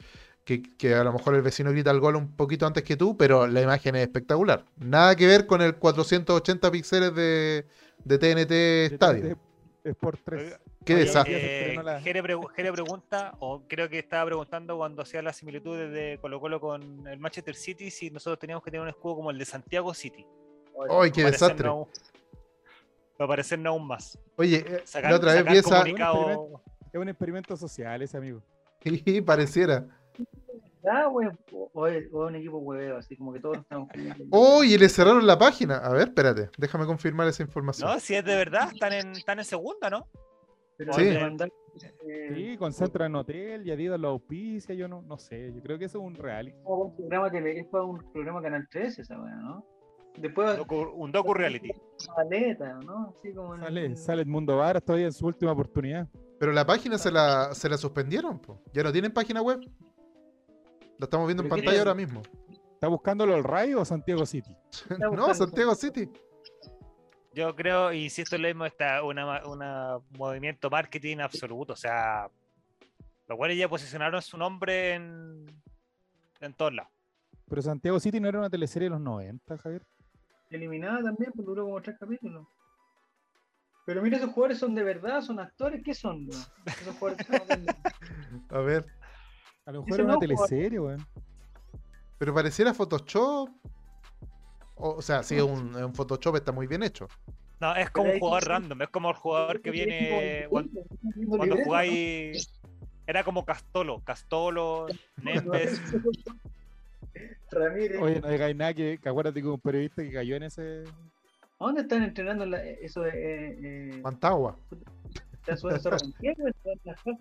Que, 0.44 0.62
que 0.62 0.94
a 0.94 1.02
lo 1.02 1.12
mejor 1.12 1.34
el 1.34 1.42
vecino 1.42 1.72
grita 1.72 1.90
el 1.90 1.98
gol 1.98 2.14
un 2.14 2.36
poquito 2.36 2.66
antes 2.68 2.84
que 2.84 2.96
tú, 2.96 3.16
pero 3.16 3.48
la 3.48 3.62
imagen 3.62 3.96
es 3.96 4.02
espectacular. 4.02 4.64
Nada 4.76 5.16
que 5.16 5.26
ver 5.26 5.44
con 5.46 5.60
el 5.60 5.74
480 5.74 6.70
píxeles 6.70 7.12
de, 7.16 7.66
de 8.04 8.18
TNT 8.18 8.92
Stadium. 8.94 9.36
De 9.82 9.90
Sport 9.90 10.20
3. 10.24 10.54
Qué 10.84 10.94
Oye, 10.94 11.02
desastre. 11.04 11.74
la- 11.82 11.98
Eh, 11.98 12.02
Jere, 12.02 12.22
pregu- 12.22 12.48
Jere 12.54 12.72
pregunta, 12.72 13.34
o 13.40 13.64
creo 13.66 13.88
que 13.88 13.98
estaba 13.98 14.24
preguntando 14.26 14.76
cuando 14.76 15.02
hacía 15.02 15.20
las 15.20 15.36
similitudes 15.36 15.90
de 15.92 16.18
Colo 16.20 16.38
Colo 16.38 16.60
con 16.60 17.08
el 17.08 17.18
Manchester 17.18 17.56
City, 17.56 17.90
si 17.90 18.10
nosotros 18.12 18.38
teníamos 18.38 18.62
que 18.62 18.70
tener 18.70 18.82
un 18.82 18.88
escudo 18.88 19.16
como 19.16 19.32
el 19.32 19.38
de 19.38 19.44
Santiago 19.46 19.92
City. 19.94 20.24
¡Ay, 20.88 21.10
qué 21.10 21.24
desastre! 21.24 21.68
Para 23.16 23.28
parecernos 23.28 23.70
aún 23.70 23.86
más. 23.86 24.18
Oye, 24.36 24.64
eh, 24.66 24.82
Sacar, 24.84 25.10
la 25.10 25.16
otra 25.16 25.32
vez 25.34 25.44
vi 25.44 25.56
esa... 25.58 25.78
comunicado- 25.82 26.60
Es 26.92 27.00
un 27.00 27.08
experimento 27.08 27.56
social 27.56 28.02
ese 28.02 28.16
amigo. 28.16 28.42
Y 28.84 29.20
pareciera. 29.20 29.84
Ah, 30.88 31.08
wey, 31.08 31.28
o, 31.52 31.68
o 31.74 31.86
es, 31.88 32.06
o 32.12 32.24
es 32.24 32.30
un 32.30 32.36
equipo 32.36 32.58
hueveo, 32.58 32.96
así 32.98 33.16
como 33.16 33.32
que 33.32 33.40
todos 33.40 33.58
estamos. 33.58 33.88
¡Oh! 34.30 34.62
Y 34.62 34.78
le 34.78 34.88
cerraron 34.88 35.26
la 35.26 35.36
página. 35.36 35.78
A 35.78 35.90
ver, 35.92 36.08
espérate. 36.08 36.48
Déjame 36.56 36.86
confirmar 36.86 37.26
esa 37.26 37.42
información. 37.42 37.90
No, 37.90 37.98
si 37.98 38.14
es 38.14 38.24
de 38.24 38.36
verdad, 38.36 38.68
están 38.72 38.92
en, 38.92 39.10
están 39.12 39.38
en 39.40 39.44
segunda, 39.44 39.90
¿no? 39.90 40.06
Pero 40.76 40.92
Sí. 40.92 41.06
mandar, 41.20 41.50
eh, 42.06 42.30
Sí, 42.34 42.56
concentra 42.58 43.06
en 43.06 43.16
hotel 43.16 43.66
y 43.66 43.72
Adidas 43.72 43.98
lo 43.98 44.08
auspicia, 44.10 44.74
yo 44.76 44.86
no, 44.86 45.02
no 45.02 45.18
sé, 45.18 45.52
yo 45.54 45.60
creo 45.62 45.78
que 45.78 45.86
eso 45.86 45.98
es 45.98 46.04
un 46.04 46.14
reality. 46.14 46.56
un 46.64 46.94
programa 46.94 47.30
tele, 47.30 47.58
es 47.60 47.66
para 47.66 47.82
un 47.84 48.12
programa 48.12 48.40
Canal 48.42 48.68
13 48.70 49.02
esa 49.02 49.18
weá, 49.20 49.34
¿no? 49.36 49.66
Después 50.18 50.58
Docu- 50.58 50.92
un 50.94 51.12
docu 51.12 51.34
reality. 51.34 51.70
maleta, 52.16 52.74
¿no? 52.84 53.14
Así 53.18 53.32
como 53.34 53.54
en 53.54 53.60
Sale, 53.60 53.84
el- 53.86 53.96
sale 53.96 54.22
Edmundo 54.22 54.56
Varas 54.56 54.82
todavía 54.84 55.06
en 55.06 55.12
su 55.12 55.26
última 55.26 55.52
oportunidad. 55.52 56.08
Pero 56.38 56.52
la 56.52 56.66
página 56.66 56.98
se 56.98 57.10
la, 57.10 57.54
se 57.54 57.68
la 57.68 57.76
suspendieron. 57.78 58.38
po. 58.38 58.60
Ya 58.72 58.82
no 58.82 58.92
tienen 58.92 59.12
página 59.12 59.40
web. 59.42 59.60
La 60.98 61.04
estamos 61.04 61.26
viendo 61.26 61.42
en 61.42 61.48
¿Pero 61.48 61.56
qué 61.56 61.62
pantalla 61.62 61.78
ahora 61.80 61.94
mismo. 61.94 62.22
¿Está 62.74 62.88
buscándolo 62.88 63.34
el 63.36 63.44
Rayo 63.44 63.80
o 63.80 63.84
Santiago 63.84 64.24
City? 64.26 64.54
no, 65.12 65.34
Santiago 65.34 65.74
City. 65.74 66.10
Yo 67.34 67.54
creo, 67.54 67.92
y 67.92 68.08
si 68.08 68.22
esto 68.22 68.38
lo 68.38 68.48
mismo, 68.48 68.64
está 68.64 69.02
una, 69.02 69.46
una 69.46 69.98
movimiento 70.18 70.70
marketing 70.70 71.18
absoluto. 71.18 71.74
O 71.74 71.76
sea, 71.76 72.30
los 73.28 73.36
cuales 73.36 73.58
ya 73.58 73.68
posicionaron 73.68 74.22
su 74.22 74.38
nombre 74.38 74.94
en, 74.94 75.46
en 76.40 76.54
todos 76.54 76.72
lados. 76.74 76.90
Pero 77.48 77.62
Santiago 77.62 78.00
City 78.00 78.20
no 78.20 78.28
era 78.28 78.38
una 78.38 78.50
teleserie 78.50 78.86
de 78.86 78.90
los 78.90 79.00
90, 79.00 79.58
Javier. 79.58 79.82
Eliminada 80.50 81.02
también, 81.02 81.32
pues 81.34 81.46
duró 81.46 81.64
como 81.64 81.80
tres 81.82 81.96
capítulos. 81.98 82.46
Pero 83.84 84.02
mira, 84.02 84.16
esos 84.16 84.30
jugadores 84.30 84.58
son 84.58 84.74
de 84.74 84.82
verdad, 84.82 85.20
son 85.20 85.38
actores, 85.38 85.80
¿qué 85.84 85.94
son? 85.94 86.28
Esos 86.28 86.96
jugadores 86.98 87.26
son 87.26 87.36
de- 87.48 87.74
A 88.50 88.58
ver. 88.58 88.86
A 89.64 89.72
lo 89.72 89.82
mejor 89.82 89.94
era 89.94 90.04
una 90.04 90.12
no, 90.14 90.18
teleserie, 90.20 90.78
weón. 90.78 91.06
Pero 92.18 92.34
pareciera 92.34 92.72
Photoshop. 92.74 93.48
O, 94.76 94.90
o 94.90 95.02
sea, 95.02 95.22
sí, 95.22 95.36
es 95.36 95.42
un, 95.42 95.74
un 95.74 95.94
Photoshop 95.94 96.36
está 96.36 96.52
muy 96.52 96.66
bien 96.66 96.82
hecho. 96.82 97.08
No, 97.60 97.74
es 97.74 97.90
como 97.90 98.10
un 98.12 98.18
jugador 98.18 98.42
sí- 98.42 98.48
random, 98.48 98.82
es 98.82 98.88
como 98.90 99.08
el 99.10 99.16
jugador 99.16 99.60
que 99.62 99.70
viene 99.70 100.46
cuando, 100.50 100.82
cuando 101.28 101.56
jugáis. 101.64 102.60
Era 103.06 103.22
como 103.24 103.44
Castolo, 103.44 104.00
Castolo, 104.04 104.86
Nembes. 105.22 105.80
Ramírez. 107.50 108.00
Oye, 108.00 108.20
no 108.20 108.28
digáis 108.28 108.56
nada 108.56 108.74
que, 108.74 108.98
que 109.02 109.08
acuérdate 109.08 109.40
que 109.40 109.46
hubo 109.46 109.54
un 109.54 109.60
periodista 109.60 110.02
que 110.02 110.12
cayó 110.12 110.36
en 110.36 110.42
ese. 110.44 110.84
¿A 111.58 111.64
dónde 111.64 111.82
están 111.82 112.02
entrenando 112.02 112.44
la- 112.46 112.62
eso 112.62 113.00
de 113.02 113.10
eh, 113.10 113.58
eh, 113.94 114.00
Mantagua. 114.02 114.56
la 115.46 115.56
Ciudad 115.56 115.80
de 115.80 115.90
la 115.90 115.96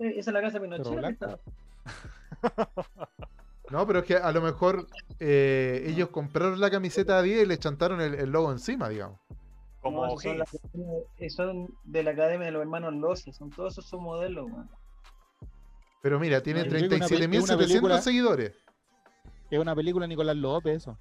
Esa 0.10 0.20
es 0.20 0.28
la 0.28 0.42
casa 0.42 0.60
Pinochet. 0.60 0.94
Blanco. 0.96 1.26
está- 1.26 1.40
No, 3.72 3.88
pero 3.88 4.00
es 4.00 4.06
que 4.06 4.16
a 4.16 4.32
lo 4.32 4.42
mejor 4.42 4.86
eh, 5.20 5.84
ellos 5.88 6.10
compraron 6.10 6.60
la 6.60 6.70
camiseta 6.70 7.18
a 7.18 7.22
10 7.24 7.44
y 7.44 7.46
le 7.48 7.58
chantaron 7.58 8.00
el, 8.00 8.14
el 8.14 8.30
logo 8.30 8.52
encima, 8.52 8.88
digamos. 8.90 9.20
Como 9.82 10.06
No, 10.06 10.20
esos 10.20 10.22
son, 10.72 10.84
eh, 11.18 11.30
son 11.32 11.68
de 11.84 12.04
la 12.04 12.12
Academia 12.12 12.46
de 12.46 12.52
los 12.52 12.62
Hermanos 12.62 12.94
Loza, 12.94 13.32
son 13.34 13.50
todos 13.50 13.74
esos 13.74 13.86
son 13.88 14.04
modelos, 14.04 14.46
weón. 14.52 14.70
Pero 16.04 16.20
mira, 16.20 16.42
tiene 16.44 16.60
No, 16.60 16.66
yo 16.66 16.70
creo 16.72 16.90
que 16.90 16.96
una 16.96 17.08
pel- 17.08 17.14
es 17.36 17.44
una 17.44 17.56
37.700 17.56 17.58
película- 17.58 18.02
seguidores. 18.02 18.54
Es 19.50 19.60
una 19.60 19.76
película 19.76 20.04
de 20.06 20.10
Nicolás 20.10 20.36
López, 20.36 20.78
eso. 20.78 20.98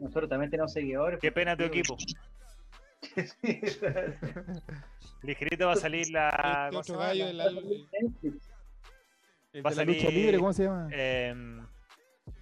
Nosotros 0.00 0.28
también 0.28 0.50
tenemos 0.50 0.72
seguidores. 0.72 1.18
Qué 1.20 1.32
pena 1.32 1.56
tu 1.56 1.64
equipo. 1.64 1.96
Ligerito 5.22 5.66
va 5.66 5.72
a 5.72 5.76
salir 5.76 6.10
la. 6.10 6.68
¿cómo 6.70 6.82
se 6.82 6.92
llama? 6.92 7.06
gallo 7.06 7.26
de 7.26 7.32
la, 7.32 7.46
el 7.46 7.54
Va 7.54 7.60
a 7.60 7.62
de 9.54 9.62
la 9.62 9.70
salir- 9.70 9.96
lucha 9.96 10.10
libre, 10.10 10.38
¿cómo 10.38 10.52
se 10.52 10.64
llama? 10.64 10.88
Em, 10.92 11.66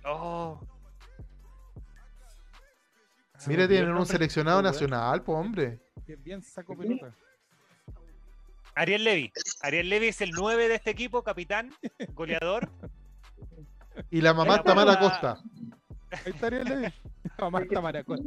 oh. 0.05 0.61
Me 3.47 3.49
Mira, 3.49 3.69
tienen 3.69 3.93
un 3.93 4.07
seleccionado 4.07 4.63
nacional, 4.63 5.23
pues 5.23 5.39
hombre. 5.39 5.79
Bien 6.25 6.43
saco 6.43 6.77
pelota. 6.77 7.15
Ariel 8.75 9.05
Levy. 9.05 9.33
Ariel 9.63 9.89
Levy 9.89 10.09
es 10.09 10.21
el 10.23 10.31
9 10.33 10.69
de 10.69 10.75
este 10.77 10.91
equipo, 10.91 11.23
capitán, 11.23 11.73
goleador. 12.15 12.69
Y 14.11 14.21
la 14.21 14.35
mamá 14.35 14.57
la 14.57 14.63
Tamara 14.63 14.99
polola- 14.99 15.01
Costa. 15.01 15.39
Ahí 16.11 16.33
estaría 16.33 16.61
el 16.61 16.69
Levi. 16.69 16.93
A 17.39 17.51
Marta 17.51 17.81
Maracón. 17.81 18.21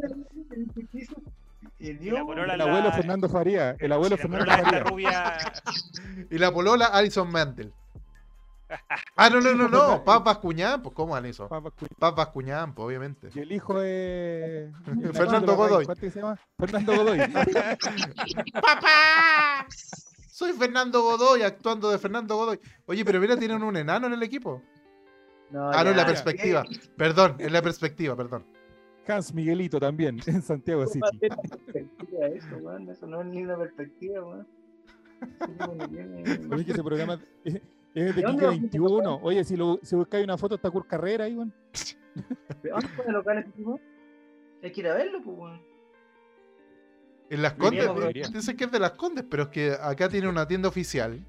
Y 1.80 1.89
el 1.89 2.01
Y 2.03 2.09
la 2.09 2.24
polola 2.24 2.53
El 2.53 2.59
la- 2.59 2.65
abuelo 2.65 2.91
Fernando 2.91 3.30
Faría. 3.30 3.76
El 3.80 3.91
abuelo 3.91 4.18
Fernando 4.18 4.45
Faría. 4.51 4.84
rubia. 4.84 5.38
Y 6.32 6.38
la 6.38 6.51
polola 6.51 6.86
Alison 6.88 7.32
Mandel. 7.32 7.72
Ah, 9.15 9.30
no, 9.30 9.39
no, 9.39 9.53
no, 9.55 9.70
no. 9.70 10.03
Paz 10.05 10.22
Bascuñán, 10.24 10.82
pues 10.82 10.93
¿cómo 10.93 11.15
Alison? 11.15 11.47
Papa 11.47 11.72
Cu- 11.72 11.88
Paz 11.97 12.13
Bascuñán, 12.15 12.74
pues 12.74 12.86
obviamente. 12.88 13.30
Y 13.34 13.39
el 13.39 13.51
hijo 13.53 13.82
es. 13.82 14.70
Fernando 15.13 15.39
de 15.39 15.45
los 15.47 15.55
Godoy. 15.55 15.86
¿Cuánto 15.86 16.09
se 16.09 16.20
llama? 16.20 16.38
Fernando 16.59 16.95
Godoy. 16.97 17.20
¡Papá! 18.53 19.65
Soy 20.30 20.51
Fernando 20.53 21.01
Godoy, 21.01 21.41
actuando 21.43 21.89
de 21.89 21.97
Fernando 21.97 22.36
Godoy. 22.36 22.59
Oye, 22.88 23.05
pero 23.05 23.20
mira, 23.20 23.38
tienen 23.38 23.63
un 23.63 23.78
enano 23.78 24.07
en 24.07 24.13
el 24.13 24.24
equipo. 24.24 24.61
No, 25.52 25.70
Ah, 25.72 25.84
no, 25.84 25.91
en 25.91 25.98
la 25.98 26.06
perspectiva. 26.06 26.66
Perdón, 26.98 27.36
en 27.39 27.54
la 27.54 27.62
perspectiva, 27.62 28.16
perdón. 28.16 28.45
Hans 29.08 29.34
Miguelito 29.34 29.80
también, 29.80 30.20
en 30.28 30.41
Santiago 30.41 30.84
¿Cómo 30.84 31.08
City. 31.10 31.28
Eso, 32.36 33.08
no 33.08 33.22
es 33.22 33.28
ni 33.28 33.43
una 33.43 33.58
perspectiva, 33.58 34.45
tiene- 35.89 36.48
Oye, 36.54 36.66
que 36.66 36.72
ese 36.74 36.84
programa 36.84 37.20
es, 37.45 37.56
es 37.56 37.62
de 37.93 38.14
¿De 38.14 38.22
dónde 38.22 38.24
Quique 38.24 38.41
lo- 38.45 38.50
21. 38.50 39.20
Oye, 39.24 39.43
si, 39.45 39.56
lo, 39.56 39.80
si 39.82 39.95
buscáis 39.95 40.24
una 40.26 40.38
foto, 40.38 40.56
está 40.56 40.70
Kurt 40.70 40.88
Carrera 40.88 41.24
ahí, 41.26 41.36
weón. 41.36 41.54
¿Pero 42.62 42.76
¿Dónde 42.76 42.89
pone 42.98 43.12
local 43.14 43.38
este 43.38 43.52
tipo? 43.54 43.80
Hay 44.62 44.72
que 44.72 44.82
ir 44.82 44.88
a 44.89 44.95
verlo, 44.95 45.22
pues, 45.24 45.38
weón. 45.38 45.62
En 47.30 47.41
las 47.41 47.54
Condes, 47.54 47.86
debería. 47.93 48.28
dicen 48.28 48.56
que 48.58 48.66
es 48.66 48.72
de 48.72 48.80
las 48.80 48.91
Condes, 48.91 49.26
pero 49.30 49.43
es 49.43 49.50
que 49.50 49.72
acá 49.82 50.08
tiene 50.10 50.28
una 50.30 50.48
tienda 50.48 50.68
oficial 50.70 51.26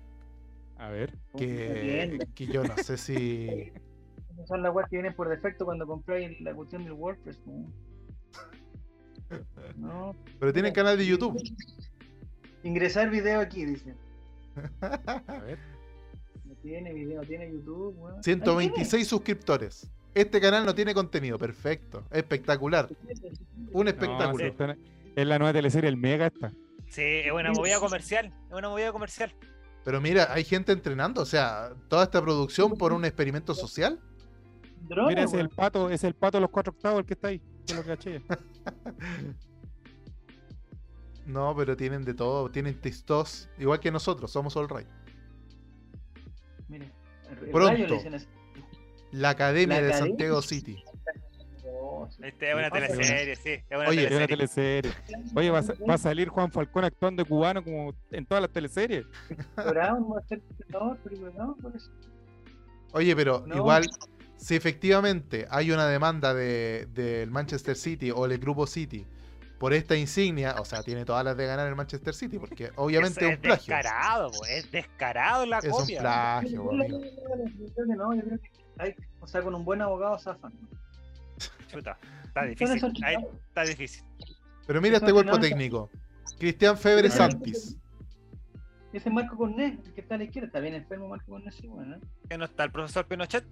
A 0.79 0.89
ver. 0.91 1.14
que 1.37 2.19
yo 2.53 2.62
no 2.64 2.77
sé 2.77 2.97
si. 2.97 3.73
Son 4.49 4.63
las 4.63 4.75
weas 4.75 4.89
que 4.89 4.97
vienen 4.97 5.15
por 5.15 5.29
defecto 5.29 5.67
cuando 5.67 5.87
compráis 5.87 6.41
la 6.41 6.55
cuestión 6.55 6.83
del 6.85 6.95
WordPress. 6.95 7.39
No. 9.77 10.17
Pero 10.41 10.53
tienen 10.55 10.73
canal 10.73 10.97
de 10.97 11.07
YouTube. 11.07 11.39
Ingresar 12.63 13.11
video 13.11 13.41
aquí, 13.41 13.67
dice. 13.67 13.95
A 14.81 15.39
ver. 15.45 15.59
No 16.47 16.55
tiene 16.63 16.95
video, 16.95 17.21
tiene 17.21 17.53
YouTube, 17.53 17.95
weón. 17.99 18.17
Ahí 18.17 18.23
126 18.25 19.07
suscriptores. 19.07 19.91
Este 20.15 20.41
canal 20.41 20.65
no 20.65 20.75
tiene 20.75 20.95
contenido. 20.95 21.39
Perfecto. 21.39 22.05
Espectacular. 22.11 22.89
Un 23.71 23.85
No, 23.85 23.91
espectáculo. 23.91 24.45
es 25.15 25.27
la 25.27 25.39
nueva 25.39 25.53
teleserie 25.53 25.91
El 25.91 25.99
Mega 25.99 26.29
esta. 26.29 26.51
Sí, 26.89 27.03
es 27.03 27.31
una 27.31 27.53
movida 27.53 27.79
comercial. 27.81 28.33
Es 28.49 28.55
una 28.57 28.71
movida 28.71 28.93
comercial. 28.93 29.35
Pero 29.85 30.01
mira, 30.01 30.33
hay 30.33 30.45
gente 30.45 30.73
entrenando. 30.73 31.21
O 31.21 31.27
sea, 31.27 31.75
toda 31.89 32.05
esta 32.05 32.23
producción 32.23 32.73
por 32.79 32.95
un 32.95 33.05
experimento 33.05 33.55
social. 33.55 34.01
Drones, 34.83 35.09
Mira, 35.09 35.24
ese 35.24 35.37
es 35.37 35.41
el 35.43 35.49
pato, 35.51 35.91
es 35.91 36.05
el 36.05 36.14
pato 36.14 36.37
de 36.39 36.43
los 36.43 36.51
cuatro 36.51 36.72
octavos 36.72 37.01
el 37.01 37.07
que 37.07 37.14
está 37.14 37.29
ahí. 37.29 37.43
Yo 37.66 37.76
lo 37.76 37.83
caché. 37.85 38.22
No, 41.26 41.55
pero 41.55 41.76
tienen 41.76 42.05
de 42.07 42.14
todo. 42.14 42.51
Tienen 42.51 42.81
tistos. 42.81 43.51
Igual 43.59 43.81
que 43.81 43.91
nosotros. 43.91 44.31
Somos 44.31 44.57
All 44.57 44.66
Right. 44.68 44.87
Mire, 46.68 46.91
el- 47.31 47.51
Pronto. 47.51 47.68
rayo 47.68 47.87
le 47.87 47.95
dicen 47.97 48.14
así. 48.14 48.26
La 49.12 49.31
Academia 49.31 49.76
La 49.76 49.83
de 49.83 49.89
Academia. 49.89 50.09
Santiago 50.11 50.41
City. 50.43 50.83
Sí. 52.11 52.22
Este 52.22 52.49
es 52.51 52.57
una 52.57 52.70
teleserie, 52.70 53.37
sí. 53.37 53.51
Es 53.51 53.64
una 53.79 53.89
Oye, 53.91 54.07
Es 54.07 54.12
una 54.16 54.26
teleserie. 54.26 54.91
teleserie. 54.93 55.33
Oye, 55.37 55.51
va 55.51 55.59
a, 55.59 55.62
sa- 55.62 55.74
va 55.87 55.95
a 55.95 55.99
salir 55.99 56.29
Juan 56.29 56.51
Falcón 56.51 56.85
actuando 56.85 57.22
de 57.22 57.29
cubano 57.29 57.62
como 57.62 57.93
en 58.11 58.24
todas 58.24 58.41
las 58.41 58.51
teleseries. 58.51 59.05
Oye, 62.93 63.14
pero 63.16 63.45
No. 63.47 63.57
igual, 63.57 63.87
si 64.39 64.55
efectivamente 64.57 65.47
hay 65.51 65.70
una 65.72 65.86
demanda 65.86 66.32
de- 66.32 66.86
del 66.95 67.30
Manchester 67.30 67.76
City 67.76 68.11
o 68.11 68.24
el 68.24 68.39
grupo 68.39 68.66
City 68.66 69.07
por 69.59 69.72
esta 69.74 69.97
insignia, 69.97 70.55
o 70.61 70.64
sea, 70.64 70.82
tiene 70.84 71.05
todas 71.05 71.24
las 71.24 71.36
de 71.36 71.45
ganar 71.47 71.66
el 71.68 71.74
Manchester 71.74 72.14
City, 72.14 72.39
porque 72.39 72.70
obviamente 72.76 73.28
es 73.28 73.36
un 73.36 73.43
plagio. 73.43 73.74
descarado, 73.74 74.30
po, 74.30 74.47
es 74.47 74.70
descarado 74.70 75.45
la 75.47 75.59
Es 75.59 75.64
un 75.66 75.70
copia. 75.72 76.01
plagio, 76.01 76.70
amigo. 76.70 76.72
no, 77.97 78.14
yo 78.14 78.22
creo 78.22 78.39
que 78.41 78.51
hay, 78.78 78.95
o 79.20 79.26
sea, 79.26 79.43
con 79.43 79.55
un 79.55 79.64
buen 79.64 79.82
abogado 79.82 80.16
zafan. 80.18 80.53
Chuta, 81.68 81.99
está 82.24 82.45
difícil. 82.45 82.76
está 83.49 83.62
difícil. 83.64 84.05
Pero 84.66 84.80
mira 84.80 84.99
este 84.99 85.12
cuerpo 85.12 85.39
técnico. 85.41 85.91
Cristian 86.39 86.78
Febre 86.78 87.11
Santis. 87.11 87.76
Ese 88.93 89.11
Marco 89.11 89.36
Cornet, 89.36 89.84
el 89.86 89.93
que 89.93 90.01
está 90.01 90.14
a 90.14 90.18
la 90.18 90.24
izquierda, 90.24 90.47
está 90.47 90.61
bien 90.61 90.74
enfermo 90.74 91.09
Marco 91.09 91.26
Cornet, 91.32 91.53
sí, 91.53 91.66
bueno, 91.66 91.97
¿eh? 91.97 92.01
¿Que 92.30 92.39
no 92.39 92.45
está 92.47 92.64
el 92.64 92.70
profesor 92.72 93.07
Pinochet? 93.07 93.45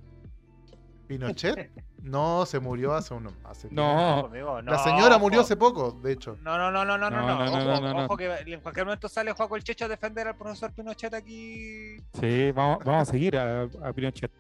Pinochet. 1.07 1.71
No, 2.03 2.47
se 2.47 2.61
murió 2.61 2.95
hace 2.95 3.15
unos. 3.15 3.33
Hace 3.45 3.69
No, 3.71 4.29
La 4.65 4.79
señora 4.79 5.19
murió 5.19 5.41
hace 5.41 5.57
poco, 5.57 5.93
de 5.93 6.13
hecho. 6.13 6.37
No, 6.43 6.57
no, 6.59 6.71
no, 6.71 6.85
no, 6.85 6.97
no, 6.99 7.11
no, 7.11 7.21
No, 7.21 7.27
no, 7.27 7.37
no, 7.37 7.45
no, 7.45 7.51
Ojo, 7.51 7.81
no, 7.81 7.95
no, 7.95 8.05
ojo 8.05 8.17
que 8.17 8.33
en 8.47 8.61
cualquier 8.61 8.87
momento 8.87 9.09
sale 9.09 9.33
Juaco 9.33 9.57
el 9.57 9.65
Checho 9.65 9.87
a 9.87 9.89
defender 9.89 10.29
al 10.29 10.37
profesor 10.37 10.73
Pinochet 10.73 11.15
aquí. 11.15 11.97
Sí, 12.21 12.53
vamos, 12.53 12.79
vamos 12.85 13.09
a 13.09 13.13
seguir 13.13 13.37
a, 13.37 13.63
a 13.63 13.93
Pinochet, 13.93 14.31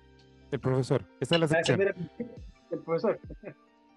el 0.51 0.61
profesor. 0.61 1.05
Esa 1.21 1.35
es 1.35 1.41
la 1.41 1.47
Va 1.47 1.59
a 1.59 1.65
sección. 1.65 1.95
El 2.71 2.79
profesor. 2.81 3.21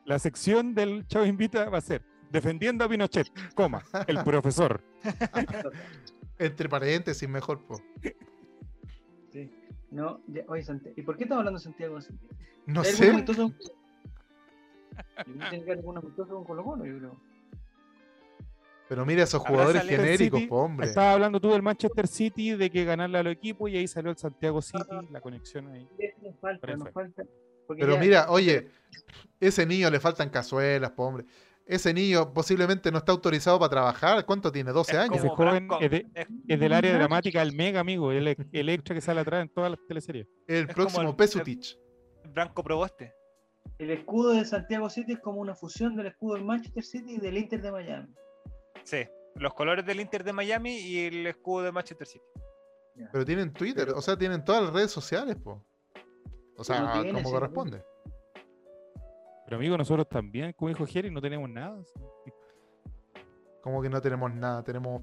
La 0.05 0.19
sección 0.19 0.73
del 0.73 1.05
Chavo 1.07 1.25
Invita 1.25 1.69
va 1.69 1.77
a 1.77 1.81
ser 1.81 2.03
defendiendo 2.31 2.85
a 2.85 2.89
Pinochet, 2.89 3.27
coma, 3.55 3.83
el 4.07 4.23
profesor. 4.23 4.81
Entre 6.39 6.69
paréntesis, 6.69 7.27
mejor. 7.27 7.65
po. 7.65 7.81
No, 9.91 10.21
ya, 10.27 10.43
oye, 10.47 10.63
Santiago. 10.63 10.93
¿Y 10.97 11.01
por 11.03 11.17
qué 11.17 11.23
estamos 11.23 11.39
hablando 11.41 11.59
de 11.59 11.63
Santiago? 11.63 11.97
No 12.67 12.81
¿Hay 12.81 12.87
algún 12.89 12.93
sé. 13.03 13.09
amistoso? 13.09 13.49
Yo 13.49 13.55
creo 15.25 15.25
que 15.25 15.49
tiene 15.49 15.49
que 15.49 15.71
haber 15.71 15.77
algún 15.79 15.97
amistoso 15.97 16.35
con 16.35 16.43
Colo 16.45 16.63
Colo, 16.63 16.85
yo 16.85 16.97
creo. 16.97 17.17
Pero 18.87 19.05
mira 19.05 19.23
esos 19.23 19.41
jugadores 19.43 19.83
genéricos, 19.83 20.39
City, 20.39 20.49
po, 20.49 20.57
hombre. 20.63 20.87
Estaba 20.87 21.13
hablando 21.13 21.39
tú 21.39 21.51
del 21.51 21.61
Manchester 21.61 22.07
City, 22.07 22.55
de 22.55 22.71
que 22.71 22.85
ganarle 22.85 23.19
a 23.19 23.23
los 23.23 23.33
equipos 23.33 23.69
y 23.69 23.77
ahí 23.77 23.87
salió 23.87 24.09
el 24.09 24.17
Santiago 24.17 24.61
City, 24.63 24.83
la 25.11 25.21
conexión 25.21 25.67
ahí. 25.71 25.87
Nos 26.23 26.35
falta, 26.39 26.61
Por 26.61 26.69
eso. 26.71 26.83
nos 26.85 26.93
falta. 26.93 27.23
porque 27.67 27.81
Pero 27.81 27.93
ya- 27.95 27.99
mira, 27.99 28.25
oye, 28.31 28.67
ese 29.39 29.65
niño 29.67 29.91
le 29.91 29.99
faltan 29.99 30.29
cazuelas, 30.29 30.89
po, 30.91 31.03
hombre. 31.05 31.25
Ese 31.69 31.93
niño 31.93 32.33
posiblemente 32.33 32.91
no 32.91 32.97
está 32.97 33.11
autorizado 33.11 33.59
para 33.59 33.69
trabajar. 33.69 34.25
¿Cuánto 34.25 34.51
tiene? 34.51 34.71
¿12 34.71 34.89
Es 34.89 34.95
años? 34.95 35.17
Ese 35.19 35.29
joven 35.29 35.69
es, 35.79 35.91
de- 35.91 36.07
es- 36.15 36.27
es 36.47 36.59
del 36.59 36.73
área 36.73 36.93
dramática, 36.97 37.41
el 37.43 37.53
mega 37.53 37.79
amigo, 37.79 38.11
el, 38.11 38.27
el 38.51 38.69
extra 38.69 38.95
que 38.95 39.01
sale 39.01 39.21
atrás 39.21 39.43
en 39.43 39.49
todas 39.49 39.69
las 39.69 39.79
teleseries. 39.87 40.27
El 40.47 40.65
como 40.65 40.75
próximo 40.75 41.09
el- 41.11 41.15
Pesutich. 41.15 41.77
Branco 42.33 42.63
Proboste. 42.63 43.13
El 43.77 43.91
escudo 43.91 44.31
de 44.33 44.45
Santiago 44.45 44.89
City 44.89 45.13
es 45.13 45.19
como 45.19 45.39
una 45.41 45.53
fusión 45.53 45.95
del 45.95 46.07
escudo 46.07 46.35
del 46.35 46.43
Manchester 46.43 46.83
City 46.83 47.13
y 47.15 47.17
del 47.19 47.37
Inter 47.37 47.61
de 47.61 47.71
Miami. 47.71 48.07
Sí, 48.83 49.05
los 49.35 49.53
colores 49.53 49.85
del 49.85 49.99
Inter 49.99 50.23
de 50.23 50.33
Miami 50.33 50.75
y 50.79 51.05
el 51.05 51.27
escudo 51.27 51.63
de 51.65 51.71
Manchester 51.71 52.07
City. 52.07 52.25
Ya. 52.95 53.09
Pero 53.11 53.23
tienen 53.25 53.53
Twitter, 53.53 53.85
Pero- 53.85 53.97
o 53.99 54.01
sea, 54.01 54.17
tienen 54.17 54.43
todas 54.43 54.63
las 54.63 54.73
redes 54.73 54.89
sociales, 54.91 55.35
po. 55.37 55.63
O 56.57 56.63
sea, 56.63 56.91
como 57.13 57.31
corresponde. 57.31 57.83
Pero 59.49 59.57
amigo, 59.57 59.75
nosotros 59.79 60.07
también, 60.07 60.53
como 60.53 60.69
dijo 60.69 60.85
Jerry, 60.85 61.09
no 61.09 61.19
tenemos 61.19 61.49
nada. 61.49 61.81
Como 63.63 63.81
que 63.81 63.89
no 63.89 63.99
tenemos 63.99 64.31
nada, 64.31 64.63
tenemos. 64.63 65.01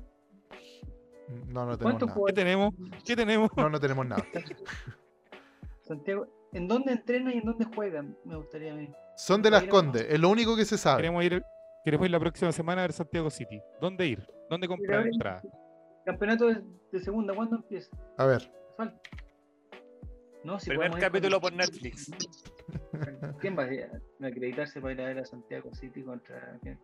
No, 1.48 1.66
no 1.66 1.76
tenemos 1.76 1.78
¿Cuántos 1.78 2.06
nada. 2.06 2.06
¿Qué 2.06 2.12
jugadores 2.12 2.34
tenemos? 2.36 2.74
¿Qué 3.04 3.16
tenemos? 3.16 3.50
No, 3.56 3.68
no 3.68 3.80
tenemos 3.80 4.06
nada. 4.06 4.22
Santiago? 5.82 6.28
¿En 6.52 6.68
dónde 6.68 6.92
entrenan 6.92 7.32
y 7.34 7.38
en 7.38 7.44
dónde 7.44 7.64
juegan? 7.64 8.16
Me 8.24 8.36
gustaría 8.36 8.72
a 8.72 8.76
mí. 8.76 8.88
Son 9.16 9.42
de 9.42 9.50
las 9.50 9.64
Condes, 9.64 10.06
es 10.08 10.20
lo 10.20 10.28
único 10.28 10.54
que 10.54 10.64
se 10.64 10.78
sabe. 10.78 10.98
Queremos 11.02 11.24
ir, 11.24 11.42
queremos 11.84 12.06
ir 12.06 12.12
la 12.12 12.20
próxima 12.20 12.52
semana 12.52 12.82
a 12.82 12.84
ver 12.84 12.92
Santiago 12.92 13.30
City. 13.30 13.60
¿Dónde 13.80 14.06
ir? 14.06 14.24
¿Dónde 14.48 14.68
comprar 14.68 15.00
Mira, 15.00 15.10
entrada? 15.12 15.42
Campeonato 16.04 16.46
de, 16.46 16.62
de 16.92 17.00
segunda, 17.00 17.34
¿cuándo 17.34 17.56
empieza? 17.56 17.90
A 18.16 18.26
ver, 18.26 18.48
Falta. 18.76 19.00
No, 20.44 20.60
si 20.60 20.70
Primer 20.70 20.92
ir 20.92 20.98
capítulo 20.98 21.40
por 21.40 21.52
Netflix. 21.52 22.12
¿Quién 23.40 23.56
va 23.58 23.64
a 23.64 24.26
acreditarse 24.28 24.80
para 24.80 24.94
ir 24.94 25.00
a 25.00 25.04
ver 25.06 25.18
a 25.18 25.24
Santiago 25.24 25.74
City 25.74 26.02
contra 26.02 26.58
quién? 26.62 26.78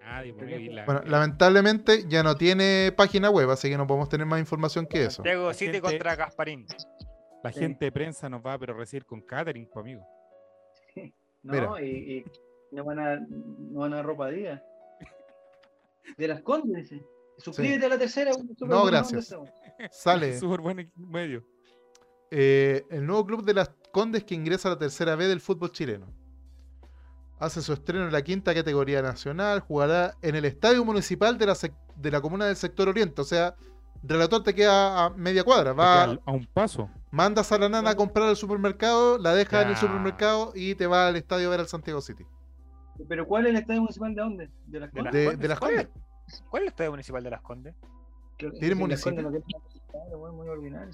Nadie, 0.00 0.34
la- 0.70 0.84
bueno, 0.84 1.00
lamentablemente 1.06 2.04
ya 2.08 2.22
no 2.22 2.34
tiene 2.34 2.92
página 2.94 3.30
web, 3.30 3.50
así 3.50 3.70
que 3.70 3.76
no 3.78 3.86
podemos 3.86 4.08
tener 4.10 4.26
más 4.26 4.38
información 4.38 4.86
que 4.86 5.04
eso. 5.04 5.16
Santiago 5.16 5.52
City 5.54 5.72
gente- 5.72 5.80
contra 5.80 6.14
Gasparín. 6.16 6.66
La 7.42 7.52
Sí. 7.52 7.60
gente 7.60 7.86
de 7.86 7.92
prensa 7.92 8.28
nos 8.28 8.44
va 8.44 8.54
a 8.54 8.58
pero 8.58 8.74
recibir 8.74 9.04
con 9.06 9.20
catering, 9.22 9.66
pues, 9.72 9.82
amigo. 9.82 10.06
No, 11.42 11.52
Mira. 11.52 11.82
y, 11.82 12.18
y 12.18 12.24
no 12.72 12.84
van 12.84 12.98
a 12.98 13.16
no 13.16 13.80
van 13.80 13.92
a 13.92 13.96
dar 13.96 14.06
ropa 14.06 14.30
día. 14.30 14.62
De 16.16 16.28
las 16.28 16.40
Condes, 16.42 16.90
dice. 16.90 17.04
Suscríbete 17.38 17.86
a 17.86 17.88
la 17.90 17.98
tercera. 17.98 18.30
No, 18.60 18.84
gracias. 18.86 19.34
Sale 19.90 20.38
Súper 20.38 20.60
buen 20.60 20.92
medio. 20.96 21.44
eh, 22.30 22.84
el 22.90 23.06
nuevo 23.06 23.24
club 23.26 23.44
de 23.44 23.54
las 23.54 23.70
Condes 23.94 24.24
que 24.24 24.34
ingresa 24.34 24.68
a 24.68 24.72
la 24.72 24.78
tercera 24.78 25.14
B 25.14 25.28
del 25.28 25.40
fútbol 25.40 25.70
chileno. 25.70 26.06
Hace 27.38 27.62
su 27.62 27.72
estreno 27.72 28.04
en 28.06 28.12
la 28.12 28.22
quinta 28.22 28.52
categoría 28.52 29.00
nacional, 29.02 29.60
jugará 29.60 30.14
en 30.20 30.34
el 30.34 30.44
Estadio 30.44 30.84
Municipal 30.84 31.38
de 31.38 31.46
la, 31.46 31.54
de 31.96 32.10
la 32.10 32.20
comuna 32.20 32.46
del 32.46 32.56
sector 32.56 32.88
oriente, 32.88 33.20
o 33.20 33.24
sea, 33.24 33.54
Relator 34.02 34.42
te 34.42 34.52
queda 34.54 35.04
a 35.06 35.10
media 35.10 35.44
cuadra, 35.44 35.72
va, 35.72 36.02
al- 36.02 36.20
a 36.26 36.32
un 36.32 36.44
paso. 36.46 36.90
mandas 37.12 37.50
a 37.52 37.58
la 37.58 37.68
nana 37.68 37.90
a 37.90 37.94
comprar 37.96 38.28
al 38.28 38.36
supermercado, 38.36 39.16
la 39.16 39.32
dejas 39.32 39.62
en 39.64 39.70
el 39.70 39.76
supermercado 39.76 40.50
y 40.56 40.74
te 40.74 40.86
va 40.88 41.06
al 41.08 41.16
estadio 41.16 41.46
a 41.46 41.50
ver 41.52 41.60
al 41.60 41.68
Santiago 41.68 42.00
City. 42.00 42.24
Pero 43.08 43.26
¿cuál 43.26 43.46
es 43.46 43.50
el 43.50 43.56
estadio 43.58 43.80
municipal 43.80 44.14
de 44.14 44.20
dónde? 44.22 44.50
De 44.66 44.80
las 44.80 44.92
De 44.92 45.02
las 45.02 45.12
Condes. 45.12 45.38
De, 45.38 45.48
las 45.48 45.58
¿Cuál 45.60 45.74
Condes. 45.76 45.88
¿Cuál 46.50 46.62
es 46.62 46.66
el 46.66 46.68
estadio 46.70 46.90
municipal 46.90 47.22
de 47.24 47.30
Las 47.30 47.40
Condes? 47.42 47.74
Que- 48.38 48.50
¿Tiene 48.50 48.68
las 48.70 48.78
municipio? 48.78 49.22
Condes 49.22 50.32
muy 50.32 50.48
ordinario. 50.48 50.92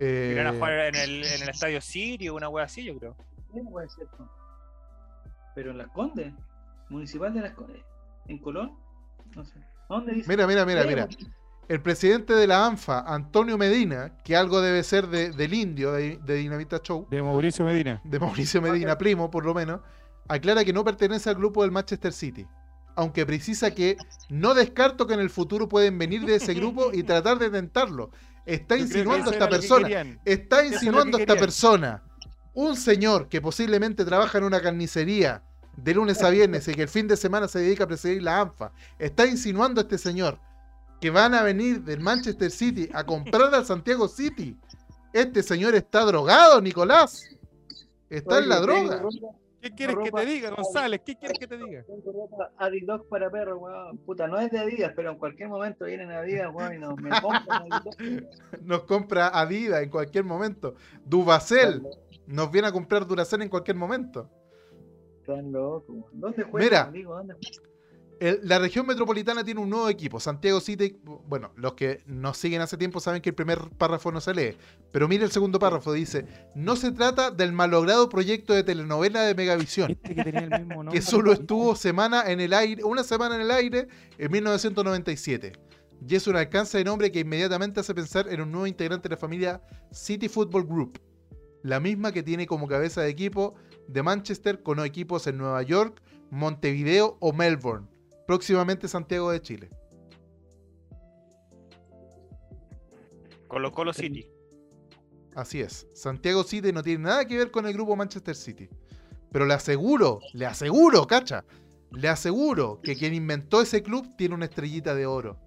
Eh, 0.00 0.30
Irán 0.34 0.48
a 0.48 0.52
jugar 0.52 0.72
en 0.72 0.94
el, 0.96 1.24
en 1.24 1.42
el 1.42 1.48
estadio 1.48 1.80
Sirio, 1.80 2.34
una 2.34 2.48
wea 2.48 2.64
así, 2.64 2.84
yo 2.84 2.98
creo. 2.98 3.16
Sí, 3.52 3.60
puede 3.70 3.88
ser, 3.88 4.06
no. 4.18 4.28
Pero 5.54 5.70
en 5.70 5.78
las 5.78 5.88
Condes, 5.88 6.32
municipal 6.88 7.32
de 7.32 7.40
las 7.42 7.52
Condes, 7.52 7.82
en 8.26 8.38
Colón, 8.38 8.72
no 9.34 9.44
sé. 9.44 9.58
¿A 9.88 9.94
dónde 9.94 10.14
dice? 10.14 10.28
Mira, 10.28 10.46
mira, 10.46 10.64
mira, 10.66 10.84
mira. 10.84 11.04
weón. 11.04 11.34
El 11.68 11.80
presidente 11.80 12.34
de 12.34 12.46
la 12.46 12.66
ANFA, 12.66 13.00
Antonio 13.06 13.56
Medina, 13.56 14.18
que 14.22 14.36
algo 14.36 14.60
debe 14.60 14.82
ser 14.82 15.06
de- 15.06 15.30
del 15.30 15.54
indio 15.54 15.92
de, 15.92 16.18
de 16.18 16.34
Dinamita 16.34 16.78
Show, 16.82 17.06
De 17.10 17.22
Mauricio 17.22 17.64
Medina. 17.64 18.02
de 18.04 18.18
Mauricio 18.18 18.60
Medina, 18.60 18.98
primo 18.98 19.30
por 19.30 19.46
lo 19.46 19.54
menos, 19.54 19.80
aclara 20.28 20.62
que 20.64 20.74
no 20.74 20.84
pertenece 20.84 21.30
al 21.30 21.36
grupo 21.36 21.62
del 21.62 21.70
Manchester 21.70 22.12
City. 22.12 22.46
Aunque 22.96 23.24
precisa 23.24 23.74
que 23.74 23.96
no 24.28 24.52
descarto 24.54 25.06
que 25.06 25.14
en 25.14 25.20
el 25.20 25.30
futuro 25.30 25.68
pueden 25.68 25.98
venir 25.98 26.26
de 26.26 26.34
ese 26.36 26.52
grupo 26.52 26.92
y 26.92 27.02
tratar 27.04 27.38
de 27.38 27.48
tentarlo. 27.50 28.10
Está 28.46 28.76
insinuando 28.76 29.30
esta 29.30 29.48
que 29.48 29.56
persona. 29.56 30.18
Está 30.24 30.62
es 30.62 30.72
insinuando 30.72 31.16
que 31.18 31.22
esta 31.22 31.36
persona. 31.36 32.02
Un 32.52 32.76
señor 32.76 33.28
que 33.28 33.40
posiblemente 33.40 34.04
trabaja 34.04 34.38
en 34.38 34.44
una 34.44 34.60
carnicería 34.60 35.42
de 35.76 35.94
lunes 35.94 36.22
a 36.22 36.30
viernes 36.30 36.68
y 36.68 36.74
que 36.74 36.82
el 36.82 36.88
fin 36.88 37.08
de 37.08 37.16
semana 37.16 37.48
se 37.48 37.58
dedica 37.58 37.84
a 37.84 37.88
presidir 37.88 38.22
la 38.22 38.40
ANFA. 38.40 38.72
Está 38.98 39.26
insinuando 39.26 39.80
este 39.80 39.98
señor 39.98 40.38
que 41.00 41.10
van 41.10 41.34
a 41.34 41.42
venir 41.42 41.82
del 41.82 42.00
Manchester 42.00 42.50
City 42.50 42.88
a 42.92 43.04
comprar 43.04 43.54
al 43.54 43.66
Santiago 43.66 44.08
City. 44.08 44.56
Este 45.12 45.42
señor 45.42 45.74
está 45.74 46.04
drogado, 46.04 46.60
Nicolás. 46.60 47.28
Está 48.08 48.38
en 48.38 48.48
la 48.48 48.60
droga. 48.60 49.02
tengo 49.02 49.43
¿Qué 49.64 49.70
quieres 49.70 49.96
que 49.96 50.12
te 50.12 50.26
diga, 50.26 50.50
González? 50.50 51.00
¿Qué 51.06 51.16
quieres 51.16 51.38
que 51.38 51.46
te 51.46 51.56
diga? 51.56 51.84
tengo 51.84 52.12
ropa 52.12 52.50
Adidas 52.58 53.00
para 53.08 53.30
perros, 53.30 53.58
weón. 53.58 53.96
Puta, 53.96 54.26
no 54.28 54.38
es 54.38 54.50
de 54.50 54.58
Adidas, 54.58 54.92
pero 54.94 55.10
en 55.10 55.16
cualquier 55.16 55.48
momento 55.48 55.86
vienen 55.86 56.10
Adidas, 56.10 56.54
weón, 56.54 56.74
y 56.74 56.78
nos 56.78 56.94
me 57.00 57.08
compran. 57.22 58.28
Nos 58.62 58.82
compra 58.82 59.28
Adidas 59.28 59.82
en 59.82 59.88
cualquier 59.88 60.24
momento. 60.24 60.74
Dubacel 61.06 61.82
nos 62.26 62.50
viene 62.50 62.68
a 62.68 62.72
comprar 62.72 63.06
Duracell 63.06 63.40
en 63.40 63.48
cualquier 63.48 63.78
momento. 63.78 64.28
Están 65.20 65.50
locos, 65.50 65.88
weón. 65.88 66.10
¿Dónde 66.12 66.42
juegan? 66.42 66.68
Mira. 66.68 66.90
Digo, 66.92 67.16
¿dónde 67.16 67.32
juegan? 67.32 67.73
El- 68.24 68.40
la 68.44 68.58
región 68.58 68.86
metropolitana 68.86 69.44
tiene 69.44 69.60
un 69.60 69.68
nuevo 69.68 69.88
equipo, 69.88 70.18
Santiago 70.18 70.58
City. 70.60 70.96
Bueno, 71.28 71.52
los 71.56 71.74
que 71.74 72.02
nos 72.06 72.38
siguen 72.38 72.62
hace 72.62 72.78
tiempo 72.78 72.98
saben 72.98 73.20
que 73.20 73.28
el 73.30 73.34
primer 73.34 73.58
párrafo 73.76 74.10
no 74.12 74.20
se 74.20 74.32
lee. 74.32 74.56
Pero 74.92 75.08
mire 75.08 75.24
el 75.24 75.30
segundo 75.30 75.58
párrafo, 75.58 75.92
dice, 75.92 76.24
no 76.54 76.74
se 76.76 76.90
trata 76.92 77.30
del 77.30 77.52
malogrado 77.52 78.08
proyecto 78.08 78.54
de 78.54 78.62
telenovela 78.62 79.20
de 79.22 79.34
Megavisión, 79.34 79.90
Este 79.90 80.14
que 80.14 80.24
tenía 80.24 80.40
el 80.40 80.50
mismo 80.50 80.76
nombre. 80.84 80.94
que 80.94 81.02
solo 81.02 81.32
estuvo 81.32 81.76
semana 81.76 82.30
en 82.30 82.40
el 82.40 82.54
aire, 82.54 82.82
una 82.84 83.04
semana 83.04 83.34
en 83.34 83.42
el 83.42 83.50
aire 83.50 83.88
en 84.16 84.30
1997. 84.32 85.52
Y 86.08 86.14
es 86.14 86.26
un 86.26 86.36
alcance 86.36 86.78
de 86.78 86.84
nombre 86.84 87.12
que 87.12 87.20
inmediatamente 87.20 87.80
hace 87.80 87.94
pensar 87.94 88.28
en 88.28 88.40
un 88.40 88.50
nuevo 88.50 88.66
integrante 88.66 89.08
de 89.08 89.14
la 89.16 89.20
familia 89.20 89.60
City 89.92 90.28
Football 90.28 90.64
Group. 90.66 90.98
La 91.62 91.78
misma 91.78 92.10
que 92.12 92.22
tiene 92.22 92.46
como 92.46 92.68
cabeza 92.68 93.02
de 93.02 93.08
equipo 93.10 93.54
de 93.86 94.02
Manchester 94.02 94.62
con 94.62 94.78
equipos 94.80 95.26
en 95.26 95.36
Nueva 95.36 95.62
York, 95.62 96.00
Montevideo 96.30 97.16
o 97.20 97.32
Melbourne. 97.32 97.86
Próximamente 98.26 98.88
Santiago 98.88 99.30
de 99.30 99.42
Chile. 99.42 99.70
Colo 103.48 103.70
Colo 103.70 103.92
City. 103.92 104.28
Así 105.34 105.60
es. 105.60 105.86
Santiago 105.94 106.44
City 106.44 106.72
no 106.72 106.82
tiene 106.82 107.04
nada 107.04 107.24
que 107.26 107.36
ver 107.36 107.50
con 107.50 107.66
el 107.66 107.72
grupo 107.72 107.96
Manchester 107.96 108.34
City. 108.34 108.68
Pero 109.30 109.46
le 109.46 109.54
aseguro, 109.54 110.20
le 110.32 110.46
aseguro, 110.46 111.06
cacha. 111.06 111.44
Le 111.90 112.08
aseguro 112.08 112.80
que 112.82 112.96
quien 112.96 113.14
inventó 113.14 113.60
ese 113.60 113.82
club 113.82 114.16
tiene 114.16 114.34
una 114.34 114.46
estrellita 114.46 114.94
de 114.94 115.06
oro. 115.06 115.38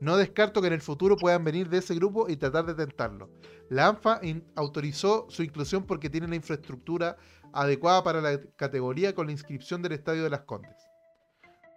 No 0.00 0.16
descarto 0.16 0.60
que 0.60 0.66
en 0.66 0.74
el 0.74 0.80
futuro 0.80 1.16
puedan 1.16 1.42
venir 1.42 1.68
de 1.68 1.78
ese 1.78 1.94
grupo 1.94 2.28
y 2.28 2.36
tratar 2.36 2.66
de 2.66 2.74
tentarlo. 2.74 3.30
La 3.70 3.88
ANFA 3.88 4.20
autorizó 4.54 5.26
su 5.28 5.42
inclusión 5.42 5.84
porque 5.84 6.10
tiene 6.10 6.28
la 6.28 6.36
infraestructura 6.36 7.16
adecuada 7.52 8.04
para 8.04 8.20
la 8.20 8.38
categoría 8.56 9.14
con 9.14 9.26
la 9.26 9.32
inscripción 9.32 9.82
del 9.82 9.92
Estadio 9.92 10.22
de 10.22 10.30
las 10.30 10.42
Condes. 10.42 10.85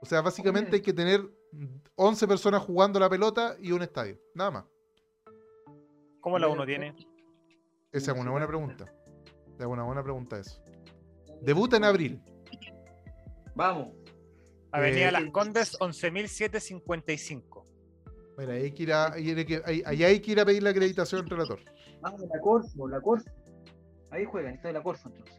O 0.02 0.06
sea, 0.06 0.22
básicamente 0.22 0.76
hay 0.78 0.82
que 0.82 0.94
tener 0.94 1.22
11 1.96 2.28
personas 2.28 2.62
jugando 2.64 3.00
la 3.00 3.10
pelota 3.10 3.56
y 3.60 3.72
un 3.72 3.82
estadio. 3.82 4.18
Nada 4.34 4.52
más. 4.52 4.66
¿Cómo 6.22 6.38
la 6.40 6.48
uno 6.48 6.66
tiene? 6.66 6.96
Esa 7.92 8.12
es 8.14 8.18
una 8.20 8.32
buena 8.32 8.48
pregunta. 8.48 8.86
Es 9.58 9.66
una 9.66 9.84
buena 9.84 10.04
pregunta 10.04 10.40
eso. 10.40 10.62
Debuta 11.42 11.78
en 11.78 11.84
abril. 11.84 12.22
Vamos. 13.56 13.90
Avenida 14.72 15.10
Eh, 15.10 15.12
Las 15.12 15.26
Condes, 15.32 15.78
11.755. 15.80 17.66
Mira, 18.38 18.54
ahí 18.54 18.64
hay 18.64 18.72
que 18.72 18.84
ir 18.84 18.94
a, 18.94 19.12
ahí 19.14 19.30
hay 19.32 19.46
que- 19.46 19.62
ahí- 19.66 19.84
ahí 19.86 20.04
hay 20.04 20.20
que 20.22 20.32
ir 20.32 20.40
a 20.40 20.46
pedir 20.46 20.64
la 20.64 20.70
acreditación, 20.70 21.28
relator. 21.28 21.60
Vamos, 22.02 22.22
la 22.22 22.40
Corfo, 22.40 22.88
la 22.88 23.02
Corfo. 23.02 23.30
Ahí 24.12 24.24
juegan, 24.26 24.54
está 24.54 24.72
la 24.72 24.82
Corfo 24.82 25.10
entonces. 25.10 25.36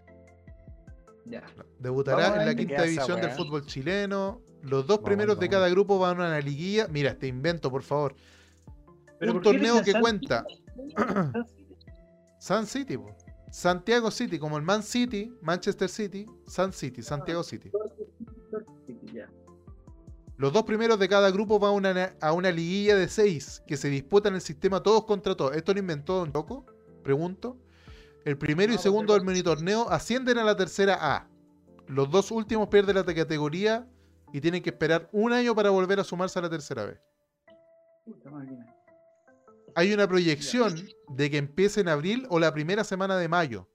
Ya. 1.27 1.45
Debutará 1.79 2.41
en 2.41 2.47
la 2.47 2.55
quinta 2.55 2.83
división 2.83 3.21
del 3.21 3.31
fútbol 3.31 3.65
chileno. 3.67 4.41
Los 4.63 4.87
dos 4.87 4.99
Vamos, 4.99 5.09
primeros 5.09 5.41
de 5.41 5.49
cada 5.49 5.69
grupo 5.69 5.99
van 5.99 6.21
a 6.21 6.27
una 6.27 6.41
liguilla. 6.41 6.87
Mira, 6.89 7.11
este 7.11 7.27
invento, 7.27 7.71
por 7.71 7.83
favor. 7.83 8.15
Pero 9.19 9.33
Un 9.33 9.41
¿por 9.41 9.53
qué 9.53 9.59
torneo 9.59 9.83
que 9.83 9.93
San 9.93 10.01
cuenta. 10.01 10.45
City? 10.49 10.95
San 12.39 12.67
City. 12.67 12.97
Po. 12.97 13.15
Santiago 13.51 14.11
City, 14.11 14.39
como 14.39 14.57
el 14.59 14.63
Man 14.63 14.83
City, 14.83 15.33
Manchester 15.43 15.89
City, 15.89 16.27
Sun 16.47 16.73
City, 16.73 17.03
Santiago 17.03 17.43
City. 17.43 17.71
Los 20.37 20.53
dos 20.53 20.63
primeros 20.63 20.99
de 20.99 21.09
cada 21.09 21.31
grupo 21.31 21.59
van 21.59 21.71
a 21.71 21.75
una, 21.75 22.15
a 22.21 22.33
una 22.33 22.51
liguilla 22.51 22.97
de 22.97 23.09
seis 23.09 23.63
que 23.67 23.77
se 23.77 23.89
disputan 23.89 24.35
el 24.35 24.41
sistema 24.41 24.83
todos 24.83 25.05
contra 25.05 25.35
todos. 25.35 25.57
¿Esto 25.57 25.75
lo 25.75 25.81
inventó 25.81 26.19
Don 26.19 26.31
Loco? 26.33 26.65
Pregunto. 27.03 27.57
El 28.25 28.37
primero 28.39 28.73
y 28.73 28.77
No, 28.77 28.83
segundo 28.83 29.15
del 29.15 29.25
mini 29.25 29.43
torneo 29.43 29.89
ascienden 29.91 30.39
a 30.39 30.45
la 30.45 30.57
tercera 30.57 30.99
A. 31.01 31.29
Los 31.87 32.11
dos 32.11 32.31
últimos 32.31 32.69
pierden 32.69 32.97
la 32.97 33.05
categoría 33.05 33.87
y 34.33 34.41
tienen 34.41 34.63
que 34.63 34.71
esperar 34.71 35.09
un 35.13 35.33
año 35.33 35.55
para 35.55 35.71
volver 35.71 35.99
a 36.01 36.05
sumarse 36.05 36.39
a 36.39 36.43
la 36.43 36.51
tercera 36.51 36.85
máquina. 38.31 38.75
Hay 39.75 39.93
una 39.93 40.07
proyección 40.09 40.75
de 41.09 41.31
que 41.31 41.39
empiece 41.39 41.81
en 41.81 41.89
abril 41.89 42.27
o 42.29 42.39
la 42.39 42.53
primera 42.53 42.85
semana 42.85 43.17
de 43.17 43.29
mayo. 43.29 43.69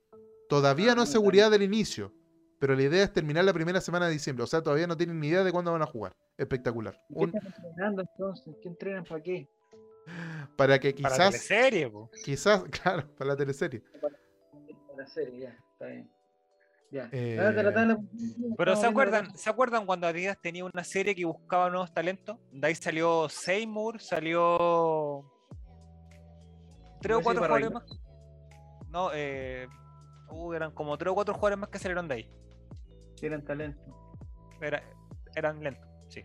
Todavía 0.50 0.94
no 0.96 1.04
es 1.04 1.10
Ah, 1.10 1.14
seguridad 1.14 1.50
del 1.50 1.64
inicio, 1.64 2.14
pero 2.60 2.76
la 2.76 2.84
idea 2.84 3.04
es 3.04 3.12
terminar 3.14 3.46
la 3.46 3.54
primera 3.54 3.82
semana 3.82 4.06
de 4.08 4.14
diciembre. 4.14 4.44
O 4.44 4.48
sea, 4.48 4.62
todavía 4.62 4.88
no 4.88 4.96
tienen 4.98 5.20
ni 5.20 5.28
idea 5.28 5.44
de 5.44 5.52
cuándo 5.52 5.72
van 5.72 5.82
a 5.82 5.86
jugar. 5.88 6.16
Espectacular. 6.38 6.94
¿Qué 7.08 7.14
Un- 7.16 7.30
están 7.36 7.48
entrenando 7.48 8.02
entonces? 8.02 8.56
¿Qué 8.62 8.68
entrenan 8.70 9.04
para 9.04 9.22
qué? 9.24 9.50
para 10.56 10.78
que 10.80 10.94
Para 10.94 11.16
quizás, 11.16 11.32
teleserie, 11.32 11.90
po. 11.90 12.12
quizás, 12.24 12.64
claro, 12.84 13.08
para 13.18 13.30
la 13.32 13.36
teleserie. 13.36 13.82
Para 14.02 14.16
la 14.96 15.08
serie, 15.08 15.40
ya, 15.40 15.58
está 15.74 15.88
bien. 15.88 16.12
Ya. 16.92 17.10
Eh, 17.12 17.36
la 17.36 17.98
Pero 18.58 18.76
¿se 18.76 18.86
acuerdan, 18.86 19.36
¿se 19.36 19.50
acuerdan 19.50 19.86
cuando 19.86 20.08
Adidas 20.08 20.38
tenía 20.42 20.64
una 20.64 20.84
serie 20.84 21.16
que 21.16 21.26
buscaba 21.26 21.70
nuevos 21.70 21.94
talentos? 21.94 22.38
De 22.52 22.68
ahí 22.68 22.76
salió 22.76 23.28
Seymour, 23.28 24.00
salió 24.02 25.30
tres 27.02 27.18
o 27.18 27.22
cuatro 27.22 27.44
jugadores 27.44 27.72
más. 27.72 27.84
No, 28.90 29.10
eh, 29.14 29.68
uh, 30.30 30.54
eran 30.54 30.72
como 30.72 30.98
tres 30.98 31.12
o 31.12 31.16
cuatro 31.16 31.34
jugadores 31.34 31.60
más 31.60 31.70
que 31.70 31.80
salieron 31.80 32.08
de 32.08 32.16
ahí. 32.16 32.32
Eran 33.22 33.44
talentos. 33.44 33.84
Era- 34.62 34.84
eran 35.36 35.62
lentos, 35.62 35.90
sí. 36.08 36.24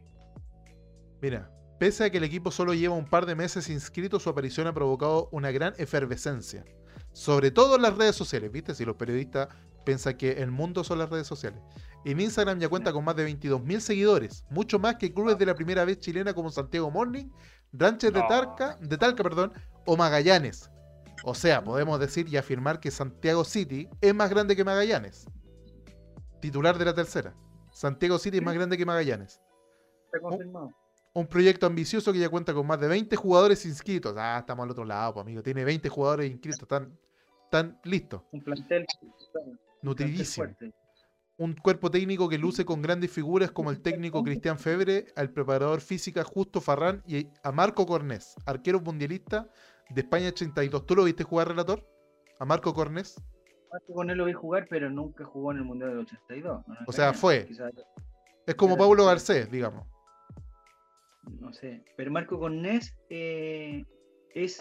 Mira, 1.21 1.51
pese 1.81 2.05
a 2.05 2.11
que 2.11 2.19
el 2.19 2.25
equipo 2.25 2.51
solo 2.51 2.75
lleva 2.75 2.95
un 2.95 3.07
par 3.07 3.27
de 3.27 3.35
meses 3.35 3.69
inscrito, 3.69 4.21
su 4.21 4.31
aparición 4.31 4.67
ha 4.69 4.73
provocado 4.73 5.29
una 5.33 5.51
gran 5.51 5.75
efervescencia. 5.79 6.65
Sobre 7.13 7.51
todo 7.51 7.77
en 7.77 7.83
las 7.83 7.97
redes 7.97 8.17
sociales, 8.17 8.51
¿viste? 8.53 8.75
Si 8.75 8.85
los 8.85 8.97
periodistas 8.97 9.49
piensan 9.85 10.17
que 10.17 10.33
el 10.33 10.51
mundo 10.51 10.85
son 10.85 10.99
las 10.99 11.11
redes 11.11 11.27
sociales. 11.27 11.61
En 12.05 12.21
Instagram 12.21 12.59
ya 12.59 12.69
cuenta 12.69 12.93
con 12.93 13.05
más 13.05 13.17
de 13.17 13.29
22.000 13.29 13.81
seguidores, 13.81 14.45
mucho 14.51 14.79
más 14.79 14.97
que 14.97 15.13
clubes 15.13 15.39
de 15.39 15.47
la 15.47 15.55
primera 15.55 15.85
vez 15.85 15.99
chilena 15.99 16.33
como 16.33 16.51
Santiago 16.51 16.91
Morning, 16.91 17.27
Ranches 17.73 18.13
de. 18.13 18.21
Talca, 18.23 18.79
de 18.81 18.97
Talca, 18.97 19.23
perdón, 19.23 19.53
o 19.87 19.97
Magallanes. 19.97 20.71
O 21.25 21.35
sea, 21.35 21.63
podemos 21.63 22.01
decir 22.01 22.29
y 22.29 22.37
afirmar 22.37 22.81
que 22.81 22.91
Santiago 22.91 23.45
City 23.45 23.89
es 24.01 24.15
más 24.15 24.31
grande 24.31 24.57
que 24.57 24.65
Magallanes. 24.65 25.27
Titular 26.41 26.79
de 26.79 26.87
la 26.87 26.95
tercera. 26.95 27.35
Santiago 27.73 28.19
City 28.19 28.39
es 28.39 28.43
más 28.43 28.55
grande 28.55 28.79
que 28.79 28.87
Magallanes. 28.87 29.41
Está 30.07 30.21
confirmado. 30.21 30.75
Un 31.13 31.27
proyecto 31.27 31.67
ambicioso 31.67 32.13
que 32.13 32.21
ya 32.21 32.29
cuenta 32.29 32.55
con 32.55 32.67
más 32.67 32.79
de 32.81 32.87
20 32.87 33.17
jugadores 33.17 33.67
inscritos. 33.67 34.15
Ah, 34.17 34.39
estamos 34.41 34.65
al 34.65 34.71
otro 34.71 34.85
lado, 34.85 35.15
pues, 35.15 35.25
amigo. 35.27 35.43
Tiene 35.43 35.65
20 35.65 35.89
jugadores 35.89 36.31
inscritos. 36.31 36.63
Están, 36.63 36.97
están 37.45 37.81
listos. 37.85 38.23
Un 38.31 38.43
plantel, 38.43 38.87
Nutridísimo. 39.83 40.47
Un 41.39 41.55
cuerpo 41.55 41.91
técnico 41.91 42.29
que 42.29 42.37
luce 42.39 42.65
con 42.67 42.83
grandes 42.83 43.11
figuras 43.11 43.51
como 43.51 43.71
el 43.71 43.81
técnico 43.81 44.23
Cristian 44.23 44.59
Febre, 44.59 45.07
al 45.17 45.31
preparador 45.33 45.81
física 45.81 46.23
Justo 46.23 46.61
Farrán 46.61 47.03
y 47.07 47.29
a 47.43 47.51
Marco 47.51 47.87
Cornés, 47.87 48.35
arquero 48.45 48.79
mundialista 48.81 49.49
de 49.89 50.03
España 50.03 50.29
82. 50.29 50.85
¿Tú 50.85 50.95
lo 50.97 51.05
viste 51.05 51.25
jugar, 51.25 51.49
relator? 51.49 51.89
A 52.39 52.45
Marco 52.45 52.75
Cornés. 52.75 53.17
Marco 53.73 53.95
con 53.95 54.11
él 54.11 54.19
lo 54.19 54.27
vi 54.27 54.35
jugar, 54.35 54.67
pero 54.69 54.91
nunca 54.91 55.25
jugó 55.25 55.53
en 55.53 55.59
el 55.59 55.65
Mundial 55.65 55.91
del 55.91 56.01
82. 56.01 56.63
no 56.67 56.75
O 56.87 56.93
sea, 56.93 57.15
fue. 57.15 57.47
quizás- 57.47 57.73
Es 58.47 58.55
como 58.55 58.77
Paulo 58.77 59.07
Garcés, 59.07 59.51
digamos. 59.51 59.87
No 61.41 61.53
sé. 61.53 61.85
Pero 61.97 62.11
Marco 62.11 62.39
Cornés 62.39 62.97
eh, 63.09 63.85
es, 64.35 64.59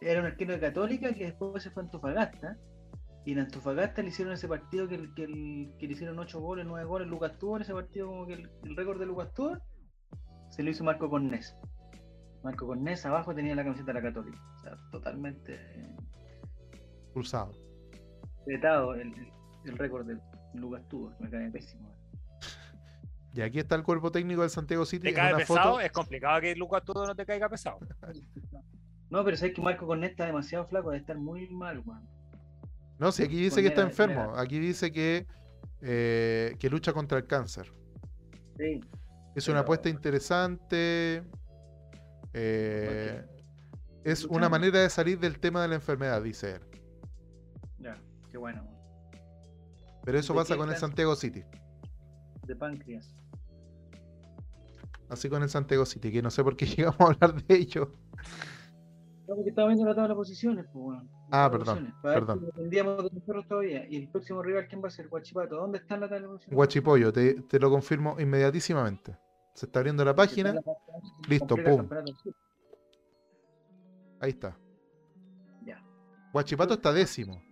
era 0.00 0.20
un 0.20 0.26
arquero 0.26 0.52
de 0.54 0.60
Católica 0.60 1.12
que 1.14 1.24
después 1.26 1.62
se 1.62 1.70
fue 1.70 1.82
a 1.82 1.86
Antofagasta. 1.86 2.56
Y 3.24 3.32
en 3.32 3.38
Antofagasta 3.40 4.02
le 4.02 4.08
hicieron 4.08 4.34
ese 4.34 4.48
partido 4.48 4.88
que, 4.88 4.96
que, 5.14 5.26
le 5.28 5.92
hicieron 5.92 6.18
8 6.18 6.40
goles, 6.40 6.66
9 6.66 6.84
goles, 6.86 7.06
Lucas 7.08 7.38
Tudor, 7.38 7.62
ese 7.62 7.72
partido 7.72 8.08
como 8.08 8.26
que 8.26 8.34
el, 8.34 8.50
el 8.64 8.76
récord 8.76 8.98
de 8.98 9.06
Lucas 9.06 9.32
Tudor, 9.32 9.62
se 10.50 10.62
lo 10.64 10.70
hizo 10.70 10.82
Marco 10.82 11.08
Cornés. 11.08 11.54
Marco 12.42 12.66
Cornés 12.66 13.06
abajo 13.06 13.32
tenía 13.32 13.54
la 13.54 13.62
camiseta 13.62 13.92
de 13.92 14.00
la 14.00 14.02
Católica. 14.02 14.38
O 14.56 14.58
sea, 14.58 14.76
totalmente 14.90 15.54
eh, 15.54 15.96
Cruzado. 17.12 17.52
vetado 18.46 18.94
el, 18.94 19.12
el- 19.66 19.78
récord 19.78 20.04
de 20.04 20.18
Lucas 20.54 20.86
Tudor. 20.88 21.14
Me 21.20 21.30
cae 21.30 21.48
pésimo. 21.52 21.88
Y 23.34 23.40
aquí 23.40 23.58
está 23.60 23.76
el 23.76 23.82
cuerpo 23.82 24.12
técnico 24.12 24.42
del 24.42 24.50
Santiago 24.50 24.84
City. 24.84 25.04
¿Te 25.08 25.14
cae 25.14 25.34
pesado? 25.34 25.62
foto. 25.72 25.80
Es 25.80 25.90
complicado 25.92 26.40
que 26.40 26.54
Lucas 26.54 26.84
todo 26.84 27.06
no 27.06 27.14
te 27.14 27.24
caiga 27.24 27.48
pesado. 27.48 27.78
No, 29.08 29.24
pero 29.24 29.36
sabes 29.36 29.54
que 29.54 29.62
Marco 29.62 29.86
Cornés 29.86 30.10
está 30.10 30.26
demasiado 30.26 30.66
flaco, 30.66 30.90
debe 30.90 31.00
estar 31.00 31.16
muy 31.18 31.48
mal, 31.48 31.82
weón. 31.84 32.06
No, 32.98 33.10
si 33.10 33.22
aquí 33.22 33.36
dice 33.36 33.62
que 33.62 33.68
está 33.68 33.82
enfermo. 33.82 34.32
Aquí 34.36 34.58
dice 34.58 34.92
que, 34.92 35.26
eh, 35.80 36.54
que 36.58 36.70
lucha 36.70 36.92
contra 36.92 37.18
el 37.18 37.26
cáncer. 37.26 37.72
Sí. 38.58 38.80
Es 39.34 39.48
una 39.48 39.60
apuesta 39.60 39.88
interesante. 39.88 41.22
eh, 42.34 43.24
es 44.04 44.24
una 44.24 44.48
manera 44.48 44.80
de 44.80 44.90
salir 44.90 45.18
del 45.18 45.38
tema 45.38 45.62
de 45.62 45.68
la 45.68 45.74
enfermedad, 45.76 46.22
dice 46.22 46.56
él. 46.56 46.62
Ya, 47.78 47.96
qué 48.30 48.36
bueno. 48.38 48.62
weón. 48.62 48.72
Pero 50.04 50.18
eso 50.18 50.32
¿De 50.32 50.38
pasa 50.40 50.56
con 50.56 50.70
el? 50.70 50.76
Santiago 50.76 51.14
City. 51.16 51.44
De 52.46 52.56
páncreas. 52.56 53.14
Así 55.12 55.28
con 55.28 55.42
el 55.42 55.50
Santiago 55.50 55.84
City, 55.84 56.10
que 56.10 56.22
no 56.22 56.30
sé 56.30 56.42
por 56.42 56.56
qué 56.56 56.64
llegamos 56.76 56.98
a 57.00 57.04
hablar 57.04 57.34
de 57.44 57.54
ello. 57.54 57.92
No, 59.28 59.36
porque 59.36 59.50
estaba 59.50 59.68
viendo 59.68 59.84
la 59.86 59.94
tabla 59.94 60.08
de 60.08 60.14
posiciones, 60.14 60.64
pues, 60.72 60.84
weón. 60.84 61.10
Ah, 61.30 61.42
La 61.44 61.50
perdón, 61.50 61.94
perdón. 62.02 62.46
dependíamos 62.46 63.04
de 63.04 63.10
nosotros 63.18 63.46
todavía. 63.46 63.86
Y 63.88 63.96
el 63.96 64.08
próximo 64.08 64.42
rival, 64.42 64.66
¿quién 64.68 64.82
va 64.82 64.88
a 64.88 64.90
ser? 64.90 65.08
Guachipato. 65.08 65.56
¿Dónde 65.56 65.78
está 65.78 65.96
la 65.98 66.08
tabla 66.08 66.22
de 66.22 66.28
posiciones? 66.28 66.56
Guachipollo, 66.56 67.12
te, 67.12 67.42
te 67.42 67.58
lo 67.60 67.70
confirmo 67.70 68.18
inmediatísimamente. 68.18 69.16
Se 69.54 69.66
está 69.66 69.80
abriendo 69.80 70.02
la 70.04 70.14
página. 70.14 70.54
Listo, 71.28 71.56
Completa 71.56 71.70
el 71.70 71.76
pum. 71.76 72.34
Ahí 74.20 74.30
está. 74.30 74.56
Ya. 75.66 75.82
Guachipato 76.32 76.74
está 76.74 76.90
décimo. 76.92 77.42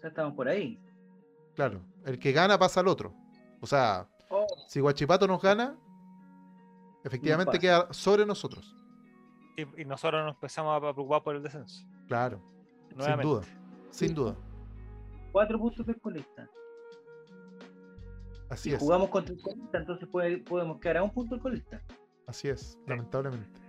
Sea, 0.00 0.10
estamos 0.10 0.34
por 0.34 0.48
ahí. 0.48 0.80
Claro. 1.54 1.80
El 2.04 2.18
que 2.18 2.32
gana 2.32 2.58
pasa 2.58 2.80
al 2.80 2.88
otro. 2.88 3.14
O 3.60 3.66
sea, 3.66 4.08
si 4.66 4.80
Guachipato 4.80 5.26
nos 5.26 5.40
gana, 5.42 5.76
efectivamente 7.04 7.58
queda 7.58 7.92
sobre 7.92 8.26
nosotros. 8.26 8.74
Y, 9.56 9.82
y 9.82 9.84
nosotros 9.84 10.22
nos 10.24 10.34
empezamos 10.34 10.76
a 10.76 10.80
preocupar 10.80 11.22
por 11.22 11.36
el 11.36 11.42
descenso. 11.42 11.86
Claro. 12.08 12.40
Sin 12.98 13.20
duda. 13.20 13.42
Sin 13.90 14.14
duda. 14.14 14.36
cuatro 15.32 15.58
puntos 15.58 15.86
del 15.86 16.00
colista. 16.00 16.48
Así 18.48 18.70
Si 18.70 18.74
es. 18.74 18.80
jugamos 18.80 19.08
contra 19.10 19.34
el 19.34 19.40
colista, 19.42 19.78
entonces 19.78 20.08
puede- 20.08 20.38
podemos 20.38 20.78
quedar 20.80 20.98
a 20.98 21.02
un 21.02 21.10
punto 21.10 21.34
del 21.34 21.42
colista. 21.42 21.82
Así 22.26 22.48
es, 22.48 22.78
lamentablemente. 22.86 23.60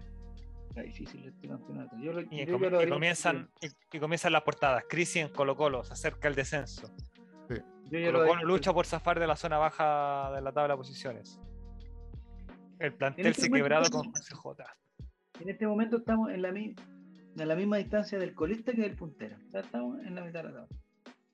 Está 0.70 0.82
difícil 0.82 1.26
este 1.28 1.48
campeonato. 1.48 1.96
Yo, 1.98 2.14
lo- 2.14 2.22
Y, 2.22 2.46
yo 2.46 2.60
com- 2.60 2.82
y 2.82 2.88
comienzan, 2.90 3.50
y, 3.62 3.98
y 3.98 4.00
comienzan 4.00 4.34
las 4.34 4.44
portadas. 4.44 4.84
Crisis 4.88 5.18
en 5.24 5.30
Colo 5.30 5.56
Colo, 5.56 5.84
se 5.84 5.94
acerca 5.94 6.28
el 6.28 6.36
descenso. 6.36 6.88
Yo 7.50 8.00
ya 8.00 8.12
lo 8.12 8.20
Colo 8.20 8.28
Colo 8.28 8.34
haría- 8.34 8.46
lucha 8.48 8.74
por 8.74 8.86
zafar 8.86 9.20
de 9.20 9.28
la 9.28 9.36
zona 9.36 9.58
baja 9.58 10.32
de 10.36 10.42
la 10.42 10.52
tabla 10.52 10.74
de 10.74 10.78
posiciones. 10.78 11.40
El 12.80 12.94
plantel 12.94 13.28
este 13.28 13.44
se 13.44 13.50
momento 13.50 13.64
quebrado 13.66 13.90
con 13.90 14.12
CJ. 14.14 14.64
En 15.40 15.50
este 15.50 15.66
momento 15.68 15.98
estamos 15.98 16.30
en 16.32 16.42
la, 16.42 16.52
mi- 16.52 16.76
en 17.38 17.48
la 17.48 17.56
misma 17.56 17.78
distancia 17.78 18.20
del 18.20 18.34
colista 18.36 18.72
que 18.74 18.82
del 18.82 18.96
puntero. 18.96 19.38
Ya 19.50 19.60
estamos 19.62 20.00
en 20.00 20.16
la 20.16 20.24
mitad 20.24 20.44
de 20.44 20.50
la 20.50 20.54
tabla. 20.62 20.68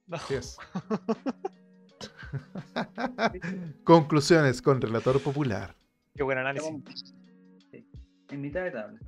No. 0.07 0.15
Así 0.17 0.33
es. 0.35 0.57
Conclusiones 3.83 4.61
con 4.61 4.81
relator 4.81 5.21
popular. 5.21 5.75
Qué 6.15 6.23
buen 6.23 6.37
análisis. 6.37 7.13
Sí, 7.71 7.85
en 8.29 8.41
mitad 8.41 8.63
de 8.63 8.71
tabla. 8.71 8.99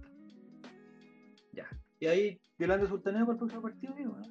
Ya. 1.54 1.66
Y 2.00 2.08
ahí, 2.08 2.40
Yolanda 2.58 2.88
Sultaneo 2.88 3.26
para 3.26 3.34
el 3.34 3.38
próximo 3.40 3.62
partido, 3.62 3.94
digo, 3.96 4.18
¿no? 4.18 4.26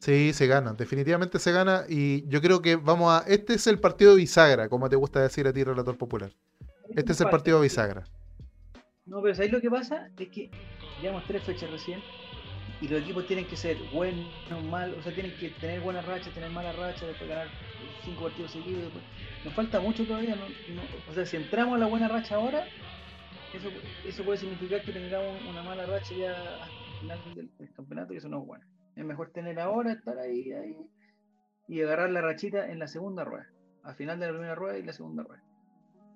Sí, 0.00 0.32
se 0.32 0.46
gana, 0.46 0.72
definitivamente 0.72 1.38
se 1.38 1.52
gana 1.52 1.84
y 1.88 2.26
yo 2.26 2.40
creo 2.40 2.62
que 2.62 2.76
vamos 2.76 3.12
a... 3.12 3.24
Este 3.28 3.52
es 3.54 3.66
el 3.66 3.78
partido 3.78 4.14
bisagra, 4.14 4.68
como 4.70 4.88
te 4.88 4.96
gusta 4.96 5.20
decir 5.20 5.46
a 5.46 5.52
ti, 5.52 5.62
relator 5.62 5.96
popular. 5.98 6.32
Este 6.96 7.12
es 7.12 7.20
el 7.20 7.28
partido 7.28 7.60
bisagra. 7.60 8.04
No, 9.04 9.20
pero 9.20 9.34
ahí 9.42 9.48
lo 9.50 9.60
que 9.60 9.70
pasa 9.70 10.08
es 10.18 10.28
que 10.28 10.50
llevamos 11.02 11.24
tres 11.26 11.42
fechas 11.44 11.70
recién 11.70 12.00
y 12.80 12.88
los 12.88 13.02
equipos 13.02 13.26
tienen 13.26 13.46
que 13.46 13.56
ser 13.56 13.76
buenos, 13.92 14.24
malos, 14.70 14.96
o 14.98 15.02
sea, 15.02 15.12
tienen 15.12 15.36
que 15.38 15.50
tener 15.50 15.80
buenas 15.80 16.06
rachas, 16.06 16.32
tener 16.32 16.50
malas 16.50 16.74
rachas, 16.76 17.02
después 17.08 17.28
ganar 17.28 17.48
cinco 18.02 18.22
partidos 18.24 18.52
seguidos. 18.52 18.84
después- 18.84 19.04
Nos 19.44 19.52
falta 19.54 19.80
mucho 19.80 20.04
todavía, 20.06 20.34
no- 20.34 20.48
no- 20.74 20.82
o 21.10 21.14
sea, 21.14 21.26
si 21.26 21.36
entramos 21.36 21.74
a 21.76 21.78
la 21.78 21.86
buena 21.86 22.08
racha 22.08 22.36
ahora, 22.36 22.66
eso, 23.54 23.68
eso 24.06 24.24
puede 24.24 24.38
significar 24.38 24.80
que 24.82 24.92
tengamos 24.92 25.42
una 25.50 25.62
mala 25.62 25.84
racha 25.84 26.14
ya 26.14 26.30
al 26.32 27.00
final 27.00 27.18
del, 27.34 27.50
del 27.58 27.72
campeonato 27.74 28.14
y 28.14 28.16
eso 28.16 28.28
no 28.30 28.40
es 28.40 28.46
bueno. 28.46 28.64
Mejor 29.04 29.30
tener 29.30 29.58
ahora, 29.60 29.92
estar 29.92 30.18
ahí, 30.18 30.52
ahí 30.52 30.76
y 31.68 31.82
agarrar 31.82 32.10
la 32.10 32.20
rachita 32.20 32.68
en 32.70 32.78
la 32.78 32.86
segunda 32.88 33.24
rueda, 33.24 33.46
al 33.84 33.94
final 33.94 34.18
de 34.18 34.26
la 34.26 34.32
primera 34.32 34.54
rueda 34.54 34.78
y 34.78 34.82
la 34.82 34.92
segunda 34.92 35.22
rueda 35.22 35.42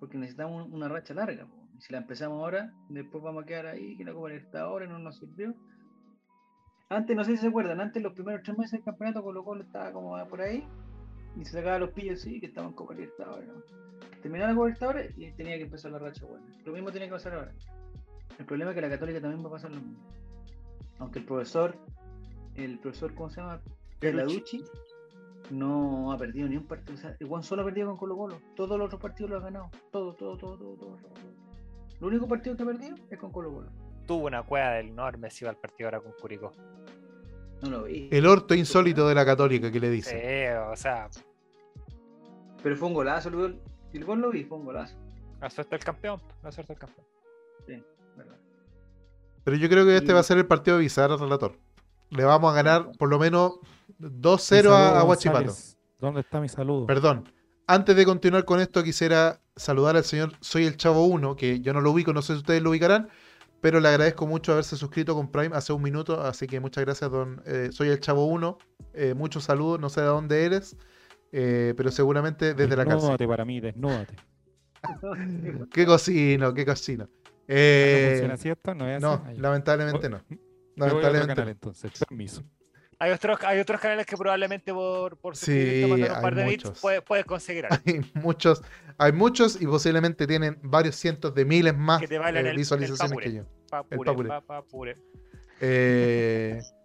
porque 0.00 0.18
necesitamos 0.18 0.66
un- 0.66 0.74
una 0.74 0.88
racha 0.88 1.14
larga. 1.14 1.46
Si 1.78 1.90
la 1.90 1.98
empezamos 1.98 2.38
ahora, 2.38 2.70
después 2.90 3.24
vamos 3.24 3.42
a 3.44 3.46
quedar 3.46 3.66
ahí, 3.66 3.96
que 3.96 4.04
la 4.04 4.12
Copa 4.12 4.28
Libertadores 4.28 4.88
no 4.88 4.98
nos 4.98 5.16
sirvió. 5.16 5.54
Antes, 6.90 7.16
no 7.16 7.24
sé 7.24 7.32
si 7.32 7.36
se 7.38 7.46
acuerdan, 7.48 7.80
antes 7.80 8.02
los 8.02 8.12
primeros 8.12 8.42
tres 8.42 8.58
meses 8.58 8.72
del 8.72 8.84
campeonato 8.84 9.22
Colo 9.22 9.42
Colo 9.42 9.62
estaba 9.62 9.92
como 9.92 10.14
por 10.28 10.42
ahí 10.42 10.62
y 11.36 11.44
se 11.44 11.52
sacaba 11.52 11.78
los 11.78 11.90
pillos 11.90 12.20
sí, 12.20 12.38
que 12.38 12.46
estaban 12.46 12.72
Copa 12.74 12.92
Libertadores. 12.94 13.48
¿no? 13.48 13.62
Terminaba 14.20 14.50
la 14.50 14.54
Copa 14.56 14.66
Libertadores 14.66 15.14
y 15.16 15.32
tenía 15.32 15.56
que 15.56 15.62
empezar 15.64 15.90
la 15.90 15.98
racha 15.98 16.26
buena. 16.26 16.44
Lo 16.64 16.72
mismo 16.72 16.90
tiene 16.90 17.06
que 17.06 17.12
pasar 17.12 17.34
ahora. 17.34 17.52
El 18.38 18.44
problema 18.44 18.72
es 18.72 18.74
que 18.74 18.80
la 18.82 18.90
Católica 18.90 19.20
también 19.20 19.42
va 19.42 19.48
a 19.48 19.52
pasar 19.52 19.70
lo 19.70 19.80
mismo. 19.80 20.04
Aunque 20.98 21.20
el 21.20 21.24
profesor, 21.24 21.78
el 22.56 22.78
profesor, 22.78 23.14
¿cómo 23.14 23.30
se 23.30 23.40
llama? 23.40 23.60
Peladucci, 23.98 24.64
no 25.50 26.12
ha 26.12 26.18
perdido 26.18 26.48
ni 26.48 26.56
un 26.56 26.66
partido. 26.66 26.94
O 26.94 27.00
sea, 27.00 27.16
el 27.18 27.26
Juan 27.26 27.42
solo 27.42 27.62
ha 27.62 27.64
perdido 27.64 27.88
con 27.88 27.96
Colo 27.96 28.16
Colo. 28.16 28.38
Todos 28.56 28.78
los 28.78 28.86
otros 28.86 29.00
partidos 29.00 29.30
lo 29.30 29.36
ha 29.38 29.40
ganado. 29.40 29.70
Todo, 29.90 30.14
todo, 30.14 30.36
todo, 30.36 30.56
todo, 30.56 30.76
todo. 30.76 30.98
Lo 32.00 32.06
único 32.08 32.26
partido 32.28 32.56
que 32.56 32.62
ha 32.62 32.66
perdido 32.66 32.96
es 33.10 33.18
con 33.18 33.30
Colo 33.32 33.52
Colo. 33.52 33.68
Tuvo 34.06 34.26
una 34.26 34.42
cueva 34.42 34.72
del 34.72 34.88
enorme 34.88 35.30
si 35.30 35.44
iba 35.44 35.50
al 35.50 35.56
partido 35.56 35.88
ahora 35.88 36.00
con 36.00 36.12
Curicó. 36.20 36.52
No 37.62 37.70
lo 37.70 37.82
vi. 37.84 38.08
El 38.12 38.26
orto 38.26 38.54
insólito 38.54 39.08
de 39.08 39.14
la 39.14 39.24
católica 39.24 39.70
que 39.72 39.80
le 39.80 39.86
Sí, 39.88 39.92
dice. 39.94 40.58
o 40.58 40.76
sea, 40.76 41.08
Pero 42.62 42.76
fue 42.76 42.88
un 42.88 42.94
golazo 42.94 43.28
el 43.30 43.36
gol. 43.36 43.60
El 43.92 44.04
gol 44.04 44.20
lo 44.20 44.30
vi, 44.30 44.44
fue 44.44 44.58
un 44.58 44.64
golazo. 44.66 44.96
la 45.40 45.50
suerte 45.50 45.76
del 45.76 45.84
campeón. 45.84 46.20
La 46.42 46.50
suerte 46.52 46.72
del 46.72 46.80
campeón. 46.80 47.06
¿verdad? 48.16 48.36
Pero 49.44 49.56
yo 49.56 49.68
creo 49.68 49.84
que 49.84 49.96
este 49.96 50.10
Y- 50.10 50.14
va 50.14 50.20
a 50.20 50.24
ser 50.24 50.38
el 50.38 50.46
partido 50.46 50.76
de 50.76 50.82
bisagra, 50.82 51.16
relator. 51.16 51.56
Le 52.16 52.24
vamos 52.24 52.52
a 52.52 52.54
ganar 52.54 52.90
por 52.98 53.08
lo 53.08 53.18
menos 53.18 53.54
2-0 54.00 54.62
Mi 54.64 54.68
a, 54.70 55.00
a 55.00 55.04
Huachipato. 55.04 55.44
González. 55.46 55.76
¿Dónde 56.00 56.20
está 56.20 56.40
mi 56.40 56.48
saludo? 56.48 56.86
Perdón. 56.86 57.28
Antes 57.66 57.96
de 57.96 58.04
continuar 58.04 58.44
con 58.44 58.60
esto, 58.60 58.82
quisiera 58.82 59.40
saludar 59.56 59.96
al 59.96 60.04
señor 60.04 60.32
Soy 60.40 60.66
el 60.66 60.76
Chavo 60.76 61.06
1, 61.06 61.34
que 61.36 61.60
yo 61.60 61.72
no 61.72 61.80
lo 61.80 61.92
ubico, 61.92 62.12
no 62.12 62.20
sé 62.20 62.34
si 62.34 62.38
ustedes 62.40 62.60
lo 62.62 62.70
ubicarán, 62.70 63.08
pero 63.62 63.80
le 63.80 63.88
agradezco 63.88 64.26
mucho 64.26 64.52
haberse 64.52 64.76
suscrito 64.76 65.14
con 65.14 65.30
Prime 65.30 65.56
hace 65.56 65.72
un 65.72 65.80
minuto, 65.82 66.20
así 66.20 66.46
que 66.46 66.60
muchas 66.60 66.84
gracias, 66.84 67.10
don 67.10 67.42
eh, 67.46 67.70
Soy 67.72 67.88
el 67.88 68.00
Chavo 68.00 68.26
1. 68.26 68.58
Eh, 68.92 69.14
muchos 69.14 69.44
saludos, 69.44 69.80
no 69.80 69.88
sé 69.88 70.02
de 70.02 70.08
dónde 70.08 70.44
eres, 70.44 70.76
eh, 71.32 71.72
pero 71.76 71.90
seguramente 71.90 72.52
desde 72.52 72.76
la 72.76 72.84
cárcel. 72.84 73.00
Desnúdate 73.00 73.26
para 73.26 73.44
mí, 73.46 73.60
desnúdate. 73.60 74.14
Qué 75.72 75.86
cocino, 75.86 76.52
qué 76.52 76.66
cocino. 76.66 77.04
¿No 77.04 77.10
Eh, 77.48 78.08
funciona 78.10 78.34
así 78.34 78.50
esto? 78.50 78.74
No 78.74 79.00
no, 79.00 79.12
Ah, 79.12 79.32
lamentablemente 79.36 80.10
no. 80.10 80.20
Me 80.76 80.86
voy 80.86 80.86
a 80.86 80.96
otro 80.96 81.00
Lamentablemente 81.12 81.34
canal 81.34 81.44
no. 81.46 81.50
entonces. 81.52 81.92
Permiso. 82.08 82.42
Hay 82.98 83.10
otros, 83.10 83.38
hay 83.42 83.58
otros 83.58 83.80
canales 83.80 84.06
que 84.06 84.16
probablemente 84.16 84.72
por, 84.72 85.16
por 85.18 85.36
Sí, 85.36 85.82
un 85.84 86.02
hay 86.04 86.08
par 86.22 86.34
de 86.34 86.44
bits 86.44 86.64
muchos. 86.64 86.80
puedes, 86.80 87.02
puedes 87.02 87.24
conseguir 87.26 87.66
algo. 87.66 87.76
Hay 87.86 88.00
muchos, 88.14 88.62
hay 88.96 89.12
muchos 89.12 89.60
y 89.60 89.66
posiblemente 89.66 90.26
tienen 90.28 90.58
varios 90.62 90.94
cientos 90.94 91.34
de 91.34 91.44
miles 91.44 91.76
más 91.76 92.00
Que 92.00 92.06
te 92.08 92.18
bailan 92.18 92.46
eh, 92.46 92.50
el- 92.50 92.56
visualizaciones 92.56 93.00
el 93.02 93.08
papure. 93.08 93.26
que 93.26 93.36
yo. 93.36 93.44
Papure, 93.68 94.04
papure. 94.10 94.28
pa- 94.28 94.40
papure. 94.40 94.96
Eh, 95.60 96.60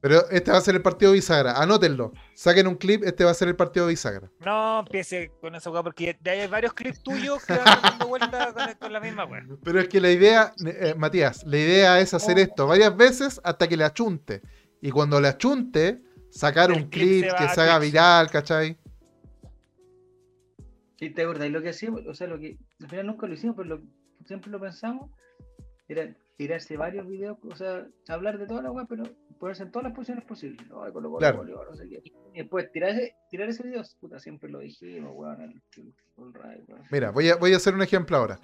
pero 0.00 0.28
este 0.30 0.50
va 0.50 0.58
a 0.58 0.60
ser 0.62 0.74
el 0.74 0.82
partido 0.82 1.12
de 1.12 1.16
bisagra. 1.16 1.60
Anótenlo. 1.60 2.12
Saquen 2.34 2.66
un 2.66 2.76
clip. 2.76 3.02
Este 3.04 3.24
va 3.24 3.30
a 3.30 3.34
ser 3.34 3.48
el 3.48 3.56
partido 3.56 3.86
de 3.86 3.92
bisagra. 3.92 4.30
No 4.44 4.80
empiece 4.80 5.30
con 5.40 5.54
esa 5.54 5.70
weá 5.70 5.82
porque 5.82 6.16
ya 6.22 6.32
hay 6.32 6.46
varios 6.48 6.72
clips 6.72 7.02
tuyos 7.02 7.44
que 7.44 7.54
van 7.54 7.82
dando 7.82 8.08
vuelta 8.08 8.52
con, 8.52 8.74
con 8.74 8.92
la 8.92 9.00
misma 9.00 9.24
weá. 9.26 9.46
Pero 9.62 9.80
es 9.80 9.88
que 9.88 10.00
la 10.00 10.10
idea, 10.10 10.54
eh, 10.64 10.94
Matías, 10.96 11.44
la 11.44 11.58
idea 11.58 12.00
es 12.00 12.14
hacer 12.14 12.38
Oh. 12.38 12.40
esto 12.40 12.66
varias 12.66 12.96
veces 12.96 13.40
hasta 13.44 13.68
que 13.68 13.76
le 13.76 13.84
achunte. 13.84 14.40
Y 14.80 14.90
cuando 14.90 15.20
le 15.20 15.28
achunte, 15.28 16.02
sacar 16.30 16.70
El 16.70 16.78
un 16.78 16.88
clip 16.88 17.20
clip 17.20 17.24
se 17.24 17.32
va 17.32 17.38
que 17.38 17.44
a 17.44 17.54
se 17.54 17.60
haga 17.60 17.78
viral, 17.78 18.30
¿cachai? 18.30 18.78
Sí, 20.98 21.10
te 21.10 21.22
acordás, 21.22 21.50
lo 21.50 21.62
que 21.62 21.70
hacíamos, 21.70 22.02
o 22.06 22.14
sea, 22.14 22.26
lo 22.26 22.38
que 22.38 22.58
al 22.80 22.88
final 22.88 23.06
nunca 23.06 23.26
lo 23.26 23.34
hicimos, 23.34 23.56
pero 23.56 23.68
lo, 23.68 23.82
siempre 24.26 24.50
lo 24.50 24.60
pensamos, 24.60 25.10
era 25.88 26.14
tirarse 26.36 26.76
varios 26.76 27.06
videos, 27.06 27.38
o 27.42 27.56
sea, 27.56 27.86
hablar 28.08 28.38
de 28.38 28.46
toda 28.46 28.62
la 28.62 28.70
web, 28.70 28.86
pero 28.88 29.04
ponerse 29.40 29.62
en 29.64 29.72
todas 29.72 29.84
las 29.88 29.94
posiciones 29.94 30.24
posibles. 30.24 30.60
Ay, 30.60 30.92
Colo 30.92 31.08
Colo, 31.08 31.18
Claro. 31.18 31.38
Bolívar, 31.38 31.66
no 31.68 31.74
sé 31.74 31.88
qué. 31.88 32.02
Y 32.34 32.38
después 32.38 32.70
tirar 32.70 32.90
ese, 32.90 33.16
tirar 33.30 33.48
ese 33.48 33.62
video, 33.64 33.82
puta, 33.98 34.20
siempre 34.20 34.50
lo 34.50 34.60
dijimos, 34.60 35.12
weón, 35.16 35.40
el, 35.40 35.62
el, 35.78 35.94
el 36.18 36.34
Ray, 36.34 36.62
weón. 36.68 36.82
Mira, 36.92 37.10
voy 37.10 37.30
a, 37.30 37.36
voy 37.36 37.54
a 37.54 37.56
hacer 37.56 37.74
un 37.74 37.82
ejemplo 37.82 38.16
ahora. 38.18 38.38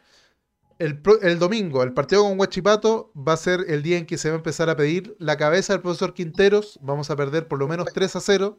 El, 0.78 1.01
el 1.23 1.39
domingo, 1.39 1.82
el 1.82 1.93
partido 1.94 2.23
con 2.24 2.39
Huachipato 2.40 3.12
va 3.16 3.35
a 3.35 3.36
ser 3.36 3.60
el 3.68 3.82
día 3.82 3.98
en 3.98 4.06
que 4.06 4.18
se 4.18 4.28
va 4.31 4.35
a 4.35 4.39
empezar 4.39 4.68
a 4.68 4.77
pedir 4.77 5.14
la 5.18 5.36
cabeza 5.36 5.73
del 5.74 5.82
profesor 5.82 6.12
Quinteros. 6.14 6.78
Vamos 6.82 7.10
a 7.10 7.16
perder 7.16 7.47
por 7.47 7.59
lo 7.59 7.68
menos 7.68 7.93
3 7.93 8.16
a 8.16 8.20
0. 8.20 8.59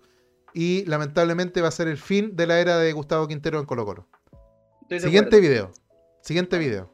Y 0.54 0.86
lamentablemente 0.86 1.62
va 1.62 1.68
a 1.68 1.72
ser 1.72 1.88
el 1.88 1.98
fin 1.98 2.36
de 2.36 2.48
la 2.48 2.60
era 2.60 2.78
de 2.80 2.92
Gustavo 2.94 3.28
Quintero 3.28 3.60
en 3.60 3.66
Colo 3.66 3.86
Colo. 3.86 4.08
Estoy 4.84 5.00
Siguiente 5.02 5.40
video. 5.40 5.72
Siguiente 6.22 6.58
video. 6.58 6.92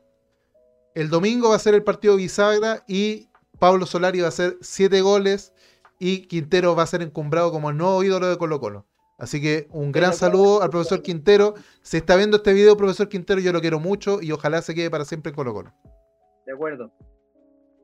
El 0.96 1.10
domingo 1.10 1.50
va 1.50 1.56
a 1.56 1.60
ser 1.60 1.74
el 1.74 1.84
partido 1.84 2.18
bisagra 2.18 2.84
y 2.88 3.30
Pablo 3.64 3.86
Solari 3.86 4.20
va 4.20 4.26
a 4.26 4.28
hacer 4.28 4.58
7 4.60 5.00
goles 5.00 5.54
y 5.98 6.28
Quintero 6.28 6.76
va 6.76 6.84
a 6.84 6.86
ser 6.86 7.02
encumbrado 7.02 7.50
como 7.50 7.70
el 7.70 7.78
nuevo 7.78 8.04
ídolo 8.04 8.28
de 8.28 8.38
Colo 8.38 8.60
Colo. 8.60 8.86
Así 9.18 9.42
que 9.42 9.68
un 9.72 9.94
gran 9.94 10.14
saludo 10.14 10.62
al 10.62 10.70
profesor 10.70 11.02
Quintero. 11.02 11.54
Si 11.82 11.96
está 11.96 12.18
viendo 12.18 12.36
este 12.36 12.52
video, 12.52 12.76
profesor 12.76 13.08
Quintero, 13.08 13.40
yo 13.40 13.54
lo 13.54 13.62
quiero 13.62 13.80
mucho 13.80 14.22
y 14.22 14.34
ojalá 14.34 14.62
se 14.62 14.76
quede 14.76 14.90
para 14.92 15.06
siempre 15.06 15.30
en 15.30 15.36
Colo 15.38 15.54
Colo. 15.54 15.72
De 16.46 16.52
acuerdo. 16.52 16.92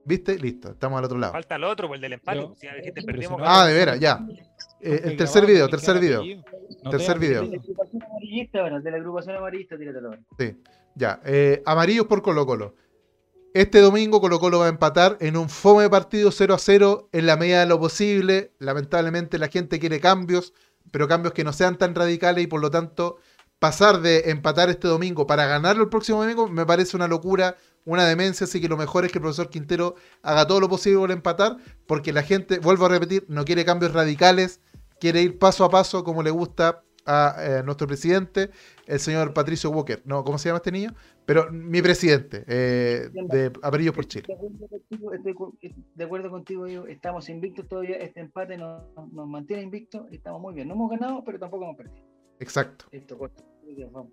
¿Viste? 0.04 0.38
Listo, 0.38 0.72
estamos 0.72 1.00
al 1.00 1.06
otro 1.06 1.18
lado. 1.18 1.32
Falta 1.32 1.56
el 1.56 1.64
otro, 1.64 1.88
pues 1.88 2.00
el 2.00 2.02
del 2.02 2.14
empate. 2.14 2.40
Pero- 2.40 2.56
Si 2.84 3.06
perdimos. 3.06 3.42
Ah, 3.46 3.66
de 3.66 3.74
veras, 3.74 4.02
ya. 4.02 4.20
Eh, 4.82 5.00
el 5.06 5.16
tercer 5.16 5.46
video, 5.46 5.70
tercer 5.70 5.98
video. 5.98 6.22
No 6.84 6.90
Tercer 6.90 7.14
te 7.14 7.20
video. 7.26 7.44
De 7.44 7.52
la 7.52 7.56
agrupación 7.62 8.04
amarillista, 8.04 8.62
bueno, 8.64 8.82
de 8.82 8.92
la 8.92 8.98
agrupación 8.98 9.36
amarillista, 9.38 9.76
hora. 9.76 10.20
Ya, 10.96 11.22
eh, 11.24 11.64
amarillos 11.66 12.06
por 12.06 12.22
Colo 12.22 12.46
Colo. 12.46 12.76
Este 13.56 13.82
domingo 13.82 14.22
Colo 14.22 14.40
Colo 14.40 14.60
va 14.60 14.68
a 14.68 14.70
empatar 14.70 15.18
en 15.22 15.36
un 15.36 15.50
fome 15.50 15.90
partido 15.90 16.32
0 16.32 16.54
a 16.54 16.60
0 16.60 17.10
en 17.12 17.26
la 17.26 17.36
medida 17.36 17.62
de 17.62 17.66
lo 17.66 17.80
posible. 17.80 18.54
Lamentablemente 18.60 19.40
la 19.40 19.48
gente 19.48 19.80
quiere 19.80 20.00
cambios, 20.00 20.54
pero 20.92 21.08
cambios 21.08 21.34
que 21.34 21.44
no 21.44 21.52
sean 21.52 21.76
tan 21.76 21.96
radicales 21.96 22.44
y 22.44 22.48
por 22.48 22.62
lo 22.62 22.70
tanto 22.70 23.18
pasar 23.58 24.02
de 24.02 24.30
empatar 24.30 24.70
este 24.70 24.88
domingo 24.88 25.26
para 25.26 25.48
ganarlo 25.48 25.84
el 25.84 25.90
próximo 25.90 26.22
domingo 26.22 26.48
me 26.48 26.66
parece 26.66 26.96
una 26.96 27.08
locura, 27.08 27.58
una 27.86 28.06
demencia, 28.06 28.46
así 28.46 28.62
que 28.62 28.70
lo 28.70 28.78
mejor 28.78 29.04
es 29.04 29.12
que 29.12 29.18
el 29.18 29.24
profesor 29.24 29.50
Quintero 29.50 29.96
haga 30.22 30.46
todo 30.46 30.60
lo 30.60 30.70
posible 30.70 31.00
por 31.00 31.12
empatar, 31.12 31.58
porque 31.88 32.14
la 32.14 32.22
gente, 32.22 32.60
vuelvo 32.60 32.86
a 32.86 32.90
repetir, 32.90 33.26
no 33.30 33.46
quiere 33.46 33.66
cambios 33.66 33.94
radicales, 33.94 34.62
quiere 35.00 35.24
ir 35.24 35.40
paso 35.40 35.66
a 35.66 35.72
paso 35.72 36.04
como 36.04 36.22
le 36.22 36.30
gusta 36.30 36.84
a 37.10 37.36
eh, 37.40 37.64
nuestro 37.64 37.88
presidente, 37.88 38.52
el 38.86 39.00
señor 39.00 39.34
Patricio 39.34 39.72
Walker. 39.72 40.00
No, 40.06 40.24
¿cómo 40.24 40.38
se 40.38 40.50
llama 40.50 40.58
este 40.58 40.72
niño? 40.72 40.94
Pero 41.26 41.52
mi 41.52 41.82
presidente, 41.82 42.44
eh, 42.48 43.10
de 43.12 43.52
Apellidos 43.64 43.96
por 43.96 44.06
Chile. 44.06 44.28
De 44.28 44.34
acuerdo 44.36 44.70
contigo, 44.70 45.14
estoy 45.14 45.76
de 45.96 46.04
acuerdo 46.04 46.30
contigo, 46.30 46.68
yo, 46.68 46.86
estamos 46.86 47.28
invictos 47.30 47.68
todavía, 47.68 47.98
este 47.98 48.20
empate 48.20 48.58
nos, 48.58 48.84
nos 49.12 49.28
mantiene 49.28 49.64
invictos 49.64 50.06
y 50.12 50.18
estamos 50.18 50.40
muy 50.40 50.54
bien. 50.54 50.68
No 50.68 50.76
hemos 50.76 50.92
ganado, 50.92 51.24
pero 51.24 51.40
tampoco 51.40 51.64
hemos 51.64 51.78
perdido. 51.78 52.06
Exacto. 52.40 52.86
Corto. 53.18 53.44
Vamos. 53.92 54.12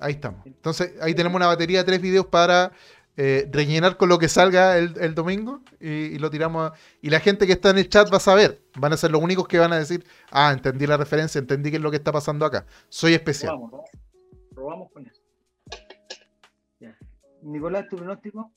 Ahí 0.00 0.12
estamos. 0.12 0.44
Entonces, 0.44 0.94
ahí 1.00 1.14
tenemos 1.14 1.36
una 1.36 1.46
batería 1.46 1.78
de 1.78 1.84
tres 1.84 2.02
videos 2.02 2.26
para 2.26 2.72
eh, 3.16 3.48
rellenar 3.52 3.96
con 3.96 4.08
lo 4.08 4.18
que 4.18 4.28
salga 4.28 4.76
el, 4.78 4.94
el 5.00 5.14
domingo 5.14 5.62
y, 5.80 5.88
y 5.88 6.18
lo 6.18 6.30
tiramos. 6.30 6.70
a- 6.70 6.74
y 7.00 7.10
la 7.10 7.20
gente 7.20 7.46
que 7.46 7.52
está 7.52 7.70
en 7.70 7.78
el 7.78 7.88
chat 7.88 8.12
va 8.12 8.16
a 8.16 8.20
saber. 8.20 8.60
Van 8.76 8.92
a 8.92 8.96
ser 8.96 9.10
los 9.10 9.22
únicos 9.22 9.46
que 9.48 9.58
van 9.58 9.72
a 9.72 9.78
decir, 9.78 10.04
ah, 10.30 10.52
entendí 10.52 10.86
la 10.86 10.96
referencia, 10.96 11.38
entendí 11.38 11.70
qué 11.70 11.76
es 11.76 11.82
lo 11.82 11.90
que 11.90 11.96
está 11.98 12.12
pasando 12.12 12.44
acá. 12.44 12.66
Soy 12.88 13.14
especial. 13.14 13.52
Robamos, 13.54 13.70
robamos, 13.70 13.90
robamos 14.52 14.92
con 14.92 15.06
eso. 15.06 15.22
Ya. 16.80 16.96
Nicolás, 17.42 17.86
tu 17.88 17.96
pronóstico. 17.96 18.52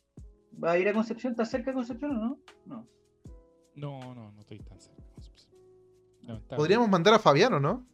¿Va 0.64 0.72
a 0.72 0.78
ir 0.80 0.90
a 0.90 0.94
Concepción? 0.94 1.34
¿Estás 1.34 1.50
cerca 1.52 1.70
de 1.72 1.76
Concepción 1.76 2.12
o 2.12 2.20
no? 2.20 2.40
No. 2.66 2.88
No, 3.76 4.16
no, 4.16 4.32
no 4.32 4.40
estoy 4.42 4.58
tan 4.60 4.80
cerca. 4.80 5.04
Lamentablemente. 6.22 6.56
Podríamos 6.56 6.90
mandar 6.90 7.14
a 7.14 7.20
Fabiano, 7.20 7.60
¿no? 7.60 7.86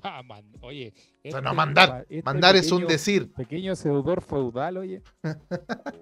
Man- 0.24 0.44
Oye. 0.60 0.92
O 0.94 1.00
sea, 1.00 1.12
este- 1.24 1.42
no 1.42 1.54
mandar. 1.54 2.06
este 2.08 2.22
Mandar 2.22 2.56
es 2.56 2.70
un 2.72 2.78
pequeño- 2.80 2.88
decir. 2.88 3.32
Pequeño 3.32 3.76
seudor 3.76 4.22
feudal, 4.22 4.76
oye. 4.78 5.02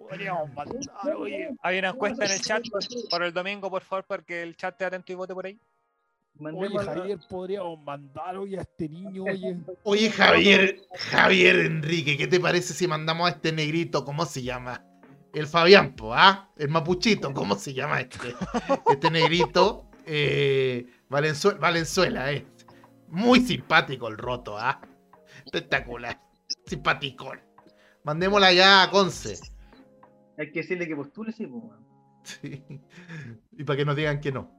Podríamos 0.08 0.52
mandar, 0.54 1.16
oye. 1.16 1.50
Hay 1.62 1.78
una 1.78 1.90
encuesta 1.90 2.24
en 2.24 2.32
el 2.32 2.40
chat 2.40 2.62
para 3.10 3.26
el 3.26 3.32
domingo, 3.32 3.70
por 3.70 3.82
favor, 3.82 4.04
para 4.04 4.22
que 4.22 4.42
el 4.42 4.56
chat 4.56 4.72
esté 4.74 4.84
atento 4.84 5.12
y 5.12 5.14
vote 5.14 5.34
por 5.34 5.46
ahí. 5.46 5.58
Oye, 6.38 6.52
Mandemos 6.52 6.88
a- 6.88 6.94
Javier, 6.94 7.18
podríamos 7.28 7.82
mandar 7.82 8.36
hoy 8.38 8.56
a 8.56 8.62
este 8.62 8.88
niño, 8.88 9.24
oye. 9.24 9.56
Oye, 9.82 10.10
Javier, 10.10 10.80
Javier 11.10 11.56
Enrique, 11.66 12.16
¿qué 12.16 12.26
te 12.26 12.40
parece 12.40 12.72
si 12.72 12.86
mandamos 12.86 13.26
a 13.26 13.30
este 13.34 13.52
negrito? 13.52 14.04
¿Cómo 14.04 14.24
se 14.24 14.42
llama? 14.42 14.84
El 15.34 15.46
Fabián, 15.46 15.94
po, 15.94 16.14
¿ah? 16.14 16.48
El 16.56 16.68
mapuchito, 16.70 17.32
¿cómo 17.34 17.54
se 17.56 17.74
llama 17.74 18.00
este? 18.00 18.34
Este 18.90 19.10
negrito, 19.10 19.84
eh, 20.06 20.86
Valenzuela, 21.08 21.58
Valenzuela, 21.58 22.32
eh. 22.32 22.46
Muy 23.10 23.40
simpático 23.40 24.08
el 24.08 24.16
roto, 24.18 24.56
¿ah? 24.58 24.80
Espectacular. 25.44 26.20
Simpaticón. 26.66 27.40
Mandémosla 28.04 28.52
ya 28.52 28.82
a 28.84 28.90
Conce. 28.90 29.38
Hay 30.38 30.50
que 30.52 30.60
decirle 30.60 30.86
que 30.88 30.96
postule, 30.96 31.32
sí, 31.32 31.46
pues. 31.46 31.62
Sí. 32.22 32.64
Y 33.52 33.64
para 33.64 33.76
que 33.78 33.84
nos 33.84 33.96
digan 33.96 34.20
que 34.20 34.30
no. 34.32 34.50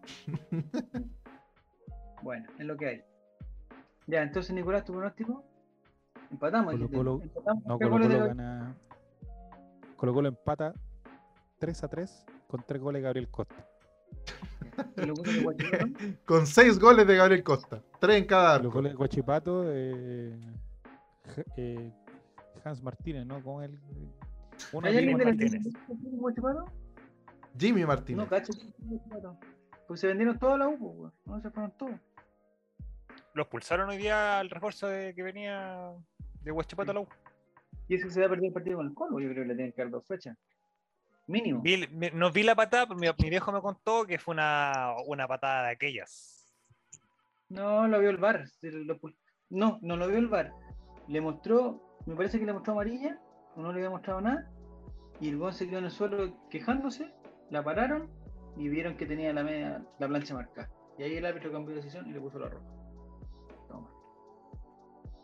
Bueno, 2.22 2.48
es 2.60 2.66
lo 2.66 2.78
que 2.78 2.88
hay. 2.88 3.02
Ya, 4.08 4.22
entonces, 4.24 4.54
Nicolás, 4.54 4.84
tu 4.84 4.94
pronóstico. 4.94 5.44
Empatamos. 6.32 6.74
Colo. 6.74 6.90
Colo- 6.90 7.22
Empatamos. 7.22 7.66
No, 7.66 7.80
¿Qué 7.80 7.86
Colo 7.90 8.02
Colo 8.08 8.26
gana. 8.28 8.76
Colo 9.96 10.14
Colo 10.14 10.28
empata 10.30 10.74
3 11.60 11.84
a 11.84 11.88
3 11.88 12.26
con 12.48 12.64
3 12.66 12.82
goles 12.82 13.00
de 13.02 13.04
Gabriel 13.04 13.30
Costa. 13.30 13.68
Con 16.26 16.48
seis 16.48 16.80
goles 16.80 17.06
de 17.08 17.16
Gabriel 17.16 17.44
Costa. 17.44 17.82
Tres 18.00 18.18
en 18.18 18.26
cada 18.26 18.58
Los 18.58 18.66
arco. 18.68 18.72
goles 18.74 18.92
de 18.94 18.96
Guachipato, 18.98 19.64
eh, 19.68 20.40
eh, 21.58 21.92
Hans 22.64 22.82
Martínez, 22.82 23.26
¿no? 23.26 23.42
Con 23.44 23.64
el. 23.64 23.78
Una 24.74 24.88
¿Hay 24.90 24.98
alguien 24.98 25.18
de 25.18 25.26
la 25.26 25.32
Martínez. 25.32 25.62
Guachipato? 25.88 26.66
Jimmy 27.58 27.82
No, 27.82 27.88
Martínez. 27.88 28.30
cacho. 28.30 28.54
Guachipato. 28.80 29.38
Pues 29.88 30.00
se 30.00 30.08
vendieron 30.08 30.40
todas 30.40 30.60
las 30.60 30.70
U, 30.80 30.98
pues. 31.02 31.14
No 31.26 31.42
se 31.42 31.50
fueron 31.52 31.72
todos. 31.78 31.96
Los 33.34 33.48
pulsaron 33.48 33.90
hoy 33.90 33.98
día 33.98 34.40
al 34.40 34.50
refuerzo 34.50 34.88
de 34.88 35.14
que 35.14 35.24
venía 35.24 35.92
de 36.44 36.52
Huachipato 36.52 36.92
a 36.92 36.94
la 36.94 37.00
U. 37.02 37.08
Y 37.88 37.96
eso 37.96 38.10
se 38.10 38.20
va 38.22 38.28
a 38.28 38.30
perder 38.30 38.46
el 38.48 38.54
partido 38.54 38.78
con 38.78 38.88
el 38.88 38.94
Colo. 38.94 39.20
Yo 39.20 39.30
creo 39.30 39.44
que 39.44 39.50
le 39.50 39.56
tienen 39.56 39.74
que 39.74 39.82
dar 39.82 39.92
dos 39.92 40.06
fechas. 40.06 40.38
Mínimo. 41.28 41.62
Vi- 41.62 41.88
no 42.14 42.32
vi 42.32 42.44
la 42.44 42.56
patada, 42.56 42.88
pero 42.88 43.00
mi, 43.00 43.08
mi 43.24 43.30
viejo 43.30 43.52
me 43.52 43.62
contó 43.62 44.06
que 44.06 44.18
fue 44.20 44.34
una, 44.34 44.96
una 45.08 45.28
patada 45.28 45.68
de 45.68 45.72
aquellas. 45.72 46.54
No, 47.50 47.88
lo 47.88 48.00
vio 48.00 48.10
el 48.10 48.18
bar. 48.18 48.46
No, 49.50 49.80
no 49.82 49.96
lo 49.98 50.08
vio 50.08 50.18
el 50.18 50.28
bar. 50.28 50.54
Le 51.08 51.22
mostró, 51.22 51.98
me 52.06 52.16
parece 52.16 52.40
que 52.40 52.46
le 52.46 52.54
mostró 52.54 52.74
amarilla, 52.74 53.20
o 53.56 53.62
no 53.62 53.72
le 53.72 53.80
había 53.80 53.90
mostrado 53.90 54.22
nada, 54.22 54.50
y 55.20 55.30
el 55.30 55.38
gol 55.38 55.54
se 55.54 55.68
quedó 55.68 55.80
en 55.80 55.86
el 55.86 55.92
suelo 55.92 56.48
quejándose, 56.50 57.14
la 57.50 57.64
pararon 57.64 58.10
y 58.58 58.70
vieron 58.70 58.96
que 58.98 59.06
tenía 59.06 59.34
la 59.34 59.44
media, 59.44 59.84
la 60.00 60.08
plancha 60.08 60.34
marcada. 60.34 60.70
Y 60.98 61.04
ahí 61.04 61.16
el 61.18 61.26
árbitro 61.26 61.52
cambió 61.52 61.76
de 61.76 61.82
decisión 61.82 62.08
y 62.08 62.14
le 62.14 62.20
puso 62.20 62.40
la 62.40 62.50
roja. 62.50 62.66
Toma. 63.68 63.90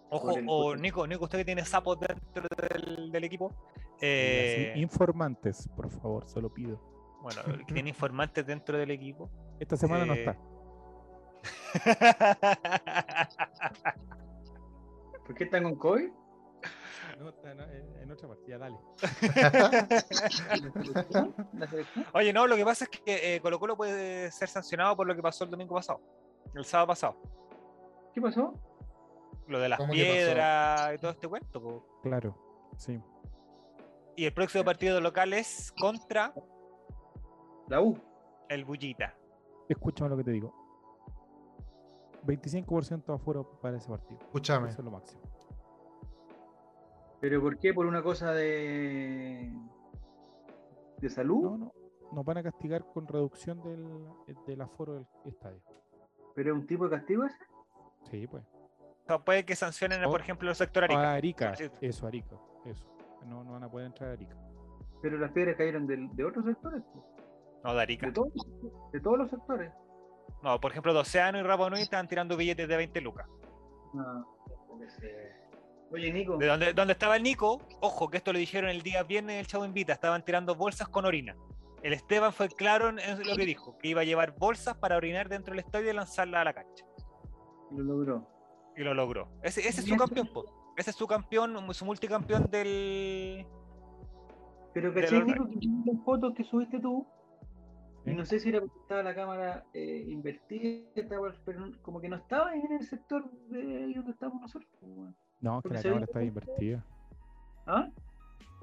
Ojo, 0.10 0.34
o 0.48 0.76
Nico, 0.76 1.06
Nico, 1.08 1.26
usted 1.26 1.40
que 1.40 1.46
tiene 1.46 1.66
sapos 1.66 2.00
dentro 2.00 2.48
del, 2.58 3.12
del 3.12 3.24
equipo. 3.24 3.54
Así, 3.98 4.06
eh, 4.06 4.74
Informantes, 4.78 5.68
por 5.76 5.90
favor, 5.90 6.28
solo 6.28 6.54
pido. 6.54 6.80
bueno, 7.22 7.42
que 7.68 7.74
tiene 7.74 7.90
informantes 7.96 8.46
dentro 8.46 8.78
del 8.78 8.92
equipo. 8.92 9.30
Esta 9.60 9.76
semana 9.78 10.06
no 10.06 10.14
Eh, 10.14 10.20
está. 10.20 10.38
¿Por 15.26 15.36
qué 15.36 15.44
están 15.46 15.64
con 15.64 15.76
COVID? 15.76 16.10
No, 17.20 17.30
está 17.30 17.52
en, 17.52 17.60
en 18.02 18.12
otra 18.12 18.28
partida, 18.28 18.58
dale. 18.60 18.78
Oye, 22.14 22.32
no, 22.34 22.46
lo 22.48 22.56
que 22.56 22.64
pasa 22.66 22.86
es 22.86 22.90
que 22.92 23.36
eh, 23.36 23.42
Colo 23.42 23.60
Colo 23.60 23.76
puede 23.76 24.30
ser 24.32 24.48
sancionado 24.50 24.96
por 24.96 25.08
lo 25.08 25.16
que 25.16 25.22
pasó 25.22 25.44
el 25.44 25.50
domingo 25.50 25.76
pasado, 25.76 26.00
el 26.54 26.64
sábado 26.66 26.88
pasado. 26.88 27.16
¿Qué 28.14 28.22
pasó? 28.22 28.54
Lo 29.48 29.60
de 29.60 29.70
las 29.70 29.80
piedras 29.90 30.94
y 30.96 30.98
todo 31.00 31.12
este 31.12 31.28
cuento. 31.28 31.62
po. 31.62 32.00
Claro, 32.04 32.36
sí. 32.78 33.00
Y 34.18 34.26
el 34.26 34.34
próximo 34.34 34.64
partido 34.66 35.00
local 35.00 35.32
es 35.32 35.72
contra 35.80 36.34
La 37.70 37.80
U. 37.82 37.98
el 38.50 38.66
Bullita. 38.66 39.16
Escúchame 39.70 40.10
lo 40.10 40.18
que 40.18 40.24
te 40.26 40.32
digo. 40.32 40.54
25% 42.26 43.14
afuera 43.16 43.42
para 43.62 43.78
ese 43.78 43.88
partido. 43.90 44.20
Escúchame. 44.22 44.70
Eso 44.70 44.80
es 44.82 44.86
lo 44.86 44.92
máximo. 44.92 45.22
¿Pero 47.22 47.42
por 47.42 47.58
qué? 47.58 47.74
¿Por 47.74 47.86
una 47.86 48.02
cosa 48.04 48.32
de. 48.34 49.54
de 50.98 51.10
salud? 51.10 51.42
No, 51.44 51.58
no. 51.58 51.74
Nos 52.12 52.26
van 52.26 52.38
a 52.38 52.44
castigar 52.44 52.86
con 52.94 53.08
reducción 53.08 53.62
del, 53.64 54.36
del 54.46 54.62
aforo 54.62 54.94
del 54.94 55.06
estadio. 55.26 55.62
¿Pero 56.36 56.54
es 56.54 56.60
un 56.62 56.68
tipo 56.68 56.86
de 56.88 56.98
castigo 56.98 57.24
ese? 57.26 57.38
Sí, 58.10 58.28
pues. 58.28 58.44
O 58.44 59.08
sea, 59.08 59.20
puede 59.20 59.46
que 59.46 59.56
sancionen, 59.56 60.04
O- 60.06 60.10
por 60.12 60.22
ejemplo, 60.22 60.50
el 60.50 60.56
sector 60.56 60.84
A 60.84 60.86
Arica. 60.86 61.12
Arica. 61.14 61.56
Sí. 61.56 61.70
Eso, 61.82 62.08
Arica. 62.08 62.36
Eso. 62.66 62.86
No, 63.26 63.44
no 63.44 63.52
van 63.54 63.64
a 63.64 63.70
poder 63.70 63.88
entrar 63.88 64.10
a 64.12 64.14
Arica. 64.14 64.36
Pero 65.02 65.18
las 65.18 65.32
piedras 65.32 65.56
cayeron 65.58 65.86
del- 65.88 66.10
de, 66.16 66.24
otros 66.24 66.46
sectores. 66.46 66.82
No, 67.64 67.74
de 67.74 67.82
Arica. 67.82 68.08
De, 68.08 68.14
todos, 68.14 68.32
de 68.94 69.00
todos 69.00 69.18
los 69.18 69.30
sectores. 69.30 69.72
No, 70.44 70.60
por 70.60 70.72
ejemplo, 70.72 70.94
Doceano 70.94 71.38
y 71.40 71.44
Rapa 71.44 71.70
Nui 71.70 71.82
estaban 71.82 72.08
tirando 72.08 72.38
billetes 72.38 72.68
de 72.68 72.78
20 72.78 73.02
lucas. 73.02 73.28
No, 73.94 74.26
ser. 75.00 75.36
Oye, 75.92 76.12
Nico. 76.12 76.38
De 76.38 76.48
donde, 76.48 76.74
donde 76.74 76.94
estaba 76.94 77.16
el 77.16 77.24
Nico, 77.24 77.62
ojo, 77.82 78.10
que 78.10 78.18
esto 78.18 78.34
lo 78.34 78.40
dijeron 78.40 78.70
el 78.70 78.82
día 78.82 79.04
viernes 79.04 79.34
en 79.36 79.40
el 79.40 79.48
Chavo 79.48 79.66
Invita, 79.66 79.94
estaban 79.94 80.24
tirando 80.24 80.56
bolsas 80.56 80.88
con 80.90 81.06
orina. 81.06 81.36
El 81.82 81.94
Esteban 81.94 82.34
fue 82.34 82.50
claro 82.50 82.90
en 82.90 83.00
en 83.00 83.20
lo 83.28 83.36
que 83.36 83.46
dijo, 83.46 83.78
que 83.78 83.88
iba 83.90 84.02
a 84.02 84.04
llevar 84.04 84.36
bolsas 84.38 84.76
para 84.78 84.98
orinar 84.98 85.30
dentro 85.30 85.54
del 85.54 85.60
estadio 85.64 85.92
y 85.92 85.94
lanzarla 85.94 86.42
a 86.42 86.44
la 86.46 86.54
cancha. 86.54 86.86
Lo 87.72 87.84
logró. 87.84 88.28
Y 88.76 88.82
lo 88.84 88.94
logró. 88.94 89.30
Ese, 89.44 89.62
ese 89.62 89.70
es 89.82 89.86
Y 89.86 89.90
su 89.90 89.96
eso- 89.96 90.06
campeón, 90.06 90.28
po. 90.34 90.46
Ese 90.78 90.92
es 90.92 90.96
su 90.96 91.08
campeón, 91.08 91.56
su 91.74 91.84
multicampeón 91.86 92.46
del. 92.50 93.46
Pero 94.74 94.94
caché, 94.94 95.24
Nico, 95.24 95.50
que 95.50 95.60
las 95.92 96.04
fotos 96.06 96.34
que 96.36 96.44
subiste 96.44 96.80
tú. 96.80 97.06
Y 98.06 98.14
no 98.14 98.24
sé 98.24 98.40
si 98.40 98.48
era 98.50 98.62
porque 98.62 98.80
estaba 98.80 99.04
la 99.04 99.14
cámara 99.14 99.66
eh, 99.74 100.06
invertida, 100.08 100.88
estaba- 100.96 101.34
pero 101.44 101.66
como 101.82 102.00
que 102.00 102.08
no 102.08 102.16
estaba 102.16 102.56
en 102.56 102.72
el 102.72 102.82
sector 102.86 103.30
de 103.50 103.84
ahí 103.84 103.94
donde 103.96 104.12
estamos 104.12 104.40
nosotros. 104.40 104.72
po, 104.80 104.86
weón. 104.88 105.16
No, 105.42 105.58
es 105.60 105.64
que 105.64 105.74
la 105.74 105.82
cámara 105.84 106.06
está- 106.06 106.24
invertida. 106.24 106.86
¿Ah? 107.66 107.90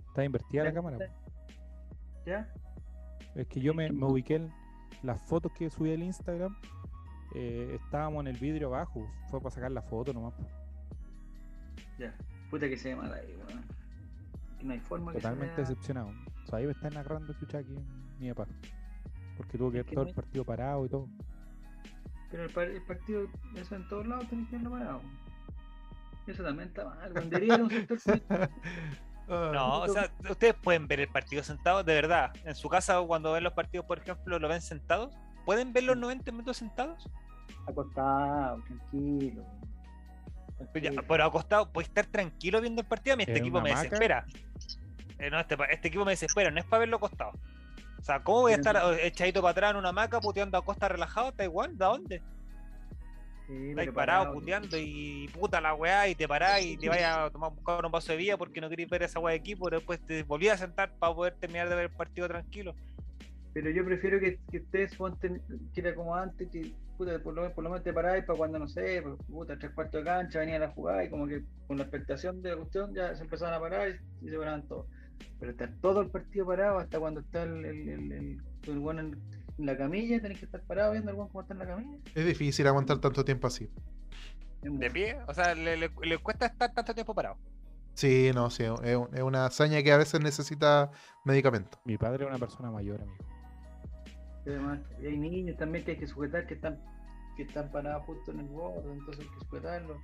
Está 0.08 0.24
invertida 0.24 0.64
la 0.64 0.72
cámara. 0.72 0.98
ya. 0.98 1.12
¿Ya? 2.24 2.54
Es 3.34 3.46
que 3.48 3.60
yo 3.60 3.74
me, 3.74 3.90
me 3.92 4.06
ubiqué 4.06 4.36
en 4.36 4.50
las 5.02 5.20
fotos 5.28 5.52
que 5.52 5.68
subí 5.68 5.92
al 5.92 6.02
Instagram. 6.02 6.56
eh, 7.34 7.76
estábamos 7.82 8.20
en 8.20 8.28
el 8.28 8.36
vidrio 8.38 8.68
abajo. 8.68 9.04
Fue 9.28 9.40
para 9.40 9.50
sacar 9.50 9.72
la 9.72 9.82
foto 9.82 10.12
nomás. 10.12 10.32
Ya. 11.98 12.14
Puta 12.50 12.68
que 12.68 12.76
se 12.76 12.90
ve 12.90 12.96
mal 12.96 13.12
ahí, 13.12 13.34
weón. 13.46 13.64
No 14.62 14.72
hay 14.72 14.80
forma 14.80 15.12
que 15.12 15.18
se 15.18 15.22
Totalmente 15.22 15.60
decepcionado. 15.60 16.08
O 16.44 16.46
sea, 16.46 16.58
ahí 16.58 16.66
me 16.66 16.72
está 16.72 16.90
narrando 16.90 17.32
escuchar 17.32 17.60
aquí 17.62 17.74
mi 18.18 18.32
papá. 18.32 18.50
Porque 19.36 19.58
tuvo 19.58 19.70
que 19.70 19.78
ver 19.82 19.86
todo 19.86 20.04
no 20.04 20.08
el 20.08 20.14
partido 20.14 20.44
parado 20.44 20.86
y 20.86 20.88
todo. 20.88 21.08
Pero 22.30 22.44
el, 22.44 22.50
par- 22.50 22.68
el 22.68 22.82
partido, 22.82 23.26
eso 23.56 23.76
en 23.76 23.88
todos 23.88 24.06
lados 24.06 24.28
tenés 24.28 24.48
que 24.48 24.56
verlo 24.56 24.70
parado. 24.70 25.00
Eso 26.26 26.42
también 26.42 26.68
está 26.68 26.84
mal. 26.84 26.98
haber 27.02 27.60
un 27.62 27.70
sector 27.70 27.98
político. 28.04 28.34
Ah, 29.28 29.50
No, 29.54 29.80
o 29.82 29.88
sea, 29.88 30.10
ustedes 30.30 30.54
pueden 30.54 30.86
ver 30.88 31.00
el 31.00 31.08
partido 31.08 31.42
sentados, 31.42 31.84
de 31.84 31.94
verdad. 31.94 32.32
En 32.44 32.54
su 32.54 32.68
casa, 32.68 33.00
cuando 33.06 33.32
ven 33.32 33.44
los 33.44 33.52
partidos, 33.52 33.86
por 33.86 33.98
ejemplo, 33.98 34.38
lo 34.38 34.48
ven 34.48 34.62
sentados. 34.62 35.14
¿Pueden 35.44 35.72
ver 35.72 35.84
los 35.84 35.96
90 35.96 36.30
minutos 36.32 36.56
sentados? 36.56 37.08
acostado, 37.66 38.62
tranquilo. 38.62 39.44
Pero, 40.72 41.02
pero 41.06 41.24
acostado, 41.24 41.72
puedes 41.72 41.88
estar 41.88 42.06
tranquilo 42.06 42.60
viendo 42.60 42.82
el 42.82 42.88
partido. 42.88 43.14
A 43.14 43.16
mí 43.16 43.24
este 43.24 43.38
equipo 43.38 43.60
me 43.60 43.70
desespera. 43.70 44.24
Eh, 45.18 45.30
no, 45.30 45.40
este, 45.40 45.56
este 45.70 45.88
equipo 45.88 46.04
me 46.04 46.12
desespera, 46.12 46.50
no 46.50 46.58
es 46.58 46.66
para 46.66 46.80
verlo 46.80 46.96
acostado. 46.96 47.32
O 47.98 48.02
sea, 48.02 48.22
¿cómo 48.22 48.42
voy 48.42 48.52
a 48.52 48.56
estar 48.56 48.76
eh, 48.76 49.06
echadito 49.06 49.40
para 49.40 49.52
atrás 49.52 49.70
en 49.70 49.76
una 49.78 49.88
hamaca 49.88 50.20
puteando 50.20 50.58
a 50.58 50.64
costa 50.64 50.88
relajado? 50.88 51.30
¿Está 51.30 51.44
igual? 51.44 51.78
¿De 51.78 51.84
dónde? 51.84 52.22
Sí, 53.46 53.70
Estáis 53.70 53.74
pero 53.76 53.94
parado 53.94 54.24
parado, 54.24 54.34
puteando 54.34 54.76
y 54.78 55.28
puta 55.28 55.60
la 55.60 55.74
weá 55.74 56.08
y 56.08 56.14
te 56.14 56.26
parás 56.26 56.62
y 56.62 56.76
te 56.76 56.88
vayas 56.88 57.16
a 57.16 57.30
tomar 57.32 57.50
buscar 57.52 57.84
un 57.84 57.92
vaso 57.92 58.12
de 58.12 58.18
vía 58.18 58.36
porque 58.36 58.60
no 58.60 58.68
queréis 58.68 58.88
ver 58.88 59.02
esa 59.02 59.20
weá 59.20 59.32
de 59.32 59.38
equipo, 59.38 59.64
pero 59.64 59.78
después 59.78 60.00
te 60.00 60.22
volví 60.22 60.48
a 60.48 60.56
sentar 60.56 60.92
para 60.98 61.14
poder 61.14 61.34
terminar 61.34 61.68
de 61.68 61.74
ver 61.76 61.84
el 61.84 61.90
partido 61.90 62.26
tranquilo. 62.28 62.74
Pero 63.52 63.70
yo 63.70 63.84
prefiero 63.84 64.18
que, 64.18 64.38
que 64.50 64.58
ustedes 64.58 64.96
ponten, 64.96 65.40
que 65.72 65.80
era 65.80 65.94
como 65.94 66.14
antes, 66.14 66.48
que 66.50 66.72
puta, 66.96 67.18
por, 67.22 67.34
lo, 67.34 67.42
menos- 67.42 67.54
por 67.54 67.64
lo 67.64 67.70
menos 67.70 67.84
te 67.84 67.92
paráis 67.92 68.24
para 68.24 68.36
cuando, 68.38 68.58
no 68.58 68.68
sé, 68.68 69.00
pues, 69.02 69.16
puta, 69.28 69.58
tres 69.58 69.72
cuartos 69.72 70.00
de 70.00 70.04
cancha, 70.04 70.38
venían 70.40 70.62
a 70.62 70.68
jugar 70.70 71.04
y 71.04 71.10
como 71.10 71.26
que 71.26 71.44
con 71.66 71.76
la 71.78 71.84
expectación 71.84 72.42
de 72.42 72.50
la 72.50 72.56
cuestión 72.56 72.94
ya 72.94 73.14
se 73.14 73.22
empezaban 73.24 73.54
a 73.54 73.60
parar 73.60 73.88
y, 73.90 74.26
y 74.26 74.30
se 74.30 74.36
paraban 74.38 74.66
todos. 74.68 74.86
Pero 75.38 75.52
estar 75.52 75.70
todo 75.80 76.00
el 76.00 76.10
partido 76.10 76.46
parado 76.46 76.78
hasta 76.78 76.98
cuando 76.98 77.20
está 77.20 77.42
el, 77.44 77.64
el, 77.64 77.88
el, 77.88 78.12
el- 78.12 78.42
el 78.66 78.78
weón 78.78 78.98
en, 78.98 79.22
en 79.58 79.66
la 79.66 79.76
camilla, 79.76 80.20
tenés 80.20 80.38
que 80.38 80.46
estar 80.46 80.62
parado 80.62 80.92
viendo 80.92 81.10
al 81.10 81.16
weón 81.16 81.28
cómo 81.28 81.42
está 81.42 81.54
en 81.54 81.58
la 81.60 81.66
camilla. 81.66 81.98
Es 82.14 82.24
difícil 82.26 82.66
aguantar 82.66 82.98
tanto 82.98 83.24
tiempo 83.24 83.46
así. 83.46 83.70
De 84.62 84.90
pie, 84.90 85.18
o 85.28 85.34
sea, 85.34 85.54
le, 85.54 85.76
le- 85.76 85.90
le 86.02 86.18
cuesta 86.18 86.46
estar 86.46 86.72
tanto 86.72 86.94
tiempo 86.94 87.14
parado. 87.14 87.36
Sí, 87.94 88.30
no, 88.34 88.50
sí, 88.50 88.64
es, 88.64 88.98
es 89.12 89.22
una 89.22 89.46
hazaña 89.46 89.82
que 89.82 89.92
a 89.92 89.96
veces 89.98 90.20
necesita 90.20 90.90
medicamento. 91.24 91.78
Mi 91.84 91.96
padre 91.96 92.24
es 92.24 92.30
una 92.30 92.38
persona 92.38 92.70
mayor, 92.70 93.02
amigo. 93.02 93.24
Y 94.46 94.50
además, 94.50 94.80
y 95.02 95.06
hay 95.06 95.16
niños 95.16 95.56
también 95.56 95.84
que 95.84 95.92
hay 95.92 95.96
que 95.98 96.06
sujetar 96.06 96.46
que 96.46 96.54
están, 96.54 96.78
que 97.36 97.44
están 97.44 97.70
parados 97.70 98.04
justo 98.04 98.32
en 98.32 98.40
el 98.40 98.46
borde, 98.46 98.92
entonces 98.92 99.24
hay 99.24 99.30
que 99.30 99.44
sujetarlos. 99.44 99.98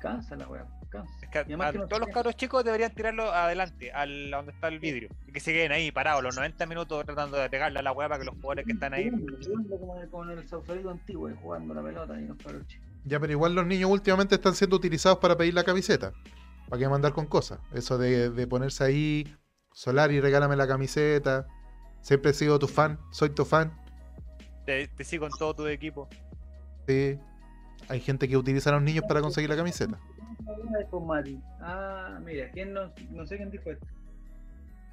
Cansa 0.00 0.34
la 0.34 0.48
weá, 0.48 0.66
cansa. 0.88 1.14
Es 1.22 1.28
que 1.28 1.38
Y 1.38 1.40
además 1.42 1.68
a 1.68 1.72
que 1.72 1.78
no 1.78 1.86
todos 1.86 2.00
los 2.00 2.08
cabros 2.08 2.34
chicos 2.34 2.64
deberían 2.64 2.92
tirarlo 2.92 3.32
adelante, 3.32 3.92
al, 3.92 4.34
a 4.34 4.38
donde 4.38 4.52
está 4.52 4.66
el 4.66 4.80
vidrio. 4.80 5.08
Y 5.28 5.32
que 5.32 5.38
se 5.38 5.52
queden 5.52 5.70
ahí 5.70 5.92
parados 5.92 6.24
los 6.24 6.34
90 6.34 6.66
minutos 6.66 7.04
tratando 7.04 7.36
de 7.36 7.48
pegarle 7.48 7.78
a 7.78 7.82
la 7.82 7.92
weá 7.92 8.08
para 8.08 8.18
que 8.18 8.24
los 8.24 8.34
jugadores 8.34 8.66
que 8.66 8.72
están 8.72 8.94
ahí. 8.94 9.10
Como, 9.10 10.10
como 10.10 10.24
en 10.24 10.38
el 10.38 10.48
Sausalito 10.48 10.90
antiguo, 10.90 11.30
jugando 11.40 11.72
la 11.74 11.82
pelota 11.84 12.20
y 12.20 12.26
los 12.26 12.36
cabros 12.38 12.66
chicos. 12.66 12.88
Ya, 13.04 13.20
pero 13.20 13.32
igual 13.32 13.54
los 13.54 13.66
niños 13.66 13.90
últimamente 13.90 14.34
están 14.34 14.54
siendo 14.54 14.76
utilizados 14.76 15.18
para 15.18 15.36
pedir 15.36 15.54
la 15.54 15.62
camiseta. 15.64 16.12
¿Para 16.68 16.80
qué 16.80 16.88
mandar 16.88 17.12
con 17.12 17.26
cosas? 17.26 17.60
Eso 17.72 17.98
de, 17.98 18.30
de 18.30 18.46
ponerse 18.46 18.82
ahí, 18.82 19.36
solar 19.72 20.10
y 20.10 20.20
regálame 20.20 20.56
la 20.56 20.66
camiseta. 20.66 21.46
Siempre 22.00 22.32
he 22.32 22.34
sido 22.34 22.58
tu 22.58 22.66
fan, 22.66 22.98
soy 23.12 23.30
tu 23.30 23.44
fan. 23.44 23.72
Te, 24.66 24.88
te 24.88 25.04
sigo 25.04 25.26
en 25.26 25.32
todo 25.38 25.54
tu 25.54 25.66
equipo. 25.66 26.08
Sí. 26.86 27.18
Hay 27.88 28.00
gente 28.00 28.28
que 28.28 28.36
utiliza 28.36 28.70
a 28.70 28.74
los 28.74 28.82
niños 28.82 29.04
para 29.08 29.20
conseguir 29.20 29.50
la 29.50 29.56
camiseta. 29.56 29.98
Ah, 31.60 32.18
mira, 32.24 32.50
¿quién 32.50 32.72
no, 32.72 32.92
no 33.10 33.26
sé 33.26 33.36
quién 33.36 33.50
dijo 33.50 33.70
esto? 33.70 33.86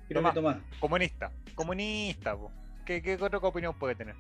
Creo 0.08 0.22
Tomás. 0.22 0.34
que 0.34 0.36
Tomás. 0.40 0.58
Comunista. 0.80 1.32
Comunista, 1.56 2.36
po. 2.36 2.52
¿Qué, 2.86 3.02
qué 3.02 3.16
otra 3.16 3.38
opinión 3.40 3.78
puede 3.78 3.96
tener? 3.96 4.16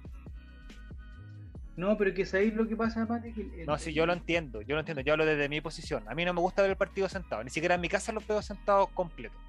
No, 1.75 1.97
pero 1.97 2.13
que 2.13 2.25
sabéis 2.25 2.53
lo 2.53 2.67
que 2.67 2.75
pasa, 2.75 3.05
Mati. 3.05 3.31
Que 3.33 3.41
el- 3.41 3.65
No, 3.65 3.77
si 3.77 3.93
yo 3.93 4.05
lo 4.05 4.13
entiendo, 4.13 4.61
yo 4.61 4.75
lo 4.75 4.81
entiendo, 4.81 5.01
yo 5.01 5.13
hablo 5.13 5.25
desde 5.25 5.47
mi 5.49 5.61
posición. 5.61 6.03
A 6.07 6.13
mí 6.13 6.25
no 6.25 6.33
me 6.33 6.41
gusta 6.41 6.61
ver 6.61 6.71
el 6.71 6.77
partido 6.77 7.07
sentado, 7.09 7.43
ni 7.43 7.49
siquiera 7.49 7.75
en 7.75 7.81
mi 7.81 7.89
casa 7.89 8.11
los 8.11 8.27
veo 8.27 8.41
sentados 8.41 8.89
completos. 8.89 9.39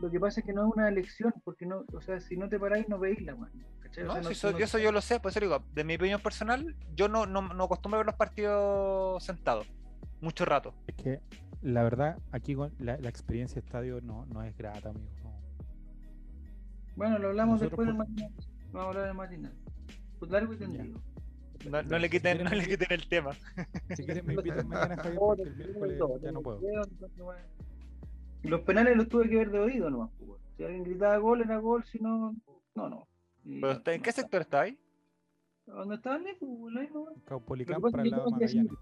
Lo 0.00 0.10
que 0.10 0.18
pasa 0.20 0.40
es 0.40 0.46
que 0.46 0.52
no 0.52 0.66
es 0.66 0.72
una 0.74 0.88
elección, 0.88 1.32
porque 1.44 1.66
no, 1.66 1.84
o 1.92 2.00
sea, 2.00 2.20
si 2.20 2.36
no 2.36 2.48
te 2.48 2.58
paráis, 2.58 2.88
no 2.88 2.98
veis 2.98 3.20
la 3.22 3.34
weá. 3.34 3.50
¿cachai? 3.80 4.04
O 4.04 4.06
No, 4.08 4.12
sea, 4.14 4.22
si 4.22 4.26
no- 4.26 4.32
eso, 4.32 4.52
no- 4.52 4.58
eso 4.58 4.78
yo 4.78 4.92
lo 4.92 5.00
sé, 5.00 5.20
por 5.20 5.30
eso 5.30 5.40
digo, 5.40 5.62
de 5.72 5.84
mi 5.84 5.94
opinión 5.94 6.20
personal, 6.20 6.74
yo 6.94 7.08
no, 7.08 7.26
no, 7.26 7.42
no 7.42 7.64
acostumbro 7.64 7.96
a 7.96 8.00
ver 8.00 8.06
los 8.06 8.16
partidos 8.16 9.22
sentados, 9.24 9.66
mucho 10.20 10.44
rato. 10.44 10.74
Es 10.86 10.94
que 10.96 11.20
la 11.62 11.82
verdad, 11.84 12.18
aquí 12.32 12.54
con 12.54 12.72
la, 12.78 12.98
la 12.98 13.08
experiencia 13.08 13.54
de 13.60 13.66
estadio 13.66 14.00
no, 14.02 14.26
no 14.26 14.42
es 14.42 14.56
grata, 14.56 14.90
amigo. 14.90 15.08
no. 15.22 15.32
Bueno, 16.96 17.18
lo 17.18 17.28
hablamos 17.28 17.60
Nosotros 17.60 17.70
después 17.70 17.86
del 17.88 17.96
matinal. 17.96 18.32
Vamos 18.72 18.84
a 18.84 18.88
hablar 18.88 19.04
del 19.06 19.14
matinal. 19.14 19.52
Pues 20.18 20.30
largo 20.30 20.52
y 20.52 20.56
tendido. 20.56 21.00
No, 21.70 21.82
no 21.82 21.98
le 21.98 22.10
quiten, 22.10 22.44
no 22.44 22.50
le 22.50 22.66
quiten 22.66 22.88
el 22.90 23.08
tema. 23.08 23.32
Si 23.96 24.04
quieres 24.04 24.22
me 24.24 24.34
invitan 24.34 24.68
mañana, 24.68 24.96
Javier, 24.96 25.18
porque 25.18 25.42
el 25.42 25.56
miércoles 25.56 25.98
ya 26.22 26.32
no 26.32 26.40
puedo. 26.42 26.60
Los 28.44 28.60
penales 28.60 28.96
los 28.96 29.08
tuve 29.08 29.28
que 29.28 29.36
ver 29.36 29.50
de 29.50 29.58
oído 29.58 29.90
nomás. 29.90 30.10
pues. 30.18 30.40
Si 30.56 30.64
alguien 30.64 30.84
gritaba 30.84 31.16
gol, 31.18 31.40
era 31.42 31.58
gol, 31.58 31.84
si 31.84 31.98
no, 31.98 32.34
no, 32.74 32.88
no. 32.88 33.08
Y- 33.44 33.60
Pero 33.60 33.72
está- 33.72 33.92
¿En 33.92 34.02
qué 34.02 34.12
sector 34.12 34.40
está 34.42 34.60
ahí? 34.62 34.78
¿Dónde 35.66 35.96
estaba 35.96 36.16
el 36.16 36.24
nomás. 36.92 37.14
Caupolicán 37.24 37.80
para 37.80 38.02
el 38.02 38.10
lado 38.10 38.24
que 38.26 38.30
Magallanes. 38.32 38.72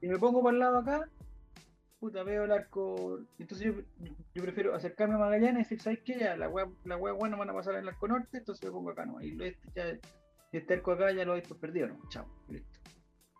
Si 0.00 0.08
me 0.08 0.18
pongo 0.18 0.42
para 0.42 0.54
el 0.54 0.60
lado 0.60 0.78
acá, 0.78 1.08
puta, 1.98 2.22
veo 2.22 2.44
el 2.44 2.52
arco. 2.52 3.18
Entonces 3.38 3.66
yo, 3.66 3.82
yo 4.34 4.42
prefiero 4.42 4.74
acercarme 4.74 5.16
a 5.16 5.18
Magallanes 5.18 5.54
y 5.54 5.58
decir, 5.64 5.80
¿sabes 5.80 6.00
qué? 6.04 6.18
Ya, 6.18 6.36
la 6.36 6.48
wea, 6.48 6.66
la 6.84 6.96
wea 6.96 7.12
buena 7.12 7.36
van 7.36 7.50
a 7.50 7.54
pasar 7.54 7.74
en 7.74 7.80
el 7.80 7.88
arco 7.88 8.06
norte, 8.06 8.38
entonces 8.38 8.64
me 8.64 8.70
pongo 8.70 8.90
acá 8.90 9.04
nomás. 9.04 9.24
Y 9.24 9.42
este, 9.42 9.68
ya, 9.74 9.98
este 10.52 10.74
arco 10.74 10.92
acá 10.92 11.10
ya 11.12 11.24
lo 11.24 11.40
por 11.42 11.58
perdido, 11.58 11.88
¿no? 11.88 11.98
Chao, 12.08 12.26
listo. 12.48 12.78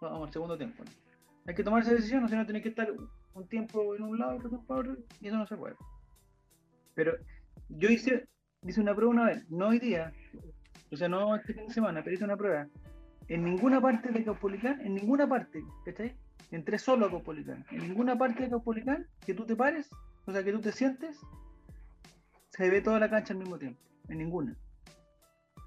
Vamos 0.00 0.26
al 0.28 0.32
segundo 0.32 0.58
tiempo. 0.58 0.82
¿no? 0.84 0.90
Hay 1.46 1.54
que 1.54 1.64
tomar 1.64 1.82
esa 1.82 1.92
decisión, 1.92 2.24
o 2.24 2.28
sea, 2.28 2.38
no 2.38 2.46
tenés 2.46 2.62
que 2.62 2.68
estar 2.68 2.92
un 3.34 3.48
tiempo 3.48 3.94
en 3.94 4.02
un 4.02 4.18
lado 4.18 4.34
y 4.34 4.36
otro 4.38 4.48
tiempo 4.50 4.74
en 4.74 4.80
otro, 4.80 4.96
y 5.20 5.28
eso 5.28 5.36
no 5.36 5.46
se 5.46 5.56
puede. 5.56 5.76
Pero 6.94 7.12
yo 7.68 7.88
hice, 7.88 8.28
hice 8.62 8.80
una 8.80 8.94
prueba 8.94 9.12
una 9.12 9.26
vez, 9.26 9.48
no 9.50 9.68
hoy 9.68 9.78
día, 9.78 10.12
o 10.90 10.96
sea, 10.96 11.08
no 11.08 11.36
este 11.36 11.54
fin 11.54 11.66
de 11.66 11.74
semana, 11.74 12.02
pero 12.02 12.14
hice 12.14 12.24
una 12.24 12.36
prueba. 12.36 12.66
En 13.28 13.44
ninguna 13.44 13.80
parte 13.80 14.10
de 14.10 14.24
Caupolicán, 14.24 14.80
en 14.80 14.94
ninguna 14.94 15.28
parte, 15.28 15.62
¿cachai? 15.84 16.16
Entré 16.50 16.78
solo 16.78 17.06
a 17.06 17.10
Caupolicán. 17.10 17.64
En 17.70 17.80
ninguna 17.80 18.16
parte 18.16 18.44
de 18.44 18.50
Caupolicán 18.50 19.06
que 19.24 19.34
tú 19.34 19.44
te 19.44 19.54
pares, 19.54 19.90
o 20.24 20.32
sea, 20.32 20.42
que 20.42 20.52
tú 20.52 20.60
te 20.60 20.72
sientes, 20.72 21.20
se 22.50 22.70
ve 22.70 22.80
toda 22.80 22.98
la 22.98 23.10
cancha 23.10 23.34
al 23.34 23.40
mismo 23.40 23.58
tiempo. 23.58 23.80
En 24.08 24.18
ninguna. 24.18 24.56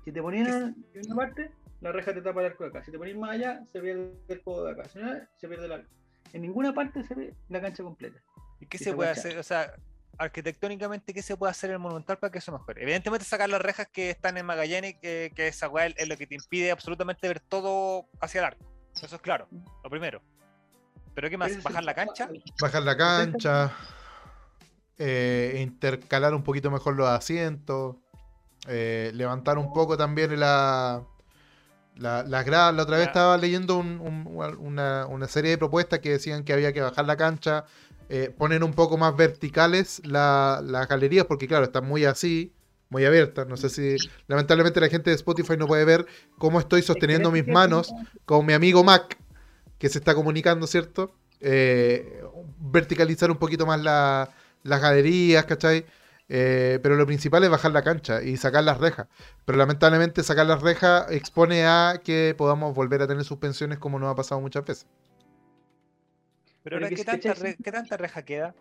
Si 0.04 0.12
te 0.12 0.22
ponían 0.22 0.48
en 0.48 0.86
en 0.96 1.06
una 1.06 1.16
parte, 1.16 1.52
la 1.82 1.92
reja 1.92 2.14
te 2.14 2.22
tapa 2.22 2.42
el 2.42 2.48
arco 2.48 2.64
de 2.64 2.70
acá. 2.72 2.84
Si 2.84 2.92
te 2.92 2.98
ponías 2.98 3.18
más 3.18 3.32
allá, 3.32 3.64
se 3.68 3.80
pierde 3.80 4.16
el 4.28 4.42
codo 4.42 4.66
de 4.66 4.72
acá. 4.72 4.90
Si 4.90 4.98
no, 4.98 5.12
se 5.38 5.48
pierde 5.48 5.66
el 5.66 5.72
arco. 5.72 5.90
En 6.34 6.42
ninguna 6.42 6.74
parte 6.74 7.04
se 7.04 7.14
ve 7.14 7.34
la 7.50 7.62
cancha 7.62 7.84
completa. 7.84 8.20
¿Y 8.60 8.68
qué 8.68 8.78
Y 8.78 8.80
se 8.80 8.86
se 8.86 8.94
puede 8.94 9.10
hacer? 9.10 9.38
O 9.38 9.44
sea, 9.44 9.74
arquitectónicamente, 10.18 11.14
¿qué 11.14 11.22
se 11.22 11.36
puede 11.36 11.52
hacer 11.52 11.72
en 11.72 11.76
el 11.76 11.80
Monumental 11.80 12.18
para 12.18 12.32
que 12.32 12.40
eso 12.40 12.52
mejore? 12.52 12.84
Evidentemente 12.84 13.26
sacar 13.26 13.50
las 13.50 13.62
rejas 13.62 13.88
que 13.92 14.10
están 14.10 14.38
en 14.38 14.46
Magallanes, 14.46 14.96
que, 15.02 15.32
que 15.36 15.48
esa 15.48 15.68
weá 15.68 15.88
es 15.88 16.08
lo 16.08 16.18
que 16.18 16.28
te 16.28 16.36
impide 16.36 16.72
absolutamente 16.72 17.28
ver 17.28 17.40
todo 17.40 18.08
hacia 18.20 18.40
el 18.40 18.46
arco. 18.46 18.66
Eso 19.02 19.16
es 19.16 19.22
claro, 19.22 19.48
lo 19.84 19.90
primero. 19.90 20.22
¿Pero 21.14 21.30
qué 21.30 21.38
más? 21.38 21.62
¿Bajar 21.62 21.84
la 21.84 21.94
cancha? 21.94 22.30
Bajar 22.60 22.84
la 22.84 22.96
cancha, 22.96 23.74
eh, 24.98 25.60
intercalar 25.62 26.34
un 26.34 26.44
poquito 26.44 26.72
mejor 26.72 26.96
los 26.96 27.08
asientos, 27.10 27.98
eh, 28.68 29.12
levantar 29.14 29.58
un 29.58 29.74
poco 29.74 29.98
también 29.98 30.40
la, 30.40 31.04
la, 32.02 32.24
las 32.24 32.46
gradas. 32.46 32.76
La 32.76 32.84
otra 32.84 32.98
vez 32.98 33.06
Ya. 33.06 33.12
estaba 33.12 33.38
leyendo 33.38 33.78
un- 33.78 34.00
un- 34.00 34.58
una, 34.60 35.06
una 35.08 35.28
serie 35.28 35.52
de 35.52 35.58
propuestas 35.58 36.00
que 36.00 36.10
decían 36.12 36.44
que 36.44 36.54
había 36.54 36.74
que 36.74 36.82
bajar 36.82 37.06
la 37.06 37.16
cancha, 37.18 37.66
eh, 38.10 38.34
poner 38.38 38.64
un 38.64 38.74
poco 38.74 38.98
más 38.98 39.16
verticales 39.16 40.02
la- 40.06 40.62
las 40.64 40.88
galerías, 40.88 41.26
porque 41.26 41.48
claro, 41.48 41.64
están 41.66 41.86
muy 41.86 42.04
así, 42.06 42.54
muy 42.90 43.06
abiertas. 43.06 43.48
No 43.48 43.56
sé 43.56 43.70
si 43.70 43.96
lamentablemente 44.28 44.82
la 44.82 44.90
gente 44.90 45.10
de 45.12 45.16
Spotify 45.16 45.56
no 45.58 45.68
puede 45.68 45.86
ver 45.86 46.06
cómo 46.38 46.60
estoy 46.60 46.82
sosteniendo 46.82 47.32
mis 47.32 47.48
manos 47.48 47.94
con 48.26 48.46
mi 48.46 48.52
amigo 48.54 48.84
Mac, 48.84 49.18
que 49.78 49.88
se 49.88 50.00
está 50.00 50.14
comunicando, 50.14 50.68
¿cierto? 50.68 51.16
Eh, 51.40 52.22
verticalizar 52.60 53.32
un 53.32 53.38
poquito 53.38 53.66
más 53.66 53.82
la- 53.82 54.30
las 54.64 54.82
galerías, 54.82 55.46
¿cachai? 55.46 55.86
Eh, 56.34 56.80
pero 56.82 56.96
lo 56.96 57.06
principal 57.06 57.44
es 57.44 57.50
bajar 57.50 57.72
la 57.72 57.84
cancha 57.84 58.22
y 58.22 58.38
sacar 58.38 58.64
las 58.64 58.78
rejas. 58.78 59.08
Pero 59.44 59.58
lamentablemente 59.58 60.24
sacar 60.24 60.46
las 60.46 60.62
rejas 60.62 61.12
expone 61.12 61.66
a 61.66 62.00
que 62.02 62.34
podamos 62.38 62.74
volver 62.74 63.02
a 63.02 63.08
tener 63.08 63.26
suspensiones 63.26 63.80
como 63.80 64.00
nos 64.00 64.10
ha 64.10 64.16
pasado 64.16 64.40
muchas 64.40 64.64
veces. 64.66 64.88
Pero 66.64 66.78
Pero 66.78 66.88
que 66.90 66.96
¿qué 66.96 67.04
tanta, 67.04 67.34
re- 67.34 67.58
¿qué 67.62 67.72
tanta 67.72 67.98
reja 67.98 68.24
queda? 68.24 68.56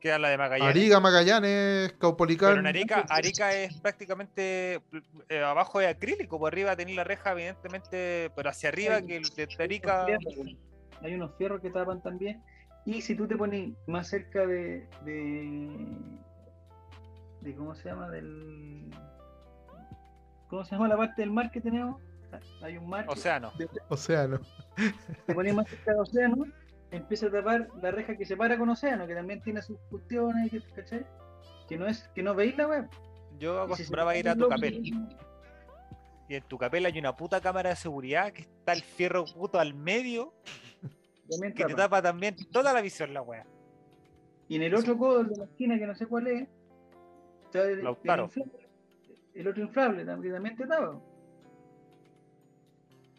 Queda 0.00 0.18
la 0.18 0.28
de 0.30 0.38
Magallanes. 0.38 0.74
Ariga, 0.74 0.98
Magallanes, 0.98 1.88
Pero 1.90 1.98
Caupolicán. 2.00 2.58
en 2.58 2.66
Arica, 2.66 3.06
Arica 3.10 3.52
es 3.54 3.74
prácticamente 3.80 4.80
eh, 5.28 5.42
abajo 5.44 5.78
de 5.78 5.86
acrílico, 5.86 6.38
por 6.38 6.52
arriba 6.52 6.74
tenéis 6.74 6.96
la 6.96 7.04
reja, 7.04 7.30
evidentemente, 7.32 8.30
pero 8.34 8.50
hacia 8.50 8.70
arriba 8.70 9.00
que 9.02 9.18
el 9.18 9.22
de 9.24 9.48
Arica. 9.58 10.06
Hay 11.02 11.14
unos 11.14 11.30
fierros 11.38 11.60
que 11.60 11.70
tapan 11.70 12.02
también. 12.02 12.42
Y 12.84 13.02
si 13.02 13.14
tú 13.14 13.26
te 13.28 13.36
pones 13.36 13.70
más 13.86 14.08
cerca 14.08 14.46
de, 14.46 14.88
de, 15.04 15.68
de 17.46 17.54
¿cómo 17.54 17.74
se 17.76 17.88
llama? 17.88 18.08
Del 18.10 18.90
¿cómo 20.48 20.64
se 20.64 20.72
llama 20.72 20.88
la 20.88 20.96
parte 20.96 21.22
del 21.22 21.30
mar 21.30 21.50
que 21.50 21.60
tenemos? 21.60 22.00
Hay 22.62 22.76
un 22.76 22.88
mar. 22.88 23.04
que- 23.06 23.12
Océano. 23.12 23.52
de- 23.56 23.68
Océano. 23.88 24.40
te 25.26 25.34
pones 25.34 25.54
más 25.54 25.68
cerca 25.68 25.92
del 25.92 26.00
océano, 26.00 26.44
empieza 26.90 27.26
a 27.28 27.30
tapar 27.30 27.68
la 27.80 27.90
reja 27.92 28.16
que 28.16 28.26
separa 28.26 28.58
con 28.58 28.68
océano, 28.68 29.06
que 29.06 29.14
también 29.14 29.40
tiene 29.42 29.62
sus 29.62 29.78
cuestiones, 29.90 30.50
que- 30.50 30.60
¿cachai? 30.74 31.06
Que 31.68 31.78
no 31.78 31.86
es, 31.86 32.08
que 32.14 32.22
no 32.22 32.34
veis 32.34 32.56
la 32.56 32.66
web. 32.66 32.88
Yo 33.38 33.62
acostumbraba 33.62 34.10
a 34.12 34.16
ir 34.16 34.28
a 34.28 34.34
Tucapel. 34.34 34.82
Y 36.28 36.34
en 36.34 36.42
Tucapel 36.44 36.84
hay 36.86 36.98
una 36.98 37.14
puta 37.14 37.40
cámara 37.40 37.70
de 37.70 37.76
seguridad 37.76 38.32
que 38.32 38.42
está 38.42 38.72
el 38.72 38.82
fierro 38.82 39.24
puto 39.24 39.60
al 39.60 39.72
medio. 39.74 40.34
Que 41.28 41.64
te 41.64 41.74
tapa. 41.74 42.02
también 42.02 42.34
toda 42.52 42.72
la 42.72 42.80
visión 42.80 43.12
la 43.14 43.22
wea. 43.22 43.46
Y 44.48 44.56
en 44.56 44.62
el 44.62 44.74
otro 44.74 44.96
codo, 44.96 45.24
de 45.24 45.36
la 45.36 45.44
esquina, 45.44 45.76
que 45.78 45.86
no 45.86 45.94
sé 45.96 46.06
cuál 46.06 46.26
es, 46.28 46.48
el, 47.54 47.78
el 47.78 47.84
Lautaro. 47.84 48.24
inflable, 48.24 48.68
el 49.34 49.48
otro 49.48 49.62
inflable 49.62 50.04
también, 50.04 50.34
también 50.34 50.56
te. 50.56 50.64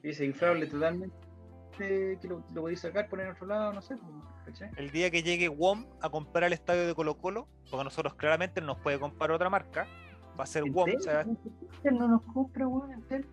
Y 0.04 0.10
ese 0.10 0.26
inflable 0.26 0.68
totalmente 0.68 1.28
que 1.78 2.20
lo, 2.24 2.44
lo 2.54 2.62
podéis 2.62 2.80
sacar, 2.80 3.08
poner 3.08 3.28
en 3.28 3.34
otro 3.34 3.48
lado, 3.48 3.74
no 3.74 3.82
sé. 3.82 3.96
¿cachai? 4.46 4.72
El 4.78 4.90
día 4.92 5.12
que 5.12 5.22
llegue 5.22 5.48
WOM 5.48 5.86
a 6.02 6.10
comprar 6.10 6.46
el 6.46 6.54
estadio 6.54 6.88
de 6.88 6.96
Colo 6.96 7.18
Colo, 7.18 7.48
porque 7.70 7.84
nosotros 7.84 8.16
claramente 8.16 8.62
no 8.62 8.68
nos 8.68 8.80
puede 8.80 9.00
comprar 9.00 9.32
otra 9.32 9.50
marca, 9.50 9.88
va 10.40 10.44
a 10.44 10.48
ser 10.48 10.64
WOM. 10.64 10.90
O 10.98 11.00
sea, 11.00 11.22
Entel 11.22 11.98
no 11.98 12.08
nos 12.08 12.22
compra, 12.34 12.68
weón, 12.68 12.92
Entel. 12.92 13.26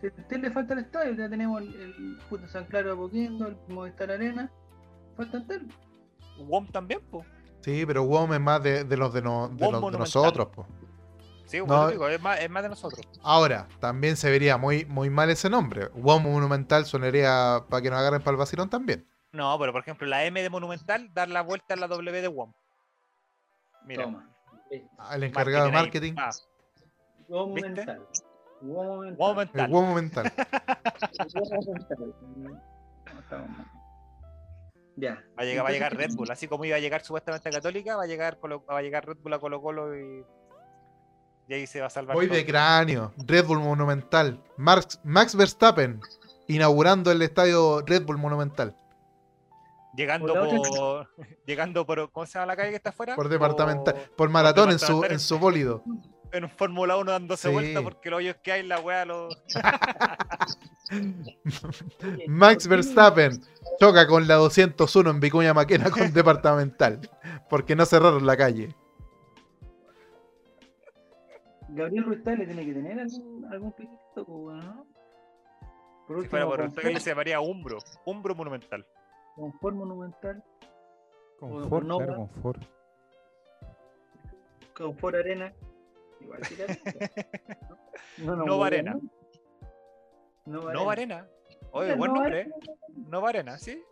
Si 0.00 0.06
a 0.06 0.10
Entel 0.10 0.42
le 0.42 0.50
falta 0.50 0.74
el 0.74 0.80
estadio, 0.80 1.14
ya 1.14 1.28
tenemos 1.28 1.62
el, 1.62 1.74
el 1.74 2.18
puto 2.28 2.46
San 2.46 2.64
Claro 2.66 2.92
Apoquindo, 2.92 3.48
el 3.48 3.56
Movistar 3.68 4.10
Arena, 4.10 4.50
falta 5.16 5.38
Entel. 5.38 5.66
WOM 6.38 6.66
también, 6.68 7.00
pues. 7.10 7.26
Sí, 7.64 7.86
pero 7.86 8.02
WOM 8.04 8.34
es 8.34 8.40
más 8.40 8.62
de, 8.62 8.84
de 8.84 8.96
los 8.98 9.12
de, 9.14 9.22
no- 9.22 9.48
de 9.48 9.64
WOM 9.64 9.72
los 9.72 9.80
de 9.80 9.86
Monumental. 9.86 10.00
nosotros, 10.00 10.48
po. 10.48 10.66
Sí, 11.46 11.60
No. 11.66 11.88
digo, 11.88 12.08
es, 12.08 12.20
más, 12.20 12.40
es 12.40 12.50
más 12.50 12.62
de 12.62 12.68
nosotros. 12.68 13.00
Ahora, 13.22 13.66
también 13.80 14.16
se 14.16 14.30
vería 14.30 14.58
muy, 14.58 14.84
muy 14.84 15.08
mal 15.08 15.30
ese 15.30 15.48
nombre. 15.48 15.88
WOM 15.94 16.22
Monumental 16.24 16.84
sonaría 16.84 17.64
para 17.70 17.80
que 17.82 17.88
nos 17.90 17.98
agarren 18.00 18.20
para 18.22 18.32
el 18.32 18.36
vacilón 18.38 18.68
también. 18.68 19.06
No, 19.32 19.58
pero 19.58 19.72
por 19.72 19.80
ejemplo, 19.80 20.06
la 20.06 20.24
M 20.24 20.42
de 20.42 20.50
Monumental, 20.50 21.10
dar 21.14 21.28
la 21.28 21.40
vuelta 21.42 21.72
a 21.74 21.76
la 21.78 21.88
W 21.88 22.20
de 22.22 22.28
WOM. 22.28 22.52
Mira, 23.86 24.04
Toma. 24.04 24.28
El 25.12 25.22
encargado 25.24 25.66
de 25.66 25.72
marketing. 25.72 26.14
Ah, 26.18 26.30
Huevo 27.28 27.54
¿Viste? 27.54 27.68
mental. 27.70 28.06
Huevo 28.60 28.98
mental. 29.00 29.16
WOM 29.18 29.30
El 29.30 29.36
Mental. 29.46 29.70
WOM 29.70 29.84
Monumental. 29.84 30.32
Ya. 34.96 35.24
Va 35.36 35.42
a 35.42 35.44
llegar, 35.44 35.64
va 35.64 35.68
a 35.68 35.72
llegar 35.72 35.96
Red 35.96 36.14
Bull, 36.14 36.30
así 36.30 36.46
como 36.48 36.64
iba 36.64 36.76
a 36.76 36.80
llegar 36.80 37.02
supuestamente 37.02 37.48
a 37.48 37.52
Católica, 37.52 37.96
va 37.96 38.04
a 38.04 38.06
llegar, 38.06 38.38
Colo- 38.38 38.64
va 38.70 38.78
a 38.78 38.82
llegar 38.82 39.06
Red 39.06 39.16
Bull 39.22 39.32
a 39.32 39.38
Colo 39.40 39.60
Colo 39.60 39.96
y, 39.98 40.24
y 41.48 41.54
ahí 41.54 41.66
se 41.66 41.80
va 41.80 41.86
a 41.86 41.90
salvar. 41.90 42.14
Voy 42.14 42.26
todo. 42.28 42.36
de 42.36 42.46
cráneo. 42.46 43.12
Red 43.26 43.44
Bull 43.46 43.60
Monumental. 43.60 44.40
Max, 44.56 45.00
Max 45.02 45.34
Verstappen 45.34 46.00
inaugurando 46.46 47.10
el 47.10 47.22
estadio 47.22 47.82
Red 47.84 48.04
Bull 48.04 48.18
Monumental. 48.18 48.76
Llegando 49.96 50.32
Por 50.34 51.08
llegando 51.46 51.86
por, 51.86 52.10
¿cómo 52.10 52.26
se 52.26 52.34
llama 52.34 52.46
la 52.46 52.56
calle 52.56 52.70
que 52.70 52.76
está 52.76 52.90
afuera? 52.90 53.14
Por 53.14 53.28
departamental. 53.28 53.94
Por- 53.94 54.10
Por 54.16 54.28
maratón 54.28 54.70
en 54.70 54.78
su, 54.80 55.04
en 55.04 55.20
su 55.20 55.38
bólido. 55.38 55.82
En 56.36 56.44
un 56.44 56.50
Fórmula 56.50 56.96
1 56.96 57.10
dándose 57.12 57.48
Sí. 57.48 57.54
vuelta 57.54 57.82
porque 57.82 58.10
los 58.10 58.18
hoyos 58.18 58.36
que 58.42 58.52
hay, 58.52 58.62
la 58.66 58.80
wea 58.80 59.04
lo. 59.04 59.28
Max 62.28 62.54
¿por 62.54 62.62
qué 62.62 62.68
Verstappen 62.68 63.40
choca 63.80 64.06
con 64.06 64.28
la 64.28 64.34
201 64.34 65.10
en 65.10 65.20
Vicuña 65.20 65.54
Maquena 65.54 65.90
con 65.90 66.02
departamental. 66.12 67.00
Porque 67.48 67.74
no 67.76 67.86
cerraron 67.86 68.26
la 68.26 68.36
calle. 68.36 68.74
Gabriel 71.68 72.04
Ruiz 72.04 72.20
le 72.24 72.46
tiene 72.46 72.66
que 72.66 72.72
tener 72.72 73.00
algún, 73.00 73.46
algún 73.50 73.72
piquito, 73.72 74.26
¿no? 74.26 74.86
Por 76.06 76.22
Si 76.22 76.28
fuera 76.28 76.46
último, 76.46 76.74
por 76.74 76.86
él 76.86 77.00
se 77.00 77.10
llamaría 77.10 77.40
Umbro. 77.40 77.78
Umbro 78.04 78.34
Monumental. 78.34 78.86
confort 79.34 79.74
monumental, 79.74 80.44
Confort, 81.40 81.86
claro, 81.86 82.28
confort 84.76 85.16
arena. 85.16 85.52
Igual 86.24 86.40
que 86.40 86.56
la- 86.66 87.10
no, 88.18 88.36
Nova 88.46 88.56
huele, 88.64 88.76
Arena. 88.78 88.94
¿no? 88.94 89.00
Nova 90.46 90.72
Nova 90.72 90.92
Arena. 90.92 91.16
Arena. 91.18 91.30
Oye, 91.72 91.94
buen 91.96 92.12
nombre. 92.12 92.40
¿eh? 92.42 92.50
Nova 93.08 93.28
Arena, 93.30 93.58
¿sí? 93.58 93.82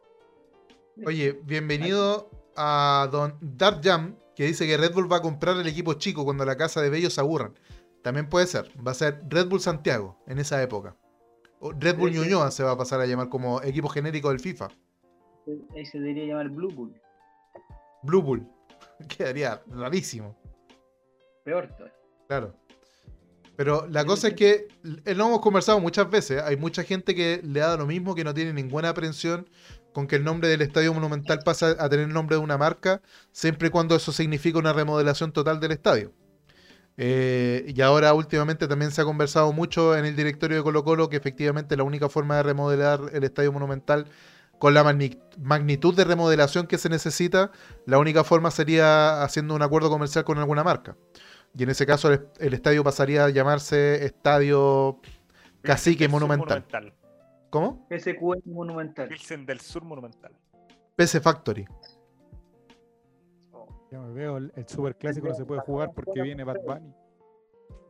Oye, 1.07 1.33
bienvenido 1.45 2.31
a 2.57 3.09
Don 3.11 3.39
Dark 3.41 3.81
Jam, 3.83 4.17
que 4.37 4.45
dice 4.45 4.67
que 4.67 4.77
Red 4.77 4.93
Bull 4.93 5.11
va 5.11 5.17
a 5.17 5.23
comprar 5.23 5.57
el 5.57 5.67
equipo 5.67 5.95
chico 5.95 6.25
cuando 6.25 6.45
la 6.45 6.57
casa 6.57 6.81
de 6.83 6.91
Bello 6.91 7.11
se 7.11 7.21
aburran. 7.21 7.55
También 8.03 8.29
puede 8.29 8.47
ser. 8.47 8.71
Va 8.87 8.91
a 8.93 8.95
ser 8.95 9.23
Red 9.29 9.49
Bull 9.49 9.61
Santiago 9.61 10.19
en 10.27 10.39
esa 10.39 10.63
época. 10.63 10.97
O 11.61 11.73
Red 11.73 11.97
Bull. 11.97 12.13
Ñuñoa 12.13 12.51
se 12.51 12.63
va 12.65 12.73
a 12.73 12.77
pasar 12.77 13.01
a 13.01 13.07
llamar 13.07 13.29
como 13.29 13.63
equipo 13.63 13.89
genérico 13.89 14.29
del 14.29 14.41
FIFA. 14.41 14.69
Ahí 15.75 15.85
se 15.87 15.99
debería 15.99 16.27
llamar 16.27 16.49
Blue 16.51 16.73
Bull. 16.73 17.01
Blue 18.03 18.23
Bull. 18.23 18.47
Quedaría 19.17 19.63
rarísimo. 19.69 20.37
Peor 21.45 21.69
todavía. 21.69 21.97
Claro. 22.33 22.57
Pero 23.57 23.87
la 23.91 24.07
cosa 24.07 24.29
es 24.29 24.35
que 24.35 24.69
eh, 25.05 25.15
lo 25.15 25.27
hemos 25.27 25.41
conversado 25.41 25.79
muchas 25.81 26.09
veces. 26.09 26.43
Hay 26.43 26.57
mucha 26.57 26.83
gente 26.83 27.15
que 27.15 27.43
le 27.45 27.61
da 27.61 27.77
lo 27.77 27.87
mismo, 27.87 28.15
que 28.15 28.25
no 28.25 28.33
tiene 28.33 28.55
ninguna 28.55 28.89
aprensión 28.89 29.47
con 29.93 30.07
que 30.07 30.17
el 30.17 30.25
nombre 30.25 30.49
del 30.49 30.63
estadio 30.63 30.95
monumental 30.95 31.41
pase 31.45 31.77
a 31.79 31.89
tener 31.91 32.07
el 32.07 32.15
nombre 32.15 32.37
de 32.37 32.43
una 32.43 32.57
marca, 32.57 33.03
siempre 33.33 33.69
y 33.69 33.71
cuando 33.71 33.95
eso 33.95 34.11
significa 34.13 34.59
una 34.59 34.73
remodelación 34.73 35.31
total 35.33 35.61
del 35.61 35.73
estadio. 35.73 36.13
Eh, 36.97 37.71
y 37.77 37.81
ahora 37.83 38.15
últimamente 38.15 38.67
también 38.67 38.91
se 38.91 39.03
ha 39.03 39.05
conversado 39.05 39.53
mucho 39.53 39.95
en 39.95 40.07
el 40.07 40.17
directorio 40.17 40.57
de 40.57 40.63
Colo 40.63 40.85
Colo 40.85 41.11
que 41.11 41.17
efectivamente 41.17 41.77
la 41.77 41.83
única 41.83 42.09
forma 42.09 42.37
de 42.37 42.45
remodelar 42.45 43.01
el 43.13 43.25
estadio 43.25 43.53
monumental 43.53 44.07
con 44.59 44.73
la 44.73 44.83
magni- 44.85 45.19
magnitud 45.39 45.95
de 45.95 46.05
remodelación 46.05 46.67
que 46.67 46.79
se 46.79 46.89
necesita, 46.89 47.51
la 47.85 47.99
única 47.99 48.25
forma 48.25 48.51
sería 48.51 49.23
haciendo 49.23 49.55
un 49.55 49.63
acuerdo 49.63 49.91
comercial 49.91 50.25
con 50.25 50.39
alguna 50.39 50.65
marca. 50.65 50.97
Y 51.55 51.63
en 51.63 51.71
ese 51.71 51.85
caso 51.87 52.13
el, 52.13 52.29
el 52.39 52.55
estadio 52.55 52.83
pasaría 52.83 53.25
a 53.25 53.31
llamarse 53.31 54.05
Estadio 54.05 55.01
Cacique 55.63 56.05
Sur 56.05 56.13
Monumental. 56.13 56.95
¿Cómo? 57.51 57.87
SQM 57.91 58.51
monumental. 58.53 59.09
Pilsen 59.09 59.45
del 59.45 59.61
Sur 59.61 59.85
Monumental. 59.85 60.33
PC 60.97 61.21
Factory. 61.21 61.67
Ya 63.91 64.01
me 64.01 64.15
veo, 64.15 64.39
el, 64.39 64.51
el 64.57 64.67
super 64.67 64.97
clásico 64.97 65.29
no 65.29 65.35
se 65.35 65.45
puede 65.45 65.61
jugar 65.61 65.93
porque 65.95 66.23
viene 66.23 66.45
Bad 66.45 66.63
Bunny. 66.67 66.95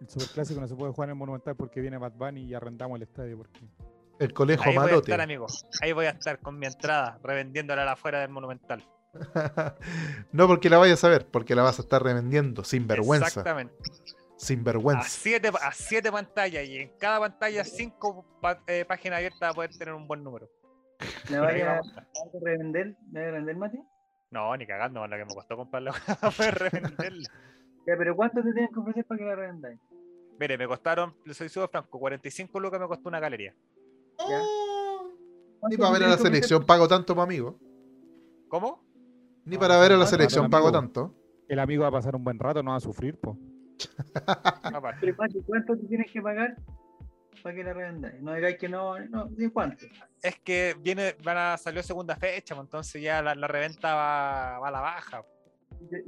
El 0.01 0.09
super 0.09 0.29
clásico 0.29 0.61
no 0.61 0.67
se 0.67 0.75
puede 0.75 0.93
jugar 0.93 1.11
en 1.11 1.13
el 1.13 1.19
Monumental 1.19 1.55
porque 1.55 1.81
viene 1.81 1.97
Bad 1.97 2.15
Bunny 2.15 2.43
y 2.43 2.55
arrendamos 2.55 2.97
el 2.97 3.03
estadio. 3.03 3.39
Porque... 3.39 3.61
El 4.19 4.33
conejo 4.33 4.65
Ahí 4.65 4.77
voy 4.77 4.91
a 4.91 4.97
estar, 4.97 5.21
amigo. 5.21 5.47
Ahí 5.81 5.93
voy 5.93 6.07
a 6.07 6.11
estar 6.11 6.41
con 6.41 6.59
mi 6.59 6.67
entrada, 6.67 7.21
revendiéndola 7.23 7.91
afuera 7.93 8.21
del 8.21 8.31
Monumental. 8.31 8.83
no 10.33 10.47
porque 10.47 10.71
la 10.71 10.79
vayas 10.79 11.03
a 11.05 11.09
ver, 11.09 11.27
porque 11.27 11.55
la 11.55 11.63
vas 11.63 11.79
a 11.79 11.83
estar 11.83 12.03
revendiendo. 12.03 12.65
Sin 12.65 12.87
vergüenza. 12.87 13.27
Exactamente. 13.27 13.75
Sin 14.37 14.61
A 14.61 14.65
vergüenza. 14.65 15.09
siete, 15.09 15.49
a 15.49 15.73
siete 15.73 16.11
pantallas 16.11 16.65
y 16.67 16.79
en 16.79 16.97
cada 16.99 17.21
pantalla 17.21 17.65
cinco 17.65 18.25
pa- 18.41 18.63
eh, 18.67 18.85
páginas 18.85 19.19
abiertas 19.19 19.39
para 19.41 19.55
poder 19.55 19.71
tener 19.79 19.95
un 19.95 20.09
buen 20.09 20.25
número. 20.25 20.49
¿La 21.29 21.41
Por 21.41 21.49
ahí 21.49 21.61
vaya 21.61 21.67
vamos 21.75 21.97
a 21.97 22.01
a 22.01 22.05
revender? 22.43 22.97
¿La 23.13 23.21
vaya 23.21 23.29
a 23.29 23.31
revender, 23.33 23.57
Mati? 23.57 23.79
No, 24.31 24.57
ni 24.57 24.67
cagando, 24.67 25.07
la 25.07 25.17
que 25.19 25.25
me 25.25 25.35
costó 25.35 25.57
comprarla 25.57 25.93
para 26.37 26.51
revenderla. 26.51 27.29
Ya, 27.87 27.95
pero 27.99 28.17
¿cuánto 28.17 28.43
te 28.43 28.53
tienen 28.53 28.73
que 28.73 28.81
ofrecer 28.81 29.05
para 29.05 29.19
que 29.19 29.25
la 29.25 29.35
revendáis? 29.37 29.81
Mire, 30.41 30.57
me 30.59 30.67
costaron, 30.67 31.15
le 31.25 31.35
soy 31.35 31.49
súper 31.49 31.69
franco, 31.69 31.99
45 32.01 32.59
lucas 32.59 32.81
me 32.81 32.89
costó 32.89 33.09
una 33.09 33.21
galería. 33.21 33.55
¿Ya? 34.19 34.39
Ni 34.41 35.59
¿Cuánto 35.61 35.79
para 35.79 35.93
ver 35.93 36.03
a 36.05 36.09
la 36.09 36.19
selección 36.19 36.65
pago 36.65 36.89
tanto, 36.89 37.15
mi 37.15 37.21
amigo. 37.21 37.59
¿Cómo? 38.49 38.83
Ni 39.45 39.57
No, 39.57 39.61
para 39.61 39.79
ver 39.79 39.93
a 39.93 39.97
la 39.97 40.07
selección 40.07 40.49
pago 40.51 40.71
tanto. 40.71 41.15
El 41.49 41.59
amigo 41.59 41.83
va 41.83 41.89
a 41.89 41.93
pasar 41.93 42.15
un 42.17 42.25
buen 42.25 42.39
rato, 42.39 42.63
no 42.63 42.71
va 42.71 42.77
a 42.77 42.81
sufrir, 42.81 43.19
po. 43.19 43.37
Pero, 45.01 45.17
Mati, 45.17 45.43
¿cuánto 45.45 45.77
te 45.77 45.87
tienes 45.87 46.11
que 46.11 46.23
pagar 46.23 46.57
para 47.43 47.55
que 47.55 47.65
la 47.65 47.73
revendáis? 47.73 48.23
No 48.23 48.35
digáis 48.35 48.57
que 48.57 48.69
no, 48.69 48.99
no, 49.07 49.27
¿de 49.27 49.51
cuánto? 49.51 49.87
Es 50.23 50.39
que 50.41 50.77
viene, 50.81 51.17
van 51.25 51.37
a 51.37 51.57
salió 51.59 51.83
segunda 51.83 52.17
fecha, 52.17 52.55
pues, 52.55 52.67
entonces 52.67 53.03
ya 53.03 53.23
la, 53.23 53.35
la 53.35 53.49
reventa 53.49 53.95
va, 53.95 54.59
va 54.61 54.69
a 54.69 54.71
la 54.71 54.81
baja. 54.81 55.25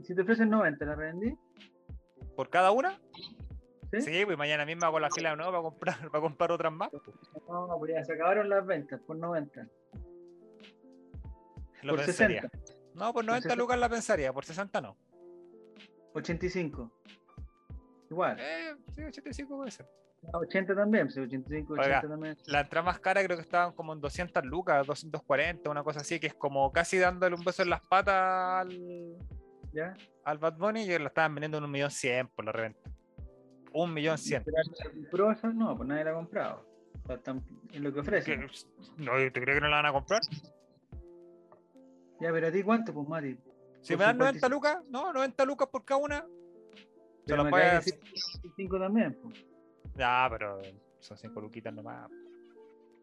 Si 0.03 0.15
te, 0.15 0.23
ofrecen 0.23 0.51
90, 0.51 0.85
¿la 0.85 0.95
revendí? 0.95 1.35
¿Por 2.37 2.49
cada 2.49 2.71
una? 2.71 3.01
¿Sí? 3.93 4.01
Sí, 4.01 4.25
pues 4.25 4.39
mañana 4.39 4.65
mismo 4.65 4.87
hago 4.87 4.99
la 5.01 5.11
fila 5.11 5.31
de 5.31 5.37
nuevo 5.37 5.53
para 5.53 5.63
comprar, 5.63 5.97
para 6.11 6.21
comprar 6.21 6.53
otras 6.53 6.73
más. 6.73 6.91
No, 7.49 7.77
pues 7.79 7.93
ya 7.95 8.05
se 8.05 8.15
acabaron 8.15 8.49
las 8.49 8.65
ventas 8.65 9.01
por 9.01 9.17
90. 9.17 9.69
Lo 11.83 11.97
por 11.97 12.05
pensaría. 12.05 12.43
60. 12.43 12.74
No, 12.95 13.13
por 13.13 13.25
90 13.25 13.43
60. 13.43 13.57
lucas 13.57 13.79
la 13.79 13.89
pensaría, 13.89 14.33
por 14.33 14.45
60 14.45 14.81
no. 14.81 14.97
85. 16.15 16.91
Igual. 18.11 18.37
Eh, 18.39 18.75
sí, 18.95 19.03
85 19.03 19.57
puede 19.57 19.71
ser. 19.71 19.87
Ah, 20.33 20.39
80 20.39 20.75
también, 20.75 21.11
sí, 21.11 21.21
85, 21.21 21.75
80 21.75 21.87
Oiga. 21.87 22.09
también. 22.09 22.37
La 22.47 22.61
entrada 22.61 22.85
más 22.87 22.99
cara 23.01 23.23
creo 23.25 23.37
que 23.37 23.43
estaban 23.43 23.73
como 23.73 23.93
en 23.93 24.01
200 24.01 24.45
lucas, 24.45 24.87
240, 24.87 25.69
una 25.69 25.83
cosa 25.83 26.01
así, 26.01 26.19
que 26.19 26.29
es 26.29 26.35
como 26.35 26.73
casi 26.73 26.99
dándole 26.99 27.35
un 27.35 27.45
beso 27.45 27.63
en 27.63 27.71
las 27.71 27.81
patas 27.83 28.15
al, 28.63 29.19
¿Ya? 29.73 29.95
al 30.25 30.39
Bad 30.39 30.57
Bunny 30.57 30.83
y 30.83 30.99
la 30.99 31.09
estaban 31.09 31.35
vendiendo 31.35 31.59
en 31.59 31.65
un 31.65 31.71
millón 31.71 31.91
cien 31.91 32.29
por 32.29 32.45
la 32.45 32.53
reventa. 32.53 32.81
Un 33.73 33.93
millón 33.93 34.17
cien. 34.17 34.43
Pero 34.45 34.57
¿la 34.57 34.91
compró 34.91 35.31
esa? 35.33 35.49
No, 35.49 35.77
pues 35.77 35.89
nadie 35.89 36.05
la 36.05 36.13
ha 36.13 36.15
comprado. 36.15 36.65
O 37.03 37.07
sea, 37.07 37.21
en 37.73 37.83
lo 37.83 37.93
que 37.93 38.01
ofrecen. 38.01 38.47
¿Qué? 38.49 39.03
No, 39.03 39.13
¿te 39.17 39.33
crees 39.33 39.57
que 39.59 39.61
no 39.61 39.69
la 39.69 39.77
van 39.77 39.87
a 39.87 39.93
comprar? 39.93 40.21
Ya, 42.21 42.31
pero 42.33 42.47
a 42.49 42.53
ti 42.53 42.63
cuánto, 42.63 42.93
pues 42.95 43.09
Mati. 43.09 43.37
Si 43.81 43.93
Por 43.93 43.99
me 43.99 44.05
dan 44.05 44.19
90 44.19 44.49
55. 44.49 44.49
lucas, 44.49 44.85
no, 44.91 45.13
90 45.13 45.45
lucas 45.45 45.69
por 45.69 45.85
cada 45.85 46.01
una. 46.01 46.21
Se 46.21 46.27
Pero 47.27 47.37
las 47.39 47.45
me 47.47 47.51
voy 47.51 47.61
a 47.61 47.65
acabas 47.67 47.85
de 47.87 47.93
decir 47.93 48.53
5 48.57 48.79
también, 48.79 49.19
pues. 49.23 49.45
Ya, 49.97 50.27
pero 50.31 50.61
son 51.01 51.19
5 51.19 51.41
luquitas 51.41 51.73
nomás. 51.75 52.11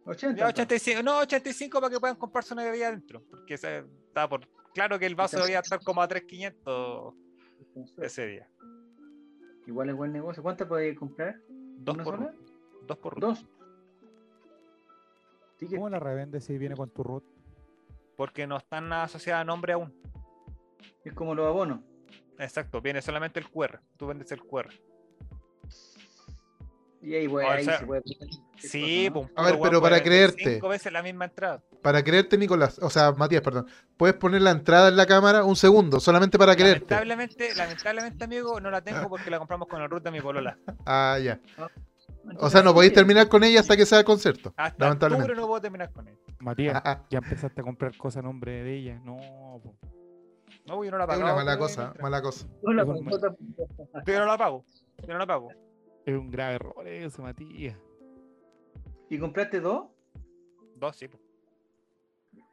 80. 0.05 0.37
Ya, 0.39 0.49
entonces. 0.49 0.63
85, 0.65 1.03
no, 1.03 1.19
85 1.19 1.79
para 1.81 1.93
que 1.93 1.99
puedan 1.99 2.15
comprarse 2.15 2.53
una 2.53 2.63
bebida 2.63 2.87
adentro. 2.87 3.21
Porque 3.29 3.57
se- 3.57 3.85
está 4.07 4.27
por. 4.27 4.47
Claro 4.73 4.97
que 4.97 5.05
el 5.05 5.15
vaso 5.15 5.37
debía 5.39 5.59
estar 5.59 5.79
como 5.83 6.01
a 6.01 6.07
3.500 6.07 7.13
Entonces, 7.59 7.97
ese 7.99 8.25
día. 8.27 8.47
Igual 9.67 9.89
es 9.89 9.95
buen 9.95 10.11
negocio. 10.11 10.41
¿Cuántas 10.41 10.67
podéis 10.67 10.97
comprar? 10.97 11.39
Dos 11.49 11.95
¿Una 11.95 12.03
por 12.03 12.15
uno. 12.15 12.31
Dos 12.87 12.97
por 12.97 13.17
uno. 13.17 13.27
Dos. 13.27 13.45
¿Cómo 15.69 15.89
la 15.89 15.99
revende 15.99 16.41
si 16.41 16.57
viene 16.57 16.75
con 16.75 16.89
tu 16.89 17.03
root? 17.03 17.23
Porque 18.21 18.45
no 18.45 18.57
están 18.57 18.93
asociadas 18.93 19.41
a 19.41 19.45
nombre 19.45 19.73
aún. 19.73 19.91
Es 21.03 21.11
como 21.11 21.33
los 21.33 21.47
abonos. 21.47 21.79
Exacto, 22.37 22.79
viene 22.79 23.01
solamente 23.01 23.39
el 23.39 23.49
QR. 23.49 23.79
Tú 23.97 24.05
vendes 24.05 24.31
el 24.31 24.43
QR. 24.43 24.69
Y 27.01 27.15
ahí, 27.15 27.27
pues, 27.27 27.47
O 27.47 27.49
ahí 27.49 27.65
sea, 27.65 27.79
se 27.79 27.85
puede. 27.87 28.03
Sí, 28.59 29.09
cosa, 29.11 29.21
¿no? 29.21 29.33
pues, 29.33 29.33
A 29.35 29.41
ver, 29.41 29.59
pero 29.59 29.81
para 29.81 30.03
creerte. 30.03 30.53
Cinco 30.53 30.69
veces 30.69 30.93
la 30.93 31.01
misma 31.01 31.25
entrada. 31.25 31.63
Para 31.81 32.03
creerte, 32.03 32.37
Nicolás, 32.37 32.77
o 32.77 32.91
sea, 32.91 33.11
Matías, 33.11 33.41
perdón, 33.41 33.65
puedes 33.97 34.15
poner 34.15 34.43
la 34.43 34.51
entrada 34.51 34.89
en 34.89 34.97
la 34.97 35.07
cámara 35.07 35.43
un 35.43 35.55
segundo, 35.55 35.99
solamente 35.99 36.37
para 36.37 36.55
creerte. 36.55 36.93
Lamentablemente, 36.93 37.55
lamentablemente, 37.55 38.23
amigo, 38.23 38.61
no 38.61 38.69
la 38.69 38.83
tengo 38.83 39.09
porque 39.09 39.31
la 39.31 39.39
compramos 39.39 39.67
con 39.67 39.81
el 39.81 39.89
root 39.89 40.03
de 40.03 40.11
mi 40.11 40.21
polola. 40.21 40.59
Ah, 40.85 41.17
ya. 41.19 41.39
O 42.39 42.49
sea, 42.49 42.61
no 42.63 42.73
podéis 42.73 42.93
terminar 42.93 43.27
con 43.29 43.43
ella 43.43 43.59
hasta 43.59 43.75
que 43.75 43.85
sea 43.85 43.99
el 43.99 44.05
concierto. 44.05 44.53
Hasta 44.57 44.83
Lamentablemente. 44.85 45.23
octubre 45.31 45.41
no 45.41 45.47
puedo 45.47 45.61
terminar 45.61 45.91
con 45.91 46.07
él. 46.07 46.17
Matías, 46.39 46.75
Ah, 46.77 46.81
ah. 46.85 47.05
ya 47.09 47.17
empezaste 47.19 47.61
a 47.61 47.63
comprar 47.63 47.95
cosas 47.97 48.17
a 48.19 48.21
nombre 48.23 48.63
de 48.63 48.75
ella. 48.75 48.99
No, 49.03 49.17
po. 49.63 49.75
No, 50.67 50.83
yo 50.83 50.91
no 50.91 50.97
la 50.97 51.03
Es 51.05 51.07
pago. 51.09 51.21
una 51.23 51.33
mala 51.35 51.57
cosa, 51.57 51.93
mala 52.01 52.21
cosa. 52.21 52.45
es 52.45 52.51
Yo 54.05 54.19
no 54.19 54.25
la 54.25 54.37
pago. 54.37 54.65
Yo 55.07 55.13
no 55.13 55.19
la 55.19 55.27
pago. 55.27 55.49
es 56.05 56.15
un 56.17 56.29
grave 56.29 56.55
error 56.55 56.87
eso, 56.87 57.21
Matías. 57.23 57.77
¿Y 59.09 59.17
compraste 59.19 59.59
dos? 59.59 59.87
Dos, 60.77 60.95
sí. 60.95 61.07
pues. 61.07 61.20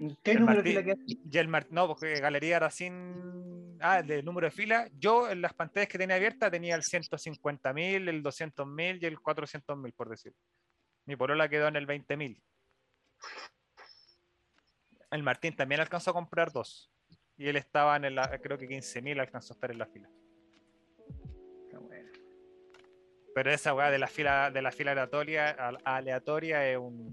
¿En 0.01 0.17
qué 0.23 0.33
El 0.33 0.41
número 0.41 0.63
de 0.63 0.71
fila? 0.83 0.95
Y 1.07 1.39
el 1.39 1.49
Mar- 1.49 1.67
no, 1.71 1.89
porque 1.89 2.15
Galería 2.21 2.57
era 2.59 2.71
sin. 2.71 3.77
Ah, 3.81 4.03
de 4.03 4.23
número 4.23 4.47
de 4.47 4.51
fila. 4.53 4.89
Yo 4.99 5.29
en 5.31 5.43
las 5.43 5.55
pantallas 5.55 5.89
que 5.89 5.99
tenía 5.99 6.17
abiertas 6.17 6.51
tenía 6.51 6.75
el 6.77 6.83
150.000, 6.83 8.09
el 8.09 8.23
200.000 8.23 8.99
y 9.03 9.07
el 9.07 9.19
400.000, 9.21 9.93
por 9.93 10.09
decir. 10.09 10.33
Mi 11.05 11.17
polola 11.17 11.49
quedó 11.49 11.69
en 11.69 11.77
el 11.77 11.87
20.000. 11.87 12.41
El 15.11 15.23
Martín 15.23 15.57
también 15.57 15.81
alcanzó 15.81 16.11
a 16.11 16.15
comprar 16.15 16.53
dos. 16.53 16.93
Y 17.37 17.49
él 17.49 17.57
estaba 17.57 17.97
en 17.97 18.05
el, 18.05 18.21
creo 18.43 18.59
que 18.59 18.69
15.000 18.69 19.19
alcanzó 19.21 19.53
a 19.53 19.57
estar 19.57 19.71
en 19.71 19.79
la 19.79 19.87
fila. 19.87 20.09
Pero 23.35 23.51
esa 23.53 23.75
weá 23.75 23.91
de 23.91 23.99
la 23.99 24.09
fila, 24.09 24.51
de 24.51 24.63
la 24.63 24.73
fila 24.73 24.93
aleatoria, 24.93 25.51
al- 25.51 25.79
aleatoria 25.85 26.69
es 26.71 26.79
un. 26.79 27.11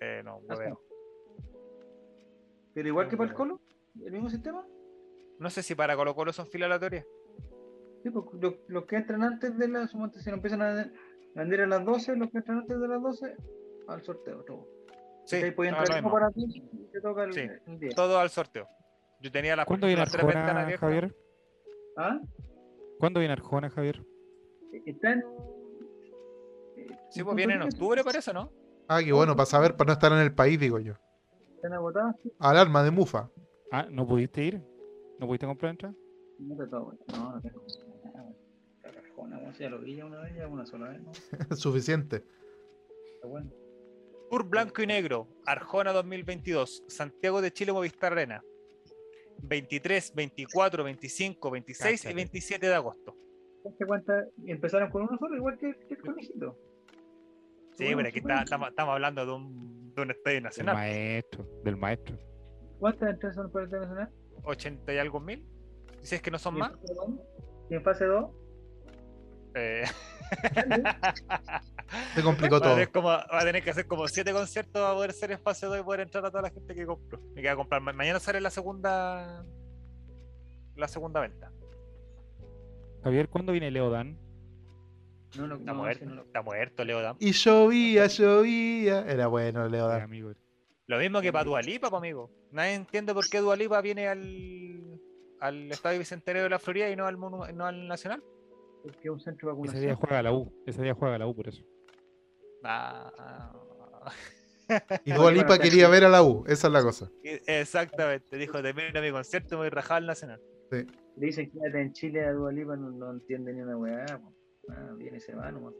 Eh, 0.00 0.20
no, 0.24 0.36
hueveo. 0.58 0.80
Pero 2.74 2.88
igual 2.88 3.08
que 3.08 3.16
para 3.16 3.30
el. 3.30 3.34
Colo, 3.36 3.60
el 4.04 4.12
mismo 4.12 4.30
sistema. 4.30 4.64
No 5.38 5.50
sé 5.50 5.62
si 5.62 5.74
para 5.74 5.96
Colo 5.96 6.14
Colo 6.14 6.32
son 6.32 6.46
fila 6.46 6.66
aleatoria. 6.66 7.04
Sí, 8.02 8.10
pues, 8.10 8.26
los, 8.40 8.54
los 8.68 8.84
que 8.86 8.96
entran 8.96 9.22
antes 9.22 9.56
de 9.58 9.68
las, 9.68 9.90
suponte, 9.90 10.20
si 10.20 10.28
no 10.30 10.36
empiezan 10.36 10.62
a 10.62 10.90
vender 11.34 11.62
a 11.62 11.66
las 11.66 11.84
12, 11.84 12.16
los 12.16 12.30
que 12.30 12.38
entran 12.38 12.58
antes 12.58 12.80
de 12.80 12.88
las 12.88 13.00
12, 13.02 13.36
al 13.88 14.02
sorteo, 14.02 14.42
todo. 14.44 14.66
Sí, 15.24 15.36
Ahí 15.36 15.50
puede 15.52 15.70
no, 15.70 15.78
entrar 15.78 16.02
lo 16.02 16.08
uno 16.08 16.08
mismo. 16.08 16.12
para 16.12 16.30
ti 16.32 16.68
y 16.72 16.86
te 16.92 17.00
toca 17.00 17.24
el, 17.24 17.32
Sí. 17.32 17.40
el 17.66 17.78
10. 17.78 17.94
todo 17.94 18.18
al 18.18 18.30
sorteo. 18.30 18.66
Yo 19.20 19.30
tenía 19.30 19.54
la 19.54 19.64
¿Cuándo 19.64 19.86
viene 19.86 20.00
las 20.00 20.10
tres 20.10 20.26
ventanas 20.26 20.56
Arjona. 20.66 20.78
Javier? 20.78 21.16
¿Ah? 21.96 22.18
¿Cuándo 22.98 23.20
viene 23.20 23.32
Arjona, 23.34 23.70
Javier? 23.70 24.04
Está 24.84 25.12
en. 25.12 25.24
Sí, 27.10 27.22
pues 27.22 27.36
viene 27.36 27.54
en 27.54 27.62
octubre, 27.62 28.02
parece, 28.02 28.32
¿no? 28.32 28.50
Ah, 28.88 29.00
qué 29.04 29.12
bueno, 29.12 29.36
para 29.36 29.46
saber, 29.46 29.76
para 29.76 29.88
no 29.88 29.92
estar 29.92 30.10
en 30.12 30.18
el 30.18 30.34
país, 30.34 30.58
digo 30.58 30.78
yo. 30.80 30.94
Están 31.62 31.74
agotadas. 31.74 32.16
Alarma 32.40 32.82
de 32.82 32.90
Mufa. 32.90 33.30
Ah, 33.70 33.86
¿no 33.88 34.04
pudiste 34.04 34.42
ir? 34.42 34.60
¿No 35.20 35.28
pudiste 35.28 35.46
comprar 35.46 35.70
entrada? 35.70 35.94
No. 36.40 36.56
No, 36.56 37.34
no 37.36 37.40
tengo. 37.40 37.64
La 38.82 38.90
Arjona, 38.90 39.36
bueno, 39.36 39.54
si 39.54 39.62
ya 39.62 39.70
lo 39.70 39.78
vi 39.78 39.94
ya 39.94 40.04
una 40.04 40.18
vez, 40.22 40.34
ya 40.34 40.48
una 40.48 40.66
sola 40.66 40.88
vez, 40.88 41.00
¿no? 41.02 41.12
Suficiente. 41.56 42.24
Está 43.14 43.28
bueno. 43.28 43.48
Tour 44.28 44.48
blanco 44.48 44.82
y 44.82 44.88
negro, 44.88 45.28
Arjona 45.46 45.92
2022, 45.92 46.82
Santiago 46.88 47.40
de 47.40 47.52
Chile, 47.52 47.72
Movistar 47.72 48.10
Arena. 48.10 48.42
23, 49.44 50.14
24, 50.16 50.82
25, 50.82 51.48
26 51.48 51.92
y 51.92 51.96
Cáchate. 52.02 52.14
27 52.16 52.66
de 52.66 52.74
agosto. 52.74 53.16
¿Te 53.78 53.86
cuenta? 53.86 54.26
Empezaron 54.46 54.90
con 54.90 55.02
uno 55.02 55.16
solo, 55.16 55.36
igual 55.36 55.56
que, 55.58 55.72
que 55.86 55.94
el 55.94 56.00
conejito. 56.00 56.58
Sí, 57.76 57.84
Bueno, 57.84 57.96
pero 57.98 58.08
aquí 58.08 58.18
está- 58.18 58.42
estamos, 58.42 58.68
estamos 58.68 58.92
hablando 58.94 59.26
de 59.26 59.32
un, 59.32 59.94
de 59.94 60.02
un 60.02 60.10
estadio 60.10 60.34
Del 60.36 60.42
nacional. 60.44 60.74
maestro, 60.74 61.46
del 61.64 61.76
maestro. 61.76 62.18
¿Cuántas 62.78 63.10
entradas 63.10 63.36
son 63.36 63.50
para 63.50 63.64
el 63.64 63.68
internacional? 63.70 64.10
80 64.44 64.92
y 64.94 64.98
algo 64.98 65.20
mil. 65.20 65.46
Si 66.02 66.14
es 66.16 66.22
que 66.22 66.30
no 66.30 66.38
son 66.38 66.54
¿Y 66.54 66.56
en 66.56 66.60
más. 66.60 66.72
fase 66.72 66.94
dos? 66.94 67.08
¿Y 67.70 67.74
en 67.74 67.82
fase 67.82 68.04
2? 68.06 68.30
eh, 69.54 69.84
Se 72.14 72.22
complicó 72.22 72.58
va, 72.58 72.66
a 72.66 72.74
todo. 72.76 72.92
como- 72.92 73.08
va 73.08 73.26
a 73.30 73.44
tener 73.44 73.62
que 73.62 73.70
hacer 73.70 73.86
como 73.86 74.08
7 74.08 74.32
conciertos 74.32 74.72
para 74.82 74.94
poder 74.94 75.12
ser 75.12 75.30
en 75.32 75.38
fase 75.40 75.66
2 75.66 75.78
y 75.80 75.82
poder 75.82 76.00
entrar 76.00 76.24
a 76.24 76.30
toda 76.30 76.42
la 76.42 76.50
gente 76.50 76.74
que 76.74 76.86
compró. 76.86 77.20
Me 77.34 77.42
queda 77.42 77.54
comprar. 77.56 77.80
ma- 77.82 77.92
Mañana 77.92 78.18
sale 78.18 78.40
la 78.40 78.50
segunda. 78.50 79.44
La 80.74 80.88
segunda 80.88 81.20
venta. 81.20 81.52
Javier, 83.04 83.28
¿cuándo 83.28 83.52
viene 83.52 83.70
Leodan? 83.70 84.18
No, 85.38 85.54
Está 85.56 85.72
no, 85.72 85.74
muerto. 85.74 85.98
sí, 86.00 86.06
no 86.06 86.14
lo- 86.16 86.22
Está 86.24 86.42
muerto, 86.42 86.84
Leo 86.84 87.00
Dam. 87.02 87.16
Y 87.20 87.32
llovía, 87.32 88.06
llovía. 88.06 89.04
Era 89.10 89.26
bueno, 89.28 89.68
Leo. 89.68 89.88
Dan. 89.88 90.02
amigo. 90.02 90.32
Lo 90.86 90.98
mismo 90.98 91.20
que 91.20 91.32
para 91.32 91.44
Dualipa, 91.44 91.88
amigo. 91.96 92.30
Nadie 92.50 92.74
entiende 92.74 93.14
por 93.14 93.28
qué 93.30 93.38
Dualipa 93.38 93.80
viene 93.80 94.08
al, 94.08 95.00
al 95.40 95.70
Estadio 95.72 95.98
Bicentenario 96.00 96.42
de 96.44 96.50
la 96.50 96.58
Florida 96.58 96.90
y 96.90 96.96
no 96.96 97.06
al, 97.06 97.18
no 97.18 97.64
al 97.66 97.88
Nacional. 97.88 98.22
Porque 98.82 98.98
es 99.04 99.10
un 99.10 99.20
centro 99.20 99.54
de 99.54 99.62
Ese 99.62 99.80
día 99.80 99.90
vacunación. 99.94 99.96
juega 100.08 100.22
la 100.22 100.32
U. 100.32 100.52
Ese 100.66 100.82
día 100.82 100.94
juega 100.94 101.18
la 101.18 101.26
U, 101.26 101.34
por 101.34 101.48
eso. 101.48 101.62
Ah, 102.64 103.10
Y 105.04 105.12
Dua 105.12 105.30
Lipa 105.30 105.58
quería 105.58 105.88
ver 105.88 106.04
a 106.04 106.08
la 106.08 106.22
U, 106.22 106.44
esa 106.46 106.66
es 106.68 106.72
la 106.72 106.82
cosa. 106.82 107.10
Exactamente. 107.22 108.36
Dijo, 108.36 108.60
termina 108.62 109.00
mi 109.00 109.10
concierto, 109.10 109.50
me 109.54 109.58
voy 109.58 109.66
a 109.68 109.70
rajar 109.70 109.98
al 109.98 110.06
Nacional. 110.06 110.40
Le 110.70 110.86
dicen 111.26 111.50
quédate 111.50 111.80
en 111.80 111.92
Chile 111.92 112.24
a 112.24 112.32
Dualipa, 112.32 112.74
no, 112.76 112.90
no 112.90 113.10
entiende 113.12 113.52
ni 113.52 113.60
una 113.60 113.76
weá. 113.76 114.20
Ah, 114.68 114.92
viene 114.96 115.18
y 115.18 115.20
se 115.20 115.34
va 115.34 115.50
nomás. 115.50 115.74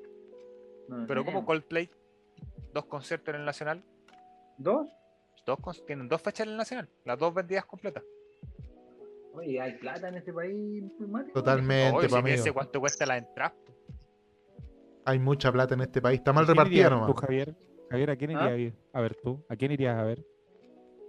No 0.89 1.07
Pero 1.07 1.25
como. 1.25 1.45
Coldplay, 1.45 1.91
dos 2.73 2.85
conciertos 2.87 3.35
en 3.35 3.41
el 3.41 3.47
Nacional. 3.47 3.83
¿Dos? 4.59 4.89
Dos, 5.47 5.59
con- 5.61 5.75
tienen 5.87 6.09
dos 6.09 6.21
fechas 6.23 6.47
en 6.47 6.53
el 6.53 6.57
Nacional, 6.59 6.89
las 7.05 7.19
dos 7.19 7.35
vendidas 7.35 7.65
completas. 7.65 8.03
Oye, 9.35 9.61
hay 9.61 9.73
plata 9.79 10.09
en 10.09 10.17
este 10.17 10.33
país. 10.33 10.85
Totalmente, 11.33 11.97
Oye, 11.97 12.09
pa' 12.09 12.17
si 12.19 12.23
piense 12.23 12.43
amigo. 12.43 12.55
cuánto 12.55 12.81
cuesta 12.81 13.07
la 13.07 13.17
entrada. 13.17 13.55
Hay 15.05 15.19
mucha 15.19 15.51
plata 15.51 15.75
en 15.75 15.81
este 15.81 16.01
país. 16.03 16.19
Está 16.19 16.33
mal 16.33 16.45
¿A 16.45 16.47
quién 16.47 16.57
repartida 16.59 16.91
nomás. 16.91 17.07
tú, 17.09 17.15
Javier? 17.15 17.57
Javier, 17.91 18.11
¿a 18.11 18.17
quién 18.17 18.31
¿Ah? 18.31 18.35
irías 18.35 18.51
a 18.53 18.57
ir? 18.59 18.75
A 18.93 19.01
ver 19.01 19.17
tú. 19.23 19.45
¿A 19.49 19.57
quién 19.57 19.73
irías 19.73 19.99
a 19.99 20.03
ver? 20.05 20.25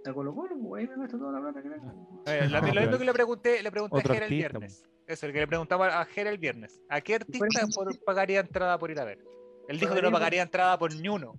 A 0.06 0.12
Colo 0.12 0.34
Colo, 0.34 0.56
pues 0.68 0.82
ahí 0.82 0.88
me 0.96 1.02
gasto 1.02 1.18
toda 1.18 1.32
la 1.32 1.40
plata 1.40 1.62
que 1.62 1.70
tengo. 1.70 2.22
Eh, 2.26 2.40
No, 2.42 2.60
lo 2.60 2.60
pero 2.60 2.80
mismo 2.82 2.98
que 2.98 3.04
le 3.04 3.12
pregunté, 3.12 3.62
le 3.62 3.70
pregunté 3.70 3.98
a 3.98 4.02
Jera 4.02 4.26
el 4.26 4.30
viernes. 4.30 4.84
Eso, 5.06 5.26
el 5.26 5.32
que 5.32 5.40
le 5.40 5.46
preguntaba 5.46 6.00
a 6.00 6.04
Jera 6.06 6.30
el 6.30 6.38
viernes. 6.38 6.80
¿A 6.88 7.00
qué 7.00 7.16
artista 7.16 7.46
por- 7.74 7.98
pagaría 8.04 8.40
entrada 8.40 8.78
por 8.78 8.90
ir 8.90 8.98
a 9.00 9.04
ver? 9.04 9.18
Él 9.68 9.78
dijo 9.78 9.94
que 9.94 10.00
Pagaría 10.00 10.02
no 10.02 10.10
por- 10.10 10.20
pagaría 10.20 10.42
entrada 10.42 10.78
por 10.78 10.94
ni 10.94 11.08
uno. 11.08 11.34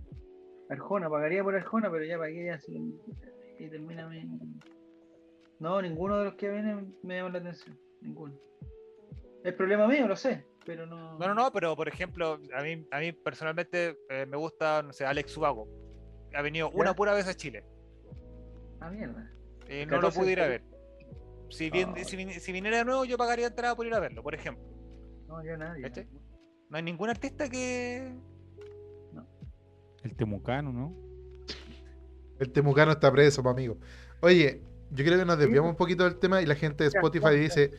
Arjona, 0.69 1.09
pagaría 1.09 1.43
por 1.43 1.55
Arjona, 1.55 1.91
pero 1.91 2.05
ya 2.05 2.17
pagué 2.17 2.51
así. 2.51 2.99
Y 3.59 3.69
termina 3.69 4.07
mi. 4.07 4.23
No, 5.59 5.81
ninguno 5.81 6.17
de 6.19 6.25
los 6.25 6.35
que 6.35 6.49
vienen 6.49 6.95
me 7.03 7.17
llama 7.17 7.29
la 7.29 7.39
atención. 7.39 7.79
Ninguno. 8.01 8.35
Es 9.43 9.53
problema 9.53 9.87
mío, 9.87 10.07
lo 10.07 10.15
sé, 10.15 10.45
pero 10.65 10.85
no. 10.85 11.17
No, 11.17 11.27
no, 11.27 11.33
no, 11.35 11.51
pero 11.51 11.75
por 11.75 11.87
ejemplo, 11.87 12.39
a 12.55 12.61
mí, 12.63 12.85
a 12.91 12.99
mí 12.99 13.11
personalmente 13.13 13.97
eh, 14.09 14.25
me 14.25 14.37
gusta, 14.37 14.81
no 14.83 14.91
sé, 14.91 15.05
Alex 15.05 15.31
Subago. 15.31 15.67
Ha 16.35 16.41
venido 16.41 16.69
¿Ya? 16.69 16.75
una 16.75 16.93
pura 16.95 17.13
vez 17.13 17.27
a 17.27 17.33
Chile 17.33 17.63
Ah, 18.81 18.89
mierda. 18.89 19.31
y 19.69 19.85
no 19.85 19.93
lo 19.97 20.09
14 20.09 20.19
pude 20.19 20.31
ir 20.33 20.41
a 20.41 20.47
ver. 20.47 20.63
Si, 21.49 21.69
bien, 21.69 21.93
Ah. 21.95 22.03
si, 22.03 22.17
vin- 22.17 22.39
si 22.39 22.51
viniera 22.51 22.77
de 22.79 22.85
nuevo, 22.85 23.05
yo 23.05 23.17
pagaría 23.17 23.47
entrada 23.47 23.75
por 23.75 23.85
ir 23.85 23.93
a 23.93 23.99
verlo, 23.99 24.23
por 24.23 24.33
ejemplo. 24.35 24.63
No, 25.27 25.43
yo 25.43 25.57
nadie. 25.57 25.89
No 26.69 26.77
hay 26.77 26.83
ningún 26.83 27.09
artista 27.09 27.49
que. 27.49 28.13
El 30.03 30.15
Temucano, 30.15 30.71
¿no? 30.71 30.95
El 32.37 32.51
temucano 32.51 32.91
está 32.91 33.11
preso, 33.11 33.41
pa' 33.41 33.51
amigo. 33.51 33.77
Oye, 34.21 34.61
yo 34.91 35.05
creo 35.05 35.17
que 35.17 35.25
nos 35.25 35.37
desviamos 35.39 35.69
un 35.71 35.77
poquito 35.77 36.03
del 36.03 36.17
tema 36.19 36.41
y 36.41 36.45
la 36.45 36.55
gente 36.55 36.83
de 36.83 36.89
Spotify 36.89 37.35
dice, 37.35 37.71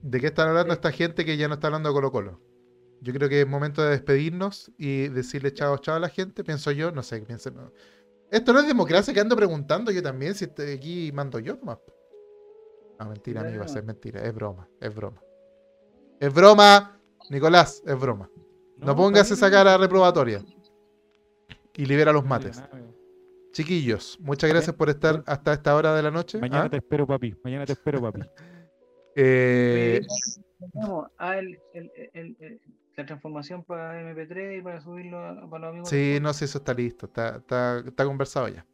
¿de 0.00 0.20
qué 0.20 0.28
están 0.28 0.48
hablando 0.48 0.72
esta 0.72 0.92
gente 0.92 1.24
que 1.24 1.36
ya 1.36 1.48
no 1.48 1.54
está 1.54 1.66
hablando 1.66 1.88
de 1.88 1.94
Colo 1.94 2.12
Colo? 2.12 2.40
Yo 3.00 3.12
creo 3.12 3.28
que 3.28 3.40
es 3.40 3.46
momento 3.48 3.82
de 3.82 3.90
despedirnos 3.90 4.70
y 4.78 5.08
decirle 5.08 5.52
chao, 5.52 5.76
chao 5.78 5.96
a 5.96 6.00
la 6.00 6.08
gente, 6.08 6.44
pienso 6.44 6.70
yo, 6.70 6.92
no 6.92 7.02
sé, 7.02 7.20
piensen. 7.22 7.56
no. 7.56 7.72
Esto 8.30 8.52
no 8.52 8.60
es 8.60 8.66
democracia 8.68 9.12
que 9.12 9.20
ando 9.20 9.36
preguntando 9.36 9.90
yo 9.90 10.02
también, 10.02 10.34
si 10.34 10.44
estoy 10.44 10.70
aquí 10.72 11.10
mando 11.12 11.38
yo 11.40 11.56
nomás. 11.56 11.78
No, 12.98 13.06
mentira, 13.06 13.40
amigo, 13.42 13.64
es 13.64 13.84
mentira, 13.84 14.22
es 14.22 14.34
broma, 14.34 14.68
es 14.80 14.94
broma. 14.94 15.22
Es 16.18 16.32
broma, 16.32 16.98
Nicolás, 17.30 17.82
es 17.86 17.98
broma. 17.98 18.30
No, 18.78 18.94
pongas 18.96 19.30
está 19.30 19.46
esa 19.46 19.50
cara 19.50 19.76
reprobatoria. 19.78 20.42
y 21.74 21.84
libera 21.84 22.12
los 22.12 22.22
No 22.24 22.28
mates. 22.30 22.62
Chiquillos, 23.52 24.18
muchas 24.20 24.50
gracias 24.50 24.74
por 24.76 24.88
estar 24.90 25.22
hasta 25.26 25.52
esta 25.54 25.74
hora 25.76 25.94
de 25.94 26.02
la 26.02 26.10
noche. 26.10 26.38
Mañana 26.38 26.64
¿ah? 26.64 26.70
te 26.70 26.76
espero, 26.78 27.06
papi. 27.06 27.34
Mañana 27.42 27.64
te 27.66 27.72
espero, 27.72 28.00
papi. 28.00 28.20
Eh, 29.18 30.02
Vamos 30.74 31.08
a 31.16 31.38
el, 31.38 31.58
el- 31.72 31.90
el- 32.12 32.36
el- 32.38 32.60
la 32.96 33.06
transformación 33.06 33.64
para 33.64 33.98
MP3 34.00 34.58
y 34.58 34.62
para 34.62 34.78
subirlo 34.82 35.18
a- 35.18 35.48
para 35.48 35.60
los 35.66 35.70
amigos. 35.70 35.88
sí, 35.88 36.18
no 36.20 36.34
sé, 36.34 36.44
eso 36.44 36.58
está 36.58 36.74
listo, 36.74 37.06
está, 37.06 37.36
está, 37.36 37.78
está 37.86 38.04
conversado 38.04 38.48
ya. 38.48 38.66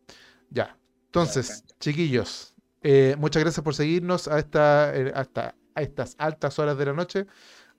Ya. 0.50 0.76
Entonces, 1.06 1.64
chiquillos, 1.78 2.56
eh, 2.82 3.16
muchas 3.18 3.42
gracias 3.42 3.62
por 3.64 3.74
seguirnos 3.74 4.28
a, 4.28 4.38
esta, 4.38 4.94
eh, 4.96 5.12
hasta 5.14 5.54
a 5.74 5.82
estas 5.82 6.14
altas 6.18 6.58
horas 6.58 6.76
de 6.78 6.86
la 6.86 6.92
noche. 6.92 7.26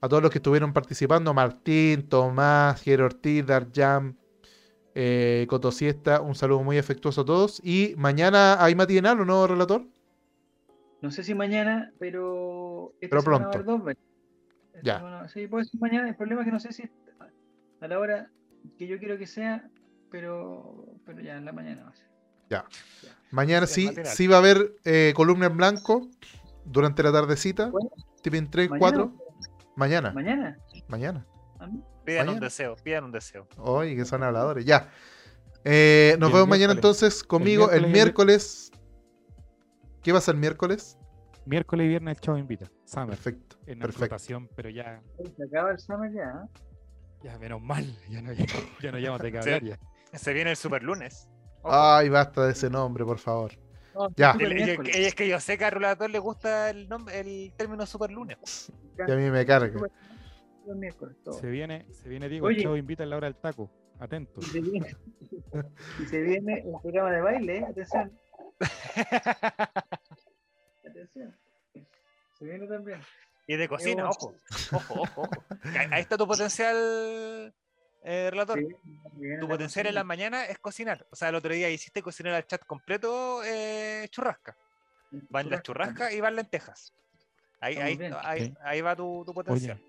A 0.00 0.08
todos 0.08 0.22
los 0.22 0.30
que 0.30 0.38
estuvieron 0.38 0.72
participando, 0.72 1.32
Martín, 1.32 2.08
Tomás, 2.08 2.82
Jero 2.82 3.06
Ortiz, 3.06 3.46
Dark 3.46 3.70
Jam, 3.74 4.16
eh, 4.94 5.46
Coto 5.48 5.72
Siesta, 5.72 6.20
un 6.20 6.34
saludo 6.34 6.62
muy 6.62 6.76
afectuoso 6.78 7.22
a 7.22 7.24
todos. 7.24 7.60
Y 7.64 7.94
mañana 7.96 8.62
hay 8.62 8.74
matinal, 8.74 9.20
¿o 9.20 9.24
no, 9.24 9.46
relator? 9.46 9.86
No 11.00 11.10
sé 11.10 11.22
si 11.22 11.34
mañana, 11.34 11.92
pero. 11.98 12.92
esta 13.00 13.18
a 13.18 13.22
pronto. 13.22 13.48
haber 13.48 13.64
dos 13.64 13.84
veces. 13.84 14.02
Esta 14.74 14.80
Ya. 14.82 14.96
semana- 14.98 15.28
sí, 15.28 15.46
puede 15.46 15.64
ser 15.64 15.80
mañana. 15.80 16.08
El 16.08 16.16
problema 16.16 16.42
es 16.42 16.46
que 16.46 16.52
no 16.52 16.60
sé 16.60 16.72
si 16.72 16.82
a 17.80 17.88
la 17.88 17.98
hora 17.98 18.30
que 18.78 18.86
yo 18.86 18.98
quiero 18.98 19.16
que 19.18 19.26
sea, 19.26 19.68
pero, 20.10 20.86
pero 21.06 21.20
ya 21.20 21.36
en 21.36 21.44
la 21.44 21.52
mañana 21.52 21.84
va 21.84 21.90
a 21.90 21.94
ser. 21.94 22.08
Mañana 23.30 23.66
Sí, 23.66 23.88
el 23.96 24.06
sí, 24.06 24.26
va 24.26 24.36
a 24.36 24.38
haber 24.38 24.76
eh, 24.84 25.12
columna 25.16 25.46
en 25.46 25.56
blanco 25.56 26.08
durante 26.64 27.02
la 27.02 27.12
tardecita. 27.12 27.70
¿Cuándo? 27.70 27.92
Tipping 28.22 28.50
3, 28.50 28.70
¿Mañana? 28.70 28.80
4. 28.80 29.12
Mañana, 29.76 30.12
¿Mañana? 30.12 30.58
mañana. 30.88 31.26
¿A 31.58 31.66
mí? 31.66 31.82
Pidan 32.04 32.28
un 32.28 32.40
deseo, 32.40 32.76
pidan 32.76 33.04
un 33.04 33.12
deseo. 33.12 33.48
Oye, 33.56 33.96
que 33.96 34.04
son 34.04 34.22
habladores. 34.22 34.64
Ya. 34.64 34.90
Eh, 35.64 36.16
nos 36.18 36.28
el 36.28 36.34
vemos 36.34 36.48
mañana 36.48 36.74
entonces 36.74 37.24
conmigo 37.24 37.70
el 37.70 37.86
miércoles 37.88 37.92
miércoles. 37.92 38.70
¿Qué 40.02 40.12
va 40.12 40.18
a 40.18 40.20
ser 40.22 40.36
miércoles? 40.36 40.98
Miércoles 41.46 41.86
y 41.86 41.88
viernes 41.88 42.16
el 42.16 42.20
chavo 42.20 42.38
invita. 42.38 42.70
Summer. 42.84 43.08
Perfecto. 43.10 43.56
En 43.66 43.78
perfecto. 43.78 44.16
pero 44.54 44.68
ya, 44.70 45.02
Se 45.36 45.44
acaba 45.44 45.70
el 45.70 45.78
summer 45.78 46.12
ya. 46.12 46.22
¿eh? 46.44 46.60
ya 47.22 47.38
menos 47.38 47.60
mal. 47.62 47.84
Ya 48.08 48.20
no, 48.22 48.32
ya 48.32 48.92
no 48.92 48.98
llamo 48.98 49.18
Sí. 49.18 49.38
hablar 49.38 49.62
ya. 49.64 49.78
Se 50.12 50.32
viene 50.32 50.50
el 50.50 50.56
super 50.56 50.82
lunes. 50.82 51.28
Ay, 51.64 52.08
basta 52.08 52.46
de 52.46 52.52
ese 52.52 52.70
nombre, 52.70 53.04
por 53.04 53.18
favor. 53.18 53.52
No, 53.94 54.08
Ya. 54.16 54.32
El- 54.38 54.52
el- 54.52 54.88
es 54.88 55.14
que 55.14 55.28
yo 55.28 55.38
sé 55.40 55.56
que 55.56 55.64
a 55.64 55.70
Rulator 55.70 56.10
le 56.10 56.18
gusta 56.18 56.70
el, 56.70 56.88
nombre, 56.88 57.20
el 57.20 57.52
término 57.56 57.86
super 57.86 58.10
lunes. 58.10 58.72
Y 58.98 59.02
a 59.10 59.14
mí 59.16 59.30
me 59.30 59.46
carga. 59.46 59.80
Se 61.40 61.46
viene, 61.48 61.86
se 61.92 62.08
viene 62.08 62.28
Diego, 62.28 62.46
Oye. 62.46 62.56
el 62.56 62.62
chavo 62.62 62.76
invita 62.76 63.02
en 63.02 63.10
la 63.10 63.16
hora 63.18 63.26
del 63.26 63.36
taco. 63.36 63.70
Atento. 64.00 64.40
Y 64.40 64.44
se 64.46 64.60
viene, 64.60 64.96
y 66.00 66.04
se 66.06 66.20
viene 66.22 66.58
el 66.66 66.72
programa 66.82 67.12
de 67.12 67.20
baile, 67.20 67.58
¿eh? 67.58 67.64
atención. 67.68 68.18
Atención. 70.88 71.36
Se 72.38 72.44
viene 72.44 72.66
también. 72.66 73.00
Y 73.46 73.56
de 73.56 73.68
cocina, 73.68 74.08
ojo. 74.08 74.34
Ojo, 74.72 74.94
ojo, 75.02 75.22
ojo. 75.22 75.30
Ahí 75.90 76.00
está 76.02 76.16
tu 76.16 76.26
potencial, 76.26 77.54
eh, 78.04 78.28
relator. 78.30 78.58
Sí, 78.60 78.66
Tu 79.40 79.48
potencial 79.48 79.86
en 79.86 79.94
la 79.94 80.04
mañana 80.04 80.44
es 80.44 80.58
cocinar. 80.58 81.06
O 81.10 81.16
sea, 81.16 81.30
el 81.30 81.34
otro 81.34 81.52
día 81.52 81.70
hiciste 81.70 82.02
cocinar 82.02 82.34
al 82.34 82.46
chat 82.46 82.64
completo 82.64 83.42
eh, 83.44 84.06
churrasca. 84.10 84.56
Van 85.30 85.48
las 85.50 85.62
churrascas 85.62 86.12
y 86.12 86.20
van 86.20 86.36
lentejas. 86.36 86.92
Ahí, 87.60 87.76
ahí, 87.76 87.98
ahí, 88.22 88.44
Sí. 88.46 88.54
ahí 88.62 88.80
va 88.82 88.94
tu, 88.94 89.22
tu 89.24 89.32
potencial. 89.32 89.80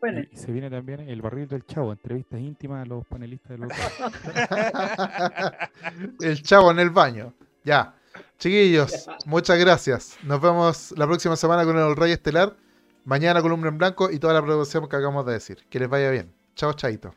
Bueno, 0.00 0.20
Y, 0.20 0.30
y 0.32 0.36
se 0.36 0.50
viene 0.50 0.70
también 0.70 1.00
el 1.00 1.20
barril 1.22 1.46
del 1.46 1.64
chavo, 1.66 1.92
entrevistas 1.92 2.40
íntimas 2.40 2.84
a 2.84 2.88
los 2.88 3.06
panelistas 3.06 3.50
de 3.50 3.58
los 3.58 3.70
el 6.20 6.42
chavo 6.42 6.70
en 6.70 6.78
el 6.78 6.90
baño. 6.90 7.34
Ya. 7.64 7.94
Chiquillos, 8.38 9.06
muchas 9.26 9.58
gracias. 9.58 10.16
Nos 10.22 10.40
vemos 10.40 10.92
la 10.96 11.06
próxima 11.06 11.36
semana 11.36 11.64
con 11.64 11.78
el 11.78 11.94
Rey 11.94 12.12
Estelar. 12.12 12.56
Mañana 13.04 13.42
columna 13.42 13.68
en 13.68 13.78
blanco 13.78 14.10
y 14.10 14.18
toda 14.18 14.32
la 14.34 14.42
producción 14.42 14.88
que 14.88 14.96
acabamos 14.96 15.26
de 15.26 15.34
decir. 15.34 15.64
Que 15.68 15.78
les 15.78 15.88
vaya 15.88 16.10
bien. 16.10 16.32
Chao, 16.56 16.72
chaito. 16.72 17.14